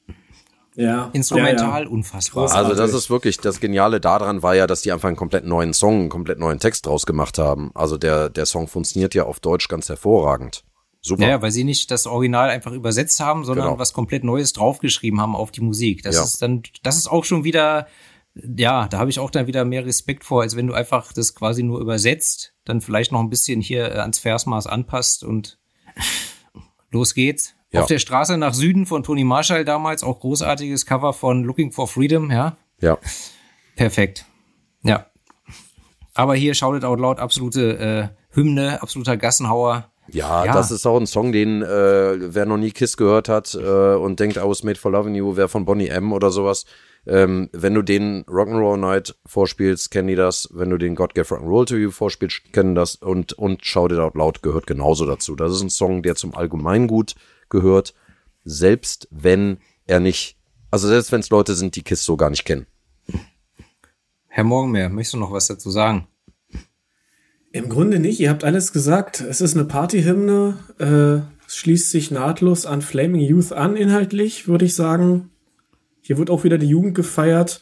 Ja. 0.75 1.09
Instrumental, 1.13 1.81
Ja, 1.83 1.87
ja. 1.87 1.89
unfassbar. 1.89 2.45
Groß- 2.45 2.51
Also 2.51 2.69
das 2.69 2.77
Großartig. 2.77 2.95
ist 2.97 3.09
wirklich, 3.09 3.37
das 3.39 3.59
Geniale 3.59 3.99
daran 3.99 4.43
war 4.43 4.53
ja, 4.55 4.67
dass 4.67 4.81
die 4.81 4.91
einfach 4.91 5.07
einen 5.07 5.17
komplett 5.17 5.43
neuen 5.45 5.73
Song, 5.73 6.01
einen 6.01 6.09
komplett 6.09 6.37
neuen 6.37 6.59
Text 6.59 6.85
draus 6.85 7.05
gemacht 7.07 7.39
haben. 7.39 7.71
Also 7.73 7.97
der, 7.97 8.29
der 8.29 8.45
Song 8.45 8.67
funktioniert 8.67 9.15
ja 9.15 9.23
auf 9.23 9.39
Deutsch 9.39 9.69
ganz 9.69 9.89
hervorragend. 9.89 10.63
Super. 11.01 11.27
Ja, 11.27 11.41
weil 11.41 11.51
sie 11.51 11.63
nicht 11.63 11.89
das 11.89 12.05
Original 12.05 12.49
einfach 12.49 12.73
übersetzt 12.73 13.19
haben, 13.21 13.43
sondern 13.45 13.67
Genau. 13.67 13.79
was 13.79 13.93
komplett 13.93 14.23
Neues 14.23 14.53
draufgeschrieben 14.53 15.19
haben 15.21 15.35
auf 15.35 15.51
die 15.51 15.61
Musik. 15.61 16.03
Das 16.03 16.15
Ja. 16.15 16.23
ist 16.23 16.41
dann, 16.41 16.61
das 16.83 16.97
ist 16.97 17.07
auch 17.07 17.23
schon 17.23 17.43
wieder, 17.43 17.87
ja, 18.35 18.87
da 18.87 18.99
habe 18.99 19.09
ich 19.09 19.19
auch 19.19 19.31
dann 19.31 19.47
wieder 19.47 19.63
mehr 19.65 19.85
Respekt 19.85 20.25
vor, 20.25 20.41
als 20.41 20.55
wenn 20.55 20.67
du 20.67 20.73
einfach 20.73 21.11
das 21.13 21.33
quasi 21.33 21.63
nur 21.63 21.79
übersetzt, 21.79 22.53
dann 22.65 22.81
vielleicht 22.81 23.11
noch 23.11 23.21
ein 23.21 23.29
bisschen 23.29 23.61
hier 23.61 23.91
äh, 23.95 23.99
ans 23.99 24.19
Versmaß 24.19 24.67
anpasst 24.67 25.23
und 25.23 25.57
los 26.91 27.13
geht's. 27.13 27.53
Ja. 27.71 27.81
Auf 27.81 27.87
der 27.87 27.99
Straße 27.99 28.37
nach 28.37 28.53
Süden 28.53 28.85
von 28.85 29.03
Tony 29.03 29.23
Marshall 29.23 29.65
damals, 29.65 30.03
auch 30.03 30.19
großartiges 30.19 30.85
Cover 30.85 31.13
von 31.13 31.43
Looking 31.43 31.71
for 31.71 31.87
Freedom, 31.87 32.31
ja. 32.31 32.55
ja. 32.79 32.97
Perfekt. 33.75 34.25
Ja. 34.83 35.07
Aber 36.13 36.35
hier 36.35 36.53
Shout 36.53 36.77
It 36.77 36.83
Out 36.85 36.99
Loud, 36.99 37.19
absolute 37.19 37.77
äh, 37.77 38.35
Hymne, 38.35 38.81
absoluter 38.81 39.17
Gassenhauer. 39.17 39.91
Ja, 40.09 40.45
Ja. 40.45 40.53
das 40.53 40.71
ist 40.71 40.85
auch 40.85 40.97
ein 40.97 41.05
Song, 41.07 41.31
den 41.33 41.61
äh, 41.61 42.33
wer 42.33 42.45
noch 42.45 42.57
nie 42.57 42.71
Kiss 42.71 42.95
gehört 42.95 43.27
hat 43.27 43.53
äh, 43.55 43.95
und 43.95 44.19
denkt, 44.21 44.37
I 44.37 44.41
was 44.43 44.63
made 44.63 44.79
for 44.79 44.89
loving 44.91 45.15
you, 45.15 45.35
wer 45.35 45.49
von 45.49 45.65
Bonnie 45.65 45.89
M 45.89 46.13
oder 46.13 46.31
sowas. 46.31 46.65
Ähm, 47.07 47.49
wenn 47.53 47.73
du 47.73 47.81
den 47.81 48.25
Rock'n'Roll 48.25 48.77
Night 48.77 49.15
vorspielst, 49.25 49.91
kennen 49.91 50.09
die 50.09 50.15
das. 50.15 50.49
Wenn 50.51 50.69
du 50.69 50.77
den 50.77 50.93
God 50.93 51.15
Gave 51.15 51.33
Rock'n'Roll 51.33 51.65
to 51.65 51.77
You 51.77 51.89
vorspielst, 51.89 52.51
kennen 52.51 52.75
das. 52.75 52.95
Und, 52.95 53.31
und 53.33 53.65
Shout 53.65 53.93
It 53.93 53.99
Out 53.99 54.15
Loud 54.15 54.41
gehört 54.41 54.67
genauso 54.67 55.05
dazu. 55.05 55.35
Das 55.35 55.53
ist 55.53 55.61
ein 55.61 55.69
Song, 55.69 56.03
der 56.03 56.15
zum 56.15 56.35
Allgemeingut 56.35 57.15
gehört, 57.49 57.93
selbst 58.43 59.07
wenn 59.09 59.59
er 59.85 60.01
nicht, 60.01 60.37
also 60.69 60.89
selbst 60.89 61.13
wenn 61.13 61.21
es 61.21 61.29
Leute 61.29 61.55
sind, 61.55 61.77
die 61.77 61.83
Kiss 61.83 62.03
so 62.03 62.17
gar 62.17 62.29
nicht 62.29 62.43
kennen. 62.43 62.67
Herr 64.27 64.43
Morgenmeer, 64.43 64.89
möchtest 64.89 65.13
du 65.13 65.17
noch 65.17 65.31
was 65.31 65.47
dazu 65.47 65.71
sagen? 65.71 66.07
Im 67.53 67.69
Grunde 67.69 67.99
nicht, 67.99 68.19
ihr 68.19 68.29
habt 68.29 68.43
alles 68.43 68.73
gesagt. 68.73 69.21
Es 69.21 69.39
ist 69.39 69.55
eine 69.55 69.65
Partyhymne, 69.65 70.57
äh, 70.77 71.45
es 71.47 71.55
schließt 71.55 71.89
sich 71.89 72.11
nahtlos 72.11 72.65
an 72.65 72.81
Flaming 72.81 73.21
Youth 73.21 73.53
an, 73.53 73.77
inhaltlich, 73.77 74.49
würde 74.49 74.65
ich 74.65 74.75
sagen. 74.75 75.31
Hier 76.07 76.17
wird 76.17 76.29
auch 76.29 76.45
wieder 76.45 76.57
die 76.57 76.69
Jugend 76.69 76.95
gefeiert. 76.95 77.59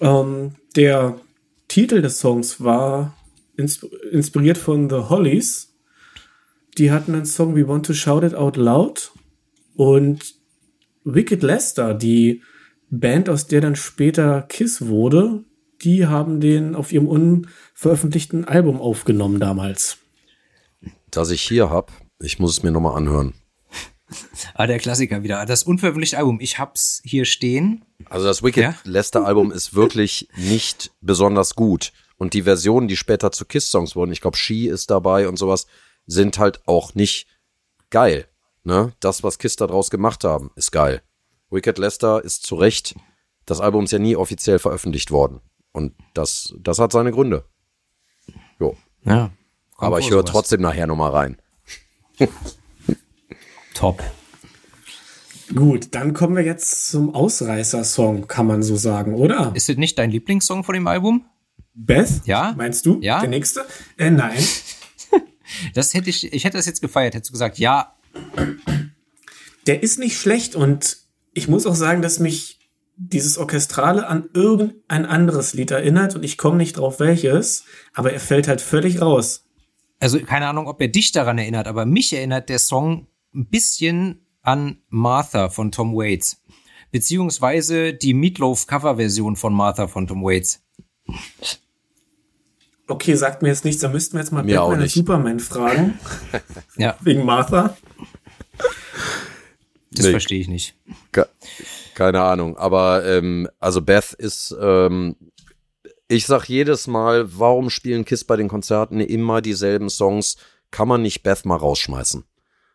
Ähm, 0.00 0.52
der 0.76 1.18
Titel 1.66 2.00
des 2.00 2.20
Songs 2.20 2.62
war 2.62 3.16
insp 3.56 3.86
inspiriert 4.12 4.56
von 4.56 4.88
The 4.88 5.08
Hollies. 5.08 5.74
Die 6.78 6.92
hatten 6.92 7.12
einen 7.12 7.26
Song 7.26 7.56
We 7.56 7.66
Want 7.66 7.84
to 7.86 7.92
Shout 7.92 8.24
It 8.24 8.36
Out 8.36 8.56
Loud. 8.56 9.10
Und 9.74 10.36
Wicked 11.02 11.42
Lester, 11.42 11.94
die 11.94 12.40
Band, 12.88 13.28
aus 13.28 13.48
der 13.48 13.62
dann 13.62 13.74
später 13.74 14.42
Kiss 14.42 14.86
wurde, 14.86 15.42
die 15.82 16.06
haben 16.06 16.40
den 16.40 16.76
auf 16.76 16.92
ihrem 16.92 17.08
unveröffentlichten 17.08 18.44
Album 18.44 18.80
aufgenommen 18.80 19.40
damals. 19.40 19.98
Das 21.10 21.32
ich 21.32 21.42
hier 21.42 21.68
hab, 21.68 21.90
ich 22.20 22.38
muss 22.38 22.58
es 22.58 22.62
mir 22.62 22.70
nochmal 22.70 22.96
anhören. 22.96 23.34
Ah, 24.54 24.66
der 24.66 24.78
Klassiker 24.78 25.22
wieder. 25.22 25.44
Das 25.46 25.64
unveröffentlichte 25.64 26.18
Album. 26.18 26.38
Ich 26.40 26.58
hab's 26.58 27.00
hier 27.04 27.24
stehen. 27.24 27.84
Also 28.08 28.26
das 28.26 28.42
Wicked 28.42 28.62
Ja? 28.62 28.74
Lester 28.84 29.26
Album 29.26 29.50
ist 29.50 29.74
wirklich 29.74 30.28
nicht 30.36 30.92
besonders 31.00 31.54
gut. 31.54 31.92
Und 32.16 32.32
die 32.34 32.42
Versionen, 32.42 32.88
die 32.88 32.96
später 32.96 33.32
zu 33.32 33.44
Kiss-Songs 33.44 33.96
wurden, 33.96 34.12
ich 34.12 34.20
glaube, 34.20 34.36
She 34.36 34.68
ist 34.68 34.90
dabei 34.90 35.28
und 35.28 35.38
sowas, 35.38 35.66
sind 36.06 36.38
halt 36.38 36.66
auch 36.66 36.94
nicht 36.94 37.26
geil. 37.90 38.28
Ne? 38.62 38.92
Das, 39.00 39.22
was 39.22 39.38
Kiss 39.38 39.56
da 39.56 39.66
draus 39.66 39.90
gemacht 39.90 40.24
haben, 40.24 40.50
ist 40.54 40.72
geil. 40.72 41.02
Wicked 41.50 41.78
Lester 41.78 42.24
ist 42.24 42.46
zu 42.46 42.54
Recht, 42.56 42.94
das 43.44 43.60
Album 43.60 43.84
ist 43.84 43.92
ja 43.92 43.98
nie 43.98 44.16
offiziell 44.16 44.58
veröffentlicht 44.58 45.10
worden. 45.10 45.40
Und 45.72 45.94
das, 46.14 46.54
das 46.58 46.78
hat 46.78 46.92
seine 46.92 47.12
Gründe. 47.12 47.44
Jo. 48.58 48.76
Ja. 49.04 49.30
Aber 49.76 49.98
ich 49.98 50.10
höre 50.10 50.24
trotzdem 50.24 50.62
nachher 50.62 50.86
nochmal 50.86 51.12
rein. 51.12 51.42
Top. 53.76 54.02
Gut, 55.54 55.88
dann 55.94 56.14
kommen 56.14 56.34
wir 56.34 56.42
jetzt 56.42 56.88
zum 56.90 57.14
Ausreißer-Song, 57.14 58.26
kann 58.26 58.46
man 58.46 58.62
so 58.62 58.76
sagen, 58.76 59.14
oder? 59.14 59.52
Ist 59.54 59.68
es 59.68 59.76
nicht 59.76 59.98
dein 59.98 60.10
Lieblingssong 60.10 60.64
von 60.64 60.74
dem 60.74 60.86
Album? 60.86 61.26
Beth? 61.74 62.22
Ja. 62.24 62.54
Meinst 62.56 62.86
du? 62.86 62.98
Ja. 63.02 63.20
Der 63.20 63.28
nächste? 63.28 63.66
Äh, 63.98 64.10
nein. 64.10 64.38
Das 65.74 65.94
hätte 65.94 66.10
ich, 66.10 66.32
ich 66.32 66.44
hätte 66.44 66.56
das 66.56 66.66
jetzt 66.66 66.82
gefeiert, 66.82 67.14
hättest 67.14 67.30
du 67.30 67.34
gesagt, 67.34 67.58
ja, 67.58 67.94
Der 69.66 69.80
ist 69.82 69.98
nicht 69.98 70.18
schlecht 70.18 70.56
und 70.56 70.96
ich 71.34 71.46
muss 71.46 71.66
auch 71.66 71.76
sagen, 71.76 72.02
dass 72.02 72.18
mich 72.18 72.58
dieses 72.96 73.38
Orchestrale 73.38 74.08
an 74.08 74.28
irgendein 74.34 75.06
anderes 75.06 75.54
Lied 75.54 75.70
erinnert 75.70 76.16
und 76.16 76.24
ich 76.24 76.36
komme 76.36 76.56
nicht 76.56 76.78
drauf 76.78 76.98
welches, 76.98 77.64
aber 77.94 78.12
er 78.12 78.18
fällt 78.20 78.48
halt 78.48 78.60
völlig 78.60 79.00
raus. 79.00 79.44
also 80.00 80.18
keine 80.18 80.48
Ahnung, 80.48 80.66
ob 80.66 80.80
er 80.80 80.88
dich 80.88 81.12
daran 81.12 81.38
erinnert, 81.38 81.68
aber 81.68 81.86
mich 81.86 82.12
erinnert 82.12 82.48
der 82.48 82.58
Song 82.58 83.06
ein 83.36 83.46
bisschen 83.46 84.26
an 84.42 84.78
Martha 84.88 85.48
von 85.50 85.70
Tom 85.70 85.94
Waits. 85.94 86.42
Beziehungsweise 86.90 87.92
die 87.94 88.14
Meatloaf 88.14 88.66
Coverversion 88.66 89.36
von 89.36 89.52
Martha 89.52 89.86
von 89.88 90.06
Tom 90.06 90.22
Waits. 90.22 90.62
Okay, 92.88 93.14
sagt 93.16 93.42
mir 93.42 93.48
jetzt 93.48 93.64
nichts, 93.64 93.82
da 93.82 93.88
müssten 93.88 94.14
wir 94.14 94.20
jetzt 94.20 94.30
mal 94.32 94.44
Mir 94.44 94.60
Batman 94.60 94.82
und. 94.82 94.90
Superman 94.90 95.40
fragen, 95.40 95.98
Ja, 96.76 96.96
wegen 97.00 97.24
Martha. 97.24 97.76
das 99.90 100.04
Nee. 100.06 100.10
verstehe 100.12 100.40
ich 100.40 100.48
nicht. 100.48 100.76
Ke- 101.12 101.28
Keine 101.94 102.22
Ahnung, 102.22 102.56
aber 102.56 103.04
ähm, 103.04 103.48
also 103.58 103.82
Beth 103.82 104.12
ist, 104.12 104.54
ähm, 104.60 105.16
ich 106.08 106.26
sag 106.26 106.48
jedes 106.48 106.86
Mal, 106.86 107.26
warum 107.38 107.70
spielen 107.70 108.04
Kiss 108.04 108.22
bei 108.24 108.36
den 108.36 108.48
Konzerten 108.48 109.00
immer 109.00 109.42
dieselben 109.42 109.90
Songs? 109.90 110.36
Kann 110.70 110.86
man 110.86 111.02
nicht 111.02 111.22
Beth 111.24 111.44
mal 111.44 111.56
rausschmeißen? 111.56 112.24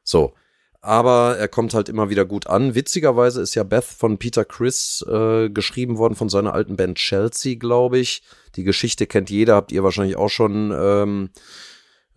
So, 0.04 0.34
aber 0.82 1.38
er 1.38 1.48
kommt 1.48 1.74
halt 1.74 1.90
immer 1.90 2.10
wieder 2.10 2.26
gut 2.26 2.48
an. 2.48 2.74
Witzigerweise 2.74 3.41
ist 3.41 3.53
ja 3.53 3.64
Beth 3.64 3.84
von 3.84 4.18
Peter 4.18 4.45
Chris 4.45 5.06
äh, 5.08 5.49
geschrieben 5.49 5.98
worden 5.98 6.16
von 6.16 6.28
seiner 6.28 6.53
alten 6.53 6.76
Band 6.76 6.98
Chelsea, 6.98 7.56
glaube 7.56 7.99
ich. 7.99 8.24
Die 8.56 8.64
Geschichte 8.64 9.06
kennt 9.06 9.30
jeder, 9.30 9.56
habt 9.56 9.72
ihr 9.72 9.84
wahrscheinlich 9.84 10.18
auch 10.18 10.30
schon 10.30 10.74
ähm, 10.76 11.30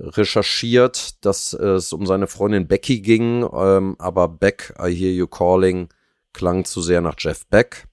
recherchiert, 0.01 1.24
dass 1.24 1.53
es 1.53 1.93
um 1.93 2.07
seine 2.07 2.27
Freundin 2.27 2.66
Becky 2.66 3.01
ging, 3.01 3.47
ähm, 3.53 3.97
aber 3.99 4.28
Beck, 4.28 4.74
I 4.78 4.95
Hear 4.95 5.12
You 5.12 5.27
Calling, 5.27 5.89
klang 6.32 6.65
zu 6.65 6.81
sehr 6.81 7.03
nach 7.03 7.16
Jeff 7.19 7.47
Beck. 7.47 7.86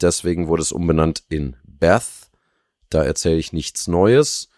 Deswegen 0.00 0.48
wurde 0.48 0.62
es 0.62 0.72
umbenannt 0.72 1.22
in 1.28 1.56
Beth. 1.64 2.30
Da 2.88 3.04
erzähle 3.04 3.36
ich 3.36 3.52
nichts 3.52 3.88
Neues. 3.88 4.48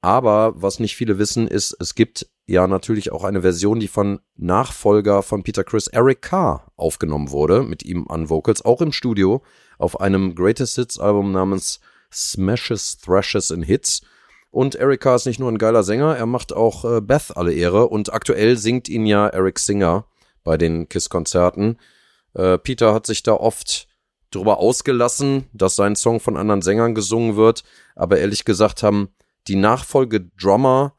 Aber 0.00 0.52
was 0.56 0.78
nicht 0.80 0.96
viele 0.96 1.18
wissen, 1.18 1.48
ist, 1.48 1.76
es 1.80 1.94
gibt 1.94 2.28
ja 2.48 2.66
natürlich 2.66 3.12
auch 3.12 3.24
eine 3.24 3.42
Version, 3.42 3.78
die 3.78 3.88
von 3.88 4.20
Nachfolger 4.36 5.22
von 5.22 5.42
Peter 5.42 5.64
Chris, 5.64 5.86
Eric 5.86 6.22
Carr, 6.22 6.72
aufgenommen 6.76 7.30
wurde, 7.30 7.62
mit 7.62 7.84
ihm 7.84 8.06
an 8.08 8.30
Vocals, 8.30 8.64
auch 8.64 8.80
im 8.80 8.90
Studio, 8.90 9.42
auf 9.78 10.00
einem 10.00 10.34
Greatest 10.34 10.76
Hits 10.76 10.98
Album 10.98 11.30
namens 11.30 11.80
Smashes, 12.10 12.98
Thrashes 12.98 13.52
and 13.52 13.66
Hits. 13.66 14.00
Und 14.50 14.76
Eric 14.76 15.02
Carr 15.02 15.16
ist 15.16 15.26
nicht 15.26 15.38
nur 15.38 15.50
ein 15.52 15.58
geiler 15.58 15.82
Sänger, 15.82 16.16
er 16.16 16.24
macht 16.24 16.54
auch 16.54 16.84
äh, 16.84 17.02
Beth 17.02 17.36
alle 17.36 17.52
Ehre 17.52 17.88
und 17.88 18.12
aktuell 18.14 18.56
singt 18.56 18.88
ihn 18.88 19.04
ja 19.04 19.28
Eric 19.28 19.58
Singer 19.58 20.06
bei 20.42 20.56
den 20.56 20.88
Kiss-Konzerten. 20.88 21.76
Äh, 22.32 22.56
Peter 22.56 22.94
hat 22.94 23.04
sich 23.04 23.22
da 23.22 23.34
oft 23.34 23.88
drüber 24.30 24.58
ausgelassen, 24.58 25.44
dass 25.52 25.76
sein 25.76 25.96
Song 25.96 26.18
von 26.18 26.38
anderen 26.38 26.62
Sängern 26.62 26.94
gesungen 26.94 27.36
wird, 27.36 27.62
aber 27.94 28.18
ehrlich 28.18 28.46
gesagt 28.46 28.82
haben 28.82 29.10
die 29.48 29.56
Nachfolge-Drummer 29.56 30.94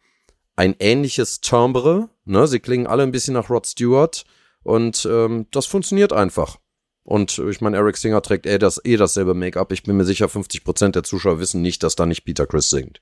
ein 0.59 0.75
ähnliches 0.79 1.39
Timbre, 1.39 2.09
ne? 2.25 2.45
Sie 2.45 2.59
klingen 2.59 2.85
alle 2.85 3.03
ein 3.03 3.13
bisschen 3.13 3.33
nach 3.33 3.49
Rod 3.49 3.65
Stewart 3.65 4.25
und 4.61 5.07
ähm, 5.09 5.47
das 5.51 5.65
funktioniert 5.65 6.11
einfach. 6.11 6.57
Und 7.03 7.39
ich 7.39 7.61
meine, 7.61 7.77
Eric 7.77 7.95
Singer 7.95 8.21
trägt 8.21 8.45
eh, 8.45 8.59
das, 8.59 8.81
eh 8.83 8.97
dasselbe 8.97 9.33
Make-up. 9.33 9.71
Ich 9.71 9.83
bin 9.83 9.95
mir 9.95 10.03
sicher, 10.03 10.25
50% 10.25 10.89
der 10.91 11.03
Zuschauer 11.03 11.39
wissen 11.39 11.61
nicht, 11.61 11.81
dass 11.81 11.95
da 11.95 12.05
nicht 12.05 12.25
Peter 12.25 12.45
Chris 12.45 12.69
singt. 12.69 13.01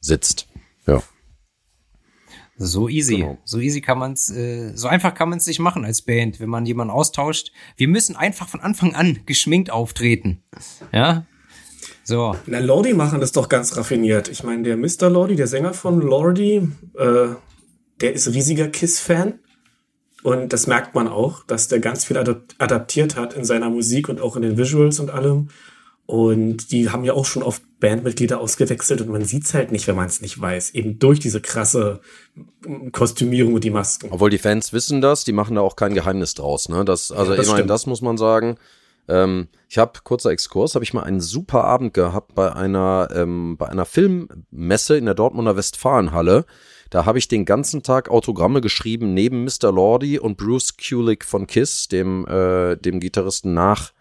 Sitzt. 0.00 0.48
Ja. 0.86 1.02
So 2.56 2.88
easy. 2.88 3.18
Genau. 3.18 3.38
So 3.44 3.58
easy 3.60 3.82
kann 3.82 3.98
man's, 3.98 4.30
äh, 4.30 4.72
so 4.74 4.88
einfach 4.88 5.12
kann 5.12 5.28
man's 5.28 5.46
nicht 5.46 5.58
machen 5.58 5.84
als 5.84 6.00
Band, 6.00 6.40
wenn 6.40 6.48
man 6.48 6.64
jemanden 6.64 6.94
austauscht. 6.94 7.52
Wir 7.76 7.88
müssen 7.88 8.16
einfach 8.16 8.48
von 8.48 8.60
Anfang 8.60 8.94
an 8.94 9.20
geschminkt 9.26 9.70
auftreten. 9.70 10.42
Ja? 10.94 11.26
So. 12.06 12.36
Na, 12.46 12.60
Lordi 12.60 12.94
machen 12.94 13.20
das 13.20 13.32
doch 13.32 13.48
ganz 13.48 13.76
raffiniert. 13.76 14.28
Ich 14.28 14.44
meine, 14.44 14.62
der 14.62 14.76
Mr. 14.76 15.10
Lordi, 15.10 15.34
der 15.34 15.48
Sänger 15.48 15.74
von 15.74 16.00
Lordi, 16.00 16.68
äh, 16.96 17.26
der 18.00 18.12
ist 18.12 18.32
riesiger 18.32 18.68
Kiss-Fan. 18.68 19.40
Und 20.22 20.52
das 20.52 20.68
merkt 20.68 20.94
man 20.94 21.08
auch, 21.08 21.44
dass 21.44 21.66
der 21.66 21.80
ganz 21.80 22.04
viel 22.04 22.16
adap 22.16 22.42
adaptiert 22.58 23.16
hat 23.16 23.34
in 23.34 23.44
seiner 23.44 23.70
Musik 23.70 24.08
und 24.08 24.20
auch 24.20 24.36
in 24.36 24.42
den 24.42 24.56
Visuals 24.56 25.00
und 25.00 25.10
allem. 25.10 25.48
Und 26.06 26.70
die 26.70 26.90
haben 26.90 27.02
ja 27.02 27.12
auch 27.12 27.24
schon 27.24 27.42
oft 27.42 27.62
Bandmitglieder 27.80 28.38
ausgewechselt 28.38 29.00
und 29.00 29.10
man 29.10 29.24
sieht's 29.24 29.52
halt 29.52 29.72
nicht, 29.72 29.88
wenn 29.88 29.96
man 29.96 30.06
es 30.06 30.20
nicht 30.20 30.40
weiß. 30.40 30.74
Eben 30.74 31.00
durch 31.00 31.18
diese 31.18 31.40
krasse 31.40 32.00
Kostümierung 32.92 33.54
und 33.54 33.64
die 33.64 33.70
Masken. 33.70 34.08
Obwohl 34.12 34.30
die 34.30 34.38
Fans 34.38 34.72
wissen 34.72 35.00
das, 35.00 35.24
die 35.24 35.32
machen 35.32 35.56
da 35.56 35.62
auch 35.62 35.74
kein 35.74 35.94
Geheimnis 35.94 36.34
draus. 36.34 36.68
Ne? 36.68 36.84
Das, 36.84 37.10
also 37.10 37.32
Ja, 37.32 37.36
das 37.36 37.46
immerhin 37.46 37.62
stimmt. 37.62 37.70
das 37.70 37.86
muss 37.86 38.02
man 38.02 38.16
sagen. 38.16 38.56
Ähm, 39.08 39.48
ich 39.68 39.78
habe 39.78 40.00
kurzer 40.02 40.30
Exkurs, 40.30 40.74
habe 40.74 40.84
ich 40.84 40.94
mal 40.94 41.02
einen 41.02 41.20
super 41.20 41.64
Abend 41.64 41.94
gehabt 41.94 42.34
bei 42.34 42.52
einer 42.52 43.08
ähm, 43.14 43.56
bei 43.56 43.68
einer 43.68 43.84
Filmmesse 43.84 44.96
in 44.96 45.04
der 45.04 45.14
Dortmunder 45.14 45.56
Westfalenhalle. 45.56 46.44
Da 46.90 47.04
habe 47.04 47.18
ich 47.18 47.28
den 47.28 47.44
ganzen 47.44 47.82
Tag 47.82 48.08
Autogramme 48.08 48.60
geschrieben 48.60 49.14
neben 49.14 49.44
Mr. 49.44 49.72
Lordi 49.72 50.18
und 50.18 50.36
Bruce 50.36 50.76
Kulick 50.76 51.24
von 51.24 51.46
Kiss, 51.46 51.88
dem 51.88 52.26
äh, 52.26 52.76
dem 52.76 53.00
Gitarristen 53.00 53.54
nach 53.54 53.92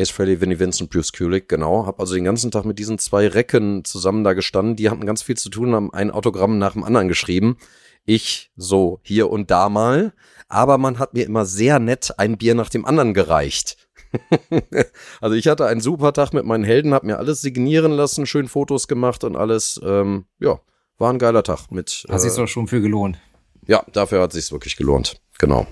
Ace 0.00 0.10
Frehley, 0.10 0.40
Vinnie 0.40 0.58
Vincent, 0.58 0.90
Bruce 0.90 1.12
Kulick, 1.12 1.48
genau. 1.48 1.84
Hab 1.86 2.00
also 2.00 2.14
den 2.14 2.24
ganzen 2.24 2.50
Tag 2.50 2.64
mit 2.64 2.78
diesen 2.78 2.98
zwei 2.98 3.28
Recken 3.28 3.84
zusammen 3.84 4.24
da 4.24 4.32
gestanden. 4.32 4.76
Die 4.76 4.88
hatten 4.88 5.04
ganz 5.04 5.22
viel 5.22 5.36
zu 5.36 5.50
tun, 5.50 5.74
haben 5.74 5.92
ein 5.92 6.10
Autogramm 6.10 6.58
nach 6.58 6.72
dem 6.72 6.84
anderen 6.84 7.08
geschrieben. 7.08 7.58
Ich 8.06 8.50
so 8.56 9.00
hier 9.02 9.30
und 9.30 9.50
da 9.50 9.68
mal. 9.68 10.14
Aber 10.50 10.76
man 10.78 10.98
hat 10.98 11.14
mir 11.14 11.24
immer 11.24 11.46
sehr 11.46 11.78
nett 11.78 12.12
ein 12.18 12.36
Bier 12.36 12.54
nach 12.54 12.68
dem 12.68 12.84
anderen 12.84 13.14
gereicht. 13.14 13.76
also 15.20 15.36
ich 15.36 15.46
hatte 15.46 15.66
einen 15.66 15.80
super 15.80 16.12
Tag 16.12 16.32
mit 16.32 16.44
meinen 16.44 16.64
Helden, 16.64 16.92
hab 16.92 17.04
mir 17.04 17.18
alles 17.18 17.40
signieren 17.40 17.92
lassen, 17.92 18.26
schön 18.26 18.48
Fotos 18.48 18.88
gemacht 18.88 19.22
und 19.24 19.36
alles. 19.36 19.80
Ähm, 19.84 20.26
ja, 20.40 20.58
war 20.98 21.12
ein 21.12 21.18
geiler 21.20 21.44
Tag 21.44 21.70
mit. 21.70 22.04
Hat 22.08 22.20
sich 22.20 22.32
Äh, 22.32 22.36
doch 22.36 22.48
schon 22.48 22.66
für 22.66 22.80
gelohnt. 22.80 23.18
ja, 23.66 23.84
dafür 23.92 24.20
hat 24.22 24.32
sich's 24.32 24.50
wirklich 24.52 24.76
gelohnt. 24.76 25.20
Genau. 25.38 25.66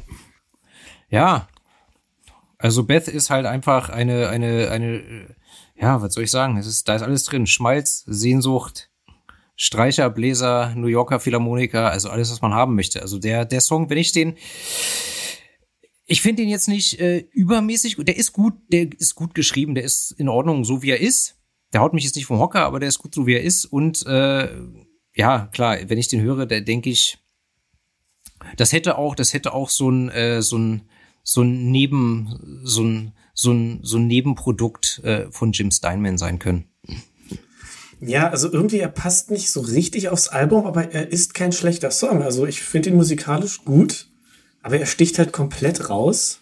Ja. 1.10 1.48
Also 2.58 2.84
Beth 2.84 3.08
ist 3.08 3.30
halt 3.30 3.46
einfach 3.46 3.88
eine, 3.88 4.28
eine, 4.28 4.70
eine, 4.70 4.96
äh, 4.98 5.26
ja, 5.80 6.00
was 6.02 6.14
soll 6.14 6.24
ich 6.24 6.30
sagen? 6.30 6.56
Es 6.56 6.66
ist, 6.66 6.88
da 6.88 6.94
ist 6.96 7.02
alles 7.02 7.24
drin. 7.24 7.46
Schmalz, 7.46 8.04
Sehnsucht, 8.06 8.90
Streicher, 9.60 10.08
Bläser, 10.08 10.72
New 10.76 10.86
Yorker 10.86 11.18
Philharmoniker, 11.18 11.90
also 11.90 12.10
alles, 12.10 12.30
was 12.30 12.40
man 12.40 12.54
haben 12.54 12.76
möchte. 12.76 13.02
Also 13.02 13.18
der, 13.18 13.44
der 13.44 13.60
Song, 13.60 13.90
wenn 13.90 13.98
ich 13.98 14.12
den, 14.12 14.36
ich 16.06 16.22
finde 16.22 16.42
den 16.42 16.48
jetzt 16.48 16.68
nicht 16.68 17.00
äh, 17.00 17.26
übermäßig 17.32 17.96
gut. 17.96 18.06
Der 18.06 18.16
ist 18.16 18.32
gut, 18.32 18.54
der 18.68 18.92
ist 18.92 19.16
gut 19.16 19.34
geschrieben, 19.34 19.74
der 19.74 19.82
ist 19.82 20.12
in 20.12 20.28
Ordnung, 20.28 20.64
so 20.64 20.82
wie 20.82 20.90
er 20.90 21.00
ist. 21.00 21.40
Der 21.72 21.80
haut 21.80 21.92
mich 21.92 22.04
jetzt 22.04 22.14
nicht 22.14 22.26
vom 22.26 22.38
Hocker, 22.38 22.64
aber 22.64 22.78
der 22.78 22.88
ist 22.88 23.00
gut, 23.00 23.12
so 23.12 23.26
wie 23.26 23.34
er 23.34 23.42
ist. 23.42 23.64
Und 23.64 24.06
äh, 24.06 24.48
ja, 25.16 25.48
klar, 25.48 25.76
wenn 25.88 25.98
ich 25.98 26.06
den 26.06 26.20
höre, 26.20 26.46
da 26.46 26.60
denke 26.60 26.90
ich, 26.90 27.18
das 28.56 28.72
hätte 28.72 28.96
auch, 28.96 29.16
das 29.16 29.34
hätte 29.34 29.52
auch 29.54 29.70
so 29.70 29.90
ein, 29.90 30.08
äh, 30.10 30.40
so 30.40 30.56
ein, 30.56 30.88
so 31.24 31.42
ein 31.42 31.72
Neben, 31.72 32.62
so 32.62 32.84
ein, 32.84 33.12
so 33.34 33.50
ein, 33.50 33.80
so 33.82 33.98
ein 33.98 34.06
Nebenprodukt 34.06 35.00
äh, 35.02 35.32
von 35.32 35.50
Jim 35.50 35.72
Steinman 35.72 36.16
sein 36.16 36.38
können. 36.38 36.70
Ja, 38.00 38.30
also 38.30 38.52
irgendwie, 38.52 38.78
er 38.78 38.88
passt 38.88 39.30
nicht 39.30 39.50
so 39.50 39.60
richtig 39.60 40.08
aufs 40.08 40.28
Album, 40.28 40.66
aber 40.66 40.92
er 40.92 41.10
ist 41.10 41.34
kein 41.34 41.52
schlechter 41.52 41.90
Song. 41.90 42.22
Also 42.22 42.46
ich 42.46 42.62
finde 42.62 42.90
ihn 42.90 42.96
musikalisch 42.96 43.64
gut, 43.64 44.06
aber 44.62 44.78
er 44.78 44.86
sticht 44.86 45.18
halt 45.18 45.32
komplett 45.32 45.90
raus. 45.90 46.40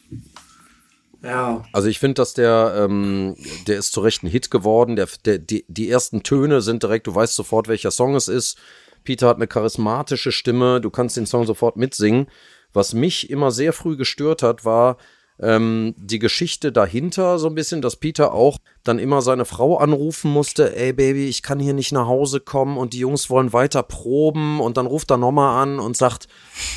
Ja, 1.22 1.64
Also 1.72 1.88
ich 1.88 1.98
finde, 1.98 2.14
dass 2.14 2.34
der, 2.34 2.74
ähm, 2.76 3.36
der 3.66 3.78
ist 3.78 3.92
zu 3.92 4.00
Recht 4.00 4.22
ein 4.22 4.28
Hit 4.28 4.50
geworden. 4.50 4.96
Der, 4.96 5.08
der, 5.24 5.38
die, 5.38 5.64
die 5.66 5.90
ersten 5.90 6.22
Töne 6.22 6.60
sind 6.60 6.82
direkt, 6.82 7.06
du 7.06 7.14
weißt 7.14 7.34
sofort, 7.34 7.68
welcher 7.68 7.90
Song 7.90 8.14
es 8.14 8.28
ist. 8.28 8.58
Peter 9.02 9.28
hat 9.28 9.36
eine 9.36 9.46
charismatische 9.46 10.32
Stimme, 10.32 10.80
du 10.80 10.90
kannst 10.90 11.16
den 11.16 11.26
Song 11.26 11.46
sofort 11.46 11.76
mitsingen. 11.76 12.28
Was 12.72 12.92
mich 12.92 13.30
immer 13.30 13.50
sehr 13.50 13.72
früh 13.72 13.96
gestört 13.96 14.42
hat, 14.42 14.64
war, 14.64 14.98
ähm, 15.38 15.94
die 15.98 16.18
Geschichte 16.18 16.72
dahinter 16.72 17.38
so 17.38 17.48
ein 17.48 17.54
bisschen, 17.54 17.82
dass 17.82 17.96
Peter 17.96 18.32
auch 18.32 18.58
dann 18.84 18.98
immer 18.98 19.20
seine 19.20 19.44
Frau 19.44 19.76
anrufen 19.78 20.30
musste, 20.30 20.74
ey 20.76 20.92
Baby, 20.92 21.28
ich 21.28 21.42
kann 21.42 21.60
hier 21.60 21.74
nicht 21.74 21.92
nach 21.92 22.06
Hause 22.06 22.40
kommen 22.40 22.78
und 22.78 22.92
die 22.92 23.00
Jungs 23.00 23.28
wollen 23.28 23.52
weiter 23.52 23.82
proben 23.82 24.60
und 24.60 24.76
dann 24.76 24.86
ruft 24.86 25.10
er 25.10 25.18
nochmal 25.18 25.62
an 25.62 25.78
und 25.78 25.96
sagt, 25.96 26.28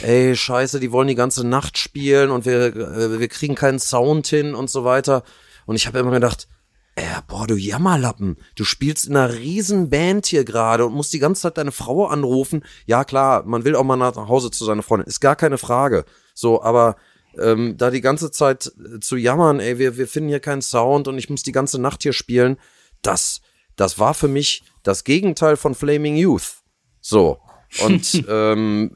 ey 0.02 0.36
scheiße, 0.36 0.80
die 0.80 0.92
wollen 0.92 1.08
die 1.08 1.16
ganze 1.16 1.48
Nacht 1.48 1.78
spielen 1.78 2.32
und 2.32 2.46
wir, 2.46 2.76
äh, 2.76 3.20
wir 3.20 3.28
kriegen 3.30 3.56
keinen 3.56 3.80
Sound 3.80 4.28
hin 4.28 4.56
und 4.56 4.70
so 4.70 4.84
weiter. 4.84 5.24
Und 5.66 5.76
ich 5.76 5.88
habe 5.88 6.00
immer 6.00 6.12
gedacht, 6.12 6.48
ey, 6.96 7.06
boah, 7.28 7.48
du 7.48 7.56
Jammerlappen, 7.56 8.38
du 8.56 8.64
spielst 8.66 9.08
in 9.08 9.16
einer 9.16 9.34
riesen 9.34 9.90
Band 9.90 10.26
hier 10.26 10.44
gerade 10.44 10.86
und 10.86 10.94
musst 10.94 11.14
die 11.14 11.20
ganze 11.20 11.44
Zeit 11.44 11.58
deine 11.58 11.72
Frau 11.72 12.08
anrufen. 12.08 12.64
Ja 12.86 13.06
klar, 13.06 13.44
man 13.46 13.64
will 13.64 13.76
auch 13.76 13.84
mal 13.84 13.96
nach 13.96 14.16
Hause 14.16 14.52
zu 14.52 14.66
seiner 14.66 14.84
Freundin, 14.84 15.08
ist 15.08 15.22
gar 15.22 15.36
keine 15.36 15.58
Frage. 15.58 16.04
So, 16.34 16.62
aber 16.62 16.96
ähm, 17.40 17.78
da 17.78 17.90
die 17.92 18.02
ganze 18.02 18.32
Zeit 18.32 18.72
äh, 18.78 19.00
zu 19.00 19.16
jammern, 19.16 19.60
ey, 19.60 19.80
wir, 19.80 19.98
wir 19.98 20.08
finden 20.08 20.30
hier 20.30 20.40
keinen 20.40 20.62
Sound 20.62 21.08
und 21.08 21.18
ich 21.18 21.30
muss 21.30 21.44
die 21.44 21.52
ganze 21.52 21.80
Nacht 21.80 22.04
hier 22.04 22.14
spielen, 22.14 22.58
das, 23.02 23.42
das 23.76 24.00
war 24.00 24.14
für 24.14 24.28
mich 24.28 24.64
das 24.84 25.04
Gegenteil 25.04 25.58
von 25.58 25.76
Flaming 25.76 26.16
Youth. 26.16 26.58
So. 27.02 27.40
Und 27.84 28.26
ähm, 28.30 28.94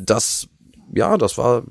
das, 0.00 0.48
ja, 0.94 1.16
das 1.16 1.38
war, 1.38 1.64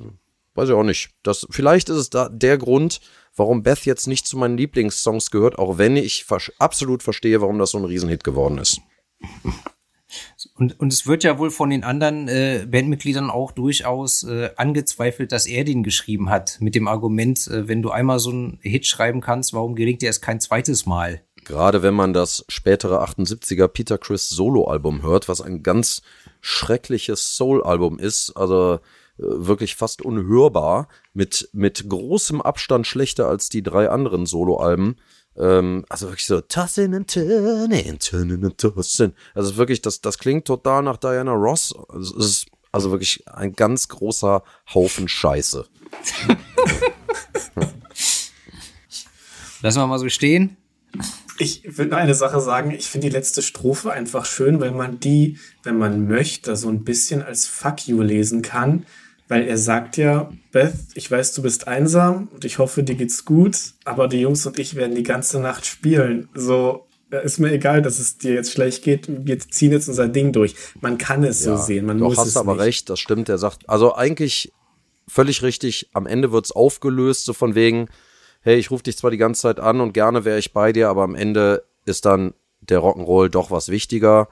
weiß 0.55 0.69
ich 0.69 0.75
auch 0.75 0.83
nicht. 0.83 1.11
Das, 1.23 1.47
vielleicht 1.49 1.89
ist 1.89 1.97
es 1.97 2.09
da 2.09 2.29
der 2.29 2.57
Grund, 2.57 2.99
warum 3.35 3.63
Beth 3.63 3.85
jetzt 3.85 4.07
nicht 4.07 4.27
zu 4.27 4.37
meinen 4.37 4.57
Lieblingssongs 4.57 5.31
gehört, 5.31 5.59
auch 5.59 5.77
wenn 5.77 5.95
ich 5.95 6.25
absolut 6.59 7.03
verstehe, 7.03 7.41
warum 7.41 7.59
das 7.59 7.71
so 7.71 7.77
ein 7.77 7.85
Riesenhit 7.85 8.23
geworden 8.23 8.57
ist. 8.57 8.81
Und, 10.55 10.79
und 10.79 10.91
es 10.91 11.07
wird 11.07 11.23
ja 11.23 11.39
wohl 11.39 11.51
von 11.51 11.69
den 11.69 11.83
anderen 11.83 12.27
äh, 12.27 12.65
Bandmitgliedern 12.69 13.29
auch 13.29 13.51
durchaus 13.51 14.23
äh, 14.23 14.49
angezweifelt, 14.55 15.31
dass 15.31 15.45
er 15.45 15.63
den 15.63 15.83
geschrieben 15.83 16.29
hat. 16.29 16.57
Mit 16.59 16.75
dem 16.75 16.87
Argument, 16.87 17.47
äh, 17.47 17.67
wenn 17.67 17.81
du 17.81 17.91
einmal 17.91 18.19
so 18.19 18.29
einen 18.29 18.59
Hit 18.61 18.85
schreiben 18.85 19.21
kannst, 19.21 19.53
warum 19.53 19.75
gelingt 19.75 20.01
dir 20.01 20.09
es 20.09 20.21
kein 20.21 20.39
zweites 20.39 20.85
Mal? 20.85 21.21
Gerade 21.47 21.81
wenn 21.81 21.93
man 21.93 22.13
das 22.13 22.43
spätere 22.49 23.01
78er 23.03 23.69
Peter 23.69 23.97
Chris 23.97 24.27
Solo-Album 24.27 25.01
hört, 25.01 25.29
was 25.29 25.39
ein 25.39 25.63
ganz 25.63 26.01
schreckliches 26.41 27.37
Soul-Album 27.37 27.99
ist, 27.99 28.33
also 28.35 28.73
äh, 28.73 28.79
wirklich 29.17 29.75
fast 29.75 30.01
unhörbar, 30.01 30.89
mit, 31.13 31.49
mit 31.53 31.87
großem 31.87 32.41
Abstand 32.41 32.85
schlechter 32.85 33.27
als 33.29 33.47
die 33.49 33.63
drei 33.63 33.89
anderen 33.89 34.25
Solo-Alben. 34.25 34.97
Ähm, 35.37 35.85
also 35.89 36.07
wirklich 36.07 36.25
so 36.25 36.41
tossing 36.41 36.95
and 36.95 37.11
turning, 37.11 37.99
turning 37.99 38.43
and 38.43 38.57
tossing. 38.57 39.13
Also 39.35 39.55
wirklich, 39.57 39.81
das, 39.81 40.01
das 40.01 40.17
klingt 40.17 40.45
total 40.45 40.83
nach 40.83 40.97
Diana 40.97 41.33
Ross. 41.33 41.73
Also, 41.89 42.17
es 42.17 42.25
ist 42.25 42.45
also 42.71 42.91
wirklich 42.91 43.23
ein 43.27 43.53
ganz 43.53 43.87
großer 43.87 44.43
Haufen 44.73 45.07
Scheiße. 45.07 45.65
Lassen 49.61 49.79
wir 49.79 49.87
mal 49.87 49.99
so 49.99 50.09
stehen. 50.09 50.57
Ich 51.39 51.77
will 51.77 51.87
nur 51.87 51.97
eine 51.97 52.15
Sache 52.15 52.41
sagen. 52.41 52.71
Ich 52.71 52.87
finde 52.87 53.07
die 53.07 53.13
letzte 53.13 53.41
Strophe 53.41 53.91
einfach 53.91 54.25
schön, 54.25 54.59
weil 54.59 54.71
man 54.71 54.99
die, 54.99 55.37
wenn 55.63 55.77
man 55.77 56.07
möchte, 56.07 56.55
so 56.55 56.69
ein 56.69 56.83
bisschen 56.83 57.21
als 57.21 57.45
Fuck 57.45 57.87
you 57.87 58.01
lesen 58.01 58.41
kann. 58.41 58.85
Weil 59.27 59.43
er 59.43 59.57
sagt 59.57 59.97
ja, 59.97 60.31
Beth, 60.51 60.73
ich 60.93 61.11
weiß, 61.11 61.33
du 61.33 61.41
bist 61.41 61.67
einsam 61.67 62.29
und 62.33 62.45
ich 62.45 62.59
hoffe, 62.59 62.83
dir 62.83 62.95
geht's 62.95 63.25
gut, 63.25 63.73
aber 63.83 64.07
die 64.07 64.21
Jungs 64.21 64.45
und 64.45 64.57
ich 64.57 64.75
werden 64.75 64.95
die 64.95 65.03
ganze 65.03 65.39
Nacht 65.39 65.65
spielen. 65.65 66.29
So, 66.33 66.87
ist 67.23 67.39
mir 67.39 67.51
egal, 67.51 67.81
dass 67.81 67.99
es 67.99 68.17
dir 68.17 68.33
jetzt 68.33 68.51
schlecht 68.51 68.83
geht. 68.83 69.07
Wir 69.07 69.39
ziehen 69.39 69.71
jetzt 69.71 69.89
unser 69.89 70.07
Ding 70.07 70.31
durch. 70.31 70.55
Man 70.81 70.97
kann 70.97 71.23
es 71.23 71.43
ja, 71.43 71.57
so 71.57 71.63
sehen. 71.63 71.85
Man 71.85 71.99
doch, 71.99 72.09
muss 72.09 72.17
hast 72.17 72.27
es 72.27 72.37
aber 72.37 72.53
nicht. 72.53 72.63
recht, 72.63 72.89
das 72.89 72.99
stimmt. 72.99 73.27
Er 73.27 73.37
sagt, 73.37 73.69
also 73.69 73.95
eigentlich 73.95 74.53
völlig 75.07 75.43
richtig. 75.43 75.89
Am 75.93 76.05
Ende 76.05 76.31
wird's 76.31 76.51
aufgelöst, 76.51 77.25
so 77.25 77.33
von 77.33 77.55
wegen, 77.55 77.89
hey, 78.41 78.57
ich 78.57 78.71
rufe 78.71 78.83
dich 78.83 78.97
zwar 78.97 79.11
die 79.11 79.17
ganze 79.17 79.41
Zeit 79.41 79.59
an 79.59 79.81
und 79.81 79.93
gerne 79.93 80.25
wäre 80.25 80.39
ich 80.39 80.53
bei 80.53 80.71
dir, 80.71 80.89
aber 80.89 81.03
am 81.03 81.15
Ende 81.15 81.63
ist 81.85 82.05
dann 82.05 82.33
der 82.61 82.79
Rock'n'Roll 82.79 83.29
doch 83.29 83.51
was 83.51 83.69
wichtiger 83.69 84.29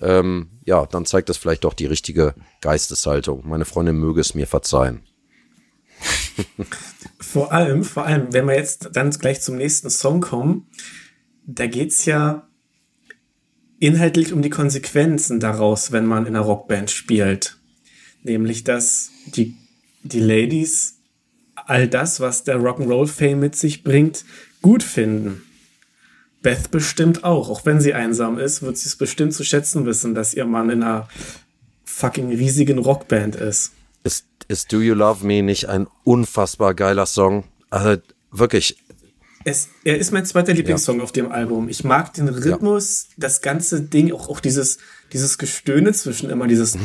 ähm, 0.00 0.50
ja, 0.64 0.86
dann 0.86 1.06
zeigt 1.06 1.28
das 1.28 1.36
vielleicht 1.36 1.64
doch 1.64 1.74
die 1.74 1.86
richtige 1.86 2.34
Geisteshaltung. 2.60 3.46
Meine 3.46 3.64
Freundin 3.64 3.96
möge 3.96 4.20
es 4.20 4.34
mir 4.34 4.46
verzeihen. 4.46 5.02
vor 7.20 7.52
allem, 7.52 7.84
vor 7.84 8.06
allem, 8.06 8.32
wenn 8.32 8.46
wir 8.46 8.56
jetzt 8.56 8.90
dann 8.94 9.10
gleich 9.10 9.40
zum 9.40 9.56
nächsten 9.56 9.90
Song 9.90 10.20
kommen, 10.20 10.66
da 11.46 11.66
geht's 11.66 12.04
ja 12.04 12.48
inhaltlich 13.78 14.32
um 14.32 14.42
die 14.42 14.50
Konsequenzen 14.50 15.40
daraus, 15.40 15.92
wenn 15.92 16.06
man 16.06 16.26
in 16.26 16.36
einer 16.36 16.44
Rockband 16.44 16.90
spielt. 16.90 17.58
Nämlich, 18.22 18.64
dass 18.64 19.10
die, 19.26 19.56
die 20.02 20.20
Ladies 20.20 21.00
all 21.54 21.88
das, 21.88 22.20
was 22.20 22.44
der 22.44 22.58
Rock'n'Roll-Fame 22.58 23.38
mit 23.38 23.56
sich 23.56 23.82
bringt, 23.82 24.24
gut 24.62 24.82
finden. 24.82 25.42
Beth 26.42 26.70
bestimmt 26.70 27.24
auch. 27.24 27.50
Auch 27.50 27.66
wenn 27.66 27.80
sie 27.80 27.94
einsam 27.94 28.38
ist, 28.38 28.62
wird 28.62 28.78
sie 28.78 28.88
es 28.88 28.96
bestimmt 28.96 29.34
zu 29.34 29.44
schätzen 29.44 29.86
wissen, 29.86 30.14
dass 30.14 30.34
ihr 30.34 30.46
Mann 30.46 30.70
in 30.70 30.82
einer 30.82 31.08
fucking 31.84 32.30
riesigen 32.30 32.78
Rockband 32.78 33.36
ist. 33.36 33.72
Ist, 34.04 34.24
ist 34.48 34.72
Do 34.72 34.80
You 34.80 34.94
Love 34.94 35.26
Me 35.26 35.42
nicht 35.42 35.68
ein 35.68 35.86
unfassbar 36.04 36.74
geiler 36.74 37.06
Song? 37.06 37.44
Also 37.68 38.00
wirklich. 38.30 38.76
Es, 39.44 39.68
er 39.84 39.98
ist 39.98 40.12
mein 40.12 40.26
zweiter 40.26 40.52
Lieblingssong 40.52 40.98
ja. 40.98 41.02
auf 41.02 41.12
dem 41.12 41.32
Album. 41.32 41.68
Ich 41.68 41.84
mag 41.84 42.12
den 42.14 42.28
Rhythmus, 42.28 43.06
ja. 43.08 43.14
das 43.18 43.40
ganze 43.40 43.80
Ding, 43.80 44.12
auch, 44.12 44.28
auch 44.28 44.40
dieses, 44.40 44.78
dieses 45.12 45.38
Gestöhne 45.38 45.92
zwischen 45.92 46.30
immer, 46.30 46.46
dieses. 46.46 46.76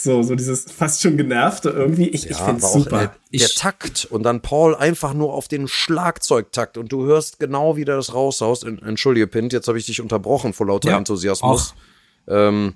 So, 0.00 0.22
so 0.22 0.36
dieses 0.36 0.70
fast 0.70 1.02
schon 1.02 1.16
genervte 1.16 1.70
irgendwie. 1.70 2.06
Ich, 2.06 2.22
ja, 2.22 2.30
ich 2.30 2.36
finde 2.36 2.64
es 2.64 2.72
super. 2.72 2.98
Der, 3.32 3.40
der 3.40 3.48
Takt 3.48 4.06
und 4.08 4.22
dann 4.22 4.42
Paul 4.42 4.76
einfach 4.76 5.12
nur 5.12 5.34
auf 5.34 5.48
den 5.48 5.66
Schlagzeugtakt 5.66 6.78
und 6.78 6.92
du 6.92 7.04
hörst 7.04 7.40
genau, 7.40 7.76
wie 7.76 7.84
der 7.84 7.96
das 7.96 8.14
raushaust. 8.14 8.62
Entschuldige, 8.62 9.26
Pint, 9.26 9.52
jetzt 9.52 9.66
habe 9.66 9.76
ich 9.76 9.86
dich 9.86 10.00
unterbrochen 10.00 10.52
vor 10.52 10.68
lauter 10.68 10.90
ja, 10.90 10.98
Enthusiasmus. 10.98 11.74
Ähm, 12.28 12.74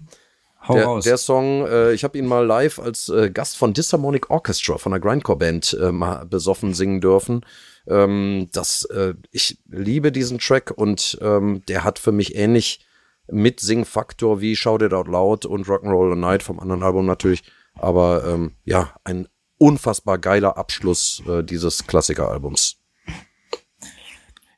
Hau 0.66 0.74
der, 0.74 0.84
raus. 0.84 1.04
der 1.04 1.16
Song, 1.16 1.64
äh, 1.64 1.92
ich 1.92 2.02
habe 2.02 2.18
ihn 2.18 2.26
mal 2.26 2.44
live 2.44 2.80
als 2.80 3.08
äh, 3.08 3.30
Gast 3.30 3.56
von 3.56 3.72
Disharmonic 3.72 4.28
Orchestra 4.28 4.78
von 4.78 4.90
der 4.90 5.00
Grindcore 5.00 5.38
Band 5.38 5.78
äh, 5.80 5.92
mal 5.92 6.26
besoffen 6.26 6.74
singen 6.74 7.00
dürfen. 7.00 7.46
Ähm, 7.86 8.48
das, 8.50 8.84
äh, 8.86 9.14
ich 9.30 9.58
liebe 9.68 10.10
diesen 10.10 10.40
Track 10.40 10.72
und 10.74 11.18
ähm, 11.20 11.62
der 11.68 11.84
hat 11.84 12.00
für 12.00 12.10
mich 12.10 12.34
ähnlich 12.34 12.80
mit 13.32 13.60
Singfaktor 13.60 14.40
wie 14.40 14.56
Shout 14.56 14.84
It 14.84 14.92
Out 14.92 15.08
Loud 15.08 15.46
und 15.46 15.66
Rock'n'Roll 15.66 16.14
Night 16.14 16.42
vom 16.42 16.60
anderen 16.60 16.82
Album 16.82 17.06
natürlich. 17.06 17.42
Aber 17.74 18.24
ähm, 18.26 18.52
ja, 18.64 18.94
ein 19.04 19.28
unfassbar 19.58 20.18
geiler 20.18 20.56
Abschluss 20.56 21.22
äh, 21.26 21.42
dieses 21.42 21.86
Klassikeralbums. 21.86 22.76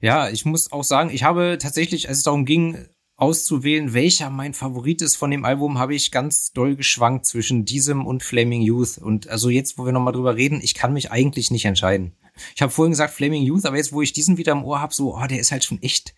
Ja, 0.01 0.29
ich 0.29 0.45
muss 0.45 0.71
auch 0.73 0.85
sagen, 0.85 1.11
ich 1.11 1.23
habe 1.23 1.57
tatsächlich, 1.61 2.09
als 2.09 2.19
es 2.19 2.25
darum 2.25 2.45
ging, 2.45 2.89
auszuwählen, 3.17 3.95
welcher 3.95 4.29
mein 4.29 4.55
Favorit 4.55 5.01
ist 5.01 5.17
von 5.17 5.31
dem 5.31 5.45
Album, 5.45 5.79
habe 5.79 5.95
ich 5.95 6.11
ganz 6.11 6.53
doll 6.53 6.77
geschwankt 6.77 7.27
zwischen 7.27 7.65
diesem 7.65 8.07
und 8.07 8.23
Flaming 8.23 8.63
Youth. 8.63 8.99
Und 8.99 9.29
also 9.29 9.51
jetzt, 9.51 9.79
wo 9.79 9.85
wir 9.85 9.93
nochmal 9.93 10.13
drüber 10.13 10.37
reden, 10.37 10.61
ich 10.63 10.75
kann 10.75 10.93
mich 10.93 11.11
eigentlich 11.11 11.51
nicht 11.51 11.65
entscheiden. 11.65 12.13
Ich 12.55 12.63
habe 12.63 12.73
vorhin 12.73 12.91
gesagt 12.91 13.15
Flaming 13.15 13.45
Youth, 13.45 13.65
aber 13.65 13.77
jetzt, 13.77 13.93
wo 13.93 14.03
ich 14.03 14.13
diesen 14.13 14.37
wieder 14.37 14.53
im 14.53 14.65
Ohr 14.65 14.81
habe, 14.81 14.93
so, 14.93 15.17
oh, 15.17 15.27
der 15.27 15.39
ist 15.39 15.53
halt 15.53 15.65
schon 15.65 15.81
echt, 15.83 16.15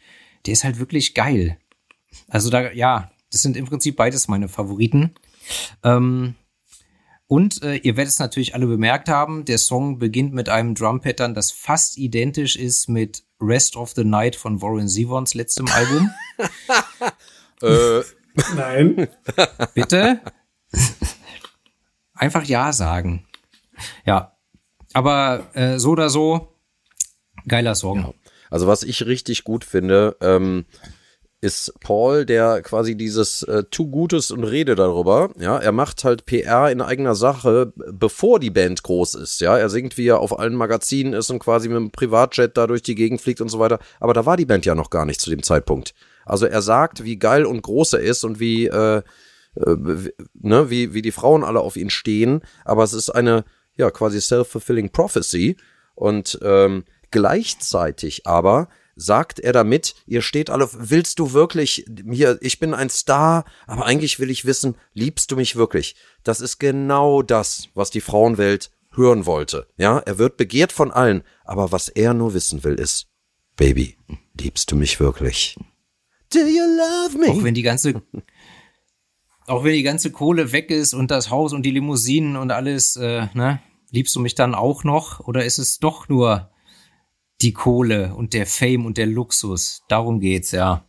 der 0.47 0.55
ist 0.55 0.65
halt 0.65 0.79
wirklich 0.79 1.15
geil. 1.15 1.59
Also 2.29 2.51
da, 2.51 2.73
ja, 2.73 3.11
das 3.31 3.43
sind 3.43 3.57
im 3.57 3.67
Prinzip 3.67 3.97
beides 3.97 4.29
meine 4.29 4.49
Favoriten. 4.49 5.15
Ähm, 5.83 6.35
und 7.29 7.63
äh, 7.63 7.77
ihr 7.77 7.97
werdet 7.97 8.13
es 8.13 8.19
natürlich 8.19 8.55
alle 8.55 8.67
bemerkt 8.67 9.09
haben, 9.09 9.45
der 9.45 9.59
Song 9.59 9.99
beginnt 9.99 10.33
mit 10.33 10.49
einem 10.49 10.75
Drum-Pattern, 10.75 11.35
das 11.35 11.51
fast 11.51 11.99
identisch 11.99 12.57
ist 12.57 12.89
mit 12.89 13.25
Rest 13.41 13.77
of 13.77 13.93
the 13.93 14.05
Night 14.05 14.37
von 14.37 14.63
Warren 14.63 14.89
Zevons 14.89 15.35
letztem 15.35 15.67
Album. 15.69 16.11
äh. 17.63 18.03
Nein. 18.55 19.09
Bitte? 19.75 20.21
Einfach 22.15 22.45
Ja 22.45 22.73
sagen. 22.73 23.27
Ja. 24.05 24.37
Aber 24.93 25.51
äh, 25.55 25.79
so 25.79 25.91
oder 25.91 26.11
so, 26.11 26.57
geiler 27.47 27.75
Song. 27.75 28.01
Ja. 28.01 28.15
Also 28.51 28.67
was 28.67 28.83
ich 28.83 29.05
richtig 29.05 29.45
gut 29.45 29.65
finde, 29.65 30.17
ähm, 30.21 30.67
ist 31.41 31.75
Paul, 31.81 32.25
der 32.25 32.63
quasi 32.63 32.97
dieses 32.97 33.43
äh, 33.43 33.65
tu 33.71 33.91
Gutes 33.91 34.31
und 34.31 34.45
rede 34.45 34.75
darüber. 34.75 35.31
Ja, 35.39 35.59
er 35.59 35.73
macht 35.73 36.03
halt 36.05 36.25
PR 36.25 36.71
in 36.71 36.81
eigener 36.81 37.15
Sache, 37.15 37.73
bevor 37.93 38.41
die 38.41 38.51
Band 38.51 38.83
groß 38.83 39.15
ist. 39.17 39.41
Ja, 39.41 39.59
er 39.59 39.69
singt, 39.69 39.99
wie 39.99 40.09
er 40.09 40.21
auf 40.21 40.39
allen 40.39 40.55
Magazinen 40.55 41.13
ist 41.13 41.31
und 41.31 41.39
quasi 41.39 41.69
mit 41.69 41.77
einem 41.77 41.91
Privatjet 41.91 42.57
da 42.57 42.67
durch 42.67 42.83
die 42.83 42.95
Gegend 42.95 43.21
fliegt 43.21 43.41
und 43.41 43.51
so 43.51 43.59
weiter. 43.59 43.79
Aber 44.01 44.15
da 44.15 44.25
war 44.25 44.37
die 44.37 44.47
Band 44.47 44.65
ja 44.65 44.75
noch 44.75 44.91
gar 44.91 45.05
nicht 45.05 45.21
zu 45.21 45.31
dem 45.31 45.43
Zeitpunkt. 45.43 45.95
Also 46.25 46.47
er 46.47 46.63
sagt, 46.63 47.05
wie 47.05 47.19
geil 47.19 47.45
und 47.45 47.63
groß 47.63 47.95
er 47.95 48.01
ist 48.01 48.25
und 48.25 48.41
wie, 48.41 48.67
äh, 48.67 49.03
äh, 49.57 49.77
ne, 50.35 50.71
wie, 50.71 50.95
wie 50.95 51.03
die 51.03 51.13
Frauen 51.13 51.45
alle 51.45 51.61
auf 51.61 51.77
ihn 51.77 51.91
stehen. 51.91 52.41
Aber 52.65 52.83
es 52.83 52.95
ist 52.95 53.11
eine, 53.11 53.45
ja, 53.77 53.91
quasi 53.91 54.21
self-fulfilling 54.21 54.91
prophecy. 54.91 55.57
Und 55.95 56.39
ähm, 56.43 56.85
gleichzeitig 57.11 58.27
aber 58.27 58.69
sagt 58.97 59.39
er 59.39 59.53
damit, 59.53 59.95
ihr 60.07 60.23
steht 60.23 60.51
alle, 60.51 60.69
willst 60.73 61.19
du 61.19 61.33
wirklich, 61.33 61.85
hier, 62.11 62.39
ich 62.41 62.59
bin 62.59 62.75
ein 62.75 62.91
Star, 62.91 63.45
aber 63.67 63.85
eigentlich 63.85 64.19
will 64.19 64.31
ich 64.31 64.47
wissen, 64.47 64.77
liebst 64.95 65.31
du 65.31 65.37
mich 65.37 65.55
wirklich? 65.55 65.95
Das 66.25 66.41
ist 66.41 66.59
genau 66.59 67.23
das, 67.23 67.69
was 67.75 67.91
die 67.91 68.01
Frauenwelt 68.01 68.71
hören 68.93 69.27
wollte. 69.27 69.69
Ja, 69.77 69.99
er 69.99 70.19
wird 70.19 70.39
begehrt 70.39 70.73
von 70.73 70.91
allen, 70.91 71.23
aber 71.45 71.71
was 71.71 71.89
er 71.89 72.15
nur 72.15 72.35
wissen 72.35 72.65
will 72.65 72.75
ist, 72.75 73.09
Baby, 73.57 73.97
liebst 74.39 74.71
du 74.71 74.77
mich 74.77 75.01
wirklich? 75.01 75.57
Do 76.33 76.41
you 76.41 76.63
love 76.63 77.17
me? 77.19 77.29
Auch 77.29 77.43
wenn 77.43 77.55
die 77.55 77.63
ganze, 77.63 78.03
auch 79.47 79.65
wenn 79.65 79.73
die 79.73 79.83
ganze 79.83 80.11
Kohle 80.11 80.53
weg 80.53 80.71
ist 80.71 80.93
und 80.93 81.11
das 81.11 81.31
Haus 81.31 81.53
und 81.53 81.63
die 81.63 81.71
Limousinen 81.71 82.37
und 82.37 82.51
alles, 82.51 82.97
äh, 82.97 83.29
ne? 83.33 83.61
Liebst 83.93 84.17
du 84.17 84.21
mich 84.21 84.35
dann 84.35 84.55
auch 84.55 84.83
noch? 84.85 85.21
Oder 85.21 85.45
ist 85.45 85.59
es 85.59 85.79
doch 85.79 86.09
nur 86.09 86.51
die 87.43 87.53
Kohle 87.53 88.15
und 88.15 88.33
der 88.33 88.47
Fame 88.47 88.87
und 88.87 88.99
der 88.99 89.07
Luxus? 89.07 89.83
Darum 89.89 90.21
geht's, 90.21 90.53
ja. 90.53 90.85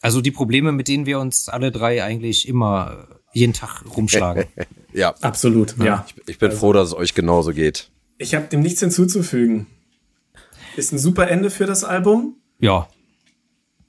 Also 0.00 0.20
die 0.20 0.30
Probleme, 0.30 0.72
mit 0.72 0.88
denen 0.88 1.06
wir 1.06 1.20
uns 1.20 1.48
alle 1.48 1.70
drei 1.70 2.02
eigentlich 2.02 2.48
immer 2.48 3.06
jeden 3.32 3.52
Tag 3.52 3.84
rumschlagen. 3.96 4.46
ja. 4.92 5.14
Absolut, 5.20 5.76
ja. 5.78 6.04
Ich, 6.08 6.28
ich 6.28 6.38
bin 6.38 6.50
also, 6.50 6.60
froh, 6.60 6.72
dass 6.72 6.88
es 6.88 6.94
euch 6.94 7.14
genauso 7.14 7.52
geht. 7.52 7.90
Ich 8.18 8.34
habe 8.34 8.46
dem 8.46 8.60
nichts 8.60 8.80
hinzuzufügen. 8.80 9.66
Ist 10.76 10.92
ein 10.92 10.98
super 10.98 11.28
Ende 11.28 11.50
für 11.50 11.66
das 11.66 11.84
Album. 11.84 12.36
Ja. 12.58 12.88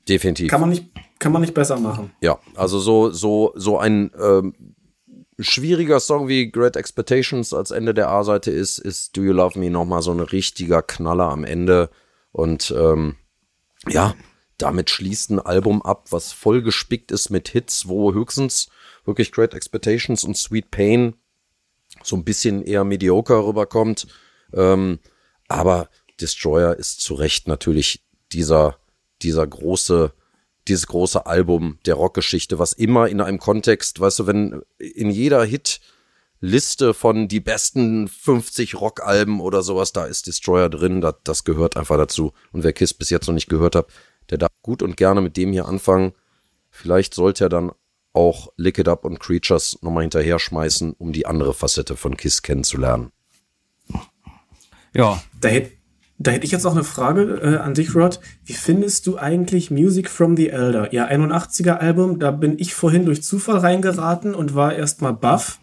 Definitiv. 0.08 0.50
Kann 0.50 0.62
man 0.62 0.70
nicht, 0.70 0.88
kann 1.20 1.32
man 1.32 1.42
nicht 1.42 1.54
besser 1.54 1.80
machen. 1.80 2.12
Ja, 2.22 2.40
also 2.56 2.80
so, 2.80 3.12
so, 3.12 3.54
so 3.56 3.78
ein 3.78 4.12
ähm, 4.22 4.54
schwieriger 5.40 6.00
Song 6.00 6.28
wie 6.28 6.52
Great 6.52 6.76
Expectations 6.76 7.54
als 7.54 7.72
Ende 7.72 7.94
der 7.94 8.10
A-Seite 8.10 8.52
ist, 8.52 8.78
ist 8.80 9.16
Do 9.18 9.24
You 9.24 9.34
Love 9.34 9.60
Me 9.60 9.70
nochmal 9.70 10.02
so 10.02 10.12
ein 10.12 10.20
richtiger 10.20 10.82
Knaller 10.82 11.30
am 11.30 11.44
Ende. 11.44 11.90
Und 12.32 12.74
ähm, 12.78 13.16
ja, 13.88 14.16
damit 14.58 14.90
schließt 14.90 15.32
ein 15.32 15.40
Album 15.40 15.82
ab, 15.82 16.08
was 16.12 16.32
voll 16.32 16.62
gespickt 16.62 17.12
ist 17.12 17.30
mit 17.30 17.50
Hits, 17.50 17.88
wo 17.88 18.14
höchstens 18.14 18.70
wirklich 19.06 19.32
Great 19.32 19.54
Expectations 19.54 20.24
und 20.24 20.38
Sweet 20.38 20.72
Pain 20.72 21.16
so 22.02 22.16
ein 22.16 22.24
bisschen 22.24 22.64
eher 22.64 22.84
mediocre 22.84 23.46
rüberkommt. 23.46 24.08
Ähm, 24.54 25.00
aber 25.48 25.90
Destroyer 26.22 26.76
ist 26.78 27.02
zu 27.02 27.16
Recht 27.16 27.48
natürlich 27.48 28.04
dieser, 28.32 28.78
dieser 29.22 29.46
große, 29.46 30.14
dieses 30.68 30.88
große 30.88 31.26
Album 31.26 31.78
der 31.86 31.96
Rockgeschichte, 31.96 32.60
was 32.60 32.74
immer 32.74 33.08
in 33.08 33.22
einem 33.22 33.40
Kontext, 33.40 34.00
weißt 34.00 34.20
du, 34.20 34.28
wenn 34.28 34.62
in 34.78 35.10
jeder 35.10 35.44
Hitliste 35.44 36.94
von 36.94 37.28
die 37.28 37.40
besten 37.40 38.08
50 38.08 38.76
Rockalben 38.76 39.40
oder 39.40 39.62
sowas, 39.62 39.94
da 39.94 40.06
ist 40.06 40.28
Destroyer 40.28 40.70
drin, 40.70 41.02
das, 41.02 41.16
das 41.24 41.44
gehört 41.44 41.78
einfach 41.78 41.98
dazu. 41.98 42.34
Und 42.52 42.64
wer 42.64 42.74
Kiss 42.74 42.94
bis 42.94 43.10
jetzt 43.10 43.28
noch 43.28 43.34
nicht 43.34 43.50
gehört 43.50 43.76
hat, 43.76 43.88
der 44.30 44.38
darf 44.38 44.52
gut 44.62 44.82
und 44.82 44.98
gerne 44.98 45.22
mit 45.22 45.38
dem 45.38 45.52
hier 45.52 45.66
anfangen. 45.66 46.14
Vielleicht 46.70 47.14
sollte 47.14 47.46
er 47.46 47.50
dann 47.50 47.72
auch 48.14 48.50
Lick 48.58 48.78
It 48.78 48.88
Up 48.88 49.06
und 49.06 49.20
Creatures 49.20 49.80
nochmal 49.82 50.04
hinterher 50.04 50.40
schmeißen, 50.40 50.94
um 50.94 51.14
die 51.14 51.26
andere 51.26 51.54
Facette 51.54 51.98
von 51.98 52.16
Kiss 52.16 52.42
kennenzulernen. 52.42 53.12
Ja. 54.94 55.22
Da 55.42 55.50
hätte 55.50 55.72
da 56.24 56.32
hätte 56.32 56.46
ich 56.46 56.52
jetzt 56.52 56.64
noch 56.64 56.74
eine 56.74 56.84
Frage 56.84 57.40
äh, 57.42 57.58
an 57.58 57.74
dich, 57.74 57.96
Rod. 57.96 58.20
Wie 58.46 58.54
findest 58.54 59.06
du 59.08 59.18
eigentlich 59.18 59.72
Music 59.72 60.10
from 60.10 60.38
the 60.38 60.50
Elder? 60.50 60.94
Ihr 60.94 61.12
81er 61.12 61.74
Album, 61.74 62.20
da 62.20 62.32
bin 62.32 62.58
ich 62.58 62.74
vorhin 62.74 63.06
durch 63.06 63.24
Zufall 63.24 63.58
reingeraten 63.58 64.34
und 64.34 64.56
war 64.56 64.74
erstmal 64.74 65.14
baff. 65.14 65.60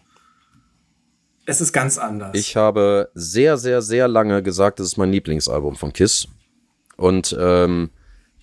Es 1.45 1.61
ist 1.61 1.73
ganz 1.73 1.97
anders. 1.97 2.31
Ich 2.33 2.55
habe 2.55 3.09
sehr, 3.15 3.57
sehr, 3.57 3.81
sehr 3.81 4.07
lange 4.07 4.43
gesagt, 4.43 4.79
das 4.79 4.87
ist 4.87 4.97
mein 4.97 5.11
Lieblingsalbum 5.11 5.75
von 5.75 5.91
Kiss. 5.91 6.27
Und 6.95 7.35
ähm, 7.39 7.89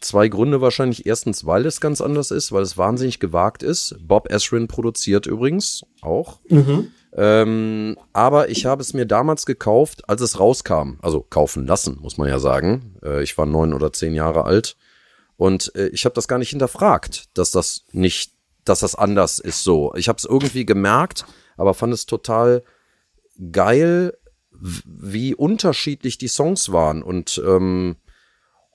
Zwei 0.00 0.28
Gründe 0.28 0.60
wahrscheinlich. 0.60 1.06
Erstens, 1.06 1.44
weil 1.44 1.66
es 1.66 1.80
ganz 1.80 2.00
anders 2.00 2.30
ist, 2.30 2.52
weil 2.52 2.62
es 2.62 2.78
wahnsinnig 2.78 3.20
gewagt 3.20 3.62
ist. 3.62 3.96
Bob 4.00 4.30
Esrin 4.30 4.68
produziert 4.68 5.26
übrigens 5.26 5.84
auch. 6.00 6.40
Mhm. 6.48 6.92
Ähm, 7.16 7.96
aber 8.12 8.48
ich 8.50 8.66
habe 8.66 8.82
es 8.82 8.94
mir 8.94 9.06
damals 9.06 9.46
gekauft, 9.46 10.08
als 10.08 10.20
es 10.20 10.38
rauskam. 10.38 10.98
Also 11.02 11.20
kaufen 11.28 11.66
lassen, 11.66 11.98
muss 12.00 12.18
man 12.18 12.28
ja 12.28 12.38
sagen. 12.38 12.96
Äh, 13.02 13.22
ich 13.22 13.36
war 13.38 13.46
neun 13.46 13.72
oder 13.72 13.92
zehn 13.92 14.14
Jahre 14.14 14.44
alt. 14.44 14.76
Und 15.36 15.74
äh, 15.74 15.88
ich 15.88 16.04
habe 16.04 16.14
das 16.14 16.28
gar 16.28 16.38
nicht 16.38 16.50
hinterfragt, 16.50 17.26
dass 17.34 17.50
das 17.50 17.84
nicht, 17.92 18.32
dass 18.64 18.80
das 18.80 18.94
anders 18.94 19.38
ist 19.38 19.64
so. 19.64 19.94
Ich 19.96 20.08
habe 20.08 20.18
es 20.18 20.24
irgendwie 20.24 20.66
gemerkt, 20.66 21.24
aber 21.56 21.74
fand 21.74 21.94
es 21.94 22.06
total 22.06 22.62
geil, 23.52 24.16
wie 24.50 25.34
unterschiedlich 25.34 26.18
die 26.18 26.28
Songs 26.28 26.72
waren. 26.72 27.02
Und 27.02 27.40
ähm, 27.46 27.96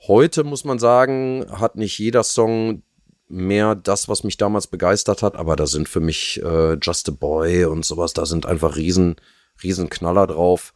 Heute 0.08 0.44
muss 0.44 0.66
man 0.66 0.80
sagen, 0.80 1.46
hat 1.50 1.76
nicht 1.76 1.98
jeder 1.98 2.24
Song 2.24 2.84
mehr 3.30 3.74
das, 3.74 4.10
was 4.10 4.24
mich 4.24 4.38
damals 4.38 4.68
begeistert 4.68 5.24
hat, 5.24 5.36
aber 5.36 5.56
da 5.56 5.66
sind 5.66 5.88
für 5.88 6.02
mich 6.02 6.42
äh, 6.44 6.74
Just 6.74 7.08
a 7.10 7.12
Boy 7.12 7.66
und 7.66 7.86
sowas, 7.86 8.14
da 8.14 8.26
sind 8.26 8.46
einfach 8.46 8.76
riesen, 8.76 9.16
riesen 9.64 9.90
Knaller 9.90 10.28
drauf. 10.28 10.74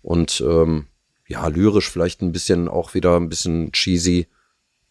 Und 0.00 0.40
ähm, 0.46 0.86
ja, 1.26 1.46
lyrisch 1.48 1.90
vielleicht 1.90 2.22
ein 2.22 2.32
bisschen 2.32 2.68
auch 2.68 2.94
wieder 2.94 3.16
ein 3.16 3.28
bisschen 3.28 3.72
cheesy. 3.72 4.28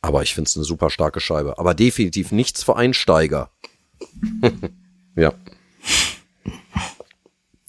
Aber 0.02 0.22
ich 0.22 0.36
finde 0.36 0.50
es 0.50 0.56
eine 0.56 0.66
super 0.66 0.90
starke 0.90 1.20
Scheibe. 1.20 1.58
Aber 1.58 1.74
definitiv 1.74 2.32
nichts 2.32 2.64
für 2.64 2.76
Einsteiger. 2.76 3.52
ja. 5.16 5.34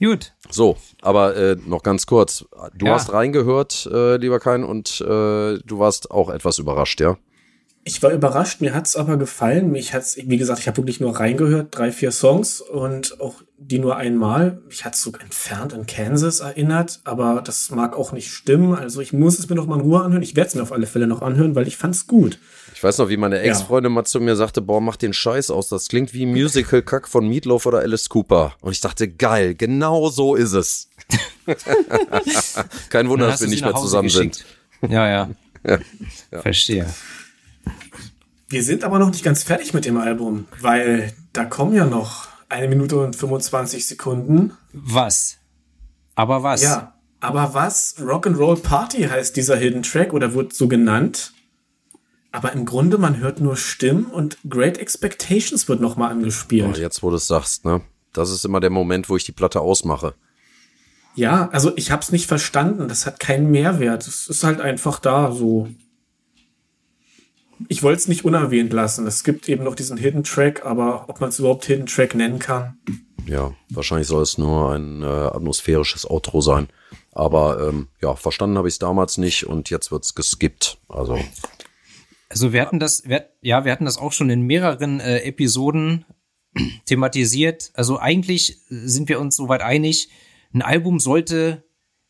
Gut. 0.01 0.33
So, 0.49 0.77
aber 1.03 1.37
äh, 1.37 1.57
noch 1.67 1.83
ganz 1.83 2.07
kurz. 2.07 2.45
Du 2.77 2.87
ja. 2.87 2.95
hast 2.95 3.13
reingehört, 3.13 3.89
äh, 3.93 4.17
lieber 4.17 4.39
Kein, 4.39 4.65
und 4.65 5.01
äh, 5.01 5.05
du 5.05 5.79
warst 5.79 6.11
auch 6.11 6.31
etwas 6.31 6.59
überrascht, 6.59 7.01
ja? 7.01 7.17
Ich 7.85 8.03
war 8.03 8.13
überrascht, 8.13 8.61
mir 8.61 8.75
hat's 8.75 8.97
aber 8.97 9.17
gefallen. 9.17 9.71
Mich 9.71 9.95
hat's, 9.95 10.19
wie 10.19 10.37
gesagt, 10.37 10.61
ich 10.61 10.69
habe 10.69 10.77
wirklich 10.77 11.01
nur 11.01 11.19
reingehört, 11.19 11.69
drei, 11.71 11.91
vier 11.91 12.13
Songs 12.13 12.61
und 12.61 13.19
auch 13.21 13.37
die 13.57 13.79
nur 13.79 13.97
einmal. 13.97 14.61
Mich 14.69 14.85
hat's 14.85 15.01
so 15.01 15.11
entfernt 15.19 15.73
an 15.73 15.87
Kansas 15.87 16.41
erinnert, 16.41 17.01
aber 17.05 17.43
das 17.43 17.71
mag 17.71 17.97
auch 17.97 18.13
nicht 18.13 18.31
stimmen. 18.31 18.75
Also 18.75 19.01
ich 19.01 19.15
muss 19.15 19.39
es 19.39 19.49
mir 19.49 19.57
noch 19.57 19.67
mal 19.67 19.77
in 19.77 19.81
Ruhe 19.81 20.03
anhören. 20.03 20.23
Ich 20.23 20.37
werde 20.37 20.49
es 20.49 20.55
mir 20.55 20.63
auf 20.63 20.73
alle 20.73 20.87
Fälle 20.87 21.07
noch 21.07 21.23
anhören, 21.23 21.55
weil 21.55 21.67
ich 21.67 21.79
fand's 21.79 22.07
gut. 22.07 22.39
Ich 22.79 22.85
weiß 22.85 22.99
noch, 22.99 23.09
wie 23.09 23.17
meine 23.17 23.41
Ex-Freundin 23.41 23.91
ja. 23.91 23.95
mal 23.97 24.05
zu 24.05 24.21
mir 24.21 24.37
sagte, 24.37 24.63
boah, 24.63 24.81
mach 24.81 24.95
den 24.95 25.13
Scheiß 25.13 25.51
aus. 25.51 25.69
Das 25.69 25.89
klingt 25.89 26.15
wie 26.15 26.27
Musical-Kack 26.27 27.09
von 27.09 27.27
Meatloaf 27.27 27.67
oder 27.67 27.81
Alice 27.81 28.09
Cooper. 28.09 28.55
Und 28.61 28.71
ich 28.71 28.81
dachte, 28.81 29.09
geil, 29.09 29.57
genau 29.57 30.11
so 30.11 30.37
ist 30.37 30.53
es. 30.53 30.89
Kein 32.89 33.09
Wunder, 33.09 33.27
dass 33.27 33.41
wir 33.41 33.49
nicht 33.49 33.65
mehr 33.65 33.75
zusammen 33.75 34.07
geschickt. 34.07 34.47
sind. 34.81 34.93
Ja, 34.93 35.09
ja. 35.09 35.31
ja. 35.67 35.79
ja. 36.31 36.41
Verstehe. 36.41 36.87
Wir 38.49 38.63
sind 38.63 38.85
aber 38.85 39.01
noch 39.01 39.11
nicht 39.11 39.25
ganz 39.25 39.43
fertig 39.43 39.75
mit 39.75 39.85
dem 39.85 39.97
Album, 39.97 40.47
weil 40.61 41.13
da 41.33 41.47
kommen 41.47 41.75
ja 41.75 41.85
noch 41.85 42.29
eine 42.49 42.69
Minute 42.69 42.97
und 42.99 43.17
25 43.17 43.89
Sekunden. 43.89 44.53
Was? 44.73 45.39
Aber 46.15 46.45
was? 46.45 46.63
Ja, 46.63 46.95
aber 47.19 47.55
was? 47.55 47.97
Rock'n'Roll 47.99 48.63
Party 48.63 49.03
heißt 49.03 49.35
dieser 49.35 49.57
Hidden 49.57 49.83
Track 49.83 50.13
oder 50.13 50.33
wird 50.35 50.53
so 50.53 50.69
genannt. 50.69 51.33
Aber 52.39 52.53
im 52.53 52.65
Grunde, 52.67 52.99
man 52.99 53.19
hört 53.19 53.41
nur 53.41 53.57
Stimmen 53.57 54.07
und 54.07 54.39
Great 54.49 54.79
Expectations 54.79 55.69
wird 55.69 55.81
nochmal 55.81 56.13
angespielt. 56.13 56.77
Oh, 56.77 56.79
jetzt, 56.79 57.03
wo 57.03 57.11
du 57.11 57.17
es 57.17 57.27
sagst, 57.27 57.65
ne? 57.65 57.81
Das 58.13 58.31
ist 58.31 58.45
immer 58.45 58.61
der 58.61 58.71
Moment, 58.71 59.09
wo 59.09 59.17
ich 59.17 59.25
die 59.25 59.33
Platte 59.33 59.61
ausmache. 59.61 60.15
Ja, 61.17 61.49
also 61.51 61.73
ich 61.75 61.91
hab's 61.91 62.13
nicht 62.13 62.29
verstanden. 62.29 62.87
Das 62.87 63.07
hat 63.07 63.19
keinen 63.19 63.51
Mehrwert. 63.51 64.07
Es 64.07 64.29
ist 64.29 64.45
halt 64.45 64.61
einfach 64.61 65.01
da 65.01 65.33
so 65.33 65.69
ich 67.67 67.83
wollte 67.83 67.99
es 67.99 68.09
nicht 68.09 68.25
unerwähnt 68.25 68.73
lassen. 68.73 69.05
Es 69.09 69.25
gibt 69.25 69.49
eben 69.49 69.65
noch 69.65 69.75
diesen 69.75 69.97
Hidden 69.97 70.23
Track, 70.23 70.65
aber 70.65 71.09
ob 71.09 71.21
man 71.21 71.31
es 71.31 71.41
überhaupt 71.41 71.65
Hidden 71.65 71.87
Track 71.87 72.15
nennen 72.15 72.39
kann. 72.39 72.79
Ja, 73.27 73.53
wahrscheinlich 73.71 74.07
soll 74.07 74.23
es 74.23 74.39
nur 74.39 74.73
ein 74.73 75.03
äh, 75.03 75.07
atmosphärisches 75.07 76.09
Outro 76.09 76.41
sein. 76.41 76.69
Aber 77.13 77.69
ähm, 77.69 77.89
ja, 78.01 78.15
verstanden 78.15 78.57
habe 78.59 78.69
ich 78.69 78.75
es 78.75 78.79
damals 78.79 79.19
nicht 79.19 79.47
und 79.47 79.71
jetzt 79.71 79.91
wird 79.91 80.05
es 80.05 80.15
geskippt. 80.15 80.79
Also. 80.89 81.19
Also 82.29 82.53
wir 82.53 82.61
hatten 82.61 82.79
das, 82.79 83.09
wir, 83.09 83.31
ja, 83.41 83.65
wir 83.65 83.73
hatten 83.73 83.85
das 83.85 83.99
auch 83.99 84.13
schon 84.13 84.31
in 84.31 84.43
mehreren 84.43 85.01
äh, 85.01 85.21
Episoden 85.21 86.05
thematisiert. 86.85 87.71
Also 87.75 87.99
eigentlich 87.99 88.59
sind 88.69 89.09
wir 89.09 89.21
uns 89.21 89.37
soweit 89.37 89.63
einig, 89.63 90.11
ein 90.53 90.63
Album 90.63 90.99
sollte 90.99 91.65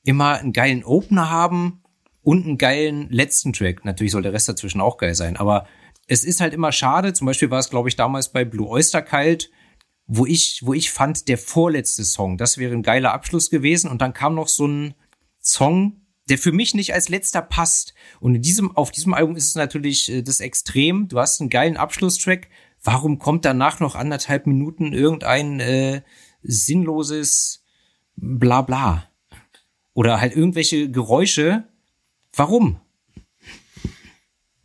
immer 0.04 0.38
einen 0.38 0.52
geilen 0.52 0.84
Opener 0.84 1.30
haben 1.30 1.82
und 2.22 2.46
einen 2.46 2.58
geilen 2.58 3.08
letzten 3.10 3.52
Track. 3.52 3.84
Natürlich 3.84 4.12
soll 4.12 4.22
der 4.22 4.32
Rest 4.32 4.48
dazwischen 4.48 4.80
auch 4.80 4.96
geil 4.96 5.14
sein, 5.14 5.36
aber 5.36 5.66
es 6.06 6.24
ist 6.24 6.40
halt 6.40 6.54
immer 6.54 6.72
schade. 6.72 7.12
Zum 7.12 7.26
Beispiel 7.26 7.50
war 7.50 7.58
es, 7.58 7.70
glaube 7.70 7.88
ich, 7.88 7.96
damals 7.96 8.32
bei 8.32 8.44
Blue 8.44 8.68
Oyster 8.68 9.02
Kalt, 9.02 9.50
wo 10.06 10.24
ich, 10.24 10.62
wo 10.64 10.72
ich 10.72 10.90
fand, 10.90 11.28
der 11.28 11.36
vorletzte 11.36 12.04
Song, 12.04 12.38
das 12.38 12.56
wäre 12.56 12.72
ein 12.72 12.82
geiler 12.82 13.12
Abschluss 13.12 13.50
gewesen. 13.50 13.90
Und 13.90 14.00
dann 14.00 14.14
kam 14.14 14.34
noch 14.34 14.48
so 14.48 14.66
ein 14.66 14.94
Song, 15.40 16.00
der 16.28 16.38
für 16.38 16.52
mich 16.52 16.74
nicht 16.74 16.94
als 16.94 17.08
letzter 17.08 17.42
passt. 17.42 17.94
Und 18.20 18.34
in 18.34 18.42
diesem, 18.42 18.76
auf 18.76 18.90
diesem 18.90 19.14
Album 19.14 19.36
ist 19.36 19.48
es 19.48 19.54
natürlich 19.54 20.10
äh, 20.10 20.22
das 20.22 20.40
Extrem. 20.40 21.08
Du 21.08 21.18
hast 21.18 21.40
einen 21.40 21.50
geilen 21.50 21.76
Abschlusstrack. 21.76 22.48
Warum 22.82 23.18
kommt 23.18 23.44
danach 23.44 23.80
noch 23.80 23.94
anderthalb 23.94 24.46
Minuten 24.46 24.92
irgendein 24.92 25.60
äh, 25.60 26.02
sinnloses 26.42 27.64
Blabla? 28.16 29.04
Oder 29.94 30.20
halt 30.20 30.36
irgendwelche 30.36 30.90
Geräusche, 30.90 31.64
Warum? 32.38 32.80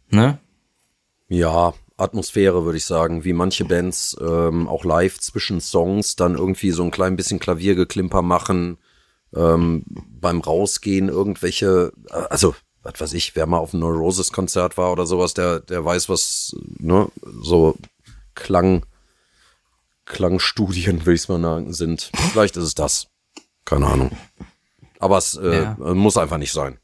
Ne? 0.09 0.39
Ja, 1.27 1.73
Atmosphäre 1.97 2.65
würde 2.65 2.77
ich 2.77 2.85
sagen, 2.85 3.23
wie 3.23 3.33
manche 3.33 3.65
Bands 3.65 4.15
ähm, 4.21 4.67
auch 4.67 4.83
live 4.83 5.19
zwischen 5.19 5.59
Songs 5.59 6.15
dann 6.15 6.35
irgendwie 6.35 6.69
so 6.69 6.83
ein 6.83 6.91
klein 6.91 7.15
bisschen 7.15 7.39
Klaviergeklimper 7.39 8.21
machen, 8.21 8.77
ähm, 9.35 9.83
beim 9.87 10.41
Rausgehen 10.41 11.09
irgendwelche, 11.09 11.91
also 12.29 12.55
was 12.83 12.99
weiß 12.99 13.13
ich, 13.13 13.35
wer 13.35 13.45
mal 13.45 13.59
auf 13.59 13.73
einem 13.73 13.81
Neurosis-Konzert 13.81 14.77
war 14.77 14.91
oder 14.91 15.05
sowas, 15.05 15.33
der, 15.33 15.61
der 15.61 15.83
weiß, 15.83 16.09
was, 16.09 16.55
ne, 16.79 17.07
so 17.41 17.75
Klang, 18.35 18.85
Klangstudien, 20.05 21.05
will 21.05 21.15
ich 21.15 21.21
es 21.21 21.27
mal 21.29 21.41
sagen, 21.41 21.73
sind. 21.73 22.11
Vielleicht 22.31 22.57
ist 22.57 22.63
es 22.65 22.75
das. 22.75 23.07
Keine 23.65 23.87
Ahnung. 23.87 24.11
Aber 24.99 25.17
es 25.17 25.35
äh, 25.35 25.63
ja. 25.63 25.75
muss 25.77 26.17
einfach 26.17 26.37
nicht 26.37 26.51
sein. 26.51 26.77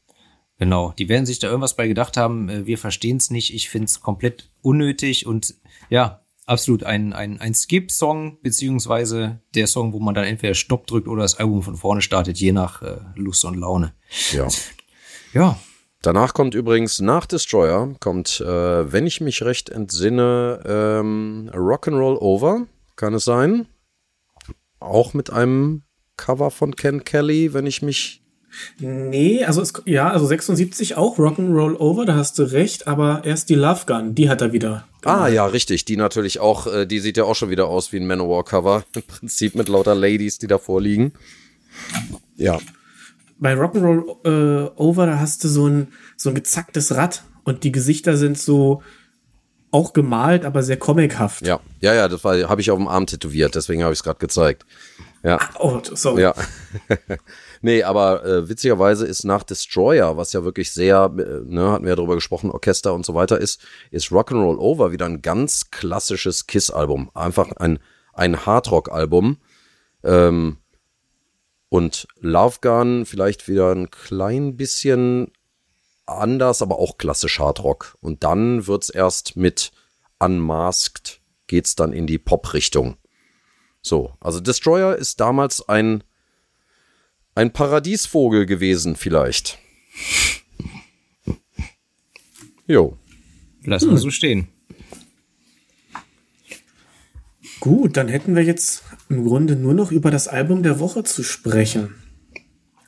Genau, 0.58 0.92
die 0.98 1.08
werden 1.08 1.26
sich 1.26 1.38
da 1.38 1.48
irgendwas 1.48 1.74
bei 1.74 1.88
gedacht 1.88 2.16
haben, 2.16 2.48
äh, 2.48 2.66
wir 2.66 2.78
verstehen 2.78 3.16
es 3.16 3.30
nicht, 3.30 3.54
ich 3.54 3.70
finde 3.70 3.86
es 3.86 4.00
komplett 4.00 4.50
unnötig 4.62 5.26
und 5.26 5.54
ja, 5.88 6.19
absolut 6.50 6.84
ein, 6.84 7.12
ein, 7.12 7.40
ein 7.40 7.54
Skip-Song, 7.54 8.38
beziehungsweise 8.42 9.40
der 9.54 9.66
Song, 9.66 9.92
wo 9.92 10.00
man 10.00 10.14
dann 10.14 10.24
entweder 10.24 10.54
Stopp 10.54 10.86
drückt 10.86 11.08
oder 11.08 11.22
das 11.22 11.38
Album 11.38 11.62
von 11.62 11.76
vorne 11.76 12.02
startet, 12.02 12.38
je 12.38 12.52
nach 12.52 12.82
äh, 12.82 12.96
Lust 13.14 13.44
und 13.44 13.56
Laune. 13.56 13.94
Ja. 14.32 14.48
Ja. 15.32 15.58
Danach 16.02 16.32
kommt 16.32 16.54
übrigens 16.54 17.00
nach 17.00 17.26
Destroyer, 17.26 17.94
kommt, 18.00 18.40
äh, 18.40 18.92
wenn 18.92 19.06
ich 19.06 19.20
mich 19.20 19.42
recht 19.42 19.68
entsinne, 19.68 20.60
ähm, 20.66 21.50
Rock'n'Roll 21.52 22.16
Over, 22.18 22.66
kann 22.96 23.12
es 23.12 23.24
sein? 23.24 23.66
Auch 24.80 25.12
mit 25.12 25.30
einem 25.30 25.82
Cover 26.16 26.50
von 26.50 26.74
Ken 26.74 27.04
Kelly, 27.04 27.52
wenn 27.52 27.66
ich 27.66 27.82
mich 27.82 28.24
Nee, 28.78 29.44
also 29.44 29.62
es, 29.62 29.74
ja, 29.84 30.10
also 30.10 30.26
76 30.26 30.96
auch 30.96 31.18
Rock'n'Roll 31.18 31.76
Over, 31.76 32.04
da 32.06 32.16
hast 32.16 32.38
du 32.38 32.42
recht, 32.42 32.88
aber 32.88 33.22
erst 33.24 33.48
die 33.48 33.54
Love 33.54 33.82
Gun, 33.86 34.14
die 34.14 34.28
hat 34.28 34.40
er 34.40 34.52
wieder. 34.52 34.88
Ah 35.04 35.28
ja, 35.28 35.46
richtig, 35.46 35.84
die 35.84 35.96
natürlich 35.96 36.40
auch, 36.40 36.66
äh, 36.66 36.86
die 36.86 37.00
sieht 37.00 37.16
ja 37.16 37.24
auch 37.24 37.34
schon 37.34 37.50
wieder 37.50 37.68
aus 37.68 37.92
wie 37.92 37.98
ein 37.98 38.06
Manowar 38.06 38.44
Cover, 38.44 38.84
im 38.94 39.02
Prinzip 39.02 39.54
mit 39.54 39.68
lauter 39.68 39.94
Ladies, 39.94 40.38
die 40.38 40.46
davor 40.46 40.80
liegen. 40.80 41.12
Ja. 42.36 42.58
Bei 43.38 43.54
Rock'n'Roll 43.54 44.66
äh, 44.66 44.70
Over, 44.76 45.06
da 45.06 45.18
hast 45.18 45.44
du 45.44 45.48
so 45.48 45.66
ein, 45.66 45.88
so 46.16 46.28
ein 46.28 46.34
gezacktes 46.34 46.94
Rad 46.94 47.24
und 47.44 47.64
die 47.64 47.72
Gesichter 47.72 48.16
sind 48.16 48.38
so 48.38 48.82
auch 49.70 49.92
gemalt, 49.92 50.44
aber 50.44 50.62
sehr 50.62 50.76
comichaft. 50.76 51.46
Ja, 51.46 51.60
ja, 51.80 51.94
ja, 51.94 52.08
das 52.08 52.24
habe 52.24 52.60
ich 52.60 52.70
auf 52.70 52.78
dem 52.78 52.88
Arm 52.88 53.06
tätowiert, 53.06 53.54
deswegen 53.54 53.82
habe 53.82 53.92
ich 53.92 54.00
es 54.00 54.02
gerade 54.02 54.18
gezeigt. 54.18 54.66
Ja. 55.22 55.38
Ach, 55.40 55.60
oh, 55.60 55.80
sorry. 55.94 56.22
Ja. 56.22 56.34
Nee, 57.62 57.82
aber 57.82 58.24
äh, 58.24 58.48
witzigerweise 58.48 59.06
ist 59.06 59.24
nach 59.24 59.42
Destroyer, 59.42 60.16
was 60.16 60.32
ja 60.32 60.44
wirklich 60.44 60.70
sehr, 60.70 61.12
äh, 61.18 61.44
ne, 61.44 61.72
hatten 61.72 61.84
wir 61.84 61.90
ja 61.90 61.96
drüber 61.96 62.14
gesprochen, 62.14 62.50
Orchester 62.50 62.94
und 62.94 63.04
so 63.04 63.14
weiter 63.14 63.38
ist, 63.38 63.60
ist 63.90 64.08
Rock'n'Roll 64.08 64.56
Over 64.56 64.92
wieder 64.92 65.06
ein 65.06 65.20
ganz 65.20 65.70
klassisches 65.70 66.46
Kiss-Album. 66.46 67.10
Einfach 67.12 67.52
ein, 67.52 67.78
ein 68.14 68.46
Hardrock-Album. 68.46 69.38
Ähm, 70.04 70.56
und 71.68 72.08
Love 72.20 72.56
Gun 72.62 73.04
vielleicht 73.06 73.46
wieder 73.46 73.72
ein 73.72 73.90
klein 73.90 74.56
bisschen 74.56 75.30
anders, 76.06 76.62
aber 76.62 76.78
auch 76.78 76.96
klassisch 76.96 77.38
Hardrock. 77.38 77.96
Und 78.00 78.24
dann 78.24 78.66
wird's 78.66 78.88
erst 78.88 79.36
mit 79.36 79.70
Unmasked, 80.18 81.20
geht's 81.46 81.76
dann 81.76 81.92
in 81.92 82.06
die 82.06 82.18
Pop-Richtung. 82.18 82.96
So, 83.82 84.12
also 84.20 84.40
Destroyer 84.40 84.96
ist 84.96 85.20
damals 85.20 85.68
ein 85.68 86.04
ein 87.40 87.52
Paradiesvogel 87.52 88.44
gewesen, 88.44 88.96
vielleicht. 88.96 89.58
Jo. 92.66 92.98
Lass 93.64 93.84
mal 93.84 93.92
hm. 93.92 93.98
so 93.98 94.10
stehen. 94.10 94.48
Gut, 97.60 97.96
dann 97.96 98.08
hätten 98.08 98.36
wir 98.36 98.42
jetzt 98.42 98.84
im 99.08 99.24
Grunde 99.24 99.56
nur 99.56 99.74
noch 99.74 99.90
über 99.90 100.10
das 100.10 100.28
Album 100.28 100.62
der 100.62 100.80
Woche 100.80 101.02
zu 101.02 101.22
sprechen. 101.22 101.94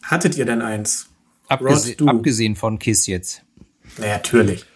Hattet 0.02 0.36
ihr 0.36 0.44
denn 0.44 0.60
eins? 0.60 1.08
Abgese 1.48 1.96
Rod, 1.98 2.08
abgesehen 2.08 2.54
von 2.54 2.78
Kiss 2.78 3.06
jetzt. 3.06 3.42
Na, 3.98 4.06
natürlich. 4.06 4.66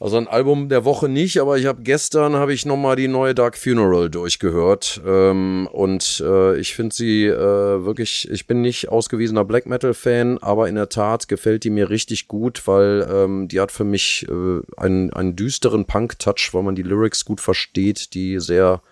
Also 0.00 0.16
ein 0.16 0.28
Album 0.28 0.68
der 0.68 0.84
Woche 0.84 1.08
nicht, 1.08 1.40
aber 1.40 1.58
ich 1.58 1.66
habe 1.66 1.82
gestern 1.82 2.36
habe 2.36 2.52
ich 2.52 2.64
noch 2.64 2.76
mal 2.76 2.94
die 2.94 3.08
neue 3.08 3.34
Dark 3.34 3.58
Funeral 3.58 4.08
durchgehört 4.08 5.00
ähm, 5.04 5.68
und 5.72 6.22
äh, 6.24 6.56
ich 6.56 6.74
finde 6.74 6.94
sie 6.94 7.26
äh, 7.26 7.84
wirklich. 7.84 8.30
Ich 8.30 8.46
bin 8.46 8.60
nicht 8.60 8.90
ausgewiesener 8.90 9.44
Black 9.44 9.66
Metal 9.66 9.94
Fan, 9.94 10.38
aber 10.38 10.68
in 10.68 10.76
der 10.76 10.88
Tat 10.88 11.26
gefällt 11.26 11.64
die 11.64 11.70
mir 11.70 11.90
richtig 11.90 12.28
gut, 12.28 12.68
weil 12.68 13.08
ähm, 13.10 13.48
die 13.48 13.58
hat 13.58 13.72
für 13.72 13.82
mich 13.82 14.24
äh, 14.28 14.60
einen 14.76 15.12
einen 15.12 15.34
düsteren 15.34 15.84
Punk 15.84 16.20
Touch, 16.20 16.50
weil 16.52 16.62
man 16.62 16.76
die 16.76 16.84
Lyrics 16.84 17.24
gut 17.24 17.40
versteht, 17.40 18.14
die 18.14 18.38
sehr 18.38 18.82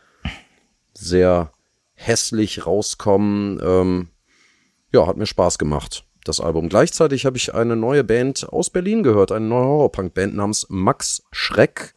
sehr 0.93 1.53
hässlich 1.95 2.67
rauskommen. 2.67 3.61
Ähm, 3.63 4.09
ja, 4.93 5.07
hat 5.07 5.17
mir 5.17 5.27
Spaß 5.27 5.59
gemacht 5.59 6.06
das 6.29 6.41
Album. 6.41 6.69
Gleichzeitig 6.69 7.27
habe 7.27 7.37
ich 7.37 7.55
eine 7.55 7.77
neue 7.77 8.05
Band 8.05 8.49
aus 8.49 8.71
Berlin 8.71 9.03
gehört, 9.03 9.33
eine 9.33 9.47
neue 9.47 9.65
Horrorpunk-Band 9.65 10.35
namens 10.35 10.67
Max 10.69 11.23
Schreck, 11.33 11.95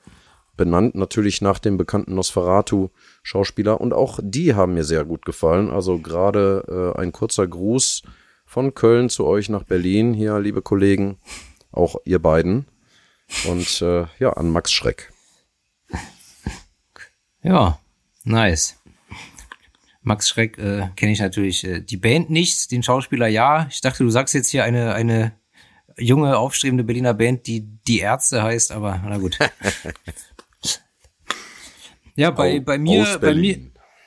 benannt 0.58 0.96
natürlich 0.96 1.42
nach 1.42 1.60
dem 1.60 1.78
bekannten 1.78 2.16
Nosferatu-Schauspieler. 2.16 3.80
Und 3.80 3.94
auch 3.94 4.20
die 4.22 4.56
haben 4.56 4.74
mir 4.74 4.84
sehr 4.84 5.06
gut 5.06 5.26
gefallen. 5.26 5.70
Also 5.70 6.00
gerade 6.00 6.94
äh, 6.96 7.00
ein 7.00 7.12
kurzer 7.12 7.48
Gruß 7.48 8.04
von 8.46 8.74
Köln 8.74 9.10
zu 9.10 9.26
euch 9.26 9.50
nach 9.50 9.64
Berlin, 9.64 10.14
hier, 10.14 10.40
liebe 10.40 10.62
Kollegen, 10.62 11.18
auch 11.72 11.96
ihr 12.04 12.20
beiden. 12.20 12.66
Und 13.48 13.82
äh, 13.82 14.06
ja, 14.20 14.34
an 14.34 14.50
Max 14.50 14.72
Schreck. 14.72 15.12
Ja, 17.42 17.80
nice. 18.24 18.79
Max 20.02 20.30
Schreck 20.30 20.58
äh, 20.58 20.90
kenne 20.96 21.12
ich 21.12 21.20
natürlich 21.20 21.66
äh, 21.66 21.82
die 21.82 21.98
Band 21.98 22.30
nicht, 22.30 22.72
den 22.72 22.84
Schauspieler 22.84 23.28
ja. 23.28 23.68
Ich 23.70 23.82
dachte, 23.82 24.04
du 24.04 24.10
sagst 24.10 24.34
jetzt 24.34 24.50
hier 24.50 24.64
eine, 24.64 24.94
eine 24.94 25.34
junge, 25.98 26.38
aufstrebende 26.38 26.84
Berliner 26.84 27.14
Band, 27.14 27.48
die 27.48 27.68
die 27.88 28.00
Ärzte 28.00 28.42
heißt, 28.42 28.72
aber 28.72 29.02
na 29.04 29.18
gut. 29.18 29.38
ja, 32.16 32.32
bei, 32.32 32.60
bei 32.60 32.78
mir, 32.78 33.02
aus 33.02 33.20
bei 33.20 33.36
mir 33.36 33.60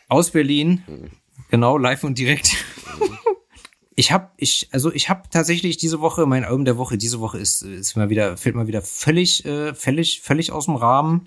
aus 0.09 0.31
Berlin, 0.31 0.83
mhm. 0.87 1.11
genau, 1.51 1.79
live 1.79 2.05
und 2.05 2.19
direkt. 2.19 2.57
ich 3.95 4.13
habe 4.13 4.31
ich 4.37 4.69
also 4.73 4.93
ich 4.93 5.09
habe 5.09 5.29
tatsächlich 5.31 5.77
diese 5.77 6.01
Woche 6.01 6.27
mein 6.27 6.45
Album 6.45 6.65
der 6.65 6.79
Woche 6.79 6.99
diese 6.99 7.21
Woche 7.21 7.39
ist 7.39 7.63
ist 7.63 7.97
mal 7.97 8.11
wieder 8.11 8.37
fällt 8.37 8.55
mal 8.55 8.67
wieder 8.67 8.83
völlig 8.83 9.45
äh, 9.45 9.75
völlig 9.75 10.23
völlig 10.23 10.53
aus 10.53 10.67
dem 10.67 10.77
Rahmen 10.77 11.27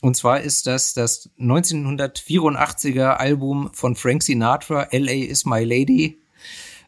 und 0.00 0.16
zwar 0.16 0.40
ist 0.40 0.66
das 0.66 0.94
das 0.94 1.30
1984er 1.38 3.16
Album 3.16 3.70
von 3.72 3.96
Frank 3.96 4.22
Sinatra, 4.22 4.88
LA 4.92 5.26
is 5.26 5.44
My 5.44 5.64
Lady. 5.64 6.20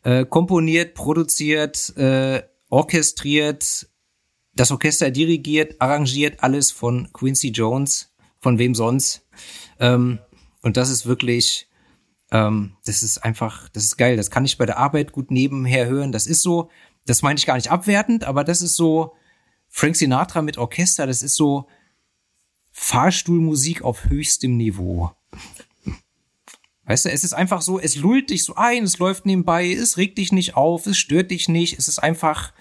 Äh, 0.02 0.24
komponiert, 0.24 0.94
produziert, 0.94 1.94
äh, 1.96 2.42
orchestriert, 2.70 3.88
das 4.54 4.70
Orchester 4.70 5.10
dirigiert, 5.10 5.80
arrangiert, 5.80 6.42
alles 6.42 6.70
von 6.70 7.12
Quincy 7.12 7.48
Jones, 7.48 8.12
von 8.38 8.58
wem 8.58 8.74
sonst. 8.74 9.26
Ähm, 9.78 10.18
und 10.62 10.76
das 10.76 10.90
ist 10.90 11.06
wirklich, 11.06 11.68
ähm, 12.30 12.76
das 12.84 13.02
ist 13.02 13.18
einfach, 13.18 13.68
das 13.70 13.84
ist 13.84 13.96
geil. 13.96 14.16
Das 14.16 14.30
kann 14.30 14.44
ich 14.44 14.56
bei 14.56 14.66
der 14.66 14.78
Arbeit 14.78 15.12
gut 15.12 15.30
nebenher 15.30 15.86
hören. 15.86 16.12
Das 16.12 16.26
ist 16.26 16.42
so, 16.42 16.70
das 17.06 17.22
meine 17.22 17.38
ich 17.38 17.46
gar 17.46 17.56
nicht 17.56 17.70
abwertend, 17.70 18.24
aber 18.24 18.44
das 18.44 18.62
ist 18.62 18.76
so 18.76 19.14
Frank 19.68 19.96
Sinatra 19.96 20.42
mit 20.42 20.58
Orchester, 20.58 21.06
das 21.06 21.22
ist 21.22 21.36
so, 21.36 21.66
Fahrstuhlmusik 22.82 23.82
auf 23.82 24.06
höchstem 24.06 24.56
Niveau. 24.56 25.12
Weißt 26.86 27.04
du, 27.04 27.10
es 27.10 27.24
ist 27.24 27.34
einfach 27.34 27.60
so, 27.60 27.78
es 27.78 27.94
lullt 27.94 28.30
dich 28.30 28.42
so 28.42 28.54
ein, 28.56 28.84
es 28.84 28.98
läuft 28.98 29.26
nebenbei, 29.26 29.70
es 29.70 29.98
regt 29.98 30.16
dich 30.16 30.32
nicht 30.32 30.56
auf, 30.56 30.86
es 30.86 30.96
stört 30.96 31.30
dich 31.30 31.48
nicht, 31.48 31.78
es 31.78 31.88
ist 31.88 31.98
einfach 31.98 32.54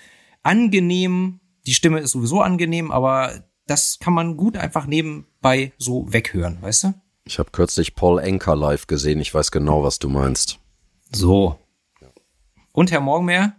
angenehm. 0.43 1.39
Die 1.65 1.73
Stimme 1.73 2.01
ist 2.01 2.11
sowieso 2.11 2.41
angenehm, 2.41 2.91
aber 2.91 3.45
das 3.65 3.97
kann 3.99 4.13
man 4.13 4.35
gut 4.35 4.57
einfach 4.57 4.85
nebenbei 4.85 5.71
so 5.77 6.11
weghören, 6.11 6.61
weißt 6.61 6.83
du? 6.83 6.93
Ich 7.23 7.39
habe 7.39 7.51
kürzlich 7.51 7.95
Paul 7.95 8.19
Enker 8.19 8.57
live 8.57 8.87
gesehen, 8.87 9.21
ich 9.21 9.33
weiß 9.33 9.51
genau, 9.51 9.83
was 9.83 9.99
du 9.99 10.09
meinst. 10.09 10.59
So. 11.13 11.57
Und 12.73 12.91
Herr 12.91 13.01
Morgenmeer? 13.01 13.55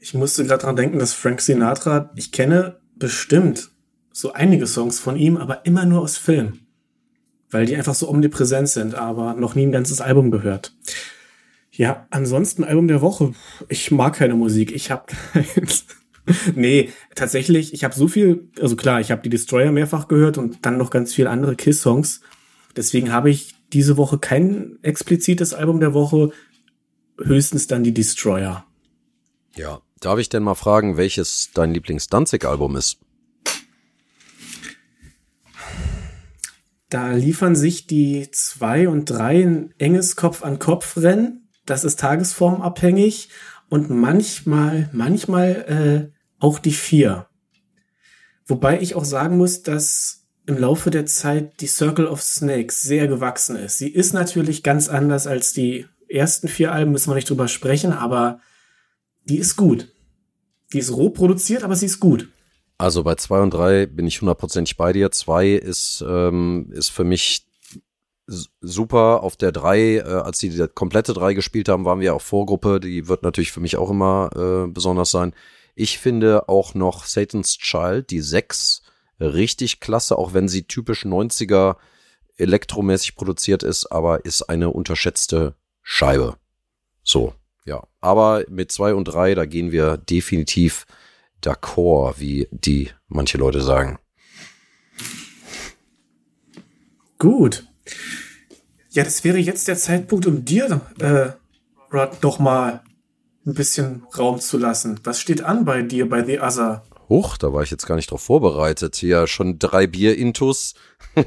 Ich 0.00 0.12
musste 0.12 0.44
gerade 0.44 0.64
dran 0.64 0.76
denken, 0.76 0.98
dass 0.98 1.14
Frank 1.14 1.40
Sinatra, 1.40 2.12
ich 2.14 2.30
kenne 2.30 2.80
bestimmt 2.94 3.71
so 4.12 4.32
einige 4.32 4.66
Songs 4.66 5.00
von 5.00 5.16
ihm, 5.16 5.36
aber 5.36 5.64
immer 5.66 5.84
nur 5.84 6.00
aus 6.00 6.16
Film. 6.16 6.60
Weil 7.50 7.66
die 7.66 7.76
einfach 7.76 7.94
so 7.94 8.08
omnipräsent 8.08 8.68
sind, 8.68 8.94
aber 8.94 9.34
noch 9.34 9.54
nie 9.54 9.66
ein 9.66 9.72
ganzes 9.72 10.00
Album 10.00 10.30
gehört. 10.30 10.74
Ja, 11.70 12.06
ansonsten 12.10 12.64
Album 12.64 12.88
der 12.88 13.00
Woche. 13.00 13.32
Ich 13.68 13.90
mag 13.90 14.14
keine 14.16 14.34
Musik. 14.34 14.72
Ich 14.72 14.90
habe 14.90 15.06
keins. 15.32 15.86
nee, 16.54 16.90
tatsächlich, 17.14 17.74
ich 17.74 17.84
habe 17.84 17.94
so 17.94 18.08
viel, 18.08 18.48
also 18.60 18.76
klar, 18.76 19.00
ich 19.00 19.10
habe 19.10 19.22
die 19.22 19.30
Destroyer 19.30 19.72
mehrfach 19.72 20.08
gehört 20.08 20.38
und 20.38 20.64
dann 20.64 20.76
noch 20.76 20.90
ganz 20.90 21.12
viele 21.14 21.30
andere 21.30 21.56
Kiss-Songs. 21.56 22.20
Deswegen 22.76 23.12
habe 23.12 23.30
ich 23.30 23.54
diese 23.72 23.96
Woche 23.96 24.18
kein 24.18 24.78
explizites 24.82 25.54
Album 25.54 25.80
der 25.80 25.94
Woche, 25.94 26.30
höchstens 27.18 27.66
dann 27.66 27.84
die 27.84 27.94
Destroyer. 27.94 28.64
Ja, 29.56 29.80
darf 30.00 30.18
ich 30.18 30.28
denn 30.28 30.42
mal 30.42 30.54
fragen, 30.54 30.96
welches 30.96 31.50
dein 31.54 31.72
Lieblings-Danzig-Album 31.74 32.76
ist? 32.76 32.98
Da 36.92 37.12
liefern 37.12 37.56
sich 37.56 37.86
die 37.86 38.30
zwei 38.32 38.86
und 38.86 39.06
drei 39.06 39.44
ein 39.44 39.72
enges 39.78 40.14
Kopf-an-Kopf-Rennen. 40.14 41.48
das 41.64 41.84
ist 41.84 41.98
tagesformabhängig 42.00 43.30
und 43.70 43.88
manchmal, 43.88 44.90
manchmal 44.92 46.12
äh, 46.12 46.12
auch 46.38 46.58
die 46.58 46.72
vier. 46.72 47.28
Wobei 48.44 48.82
ich 48.82 48.94
auch 48.94 49.06
sagen 49.06 49.38
muss, 49.38 49.62
dass 49.62 50.26
im 50.44 50.58
Laufe 50.58 50.90
der 50.90 51.06
Zeit 51.06 51.62
die 51.62 51.66
Circle 51.66 52.06
of 52.06 52.22
Snakes 52.22 52.82
sehr 52.82 53.08
gewachsen 53.08 53.56
ist. 53.56 53.78
Sie 53.78 53.88
ist 53.88 54.12
natürlich 54.12 54.62
ganz 54.62 54.90
anders 54.90 55.26
als 55.26 55.54
die 55.54 55.86
ersten 56.10 56.46
vier 56.46 56.72
Alben, 56.72 56.92
müssen 56.92 57.10
wir 57.10 57.14
nicht 57.14 57.30
drüber 57.30 57.48
sprechen, 57.48 57.94
aber 57.94 58.40
die 59.24 59.38
ist 59.38 59.56
gut. 59.56 59.94
Die 60.74 60.78
ist 60.78 60.92
roh 60.92 61.08
produziert, 61.08 61.62
aber 61.62 61.74
sie 61.74 61.86
ist 61.86 62.00
gut. 62.00 62.28
Also 62.82 63.04
bei 63.04 63.14
zwei 63.14 63.40
und 63.40 63.54
drei 63.54 63.86
bin 63.86 64.08
ich 64.08 64.20
hundertprozentig 64.20 64.76
bei 64.76 64.92
dir. 64.92 65.12
Zwei 65.12 65.50
ist, 65.50 66.04
ähm, 66.04 66.68
ist 66.72 66.88
für 66.88 67.04
mich 67.04 67.46
super. 68.26 69.22
Auf 69.22 69.36
der 69.36 69.52
drei, 69.52 69.98
äh, 69.98 70.02
als 70.02 70.40
sie 70.40 70.48
die 70.48 70.66
komplette 70.66 71.12
drei 71.12 71.32
gespielt 71.32 71.68
haben, 71.68 71.84
waren 71.84 72.00
wir 72.00 72.12
auch 72.12 72.20
Vorgruppe. 72.20 72.80
Die 72.80 73.06
wird 73.06 73.22
natürlich 73.22 73.52
für 73.52 73.60
mich 73.60 73.76
auch 73.76 73.88
immer 73.88 74.30
äh, 74.34 74.66
besonders 74.68 75.12
sein. 75.12 75.32
Ich 75.76 75.98
finde 75.98 76.48
auch 76.48 76.74
noch 76.74 77.04
Satan's 77.04 77.56
Child, 77.56 78.10
die 78.10 78.20
sechs, 78.20 78.82
richtig 79.20 79.78
klasse, 79.78 80.18
auch 80.18 80.34
wenn 80.34 80.48
sie 80.48 80.64
typisch 80.64 81.06
90er 81.06 81.76
elektromäßig 82.36 83.14
produziert 83.14 83.62
ist, 83.62 83.92
aber 83.92 84.24
ist 84.24 84.42
eine 84.42 84.70
unterschätzte 84.70 85.54
Scheibe. 85.82 86.34
So, 87.04 87.32
ja. 87.64 87.84
Aber 88.00 88.42
mit 88.48 88.72
zwei 88.72 88.92
und 88.92 89.04
drei, 89.04 89.36
da 89.36 89.44
gehen 89.46 89.70
wir 89.70 89.98
definitiv 89.98 90.84
d'accord, 91.42 92.14
wie 92.18 92.48
die 92.50 92.90
manche 93.08 93.38
Leute 93.38 93.60
sagen. 93.60 93.98
Gut. 97.18 97.66
Ja, 98.90 99.04
das 99.04 99.24
wäre 99.24 99.38
jetzt 99.38 99.68
der 99.68 99.76
Zeitpunkt, 99.76 100.26
um 100.26 100.44
dir, 100.44 100.80
äh, 100.98 101.30
Rod, 101.94 102.22
noch 102.22 102.38
mal 102.38 102.82
ein 103.46 103.54
bisschen 103.54 104.04
Raum 104.16 104.40
zu 104.40 104.58
lassen. 104.58 105.00
Was 105.04 105.20
steht 105.20 105.42
an 105.42 105.64
bei 105.64 105.82
dir, 105.82 106.08
bei 106.08 106.24
The 106.24 106.40
Other? 106.40 106.84
Huch, 107.08 107.36
da 107.36 107.52
war 107.52 107.62
ich 107.62 107.70
jetzt 107.70 107.86
gar 107.86 107.96
nicht 107.96 108.10
drauf 108.10 108.22
vorbereitet. 108.22 109.02
Ja, 109.02 109.26
schon 109.26 109.58
drei 109.58 109.86
Bier-Intus. 109.86 110.74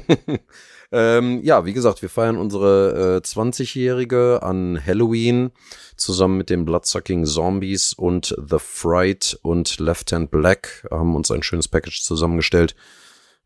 ähm, 0.92 1.40
ja, 1.42 1.64
wie 1.64 1.72
gesagt, 1.72 2.02
wir 2.02 2.08
feiern 2.08 2.36
unsere 2.36 3.16
äh, 3.16 3.26
20-Jährige 3.26 4.42
an 4.42 4.80
Halloween 4.84 5.50
zusammen 5.96 6.38
mit 6.38 6.50
den 6.50 6.64
Bloodsucking 6.64 7.24
Zombies 7.24 7.92
und 7.92 8.36
The 8.38 8.58
Fright 8.58 9.38
und 9.42 9.78
Left 9.80 10.12
Hand 10.12 10.30
Black 10.30 10.86
haben 10.90 11.16
uns 11.16 11.30
ein 11.30 11.42
schönes 11.42 11.68
Package 11.68 12.02
zusammengestellt. 12.02 12.76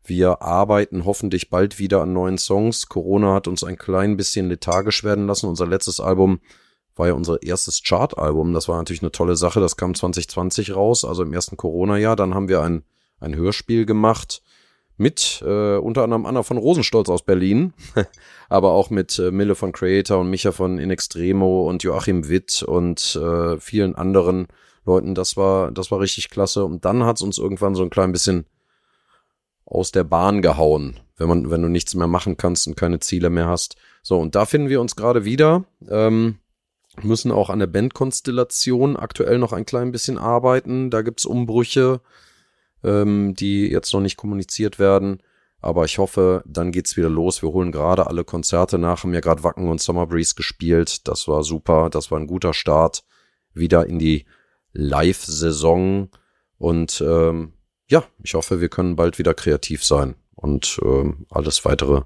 Wir 0.03 0.41
arbeiten 0.41 1.05
hoffentlich 1.05 1.49
bald 1.49 1.79
wieder 1.79 2.01
an 2.01 2.13
neuen 2.13 2.37
Songs. 2.37 2.87
Corona 2.89 3.33
hat 3.33 3.47
uns 3.47 3.63
ein 3.63 3.77
klein 3.77 4.17
bisschen 4.17 4.49
lethargisch 4.49 5.03
werden 5.03 5.27
lassen. 5.27 5.47
Unser 5.47 5.67
letztes 5.67 5.99
Album 5.99 6.41
war 6.95 7.07
ja 7.07 7.13
unser 7.13 7.41
erstes 7.43 7.83
Chart-Album. 7.83 8.53
Das 8.53 8.67
war 8.67 8.77
natürlich 8.77 9.01
eine 9.01 9.11
tolle 9.11 9.35
Sache. 9.35 9.59
Das 9.59 9.77
kam 9.77 9.93
2020 9.93 10.75
raus, 10.75 11.05
also 11.05 11.23
im 11.23 11.33
ersten 11.33 11.55
Corona-Jahr. 11.55 12.15
Dann 12.15 12.33
haben 12.33 12.49
wir 12.49 12.61
ein, 12.61 12.83
ein 13.19 13.35
Hörspiel 13.35 13.85
gemacht 13.85 14.41
mit 14.97 15.43
äh, 15.45 15.77
unter 15.77 16.03
anderem 16.03 16.25
Anna 16.25 16.43
von 16.43 16.57
Rosenstolz 16.57 17.09
aus 17.09 17.23
Berlin, 17.23 17.73
aber 18.49 18.71
auch 18.71 18.89
mit 18.89 19.17
äh, 19.19 19.31
Mille 19.31 19.55
von 19.55 19.71
Creator 19.71 20.19
und 20.19 20.29
Micha 20.29 20.51
von 20.51 20.77
In 20.77 20.91
Extremo 20.91 21.67
und 21.67 21.83
Joachim 21.83 22.27
Witt 22.29 22.63
und 22.63 23.15
äh, 23.15 23.59
vielen 23.59 23.95
anderen 23.95 24.47
Leuten. 24.85 25.15
Das 25.15 25.37
war, 25.37 25.71
das 25.71 25.91
war 25.91 25.99
richtig 25.99 26.29
klasse. 26.29 26.65
Und 26.65 26.85
dann 26.85 27.03
hat 27.03 27.17
es 27.17 27.21
uns 27.21 27.37
irgendwann 27.37 27.75
so 27.75 27.83
ein 27.83 27.89
klein 27.89 28.11
bisschen 28.11 28.45
aus 29.65 29.91
der 29.91 30.03
Bahn 30.03 30.41
gehauen, 30.41 30.99
wenn 31.17 31.29
man, 31.29 31.49
wenn 31.49 31.61
du 31.61 31.69
nichts 31.69 31.95
mehr 31.95 32.07
machen 32.07 32.37
kannst 32.37 32.67
und 32.67 32.75
keine 32.75 32.99
Ziele 32.99 33.29
mehr 33.29 33.47
hast. 33.47 33.75
So, 34.03 34.19
und 34.19 34.35
da 34.35 34.45
finden 34.45 34.69
wir 34.69 34.81
uns 34.81 34.95
gerade 34.95 35.23
wieder. 35.25 35.63
Ähm, 35.89 36.39
müssen 37.01 37.31
auch 37.31 37.49
an 37.49 37.59
der 37.59 37.67
Bandkonstellation 37.67 38.97
aktuell 38.97 39.37
noch 39.37 39.53
ein 39.53 39.65
klein 39.65 39.91
bisschen 39.91 40.17
arbeiten. 40.17 40.89
Da 40.89 41.01
gibt's 41.01 41.25
Umbrüche, 41.25 42.01
ähm, 42.83 43.33
die 43.35 43.67
jetzt 43.67 43.93
noch 43.93 44.01
nicht 44.01 44.17
kommuniziert 44.17 44.79
werden. 44.79 45.21
Aber 45.59 45.85
ich 45.85 45.99
hoffe, 45.99 46.43
dann 46.47 46.71
geht's 46.71 46.97
wieder 46.97 47.09
los. 47.09 47.43
Wir 47.43 47.49
holen 47.49 47.71
gerade 47.71 48.07
alle 48.07 48.23
Konzerte 48.23 48.79
nach, 48.79 49.03
haben 49.03 49.13
ja 49.13 49.19
gerade 49.19 49.43
Wacken 49.43 49.69
und 49.69 49.79
Summer 49.79 50.07
Breeze 50.07 50.33
gespielt. 50.35 51.07
Das 51.07 51.27
war 51.27 51.43
super, 51.43 51.89
das 51.89 52.09
war 52.09 52.19
ein 52.19 52.27
guter 52.27 52.53
Start 52.53 53.03
wieder 53.53 53.85
in 53.85 53.99
die 53.99 54.25
Live-Saison. 54.73 56.09
Und 56.57 57.03
ähm, 57.05 57.53
ja, 57.87 58.03
ich 58.23 58.33
hoffe, 58.33 58.59
wir 58.59 58.69
können 58.69 58.95
bald 58.95 59.19
wieder 59.19 59.33
kreativ 59.33 59.83
sein. 59.85 60.15
Und 60.33 60.79
ähm, 60.83 61.27
alles 61.29 61.63
weitere 61.63 62.01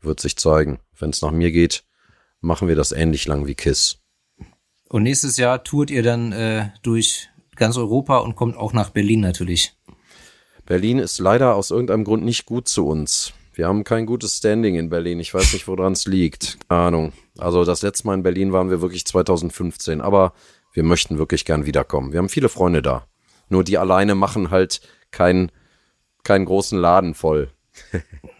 wird 0.00 0.20
sich 0.20 0.36
zeigen. 0.36 0.80
Wenn 0.98 1.10
es 1.10 1.22
nach 1.22 1.30
mir 1.30 1.50
geht, 1.50 1.84
machen 2.40 2.68
wir 2.68 2.76
das 2.76 2.92
ähnlich 2.92 3.26
lang 3.26 3.46
wie 3.46 3.54
Kiss. 3.54 3.98
Und 4.88 5.02
nächstes 5.02 5.36
Jahr 5.38 5.64
tourt 5.64 5.90
ihr 5.90 6.02
dann 6.02 6.32
äh, 6.32 6.70
durch 6.82 7.28
ganz 7.56 7.76
Europa 7.76 8.18
und 8.18 8.36
kommt 8.36 8.56
auch 8.56 8.72
nach 8.72 8.90
Berlin 8.90 9.20
natürlich. 9.20 9.77
Berlin 10.68 10.98
ist 10.98 11.18
leider 11.18 11.54
aus 11.54 11.70
irgendeinem 11.70 12.04
Grund 12.04 12.26
nicht 12.26 12.44
gut 12.44 12.68
zu 12.68 12.86
uns. 12.86 13.32
Wir 13.54 13.66
haben 13.66 13.84
kein 13.84 14.04
gutes 14.04 14.36
Standing 14.36 14.74
in 14.74 14.90
Berlin. 14.90 15.18
Ich 15.18 15.32
weiß 15.32 15.54
nicht, 15.54 15.66
woran 15.66 15.94
es 15.94 16.04
liegt. 16.04 16.58
Ahnung. 16.68 17.14
Also 17.38 17.64
das 17.64 17.80
letzte 17.80 18.06
Mal 18.06 18.12
in 18.14 18.22
Berlin 18.22 18.52
waren 18.52 18.68
wir 18.68 18.82
wirklich 18.82 19.06
2015. 19.06 20.02
Aber 20.02 20.34
wir 20.74 20.82
möchten 20.82 21.16
wirklich 21.16 21.46
gern 21.46 21.64
wiederkommen. 21.64 22.12
Wir 22.12 22.18
haben 22.18 22.28
viele 22.28 22.50
Freunde 22.50 22.82
da. 22.82 23.06
Nur 23.48 23.64
die 23.64 23.78
alleine 23.78 24.14
machen 24.14 24.50
halt 24.50 24.82
keinen 25.10 25.50
keinen 26.22 26.44
großen 26.44 26.78
Laden 26.78 27.14
voll. 27.14 27.48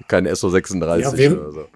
kein 0.09 0.29
SO36 0.29 0.99
ja, 0.99 1.17
wäre, 1.17 1.41
oder 1.41 1.53
so. 1.53 1.67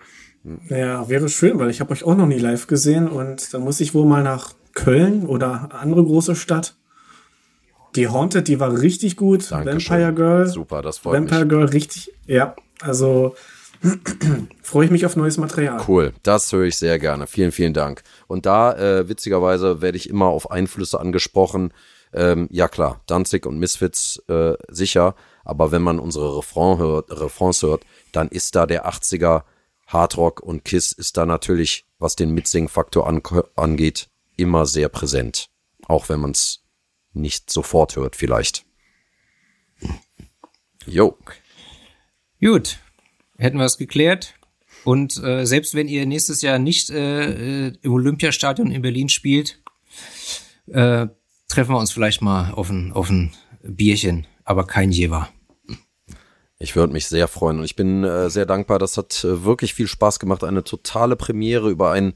Ja, 0.68 1.08
wäre 1.08 1.30
schön, 1.30 1.58
weil 1.58 1.70
ich 1.70 1.80
habe 1.80 1.92
euch 1.92 2.04
auch 2.04 2.14
noch 2.14 2.26
nie 2.26 2.38
live 2.38 2.66
gesehen 2.66 3.08
und 3.08 3.54
dann 3.54 3.62
muss 3.62 3.80
ich 3.80 3.94
wohl 3.94 4.04
mal 4.04 4.22
nach 4.22 4.52
Köln 4.74 5.24
oder 5.24 5.70
andere 5.72 6.04
große 6.04 6.36
Stadt. 6.36 6.74
Die 7.94 8.08
Haunted, 8.08 8.48
die 8.48 8.58
war 8.58 8.80
richtig 8.80 9.16
gut. 9.16 9.50
Dankeschön. 9.50 9.90
Vampire 9.90 10.14
Girl. 10.14 10.46
Super, 10.46 10.82
das 10.82 10.98
freut 10.98 11.14
Vampire 11.14 11.40
mich. 11.40 11.48
Girl, 11.48 11.64
richtig. 11.66 12.12
Ja, 12.26 12.56
also 12.80 13.34
freue 14.62 14.86
ich 14.86 14.90
mich 14.90 15.04
auf 15.04 15.16
neues 15.16 15.38
Material. 15.38 15.82
Cool, 15.86 16.12
das 16.22 16.52
höre 16.52 16.64
ich 16.64 16.76
sehr 16.76 16.98
gerne. 16.98 17.26
Vielen, 17.26 17.52
vielen 17.52 17.74
Dank. 17.74 18.02
Und 18.26 18.46
da, 18.46 18.72
äh, 18.74 19.08
witzigerweise, 19.08 19.82
werde 19.82 19.98
ich 19.98 20.08
immer 20.08 20.26
auf 20.26 20.50
Einflüsse 20.50 21.00
angesprochen. 21.00 21.72
Ähm, 22.14 22.48
ja 22.50 22.68
klar, 22.68 23.00
Danzig 23.06 23.46
und 23.46 23.58
Misfits 23.58 24.22
äh, 24.28 24.54
sicher, 24.68 25.14
aber 25.44 25.72
wenn 25.72 25.82
man 25.82 25.98
unsere 25.98 26.36
Refrain 26.38 26.78
hört, 26.78 27.10
Refrains 27.10 27.62
hört, 27.62 27.84
dann 28.12 28.28
ist 28.28 28.54
da 28.54 28.66
der 28.66 28.86
80er 28.86 29.42
Hardrock 29.86 30.40
und 30.40 30.64
Kiss 30.64 30.92
ist 30.92 31.16
da 31.16 31.26
natürlich, 31.26 31.86
was 31.98 32.16
den 32.16 32.32
Mitsing-Faktor 32.32 33.06
an, 33.06 33.22
angeht, 33.56 34.08
immer 34.36 34.66
sehr 34.66 34.88
präsent. 34.88 35.48
Auch 35.86 36.08
wenn 36.08 36.20
man 36.20 36.32
es 36.32 36.61
nicht 37.12 37.50
sofort 37.50 37.96
hört, 37.96 38.16
vielleicht. 38.16 38.64
Jo. 40.86 41.16
Gut, 42.40 42.78
hätten 43.38 43.58
wir 43.58 43.64
es 43.64 43.78
geklärt. 43.78 44.34
Und 44.84 45.22
äh, 45.22 45.46
selbst 45.46 45.74
wenn 45.74 45.88
ihr 45.88 46.06
nächstes 46.06 46.42
Jahr 46.42 46.58
nicht 46.58 46.90
äh, 46.90 47.68
äh, 47.68 47.72
im 47.82 47.92
Olympiastadion 47.92 48.70
in 48.70 48.82
Berlin 48.82 49.08
spielt, 49.08 49.62
äh, 50.66 51.06
treffen 51.48 51.74
wir 51.74 51.78
uns 51.78 51.92
vielleicht 51.92 52.20
mal 52.20 52.52
auf 52.52 52.68
ein, 52.70 52.92
auf 52.92 53.08
ein 53.10 53.32
Bierchen, 53.62 54.26
aber 54.44 54.66
kein 54.66 54.90
Jever. 54.90 55.28
Ich 56.58 56.76
würde 56.76 56.92
mich 56.92 57.06
sehr 57.06 57.28
freuen 57.28 57.58
und 57.58 57.64
ich 57.64 57.76
bin 57.76 58.04
äh, 58.04 58.30
sehr 58.30 58.46
dankbar. 58.46 58.78
Das 58.78 58.96
hat 58.96 59.24
äh, 59.24 59.44
wirklich 59.44 59.74
viel 59.74 59.88
Spaß 59.88 60.18
gemacht. 60.18 60.44
Eine 60.44 60.64
totale 60.64 61.16
Premiere 61.16 61.70
über 61.70 61.90
ein, 61.90 62.14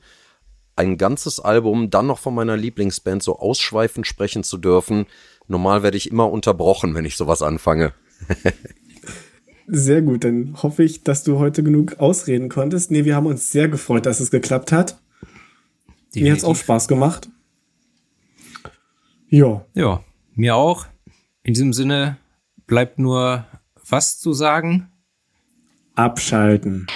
ein 0.77 0.99
ganzes 0.99 1.41
Album, 1.41 1.91
dann 1.91 2.07
noch 2.07 2.19
von 2.19 2.35
meiner 2.35 2.57
Lieblingsband 2.57 3.23
so 3.23 3.39
ausschweifend 3.39 4.07
sprechen 4.07 4.45
zu 4.45 4.59
dürfen. 4.59 5.07
Normal 5.49 5.83
werde 5.83 5.97
ich 5.97 6.11
immer 6.11 6.31
unterbrochen, 6.31 6.95
wenn 6.95 7.05
ich 7.05 7.17
sowas 7.17 7.43
anfange. 7.43 7.93
Sehr 9.67 10.03
gut, 10.03 10.23
dann 10.23 10.63
hoffe 10.63 10.85
ich, 10.85 11.03
dass 11.03 11.25
du 11.25 11.39
heute 11.39 11.63
genug 11.63 11.99
ausreden 11.99 12.49
konntest. 12.49 12.91
Nee, 12.91 13.05
wir 13.05 13.17
haben 13.17 13.27
uns 13.27 13.51
sehr 13.51 13.69
gefreut, 13.69 14.07
dass 14.07 14.21
es 14.21 14.31
geklappt 14.31 14.71
hat. 14.71 15.01
Definitiv. 16.15 16.23
Mir 16.23 16.33
hat 16.33 16.39
es 16.39 16.45
auch 16.45 16.57
Spaß 16.57 16.89
gemacht. 16.89 17.29
Ja. 19.29 19.65
Ja, 19.75 20.05
mir 20.35 20.55
auch. 20.55 20.87
In 21.43 21.55
diesem 21.55 21.73
Sinne 21.73 22.17
bleibt 22.67 22.99
nur 22.99 23.45
was 23.89 24.19
zu 24.19 24.33
sagen? 24.33 24.89
Abschalten. 25.95 26.87